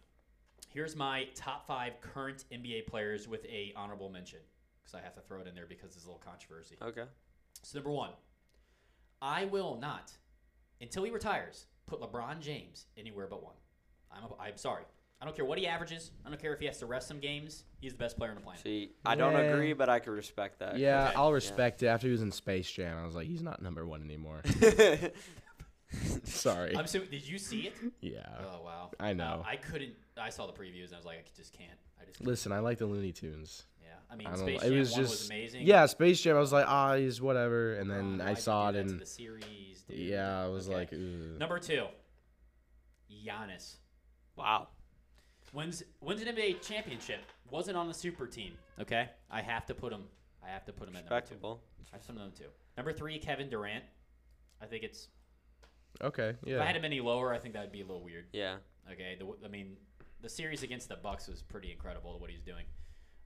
Here's 0.70 0.96
my 0.96 1.26
top 1.36 1.66
five 1.66 2.00
current 2.02 2.46
NBA 2.52 2.82
players 2.88 3.28
with 3.28 3.46
a 3.46 3.74
honorable 3.76 4.10
mention 4.10 4.40
because 4.80 4.94
I 4.96 5.02
have 5.02 5.16
to 5.16 5.22
throw 5.22 5.42
it 5.42 5.48
in 5.48 5.56
there 5.56 5.66
because 5.66 5.92
there's 5.94 6.04
a 6.06 6.08
little 6.08 6.22
controversy. 6.24 6.76
Okay. 6.82 7.06
So 7.64 7.78
number 7.80 7.92
one, 7.92 8.12
I 9.22 9.46
will 9.46 9.78
not, 9.78 10.12
until 10.82 11.04
he 11.04 11.12
retires, 11.12 11.66
put 11.86 12.02
LeBron 12.02 12.40
James 12.40 12.86
anywhere 12.98 13.28
but 13.28 13.44
one. 13.44 13.56
I'm, 14.12 14.24
a, 14.24 14.42
I'm 14.42 14.58
sorry. 14.58 14.84
I 15.22 15.26
don't 15.26 15.36
care 15.36 15.44
what 15.46 15.58
he 15.58 15.68
averages. 15.68 16.12
I 16.26 16.30
don't 16.30 16.42
care 16.42 16.54
if 16.54 16.60
he 16.62 16.66
has 16.68 16.78
to 16.80 16.86
rest 16.86 17.08
some 17.10 17.20
games. 17.20 17.66
He's 17.82 17.92
the 17.92 17.98
best 17.98 18.18
player 18.18 18.30
on 18.32 18.36
the 18.36 18.42
planet. 18.42 18.62
See, 18.64 18.92
I 19.06 19.16
don't 19.16 19.34
Yeah. 19.34 19.40
agree, 19.40 19.74
but 19.74 19.90
I 19.90 20.00
can 20.00 20.14
respect 20.14 20.60
that. 20.60 20.78
Yeah, 20.78 21.08
Okay. 21.10 21.14
I'll 21.18 21.34
respect 21.34 21.84
it. 21.84 21.88
After 21.88 22.08
he 22.08 22.12
was 22.12 22.22
in 22.22 22.32
Space 22.32 22.72
Jam, 22.72 22.98
I 22.98 23.06
was 23.06 23.16
like, 23.16 23.28
he's 23.28 23.42
not 23.44 23.62
number 23.62 23.86
one 23.86 24.02
anymore. 24.02 24.42
Sorry. 26.24 26.76
I'm 26.78 26.88
so, 26.88 27.00
did 27.00 27.28
you 27.28 27.38
see 27.40 27.62
it? 27.62 27.74
yeah. 28.02 28.22
Oh 28.42 28.62
wow. 28.64 28.92
I 29.00 29.14
know. 29.14 29.44
Uh, 29.46 29.50
I 29.50 29.56
couldn't. 29.56 29.94
I 30.18 30.30
saw 30.30 30.46
the 30.46 30.54
previews 30.54 30.86
and 30.88 30.94
I 30.94 30.98
was 30.98 31.06
like, 31.06 31.18
I 31.18 31.22
just 31.36 31.52
can't. 31.58 31.72
I 32.02 32.06
just. 32.06 32.22
Listen, 32.22 32.52
I 32.52 32.60
like 32.60 32.78
the 32.78 32.86
Looney 32.86 33.12
Tunes. 33.12 33.64
Yeah. 33.82 33.88
I 34.12 34.16
mean, 34.16 34.28
I 34.28 34.32
don't 34.32 34.40
Space 34.42 34.62
know. 34.62 34.68
It 34.68 34.70
Jam 34.70 34.80
was 34.80 34.92
One 34.92 35.02
just 35.02 35.12
was 35.12 35.26
amazing. 35.30 35.66
yeah, 35.66 35.86
Space 35.88 36.22
Jam. 36.22 36.36
I 36.36 36.40
was 36.40 36.54
like, 36.54 36.66
ah, 36.68 36.96
he's 36.96 37.22
whatever, 37.22 37.74
and 37.76 37.90
then 37.90 38.00
on, 38.00 38.22
I 38.22 38.26
why'd 38.30 38.38
saw 38.40 38.70
it, 38.70 38.74
do 38.74 38.78
that 38.78 38.84
to 38.86 38.92
and 38.92 39.00
the 39.02 39.06
series. 39.06 39.84
Dude? 39.88 39.98
yeah, 39.98 40.44
I 40.44 40.48
was 40.48 40.68
Okay. 40.70 40.78
like, 40.78 40.94
Ugh. 40.94 41.40
Number 41.40 41.58
two, 41.60 41.86
Giannis. 43.12 43.76
Wow. 44.40 44.68
Wins 45.54 45.84
wins 46.02 46.22
an 46.22 46.28
NBA 46.28 46.62
championship. 46.62 47.20
Wasn't 47.50 47.76
on 47.76 47.88
the 47.88 47.94
super 47.94 48.28
team. 48.28 48.54
Okay, 48.80 49.10
I 49.32 49.42
have 49.42 49.66
to 49.68 49.74
put 49.74 49.92
him. 49.92 50.04
I 50.46 50.50
have 50.50 50.66
to 50.66 50.74
put 50.74 50.88
him 50.88 50.96
at 50.96 51.04
number 51.06 51.10
two. 51.10 51.16
Respectable. 51.16 51.62
I 51.92 51.96
have 51.96 52.02
to 52.02 52.08
put 52.08 52.14
them 52.16 52.24
at 52.28 52.40
number. 52.40 52.54
Number 52.78 52.94
three, 52.94 53.18
Kevin 53.20 53.50
Durant. 53.50 53.84
I 54.62 54.66
think 54.66 54.84
it's. 54.84 55.08
okay, 56.02 56.36
If 56.46 56.60
I 56.62 56.66
had 56.66 56.76
him 56.76 56.86
any 56.86 57.00
lower, 57.00 57.34
I 57.34 57.40
think 57.40 57.54
that 57.56 57.62
would 57.62 57.72
be 57.72 57.82
a 57.82 57.86
little 57.86 58.04
weird. 58.04 58.26
Yeah. 58.34 58.56
Okay, 58.92 59.18
the, 59.20 59.28
I 59.46 59.48
mean, 59.50 59.76
the 60.22 60.30
series 60.30 60.64
against 60.64 60.90
the 60.90 60.96
Bucks 60.96 61.28
was 61.28 61.42
pretty 61.42 61.72
incredible. 61.72 62.20
What 62.20 62.30
he's 62.30 62.42
doing 62.42 62.66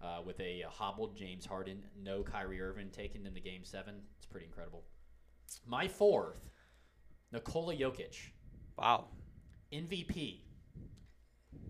uh, 0.02 0.22
with 0.26 0.40
a, 0.40 0.64
uh 0.64 0.70
hobbled 0.70 1.16
James 1.18 1.46
Harden, 1.46 1.84
no 2.02 2.24
Kyrie 2.24 2.62
Irving 2.62 2.90
taking 2.92 3.24
them 3.24 3.34
to 3.34 3.40
Game 3.42 3.64
Seven. 3.64 3.96
It's 4.18 4.26
pretty 4.26 4.46
incredible. 4.46 4.84
My 5.68 5.88
fourth, 5.88 6.40
Nikola 7.32 7.76
Jokic, 7.76 8.16
Wow. 8.78 9.06
MVP. 9.72 10.40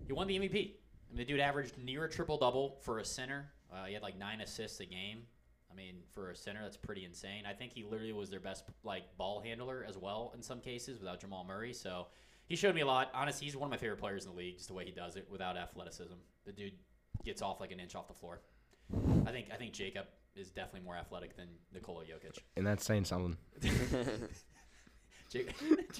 He 0.06 0.12
won 0.12 0.26
the 0.26 0.38
MVP. 0.38 0.54
I 0.54 1.10
mean, 1.10 1.16
the 1.16 1.24
dude 1.24 1.40
averaged 1.40 1.78
near 1.78 2.04
a 2.04 2.10
triple 2.10 2.38
double 2.38 2.78
for 2.82 2.98
a 2.98 3.04
center. 3.04 3.50
Uh, 3.72 3.84
he 3.86 3.94
had 3.94 4.02
like 4.02 4.18
nine 4.18 4.40
assists 4.40 4.80
a 4.80 4.86
game. 4.86 5.22
I 5.70 5.76
mean, 5.76 5.96
for 6.12 6.30
a 6.30 6.36
center, 6.36 6.62
that's 6.62 6.76
pretty 6.76 7.04
insane. 7.04 7.44
I 7.48 7.52
think 7.52 7.72
he 7.72 7.82
literally 7.82 8.12
was 8.12 8.30
their 8.30 8.40
best 8.40 8.64
like 8.84 9.04
ball 9.16 9.40
handler 9.40 9.84
as 9.88 9.98
well 9.98 10.32
in 10.34 10.42
some 10.42 10.60
cases 10.60 11.00
without 11.00 11.20
Jamal 11.20 11.44
Murray. 11.44 11.72
So 11.72 12.06
he 12.46 12.54
showed 12.54 12.74
me 12.74 12.82
a 12.82 12.86
lot. 12.86 13.10
Honestly, 13.12 13.46
he's 13.46 13.56
one 13.56 13.66
of 13.66 13.70
my 13.70 13.76
favorite 13.76 13.98
players 13.98 14.24
in 14.24 14.30
the 14.30 14.36
league. 14.36 14.56
Just 14.56 14.68
the 14.68 14.74
way 14.74 14.84
he 14.84 14.92
does 14.92 15.16
it 15.16 15.26
without 15.30 15.56
athleticism. 15.56 16.14
The 16.44 16.52
dude 16.52 16.74
gets 17.24 17.42
off 17.42 17.60
like 17.60 17.72
an 17.72 17.80
inch 17.80 17.96
off 17.96 18.06
the 18.06 18.14
floor. 18.14 18.40
I 19.26 19.30
think 19.30 19.48
I 19.52 19.56
think 19.56 19.72
Jacob 19.72 20.06
is 20.36 20.50
definitely 20.50 20.84
more 20.84 20.96
athletic 20.96 21.36
than 21.36 21.48
Nikola 21.72 22.04
Jokic. 22.04 22.38
And 22.56 22.66
that's 22.66 22.84
saying 22.84 23.04
something. 23.04 23.36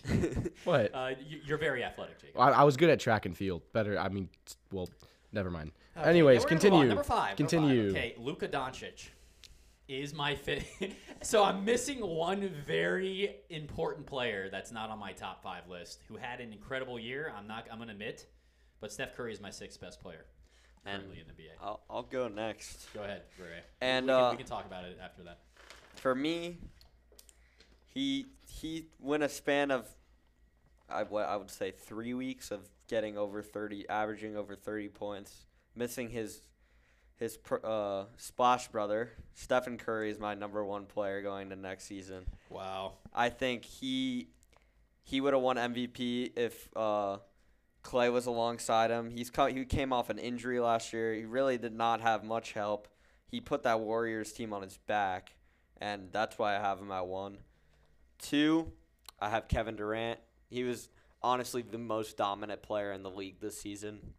Jake, 0.04 0.52
What? 0.64 0.94
uh, 0.94 1.10
you- 1.26 1.40
you're 1.44 1.58
very 1.58 1.82
athletic, 1.84 2.20
Jacob. 2.20 2.40
I, 2.40 2.50
I 2.50 2.62
was 2.64 2.76
good 2.76 2.90
at 2.90 3.00
track 3.00 3.26
and 3.26 3.36
field. 3.36 3.62
Better. 3.72 3.98
I 3.98 4.08
mean, 4.08 4.28
s- 4.46 4.56
well, 4.72 4.88
never 5.32 5.50
mind. 5.50 5.72
Okay, 5.96 6.08
Anyways, 6.08 6.42
now 6.44 6.44
we're 6.44 6.48
gonna 6.48 6.54
move 6.54 6.64
on. 6.64 6.70
continue. 6.70 6.88
Number 6.88 7.02
five. 7.04 7.18
number 7.18 7.28
five. 7.28 7.36
Continue. 7.36 7.90
Okay, 7.90 8.14
Luka 8.18 8.48
Doncic 8.48 9.08
is 9.88 10.14
my 10.14 10.34
fit. 10.34 10.64
so 11.22 11.44
I'm 11.44 11.64
missing 11.64 12.00
one 12.00 12.48
very 12.66 13.36
important 13.50 14.06
player 14.06 14.48
that's 14.50 14.72
not 14.72 14.88
on 14.90 14.98
my 14.98 15.12
top 15.12 15.42
five 15.42 15.68
list 15.68 16.02
who 16.08 16.16
had 16.16 16.40
an 16.40 16.52
incredible 16.52 16.98
year. 16.98 17.32
I'm 17.36 17.46
not. 17.46 17.66
I'm 17.70 17.78
gonna 17.78 17.92
admit, 17.92 18.26
but 18.80 18.92
Steph 18.92 19.14
Curry 19.16 19.32
is 19.32 19.40
my 19.40 19.50
sixth 19.50 19.80
best 19.80 20.00
player 20.00 20.24
And 20.86 21.02
currently 21.02 21.20
in 21.20 21.26
the 21.26 21.32
NBA. 21.34 21.48
I'll, 21.62 21.80
I'll 21.90 22.02
go 22.02 22.28
next. 22.28 22.86
Go 22.94 23.02
ahead, 23.02 23.22
Ray. 23.38 23.60
And, 23.80 24.06
we 24.06 24.12
can, 24.12 24.20
uh, 24.22 24.30
we 24.30 24.36
can 24.38 24.46
talk 24.46 24.66
about 24.66 24.84
it 24.84 24.98
after 25.02 25.22
that. 25.24 25.40
For 25.96 26.14
me, 26.14 26.58
he 27.94 28.26
he 28.46 28.86
went 29.00 29.22
a 29.22 29.28
span 29.28 29.70
of 29.70 29.88
I, 30.90 31.04
what 31.04 31.26
I 31.26 31.36
would 31.36 31.50
say 31.50 31.70
three 31.70 32.12
weeks 32.12 32.50
of 32.50 32.68
getting 32.88 33.16
over 33.16 33.42
thirty, 33.42 33.88
averaging 33.88 34.36
over 34.36 34.54
thirty 34.54 34.88
points, 34.88 35.46
missing 35.74 36.10
his 36.10 36.40
his 37.16 37.36
pr- 37.36 37.64
uh, 37.64 38.04
splash 38.16 38.68
brother 38.68 39.10
Stephen 39.34 39.78
Curry 39.78 40.10
is 40.10 40.18
my 40.18 40.34
number 40.34 40.64
one 40.64 40.84
player 40.86 41.22
going 41.22 41.50
to 41.50 41.56
next 41.56 41.84
season. 41.84 42.24
Wow. 42.50 42.94
I 43.14 43.28
think 43.30 43.64
he 43.64 44.28
he 45.04 45.20
would 45.20 45.34
have 45.34 45.42
won 45.42 45.56
MVP 45.56 46.32
if 46.36 46.70
uh, 46.76 47.18
Clay 47.82 48.08
was 48.08 48.26
alongside 48.26 48.90
him. 48.90 49.10
He's 49.10 49.30
co- 49.30 49.46
he 49.46 49.64
came 49.64 49.92
off 49.92 50.10
an 50.10 50.18
injury 50.18 50.60
last 50.60 50.92
year. 50.92 51.14
He 51.14 51.24
really 51.24 51.58
did 51.58 51.74
not 51.74 52.00
have 52.00 52.24
much 52.24 52.52
help. 52.52 52.88
He 53.26 53.40
put 53.40 53.64
that 53.64 53.80
Warriors 53.80 54.32
team 54.32 54.52
on 54.52 54.62
his 54.62 54.78
back, 54.78 55.34
and 55.80 56.08
that's 56.12 56.38
why 56.38 56.56
I 56.56 56.60
have 56.60 56.80
him 56.80 56.90
at 56.90 57.06
one. 57.06 57.38
Two, 58.24 58.72
I 59.20 59.28
have 59.28 59.48
Kevin 59.48 59.76
Durant. 59.76 60.18
He 60.48 60.64
was 60.64 60.88
honestly 61.22 61.62
the 61.62 61.78
most 61.78 62.16
dominant 62.16 62.62
player 62.62 62.90
in 62.92 63.02
the 63.02 63.10
league 63.10 63.40
this 63.40 63.60
season. 63.60 64.14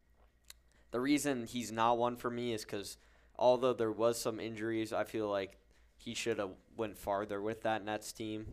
The 0.91 0.99
reason 0.99 1.47
he's 1.47 1.71
not 1.71 1.97
one 1.97 2.15
for 2.15 2.29
me 2.29 2.53
is 2.53 2.63
because 2.63 2.97
although 3.37 3.73
there 3.73 3.91
was 3.91 4.21
some 4.21 4.39
injuries, 4.39 4.93
I 4.93 5.05
feel 5.05 5.27
like 5.27 5.57
he 5.97 6.13
should 6.13 6.37
have 6.37 6.51
went 6.77 6.99
farther 6.99 7.41
with 7.41 7.63
that 7.63 7.83
Nets 7.83 8.13
team. 8.13 8.45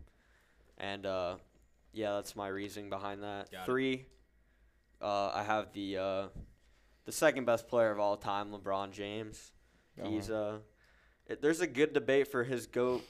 And 0.79 1.05
uh, 1.05 1.37
yeah, 1.93 2.15
that's 2.15 2.35
my 2.35 2.49
reasoning 2.49 2.89
behind 2.89 3.23
that. 3.23 3.53
Got. 3.53 3.67
Three, 3.67 4.07
uh, 5.03 5.33
I 5.35 5.43
have 5.43 5.73
the 5.75 5.99
uh, 5.99 6.27
the 7.05 7.13
second 7.13 7.45
best 7.45 7.69
player 7.69 7.91
of 7.91 8.01
all 8.01 8.17
time, 8.17 8.53
LeBron 8.53 8.93
James. 8.93 9.53
He's 10.03 10.31
uh, 10.31 10.57
it, 10.57 10.63
there's 11.41 11.61
a 11.61 11.67
good 11.67 11.93
debate 11.93 12.29
for 12.29 12.45
his 12.45 12.67
goat 12.67 13.03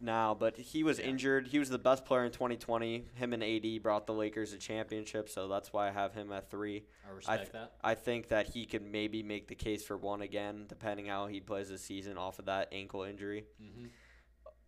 now, 0.00 0.34
but 0.34 0.56
he 0.56 0.82
was 0.82 0.98
Yeah. 0.98 1.06
injured. 1.06 1.48
He 1.48 1.58
was 1.58 1.68
the 1.68 1.78
best 1.78 2.04
player 2.04 2.24
in 2.24 2.32
2020. 2.32 3.06
Him 3.14 3.32
and 3.32 3.42
AD 3.42 3.78
brought 3.78 4.06
the 4.06 4.14
Lakers 4.14 4.52
a 4.52 4.58
championship, 4.58 5.28
so 5.28 5.46
that's 5.46 5.72
why 5.72 5.88
I 5.88 5.90
have 5.90 6.14
him 6.14 6.32
at 6.32 6.50
three. 6.50 6.84
I 7.06 7.10
respect 7.10 7.42
th- 7.42 7.52
that. 7.52 7.72
I 7.82 7.94
think 7.94 8.28
that 8.28 8.48
he 8.48 8.64
could 8.66 8.82
maybe 8.82 9.22
make 9.22 9.46
the 9.48 9.54
case 9.54 9.84
for 9.84 9.96
one 9.96 10.22
again, 10.22 10.64
depending 10.68 11.06
how 11.06 11.26
he 11.26 11.40
plays 11.40 11.68
this 11.68 11.82
season 11.82 12.16
off 12.18 12.38
of 12.38 12.46
that 12.46 12.68
ankle 12.72 13.02
injury. 13.02 13.44
hmm 13.58 13.86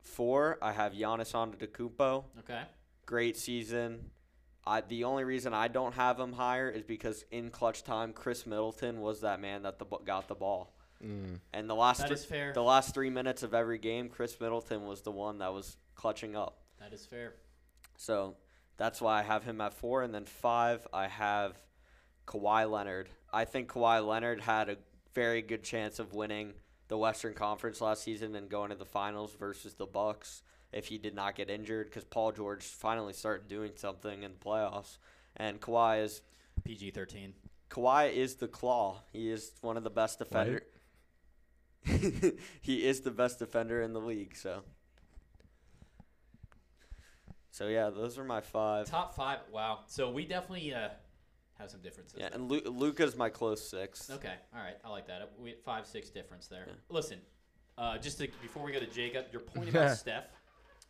Four, 0.03 0.59
I 0.61 0.73
have 0.73 0.93
Giannis 0.95 1.33
Antetokounmpo. 1.33 2.25
Okay. 2.41 2.63
Great 3.07 3.37
season. 3.37 4.11
I 4.67 4.81
the 4.81 5.05
only 5.05 5.23
reason 5.25 5.55
I 5.55 5.69
don't 5.69 5.95
have 5.95 6.19
him 6.19 6.33
higher 6.33 6.69
is 6.69 6.83
because 6.83 7.25
in 7.31 7.51
clutch 7.51 7.85
time, 7.85 8.13
Khris 8.13 8.45
Middleton 8.45 9.01
was 9.01 9.21
that 9.21 9.41
man 9.41 9.63
that 9.63 9.79
the 9.79 9.85
got 10.05 10.27
the 10.29 10.35
ball. 10.35 10.75
Mm. 11.05 11.41
And 11.53 11.69
the 11.69 11.75
last 11.75 11.99
That 11.99 12.09
three, 12.09 12.15
is 12.15 12.25
fair. 12.25 12.53
the 12.53 12.63
last 12.63 12.95
three 12.95 13.11
minutes 13.11 13.43
of 13.43 13.55
every 13.55 13.79
game, 13.79 14.09
Khris 14.09 14.39
Middleton 14.41 14.87
was 14.87 15.03
the 15.03 15.11
one 15.11 15.39
that 15.39 15.53
was 15.53 15.77
clutching 15.95 16.37
up. 16.37 16.59
That 16.79 16.93
is 16.93 17.05
fair. 17.07 17.35
So 17.97 18.37
that's 18.77 19.01
why 19.01 19.21
I 19.21 19.23
have 19.23 19.45
him 19.45 19.61
at 19.61 19.75
four. 19.75 20.03
And 20.03 20.15
then 20.15 20.25
five, 20.25 20.87
I 20.93 21.09
have 21.09 21.59
Kawhi 22.27 22.71
Leonard. 22.71 23.09
I 23.33 23.45
think 23.45 23.69
Kawhi 23.69 24.07
Leonard 24.07 24.41
had 24.41 24.69
a 24.69 24.77
very 25.15 25.43
good 25.43 25.63
chance 25.63 25.99
of 25.99 26.15
winning 26.15 26.55
the 26.89 26.97
Western 26.99 27.35
Conference 27.35 27.81
last 27.81 28.03
season 28.03 28.35
and 28.35 28.49
going 28.49 28.71
to 28.71 28.77
the 28.77 28.85
finals 28.85 29.35
versus 29.39 29.75
the 29.75 29.87
Bucks 29.87 30.43
if 30.73 30.87
he 30.87 30.99
did 30.99 31.15
not 31.15 31.35
get 31.37 31.51
injured 31.51 31.87
because 31.87 32.05
Paul 32.05 32.33
George 32.33 32.63
finally 32.65 33.13
started 33.13 33.49
doing 33.49 33.73
something 33.77 34.23
in 34.23 34.33
the 34.33 34.39
playoffs. 34.39 34.99
And 35.37 35.61
Kawhi 35.61 36.03
is 36.03 36.23
PG 36.65 36.91
thirteen. 36.91 37.35
Kawhi 37.71 38.13
is 38.13 38.35
the 38.37 38.49
claw. 38.49 39.01
He 39.13 39.31
is 39.31 39.53
one 39.63 39.77
of 39.79 39.85
the 39.85 39.91
best 39.91 40.19
defender. 40.19 40.63
he 42.61 42.87
is 42.87 43.01
the 43.01 43.11
best 43.11 43.39
defender 43.39 43.83
in 43.83 43.93
the 43.93 44.01
league. 44.01 44.37
So. 44.37 44.63
So 47.51 47.69
yeah, 47.69 47.91
those 47.91 48.19
are 48.19 48.25
my 48.25 48.41
five. 48.41 48.87
Top 48.87 49.15
five. 49.15 49.41
Wow. 49.53 49.81
So 49.87 50.11
we 50.11 50.25
definitely 50.25 50.73
uh, 50.73 50.89
have 51.59 51.71
some 51.71 51.81
differences. 51.81 52.19
Yeah, 52.19 52.29
there. 52.29 52.39
and 52.39 52.51
Lu- 52.51 52.63
Luka's 52.65 53.17
my 53.17 53.29
close 53.29 53.67
sixth. 53.67 54.11
Okay, 54.11 54.35
all 54.55 54.63
right, 54.63 54.77
I 54.85 54.89
like 54.89 55.07
that. 55.09 55.33
We 55.39 55.51
had 55.51 55.61
five, 55.61 55.87
six 55.87 56.09
difference 56.09 56.47
there. 56.47 56.65
Yeah. 56.67 56.75
Listen, 56.89 57.19
uh, 57.79 57.99
just 57.99 58.19
to, 58.19 58.29
before 58.41 58.65
we 58.65 58.73
go 58.73 58.81
to 58.81 58.87
Jacob, 58.87 59.27
your 59.33 59.43
point 59.43 59.69
about 59.69 59.97
Steph, 59.99 60.25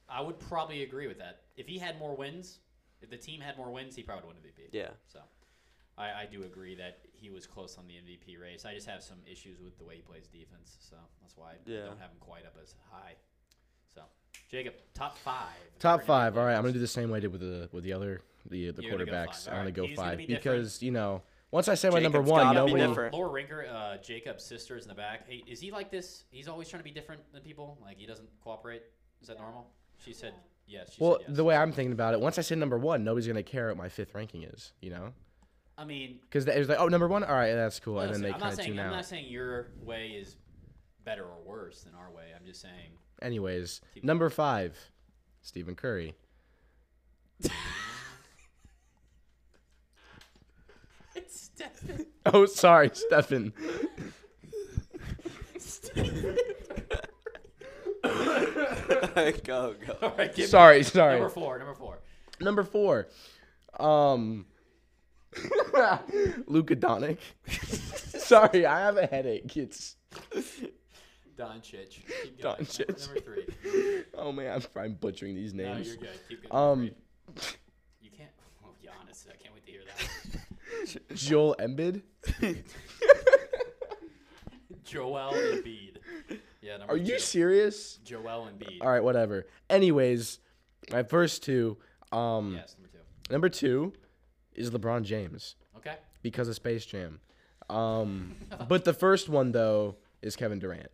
I 0.09 0.21
would 0.21 0.39
probably 0.39 0.83
agree 0.83 1.07
with 1.07 1.19
that. 1.19 1.43
If 1.57 1.67
he 1.67 1.79
had 1.79 1.99
more 1.99 2.17
wins, 2.17 2.61
if 3.01 3.11
the 3.11 3.17
team 3.17 3.41
had 3.41 3.57
more 3.57 3.71
wins, 3.71 3.97
he 3.97 4.03
probably 4.03 4.27
would 4.29 4.37
win 4.37 4.53
MVP. 4.53 4.69
Yeah. 4.73 4.91
So, 5.13 5.21
I, 6.03 6.23
I 6.23 6.27
do 6.31 6.43
agree 6.43 6.75
that 6.77 6.99
he 7.13 7.31
was 7.31 7.47
close 7.47 7.79
on 7.79 7.87
the 7.87 7.95
MVP 7.95 8.41
race. 8.41 8.65
I 8.65 8.75
just 8.75 8.89
have 8.89 9.03
some 9.03 9.19
issues 9.31 9.61
with 9.61 9.79
the 9.79 9.85
way 9.85 9.97
he 9.97 10.03
plays 10.03 10.27
defense, 10.27 10.77
so 10.81 10.97
that's 11.21 11.37
why 11.37 11.53
I 11.53 11.55
Yeah. 11.67 11.85
don't 11.87 12.01
have 12.01 12.11
him 12.11 12.19
quite 12.21 12.45
up 12.45 12.57
as 12.61 12.75
high. 12.91 13.15
So, 13.95 14.03
Jacob, 14.51 14.75
top 14.95 15.17
five. 15.19 15.55
Top 15.79 16.03
five. 16.03 16.35
NBA 16.35 16.39
All 16.41 16.47
right, 16.47 16.55
I'm 16.57 16.63
gonna 16.63 16.73
do 16.73 16.79
the 16.81 16.87
same 16.87 17.11
way 17.11 17.19
I 17.19 17.21
did 17.21 17.33
with 17.33 17.41
the 17.41 17.69
with 17.73 17.85
the 17.85 17.93
other 17.93 18.23
the 18.51 18.71
the 18.73 18.83
You're 18.83 18.95
quarterbacks. 18.99 19.47
I'm 19.47 19.53
gonna 19.53 19.59
Alright, 19.59 19.75
go 19.75 19.87
he's 19.87 19.97
gonna 19.97 20.09
five 20.11 20.19
be 20.19 20.27
because 20.27 20.83
you 20.83 20.91
know 20.91 21.23
once 21.53 21.69
I 21.69 21.75
say 21.75 21.91
my 21.91 22.01
number 22.01 22.21
one, 22.23 22.43
gotta 22.55 22.65
be 22.65 22.73
nobody. 22.73 22.89
different. 22.89 23.15
Laura 23.15 23.31
Rinker, 23.43 23.71
uh, 23.73 23.97
Jacob's 23.99 24.43
sister 24.45 24.77
is 24.77 24.85
in 24.85 24.89
the 24.89 24.95
back. 24.95 25.29
Hey, 25.29 25.45
is 25.47 25.61
he 25.61 25.71
like 25.71 25.91
this? 25.91 26.25
He's 26.31 26.49
always 26.49 26.69
trying 26.69 26.81
to 26.81 26.85
be 26.85 26.91
different 26.91 27.21
than 27.33 27.43
people. 27.43 27.79
Like 27.83 27.99
he 27.99 28.07
doesn't 28.07 28.29
cooperate. 28.43 28.83
Is 29.21 29.29
that 29.29 29.39
normal? 29.39 29.71
She 30.05 30.13
said 30.13 30.35
yes. 30.67 30.95
She 30.95 31.05
Well, 31.05 31.19
said 31.19 31.27
yes. 31.29 31.37
the 31.37 31.45
way 31.45 31.55
I'm 31.55 31.71
thinking 31.73 31.93
about 31.93 32.15
it, 32.15 32.21
once 32.21 32.39
I 32.39 32.41
say 32.43 32.55
number 32.57 32.79
one, 32.79 33.05
nobody's 33.05 33.27
gonna 33.29 33.43
care 33.43 33.69
what 33.69 33.77
my 33.77 33.89
fifth 33.89 34.15
ranking 34.15 34.43
is. 34.45 34.73
You 34.81 34.91
know, 34.91 35.13
I 35.79 35.85
mean, 35.85 36.19
because 36.23 36.47
it 36.47 36.59
was 36.59 36.69
like, 36.69 36.79
oh, 36.79 36.89
number 36.89 37.09
one. 37.09 37.25
All 37.25 37.35
right, 37.35 37.55
that's 37.55 37.81
cool, 37.81 37.99
and 38.01 38.11
listen, 38.11 38.23
then 38.23 38.31
they 38.31 38.35
I'm 38.35 38.41
kind 38.41 38.45
not 38.45 38.53
of 38.53 38.57
saying 38.57 38.69
tune 38.71 38.79
I'm 38.79 38.87
out. 38.87 38.93
not 38.97 39.05
saying 39.07 39.27
your 39.29 39.69
way 39.83 40.09
is 40.09 40.37
better 41.05 41.25
or 41.25 41.39
worse 41.45 41.83
than 41.83 41.95
our 41.95 42.11
way. 42.11 42.27
I'm 42.39 42.45
just 42.47 42.61
saying. 42.61 42.93
Anyways, 43.21 43.81
Keep 43.95 44.05
number 44.05 44.29
five, 44.31 44.77
Stephen 45.43 45.75
Curry. 45.75 46.15
It's 51.15 51.51
Stephen. 51.55 52.07
Oh, 52.25 52.47
sorry, 52.47 52.91
Stephen. 52.95 53.53
go 59.45 59.75
go. 59.75 59.97
All 60.03 60.15
right, 60.17 60.29
give 60.35 60.39
me 60.39 60.45
sorry, 60.47 60.83
sorry. 60.83 61.15
Number 61.19 61.29
four. 61.29 61.59
Number 61.59 61.75
four. 61.75 61.99
Number 62.41 62.63
four, 62.65 63.09
um, 63.79 64.47
Luka 66.47 66.77
Doncic. 66.77 67.19
Sorry, 68.21 68.67
I 68.67 68.81
have 68.81 68.97
a 68.97 69.07
headache. 69.07 69.57
It's 69.57 69.97
Doncic. 71.39 71.91
Keep 72.23 72.43
going. 72.43 72.57
Number, 72.59 72.63
Doncic. 72.65 73.07
number 73.07 73.21
three. 73.21 74.05
oh 74.15 74.33
man, 74.33 74.53
I'm, 74.77 74.83
I'm 74.83 74.95
butchering 74.95 75.35
these 75.35 75.55
No, 75.55 75.65
names. 75.75 75.89
you're 75.89 75.97
good. 75.97 76.09
Keep 76.29 76.51
going. 76.51 76.63
Um, 76.73 76.91
you 78.01 78.11
can't. 78.17 78.31
Oh, 78.65 78.69
Giannis. 78.83 79.27
I 79.29 79.37
can't 79.43 79.55
wait 79.55 79.65
to 79.67 79.73
hear 79.73 79.81
that. 79.87 81.17
Joel 81.17 81.57
Embiid. 81.59 82.03
Joel 84.85 85.33
Embiid. 85.33 85.97
Yeah. 86.61 86.77
Number 86.79 86.95
Are 86.95 86.97
you 86.97 87.15
two. 87.15 87.19
serious? 87.21 87.97
Joel 88.05 88.49
Embiid. 88.53 88.79
All 88.81 88.89
right, 88.91 89.03
whatever. 89.03 89.47
Anyways, 89.71 90.39
my 90.91 91.03
first 91.03 91.43
two. 91.43 91.79
Um, 92.13 92.55
Yes. 92.55 92.77
Number 92.79 92.89
two. 92.93 93.33
number 93.33 93.49
two 93.49 93.93
is 94.55 94.71
LeBron 94.71 95.03
James 95.03 95.57
Okay. 95.77 95.97
because 96.23 96.49
of 96.49 96.55
Space 96.55 96.85
Jam. 96.87 97.21
Um, 97.71 98.35
but 98.69 98.85
the 98.85 98.93
first 98.95 99.29
one 99.29 99.53
though 99.53 99.97
is 100.21 100.37
Kevin 100.37 100.59
Durant. 100.59 100.91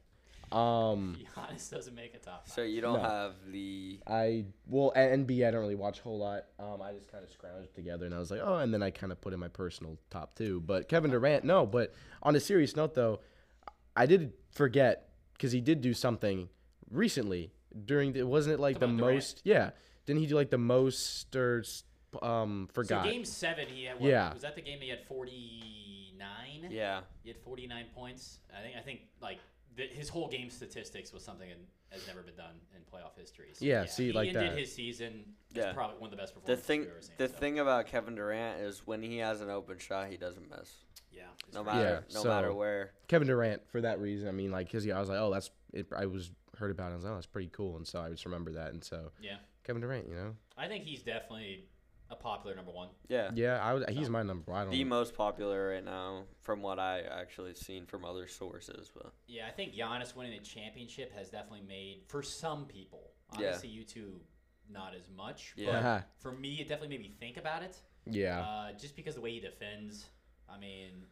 Um, 0.51 1.19
Giannis 1.37 1.71
doesn't 1.71 1.95
make 1.95 2.15
a 2.15 2.19
top 2.19 2.47
five. 2.47 2.55
So 2.55 2.63
you 2.63 2.81
don't 2.81 3.03
No. 3.03 3.09
have 3.09 3.35
the 3.53 4.01
I 4.07 4.47
well 4.67 4.93
and 4.97 5.27
NBA 5.27 5.47
I 5.47 5.51
don't 5.51 5.61
really 5.61 5.75
watch 5.75 5.99
a 6.01 6.03
whole 6.03 6.19
lot. 6.19 6.45
Um, 6.59 6.81
I 6.81 6.93
just 6.93 7.11
kind 7.13 7.23
of 7.23 7.31
scrounged 7.31 7.75
together 7.75 8.07
and 8.07 8.15
I 8.15 8.19
was 8.19 8.31
like, 8.31 8.41
oh, 8.43 8.57
and 8.57 8.73
then 8.73 8.83
I 8.83 8.91
kind 8.91 9.13
of 9.13 9.21
put 9.21 9.33
in 9.35 9.41
my 9.41 9.49
personal 9.49 9.99
top 10.11 10.37
two. 10.37 10.61
But 10.61 10.89
Kevin 10.89 11.11
Durant, 11.11 11.45
no. 11.45 11.67
But 11.67 11.93
on 12.23 12.35
a 12.35 12.41
serious 12.41 12.77
note, 12.77 12.95
though, 12.95 13.21
I 13.95 14.07
did 14.07 14.33
forget 14.53 15.11
because 15.35 15.53
he 15.53 15.61
did 15.61 15.83
do 15.83 15.93
something 15.93 16.49
recently 16.91 17.53
during 17.85 18.13
the 18.15 18.23
wasn't 18.23 18.55
it 18.55 18.61
like 18.61 18.79
the 18.79 18.87
About 18.87 18.97
Durant? 18.97 19.15
most? 19.17 19.43
Yeah, 19.45 19.71
didn't 20.07 20.21
he 20.21 20.27
do 20.27 20.35
like 20.35 20.49
the 20.51 20.57
most 20.59 21.37
or 21.37 21.59
s- 21.61 21.83
um 22.23 22.69
forgot. 22.73 23.05
So 23.05 23.11
game 23.11 23.25
seven, 23.25 23.67
he 23.69 23.85
had. 23.85 24.01
What, 24.01 24.09
Yeah. 24.11 24.33
Was 24.33 24.43
that 24.43 24.55
the 24.57 24.63
game 24.63 24.81
he 24.81 24.89
had 24.89 25.05
forty 25.07 26.15
nine? 26.19 26.71
Yeah. 26.71 27.01
He 27.23 27.29
had 27.31 27.39
forty 27.39 27.67
nine 27.67 27.87
points. 27.95 28.39
I 28.57 28.63
think. 28.63 28.77
I 28.77 28.81
think 28.81 29.01
like 29.21 29.39
the, 29.77 29.85
his 29.87 30.09
whole 30.09 30.29
game 30.29 30.51
statistics 30.51 31.13
was 31.13 31.23
something 31.25 31.49
that 31.49 31.59
has 31.97 32.07
never 32.07 32.21
been 32.23 32.35
done 32.35 32.55
in 32.75 32.83
playoff 32.83 33.19
history. 33.19 33.49
So, 33.53 33.65
Yeah, 33.65 33.87
see, 33.87 34.07
he 34.07 34.13
like 34.13 34.29
ended 34.29 34.53
that. 34.53 34.59
his 34.59 34.73
season. 34.75 35.25
Yeah. 35.55 35.69
as 35.69 35.75
probably 35.75 35.97
one 35.99 36.09
of 36.09 36.11
the 36.11 36.17
best 36.19 36.35
The 36.35 36.41
performances 36.41 36.67
thing, 36.67 36.81
we've 36.81 36.91
ever 36.91 37.01
seen. 37.01 37.15
the 37.17 37.29
so, 37.29 37.35
thing 37.35 37.59
about 37.61 37.87
Kevin 37.87 38.15
Durant 38.15 38.61
is 38.61 38.83
when 38.87 39.03
he 39.03 39.17
has 39.19 39.41
an 39.41 39.49
open 39.49 39.79
shot, 39.79 40.09
he 40.11 40.17
doesn't 40.19 40.51
miss. 40.51 40.71
Yeah. 41.11 41.23
No 41.55 41.65
matter, 41.65 42.05
Yeah, 42.11 42.15
no 42.15 42.23
so- 42.23 42.29
matter 42.29 42.53
where. 42.53 42.91
Kevin 43.07 43.27
Durant 43.29 43.67
for 43.71 43.81
that 43.81 43.99
reason. 44.01 44.29
I 44.29 44.33
mean, 44.33 44.51
like, 44.51 44.71
cause 44.71 44.85
yeah, 44.85 44.97
I 44.97 45.01
was 45.01 45.09
like, 45.09 45.19
oh, 45.19 45.31
that's 45.33 45.51
it. 45.73 45.87
I 45.97 46.05
was 46.07 46.31
heard 46.59 46.71
about 46.71 46.91
it. 46.91 46.93
I 46.93 46.97
was 46.97 47.05
like, 47.05 47.13
oh, 47.13 47.17
that's 47.17 47.27
pretty 47.27 47.49
cool, 47.53 47.77
and 47.77 47.87
so 47.87 48.01
I 48.01 48.11
just 48.11 48.25
remember 48.27 48.53
that, 48.53 48.73
and 48.73 48.83
so 48.85 49.11
Yeah. 49.23 49.37
Kevin 49.65 49.81
Durant, 49.81 50.09
you 50.09 50.15
know, 50.17 50.35
I 50.59 50.67
think 50.69 50.85
he's 50.85 51.03
definitely 51.03 51.65
a 52.11 52.17
popular 52.17 52.57
number 52.57 52.71
one. 52.73 52.89
Yeah. 53.09 53.31
yeah, 53.35 53.63
I 53.63 53.75
would, 53.75 53.89
he's 53.91 54.09
my 54.09 54.23
number. 54.23 54.53
I 54.53 54.63
don't. 54.65 54.71
The 54.73 54.85
most 54.85 55.15
popular 55.15 55.71
right 55.71 55.85
now, 55.85 56.25
from 56.41 56.63
what 56.63 56.79
I 56.79 57.01
actually 57.03 57.55
seen 57.55 57.85
from 57.87 58.05
other 58.05 58.27
sources, 58.27 58.91
but 58.95 59.13
Yeah, 59.27 59.47
I 59.47 59.51
think 59.51 59.75
Giannis 59.75 60.17
winning 60.17 60.39
the 60.39 60.45
championship 60.45 61.13
has 61.17 61.29
definitely 61.31 61.67
made 61.69 62.03
for 62.09 62.23
some 62.23 62.65
people. 62.67 63.11
Yeah. 63.33 63.49
Obviously, 63.49 63.69
you 63.71 63.85
two, 63.85 64.21
not 64.71 64.95
as 64.95 65.09
much. 65.15 65.53
Yeah. 65.57 65.67
But 65.67 65.75
Uh-huh. 65.77 66.01
for 66.19 66.33
me, 66.33 66.55
it 66.61 66.69
definitely 66.69 66.97
made 66.97 67.03
me 67.03 67.15
think 67.21 67.37
about 67.37 67.63
it. 67.63 67.77
yeah, 68.07 68.41
Uh, 68.41 68.73
just 68.73 68.97
because 68.97 69.15
the 69.15 69.21
way 69.21 69.33
he 69.33 69.41
defends. 69.41 70.07
I 70.49 70.59
mean, 70.59 71.05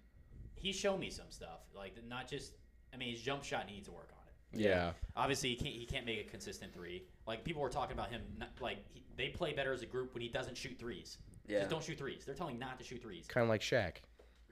he's 0.54 0.76
shown 0.76 0.98
me 0.98 1.10
some 1.10 1.30
stuff. 1.30 1.60
Like 1.74 1.92
not 2.08 2.28
just. 2.28 2.52
I 2.94 2.96
mean, 2.96 3.10
his 3.10 3.20
jump 3.20 3.44
shot 3.44 3.66
needs 3.66 3.86
to 3.88 3.92
work 3.92 4.08
on 4.12 4.15
it. 4.15 4.15
Yeah, 4.52 4.92
Obviously, 5.16 5.50
he 5.50 5.56
can't. 5.56 5.74
He 5.74 5.84
can't 5.86 6.06
make 6.06 6.20
a 6.26 6.30
consistent 6.30 6.72
three. 6.72 7.04
Like 7.26 7.44
people 7.44 7.60
were 7.62 7.68
talking 7.70 7.94
about 7.96 8.10
him. 8.10 8.22
Not, 8.38 8.48
like 8.60 8.78
he, 8.88 9.02
they 9.16 9.28
play 9.28 9.52
better 9.52 9.72
as 9.72 9.82
a 9.82 9.86
group 9.86 10.14
when 10.14 10.22
he 10.22 10.28
doesn't 10.28 10.56
shoot 10.56 10.78
threes. 10.78 11.18
yeah. 11.46 11.58
Just 11.60 11.70
don't 11.70 11.82
shoot 11.84 11.98
threes. 11.98 12.24
They're 12.24 12.34
telling 12.34 12.54
him 12.54 12.60
not 12.60 12.78
to 12.78 12.84
shoot 12.84 13.02
threes. 13.02 13.26
kind 13.28 13.42
of 13.42 13.48
like 13.48 13.60
Shaq. 13.60 13.96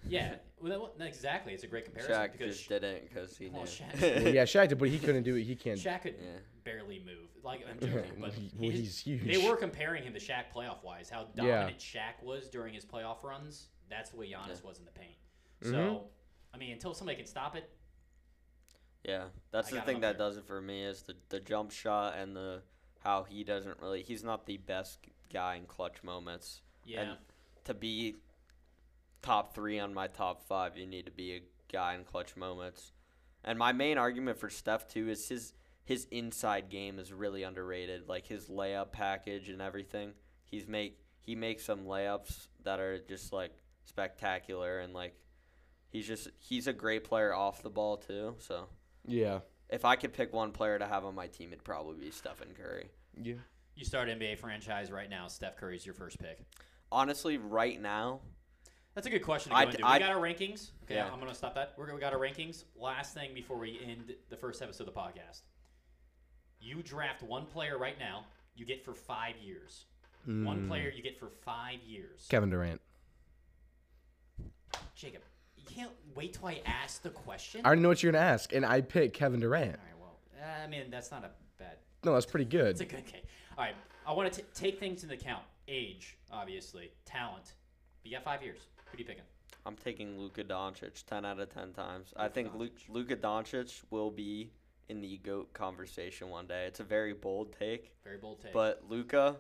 Yeah, 0.07 0.35
well, 0.61 0.93
that, 0.99 1.07
exactly. 1.07 1.55
It's 1.55 1.65
a 1.65 1.67
great 1.67 1.87
comparison 1.87 2.15
Shaq 2.15 2.33
because 2.33 2.57
just 2.59 2.69
didn't 2.69 3.09
because 3.09 3.39
he 3.39 3.49
Well, 3.49 3.63
knew. 3.63 3.69
Shaq- 3.69 4.01
well, 4.25 4.35
yeah, 4.35 4.45
Shaq 4.45 4.69
did, 4.69 4.79
but 4.79 4.91
he 4.91 4.99
couldn't 4.99 5.23
do 5.23 5.35
it. 5.37 5.45
He 5.45 5.55
can't. 5.57 5.79
Shaq 5.79 6.03
could 6.03 6.17
Yeah. 6.21 6.29
barely 6.63 7.03
move. 7.07 7.29
Like 7.43 7.65
I'm 7.71 7.79
joking, 7.81 8.13
but 8.21 8.33
He- 8.35 8.43
he- 8.49 8.53
well, 8.59 8.71
he's 8.71 8.99
huge. 9.01 9.25
They 9.25 9.49
were 9.49 9.57
comparing 9.57 10.03
him 10.03 10.13
to 10.13 10.21
Shaq 10.21 10.45
playoff 10.55 10.83
wise. 10.85 11.09
How 11.09 11.29
Yeah. 11.37 11.45
dominant 11.45 11.79
Shaq 11.79 12.23
was 12.23 12.49
during 12.51 12.75
his 12.75 12.85
playoff 12.85 13.23
runs. 13.23 13.69
That's 13.89 14.11
the 14.11 14.17
way 14.19 14.29
Giannis 14.31 14.63
was 14.63 14.79
in 14.79 14.85
the 14.85 14.91
paint. 14.91 15.17
So, 15.63 15.71
Mhm. 15.73 16.03
I 16.53 16.59
mean, 16.59 16.73
until 16.73 16.93
somebody 16.95 17.17
can 17.17 17.27
stop 17.27 17.57
it, 17.57 17.71
Yeah, 19.05 19.25
that's 19.51 19.73
I 19.73 19.77
the 19.77 19.83
thing 19.83 20.01
that 20.01 20.17
there. 20.19 20.27
does 20.29 20.37
it 20.39 20.47
for 20.47 20.61
me 20.61 20.83
is 20.85 21.03
the 21.03 21.15
the 21.29 21.41
jump 21.41 21.71
shot 21.71 22.17
and 22.17 22.35
the 22.35 22.63
how 23.01 23.25
he 23.25 23.45
doesn't 23.45 23.79
really. 23.81 24.03
He's 24.03 24.25
not 24.25 24.47
the 24.47 24.57
best 24.57 24.99
guy 25.33 25.57
in 25.57 25.67
clutch 25.67 26.03
moments. 26.03 26.63
yeah, 26.85 27.01
And 27.03 27.19
to 27.65 27.75
be 27.75 28.17
top 29.23 29.55
three 29.55 29.79
on 29.79 29.93
my 29.95 30.07
top 30.07 30.43
five, 30.47 30.77
you 30.77 30.87
need 30.87 31.05
to 31.07 31.11
be 31.13 31.33
a 31.35 31.43
guy 31.73 31.95
in 31.95 32.05
clutch 32.05 32.37
moments. 32.37 32.93
And 33.45 33.59
my 33.59 33.73
main 33.73 33.99
argument 33.99 34.39
for 34.39 34.49
Steph 34.49 34.89
too 34.89 35.09
is 35.09 35.29
his 35.29 35.53
his 35.85 36.07
inside 36.11 36.71
game 36.71 36.99
is 36.99 37.13
really 37.13 37.43
underrated. 37.43 38.09
Like 38.09 38.27
his 38.27 38.49
layup 38.49 38.93
package 38.93 39.51
and 39.51 39.61
everything. 39.61 40.13
He's 40.45 40.67
make 40.67 40.99
he 41.21 41.35
makes 41.35 41.65
some 41.65 41.85
layups 41.85 42.49
that 42.65 42.81
are 42.81 42.99
just 43.01 43.33
like 43.33 43.53
spectacular 43.85 44.79
and 44.79 44.95
like 44.95 45.15
he's 45.91 46.07
just 46.07 46.29
he's 46.39 46.67
a 46.67 46.73
great 46.73 47.05
player 47.05 47.35
off 47.35 47.63
the 47.63 47.69
ball 47.71 47.99
too. 47.99 48.37
So 48.39 48.67
Yeah, 49.07 49.41
if 49.69 49.85
I 49.85 49.97
could 49.97 50.13
pick 50.13 50.33
one 50.33 50.53
player 50.53 50.79
to 50.79 50.87
have 50.87 51.05
on 51.05 51.15
my 51.15 51.27
team, 51.27 51.53
it'd 51.53 51.65
probably 51.65 51.97
be 52.07 52.11
Stephen 52.11 52.49
Curry. 52.57 52.91
yeah. 53.21 53.35
you 53.77 53.85
start 53.85 54.09
NBA 54.09 54.39
franchise 54.39 54.91
right 54.93 55.11
now. 55.11 55.27
Steph 55.29 55.57
Curry's 55.57 55.85
your 55.85 55.95
first 55.95 56.19
pick. 56.21 56.39
Honestly, 56.93 57.39
right 57.39 57.81
now, 57.81 58.21
That's 58.95 59.07
a 59.09 59.11
good 59.11 59.25
question 59.25 59.51
to 59.51 59.55
go 59.55 59.59
I'd- 59.61 59.71
into. 59.73 59.79
We 59.79 59.91
I'd- 59.91 59.99
got 60.05 60.13
our 60.13 60.23
rankings. 60.23 60.71
Okay, 60.85 60.95
Yeah. 60.95 61.07
I'm 61.13 61.19
going 61.19 61.29
to 61.33 61.35
stop 61.35 61.55
that. 61.57 61.75
We're, 61.77 61.93
we 61.93 62.01
got 62.01 62.13
our 62.13 62.21
rankings. 62.21 62.63
Last 62.77 63.15
thing 63.15 63.35
before 63.35 63.59
we 63.59 63.81
end 63.85 64.15
the 64.31 64.37
first 64.37 64.63
episode 64.63 64.87
of 64.89 64.95
the 64.95 65.01
podcast. 65.01 65.41
You 66.61 66.83
draft 66.85 67.23
one 67.25 67.47
player 67.47 67.77
right 67.77 67.99
now. 67.99 68.27
You 68.55 68.65
get 68.65 68.85
for 68.85 68.95
five 68.95 69.35
years. 69.43 69.87
One 70.27 70.63
Mm. 70.63 70.69
player 70.69 70.91
you 70.95 71.03
get 71.03 71.19
for 71.19 71.29
five 71.29 71.81
years. 71.83 72.27
Kevin 72.31 72.51
Durant. 72.51 72.81
Jacob, 74.95 75.23
you 75.23 75.34
can't 75.67 75.91
wait 76.15 76.35
till 76.35 76.47
I 76.47 76.61
ask 76.67 77.03
the 77.03 77.11
question. 77.11 77.61
I 77.65 77.67
already 77.69 77.83
know 77.83 77.89
what 77.89 78.03
you're 78.03 78.13
gonna 78.13 78.25
ask, 78.25 78.53
and 78.53 78.65
I 78.65 78.81
picked 78.81 79.15
Kevin 79.17 79.41
Durant. 79.41 79.65
All 79.67 79.71
right, 79.71 80.01
well, 80.01 80.17
uh, 80.43 80.65
I 80.65 80.67
mean 80.67 80.91
that's 80.91 81.11
not 81.11 81.25
a 81.25 81.31
bad. 81.59 81.77
No, 82.05 82.15
that's 82.15 82.27
pretty 82.27 82.45
good. 82.47 82.69
It's 82.69 82.81
a 82.81 82.85
good 82.85 83.05
game. 83.07 83.23
All 83.57 83.65
right, 83.65 83.75
I 84.07 84.13
want 84.13 84.33
to 84.33 84.43
take 84.55 84.79
things 84.81 85.03
into 85.03 85.15
account. 85.15 85.43
Age, 85.69 86.19
obviously, 86.31 86.91
talent. 87.07 87.55
But 88.03 88.11
you 88.11 88.17
got 88.17 88.25
five 88.25 88.43
years. 88.43 88.59
Who 88.91 88.97
are 88.97 88.99
you 88.99 89.05
picking? 89.07 89.23
I'm 89.67 89.77
taking 89.77 90.19
Luka 90.19 90.45
Doncic 90.45 91.07
10 91.07 91.25
out 91.25 91.41
of 91.41 91.49
10 91.49 91.73
times. 91.73 92.13
I 92.17 92.29
think 92.29 92.53
Lu- 92.55 92.69
Doncic. 92.69 92.89
Luka 92.91 93.17
Doncic 93.17 93.83
will 93.89 94.11
be 94.11 94.51
in 94.91 95.01
the 95.01 95.17
GOAT 95.25 95.55
conversation 95.55 96.29
one 96.29 96.47
day. 96.47 96.67
It's 96.67 96.81
a 96.81 96.85
very 96.85 97.15
bold 97.15 97.55
take, 97.59 97.95
Very 98.05 98.19
bold 98.19 98.43
take. 98.43 98.53
but 98.53 98.83
Luka, 98.91 99.37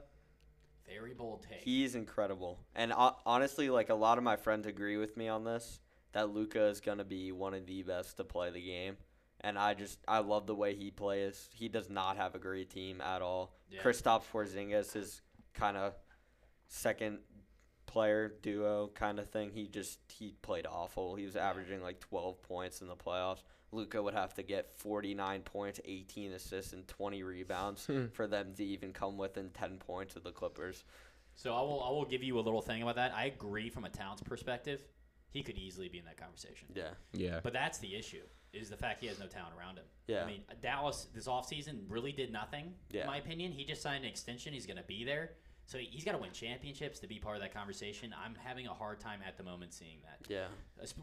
very 0.88 1.12
bold 1.12 1.44
take. 1.46 1.60
he's 1.62 1.94
incredible. 1.94 2.58
And 2.74 2.90
ho- 2.92 3.16
honestly, 3.26 3.68
like 3.68 3.90
a 3.90 3.94
lot 3.94 4.16
of 4.16 4.24
my 4.24 4.36
friends 4.36 4.66
agree 4.66 4.96
with 4.96 5.14
me 5.18 5.28
on 5.28 5.44
this 5.44 5.80
that 6.14 6.30
Luka 6.30 6.66
is 6.66 6.80
going 6.80 6.98
to 6.98 7.04
be 7.04 7.32
one 7.32 7.54
of 7.54 7.66
the 7.66 7.82
best 7.82 8.16
to 8.16 8.24
play 8.24 8.50
the 8.50 8.62
game. 8.62 8.96
And 9.40 9.58
I 9.58 9.74
just 9.74 9.98
I 10.08 10.20
love 10.20 10.46
the 10.46 10.54
way 10.54 10.74
he 10.74 10.90
plays. 10.90 11.50
He 11.54 11.68
does 11.68 11.90
not 11.90 12.16
have 12.16 12.34
a 12.34 12.38
great 12.38 12.70
team 12.70 13.02
at 13.02 13.20
all. 13.20 13.54
Yeah. 13.68 13.82
Kristaps 13.82 14.22
Porzingis 14.32 14.96
is 14.96 15.20
kind 15.52 15.76
of 15.76 15.94
second 16.68 17.18
player 17.86 18.32
duo 18.42 18.90
kind 18.94 19.18
of 19.18 19.28
thing. 19.28 19.50
He 19.52 19.66
just 19.66 19.98
he 20.08 20.34
played 20.40 20.66
awful. 20.66 21.16
He 21.16 21.26
was 21.26 21.36
averaging 21.36 21.82
like 21.82 22.00
12 22.00 22.40
points 22.42 22.80
in 22.80 22.88
the 22.88 22.96
playoffs. 22.96 23.42
Luka 23.70 24.00
would 24.02 24.14
have 24.14 24.32
to 24.34 24.42
get 24.42 24.72
49 24.78 25.42
points, 25.42 25.80
18 25.84 26.32
assists, 26.32 26.72
and 26.72 26.86
20 26.86 27.22
rebounds 27.24 27.86
hmm. 27.86 28.06
for 28.12 28.26
them 28.26 28.54
to 28.56 28.64
even 28.64 28.92
come 28.92 29.18
within 29.18 29.50
10 29.50 29.78
points 29.78 30.16
of 30.16 30.22
the 30.22 30.30
Clippers. 30.30 30.84
So 31.34 31.52
I 31.52 31.60
will 31.60 31.82
I 31.82 31.90
will 31.90 32.04
give 32.04 32.22
you 32.22 32.38
a 32.38 32.40
little 32.40 32.62
thing 32.62 32.82
about 32.82 32.94
that. 32.94 33.12
I 33.14 33.26
agree 33.26 33.68
from 33.68 33.84
a 33.84 33.90
talents 33.90 34.22
perspective. 34.22 34.80
He 35.34 35.42
could 35.42 35.58
easily 35.58 35.88
be 35.88 35.98
in 35.98 36.04
that 36.06 36.16
conversation. 36.16 36.68
Yeah, 36.74 36.90
yeah. 37.12 37.40
But 37.42 37.52
that's 37.52 37.78
the 37.78 37.94
issue 37.94 38.22
is 38.52 38.70
the 38.70 38.76
fact 38.76 39.00
he 39.00 39.08
has 39.08 39.18
no 39.18 39.26
talent 39.26 39.52
around 39.58 39.76
him. 39.78 39.84
Yeah. 40.06 40.22
I 40.22 40.26
mean, 40.28 40.42
Dallas 40.62 41.08
this 41.12 41.26
offseason 41.26 41.80
really 41.88 42.12
did 42.12 42.32
nothing, 42.32 42.72
Yeah. 42.90 43.00
in 43.02 43.06
my 43.08 43.16
opinion. 43.16 43.50
He 43.50 43.64
just 43.64 43.82
signed 43.82 44.04
an 44.04 44.10
extension. 44.10 44.52
He's 44.54 44.64
going 44.64 44.76
to 44.76 44.84
be 44.84 45.02
there. 45.04 45.32
So 45.66 45.76
he's 45.78 46.04
got 46.04 46.12
to 46.12 46.18
win 46.18 46.30
championships 46.30 47.00
to 47.00 47.08
be 47.08 47.18
part 47.18 47.34
of 47.36 47.42
that 47.42 47.52
conversation. 47.52 48.14
I'm 48.24 48.36
having 48.36 48.68
a 48.68 48.72
hard 48.72 49.00
time 49.00 49.20
at 49.26 49.36
the 49.36 49.42
moment 49.42 49.74
seeing 49.74 49.96
that. 50.04 50.30
yeah. 50.30 50.46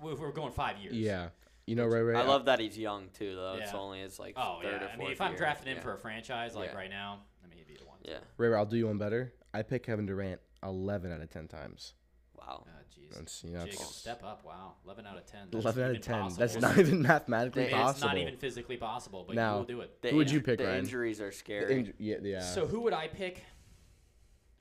We're 0.02 0.32
going 0.32 0.54
five 0.54 0.78
years. 0.78 0.96
Yeah. 0.96 1.30
You 1.68 1.76
know, 1.76 1.86
Ray 1.86 2.02
Ray. 2.02 2.16
I 2.16 2.24
love 2.24 2.46
that 2.46 2.60
he's 2.60 2.78
young 2.78 3.10
too, 3.14 3.36
though. 3.36 3.56
Yeah. 3.58 3.64
It's 3.66 3.74
only 3.74 4.00
his 4.00 4.18
like 4.18 4.36
Oh, 4.38 4.60
third 4.64 4.82
yeah. 4.82 4.88
or 4.88 4.90
I 4.92 4.96
mean, 4.98 5.12
if 5.12 5.20
I'm 5.20 5.32
year. 5.32 5.38
drafting 5.40 5.72
him 5.72 5.78
yeah. 5.78 5.84
for 5.84 5.94
a 5.94 5.98
franchise 5.98 6.56
like 6.56 6.70
Yeah. 6.72 6.78
right 6.78 6.90
now, 6.90 7.20
I 7.44 7.48
mean, 7.50 7.58
he'd 7.58 7.68
be 7.68 7.76
the 7.76 7.86
one. 7.86 7.98
yeah. 8.04 8.20
Ray 8.38 8.48
Ray, 8.48 8.58
I'll 8.58 8.66
do 8.66 8.78
you 8.78 8.88
one 8.88 8.98
better. 8.98 9.34
I 9.54 9.62
picked 9.64 9.86
Kevin 9.88 10.06
Durant 10.06 10.40
11 10.64 11.12
out 11.12 11.20
of 11.22 11.30
10 11.30 11.48
times. 11.50 11.94
Wow. 12.42 12.66
Oh, 12.68 12.70
jeez. 13.00 13.16
That's, 13.16 13.44
you 13.44 13.52
know, 13.52 13.64
Jacob, 13.66 13.80
that's 13.80 13.96
step 13.96 14.24
up. 14.24 14.44
Wow. 14.46 14.74
11 14.86 15.06
out 15.06 15.18
of 15.18 15.26
10. 15.26 15.40
That's 15.52 15.64
11 15.64 15.84
out 15.84 15.92
of 15.92 16.02
10. 16.02 16.22
possible. 16.22 16.40
That's 16.40 16.56
not 16.62 16.78
even 16.80 17.02
mathematically 17.02 17.64
It's 17.64 17.72
It's 17.74 17.80
possible. 17.82 18.08
not 18.10 18.18
even 18.18 18.38
physically 18.38 18.78
possible, 18.78 19.24
but 19.28 19.36
Now- 19.36 19.54
you 19.54 19.58
will 19.60 19.66
do 19.66 19.82
it. 19.82 20.02
The 20.02 20.10
Who 20.10 20.18
would 20.18 20.32
you 20.32 20.42
pick, 20.42 20.58
The 20.60 20.66
Ryan? 20.66 20.80
injuries 20.80 21.22
are 21.22 21.28
The 21.30 21.36
scary. 21.36 21.76
inju- 21.84 21.94
yeah, 22.00 22.18
yeah. 22.22 22.40
So 22.42 22.66
who 22.68 22.82
would 22.82 22.94
I 22.94 23.08
pick? 23.08 23.44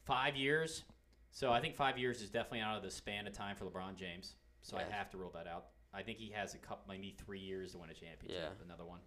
Five 0.05 0.37
years. 0.37 0.85
So 1.31 1.53
I 1.53 1.61
think 1.61 1.75
five 1.77 1.97
years 1.99 2.21
is 2.21 2.31
definitely 2.31 2.61
out 2.61 2.77
of 2.77 2.83
the 2.83 2.91
span 2.91 3.27
of 3.27 3.33
time 3.33 3.57
for 3.57 3.65
LeBron 3.65 3.95
James. 3.97 4.35
So 4.63 4.77
Yeah. 4.79 4.87
I 4.87 4.91
have 4.93 5.11
to 5.11 5.17
rule 5.19 5.31
that 5.35 5.47
out. 5.47 5.67
I 5.93 6.03
think 6.03 6.19
he 6.19 6.31
has 6.31 6.55
a 6.55 6.59
couple, 6.59 6.85
maybe 6.89 7.11
three 7.25 7.41
years 7.41 7.73
to 7.73 7.79
win 7.79 7.91
a 7.91 7.95
championship. 7.95 8.41
Yeah. 8.59 8.65
Another 8.65 8.85
one. 8.85 9.01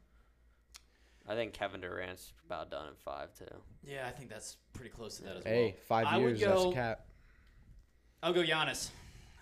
I 1.27 1.35
think 1.35 1.53
Kevin 1.53 1.79
Durant's 1.79 2.33
about 2.45 2.69
done 2.69 2.87
in 2.89 2.95
five 2.95 3.33
too. 3.33 3.45
Yeah, 3.83 4.05
I 4.07 4.11
think 4.11 4.29
that's 4.29 4.57
pretty 4.73 4.89
close 4.89 5.17
to 5.17 5.23
that 5.23 5.37
as 5.37 5.43
well. 5.45 5.53
hey, 5.53 5.63
well. 5.71 5.81
five 5.87 6.07
I 6.07 6.17
would 6.17 6.37
years, 6.37 6.41
that's 6.41 6.53
go- 6.63 6.71
a 6.71 6.73
cap. 6.73 7.07
I'll 8.23 8.33
go 8.33 8.41
Giannis. 8.41 8.89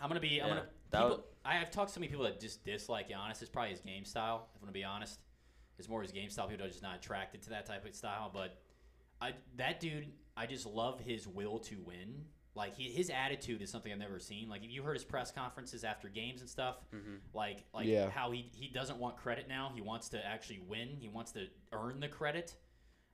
I'm 0.02 0.10
gonna 0.10 0.20
be. 0.20 0.42
I'm 0.42 0.48
yeah, 0.48 0.56
gonna. 0.56 0.66
People, 0.92 1.10
would... 1.10 1.20
I 1.46 1.54
have 1.54 1.70
talked 1.70 1.90
to 1.90 1.94
so 1.94 2.00
many 2.00 2.10
people 2.10 2.26
that 2.26 2.40
just 2.40 2.66
dislike 2.66 3.10
Giannis. 3.10 3.42
It's 3.42 3.50
probably 3.50 3.70
his 3.70 3.80
game 3.80 4.04
style. 4.04 4.48
If 4.56 4.62
I'm 4.62 4.66
gonna 4.66 4.74
be 4.74 4.84
honest, 4.84 5.20
it's 5.78 5.88
more 5.88 6.02
his 6.02 6.12
game 6.12 6.32
style. 6.32 6.48
People 6.48 6.66
are 6.66 6.70
just 6.70 6.82
not 6.82 6.96
attracted 6.96 7.44
to 7.44 7.52
that 7.52 7.68
type 7.68 7.86
of 7.86 7.96
style. 7.96 8.32
But 8.34 8.58
I, 9.22 9.34
that 9.58 9.80
dude, 9.80 10.08
I 10.36 10.48
just 10.48 10.66
love 10.66 11.00
his 11.00 11.28
will 11.28 11.60
to 11.60 11.76
win. 11.86 12.26
Like 12.56 12.76
he, 12.76 12.86
his 12.86 13.12
attitude 13.12 13.62
is 13.62 13.70
something 13.70 13.92
I've 13.92 14.00
never 14.00 14.20
seen. 14.20 14.50
Like 14.50 14.64
if 14.64 14.72
you 14.72 14.82
heard 14.82 14.96
his 14.96 15.04
press 15.04 15.32
conferences 15.32 15.84
after 15.84 16.10
games 16.10 16.42
and 16.42 16.50
stuff, 16.50 16.78
mm-hmm. 16.94 17.16
like 17.34 17.64
like 17.74 17.86
Yeah. 17.86 18.10
how 18.10 18.32
he 18.32 18.50
he 18.54 18.68
doesn't 18.68 18.98
want 18.98 19.16
credit 19.16 19.48
now. 19.48 19.72
He 19.76 19.82
wants 19.82 20.10
to 20.10 20.26
actually 20.26 20.60
win. 20.68 20.98
He 21.00 21.08
wants 21.08 21.32
to 21.34 21.46
earn 21.72 22.00
the 22.00 22.10
credit. 22.10 22.56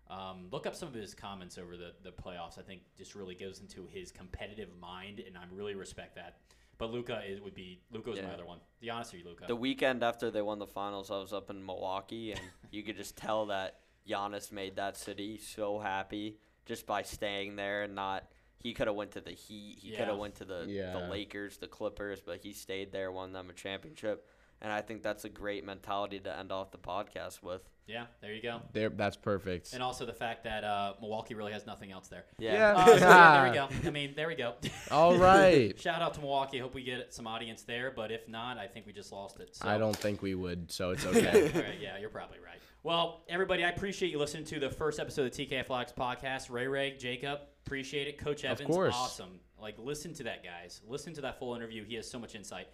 Um, 0.09 0.47
look 0.51 0.65
up 0.65 0.75
some 0.75 0.87
of 0.87 0.93
his 0.93 1.13
comments 1.13 1.57
over 1.57 1.75
the, 1.75 1.91
the 2.03 2.11
playoffs. 2.11 2.57
I 2.57 2.61
think 2.61 2.81
just 2.97 3.15
really 3.15 3.35
goes 3.35 3.59
into 3.59 3.87
his 3.87 4.11
competitive 4.11 4.69
mind, 4.79 5.21
and 5.25 5.37
I 5.37 5.43
really 5.51 5.75
respect 5.75 6.15
that. 6.15 6.37
But 6.77 6.91
Luka 6.91 7.21
is, 7.27 7.41
would 7.41 7.55
be 7.55 7.81
Luka 7.91 8.11
was 8.11 8.21
my 8.21 8.33
other 8.33 8.45
one. 8.45 8.59
The 8.81 8.91
honest 8.91 9.13
or 9.13 9.17
Luka. 9.25 9.45
The 9.47 9.55
weekend 9.55 10.03
after 10.03 10.29
they 10.29 10.41
won 10.41 10.59
the 10.59 10.67
finals, 10.67 11.09
I 11.09 11.17
was 11.17 11.33
up 11.33 11.49
in 11.49 11.65
Milwaukee, 11.65 12.31
and 12.31 12.41
you 12.71 12.83
could 12.83 12.97
just 12.97 13.17
tell 13.17 13.47
that 13.47 13.79
Giannis 14.07 14.51
made 14.51 14.75
that 14.75 14.95
city 14.95 15.37
so 15.37 15.79
happy 15.79 16.37
just 16.65 16.85
by 16.85 17.01
staying 17.01 17.55
there 17.55 17.83
and 17.83 17.95
not 17.95 18.25
he 18.59 18.73
could 18.73 18.87
have 18.87 18.95
went 18.95 19.11
to 19.11 19.21
the 19.21 19.31
Heat. 19.31 19.77
He 19.81 19.91
could 19.91 20.07
have 20.07 20.17
went 20.17 20.35
to 20.35 20.45
the 20.45 20.65
the 20.93 21.07
Lakers, 21.09 21.57
the 21.57 21.67
Clippers, 21.67 22.21
but 22.21 22.39
he 22.39 22.53
stayed 22.53 22.91
there, 22.91 23.11
won 23.11 23.31
them 23.31 23.49
a 23.49 23.53
championship. 23.53 24.27
And 24.61 24.71
I 24.71 24.81
think 24.81 25.03
that's 25.03 25.23
a 25.25 25.29
great 25.29 25.65
mentality 25.65 26.19
to 26.19 26.37
end 26.37 26.51
off 26.51 26.71
the 26.71 26.77
podcast 26.77 27.43
with. 27.43 27.61
Yeah, 27.87 28.05
there 28.19 28.33
you 28.33 28.41
go. 28.41 28.61
There, 28.73 28.89
that's 28.89 29.15
perfect. 29.15 29.71
And 29.73 29.81
also 29.81 30.05
the 30.05 30.13
fact 30.13 30.43
that 30.43 30.65
uh, 30.65 30.93
Milwaukee 30.99 31.35
really 31.35 31.53
has 31.53 31.65
nothing 31.65 31.91
else 31.91 32.09
there. 32.09 32.25
Yeah. 32.37 32.73
Uh, 32.75 32.85
so 32.85 32.93
yeah, 32.95 33.41
there 33.41 33.49
we 33.49 33.55
go. 33.55 33.69
I 33.87 33.91
mean, 33.91 34.13
there 34.13 34.27
we 34.27 34.35
go. 34.35 34.55
All 34.91 35.17
right. 35.17 35.79
Shout 35.79 36.01
out 36.01 36.13
to 36.15 36.19
Milwaukee. 36.19 36.57
Hope 36.57 36.73
we 36.73 36.83
get 36.83 37.13
some 37.13 37.27
audience 37.27 37.61
there, 37.61 37.93
but 37.95 38.11
if 38.11 38.27
not, 38.27 38.57
I 38.57 38.67
think 38.67 38.85
we 38.85 38.91
just 38.91 39.13
lost 39.13 39.39
it. 39.39 39.55
So. 39.55 39.69
I 39.69 39.77
don't 39.77 39.95
think 39.95 40.21
we 40.21 40.35
would, 40.35 40.69
so 40.69 40.91
it's 40.91 41.05
okay. 41.05 41.51
all 41.53 41.61
right, 41.61 41.79
yeah, 41.79 41.97
you're 41.97 42.09
probably 42.09 42.39
right. 42.39 42.59
Well, 42.83 43.23
everybody, 43.29 43.63
I 43.63 43.69
appreciate 43.69 44.11
you 44.11 44.19
listening 44.19 44.45
to 44.45 44.59
the 44.59 44.69
first 44.69 44.99
episode 44.99 45.27
of 45.27 45.35
the 45.35 45.45
TK 45.45 45.53
Athletics 45.53 45.93
podcast. 45.97 46.49
Ray 46.49 46.67
Ray, 46.67 46.97
Jacob, 46.97 47.39
appreciate 47.65 48.07
it. 48.07 48.17
Coach 48.17 48.43
Evans, 48.43 48.67
course. 48.67 48.95
awesome. 48.95 49.39
Like, 49.61 49.75
listen 49.79 50.13
to 50.15 50.23
that, 50.23 50.43
guys. 50.43 50.81
Listen 50.87 51.13
to 51.13 51.21
that 51.21 51.39
full 51.39 51.55
interview. 51.55 51.85
He 51.85 51.95
has 51.95 52.09
so 52.09 52.19
much 52.19 52.35
insight. 52.35 52.67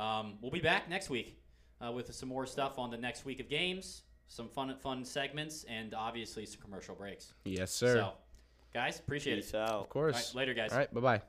Um, 0.00 0.34
we'll 0.40 0.50
be 0.50 0.60
back 0.60 0.88
next 0.88 1.10
week 1.10 1.38
uh, 1.86 1.92
with 1.92 2.12
some 2.14 2.28
more 2.28 2.46
stuff 2.46 2.78
on 2.78 2.90
the 2.90 2.96
next 2.96 3.26
week 3.26 3.38
of 3.38 3.48
games, 3.50 4.02
some 4.28 4.48
fun, 4.48 4.74
fun 4.80 5.04
segments, 5.04 5.64
and 5.68 5.92
obviously 5.92 6.46
some 6.46 6.60
commercial 6.62 6.94
breaks. 6.94 7.34
yes, 7.44 7.70
sir. 7.70 7.96
So, 7.96 8.12
guys, 8.72 8.98
appreciate 8.98 9.36
Peace 9.36 9.50
it. 9.50 9.56
out. 9.56 9.70
of 9.70 9.88
course. 9.90 10.14
right, 10.14 10.34
later, 10.34 10.54
guys. 10.54 10.72
All 10.72 10.78
right. 10.78 10.92
Bye 10.94 11.00
bye. 11.00 11.22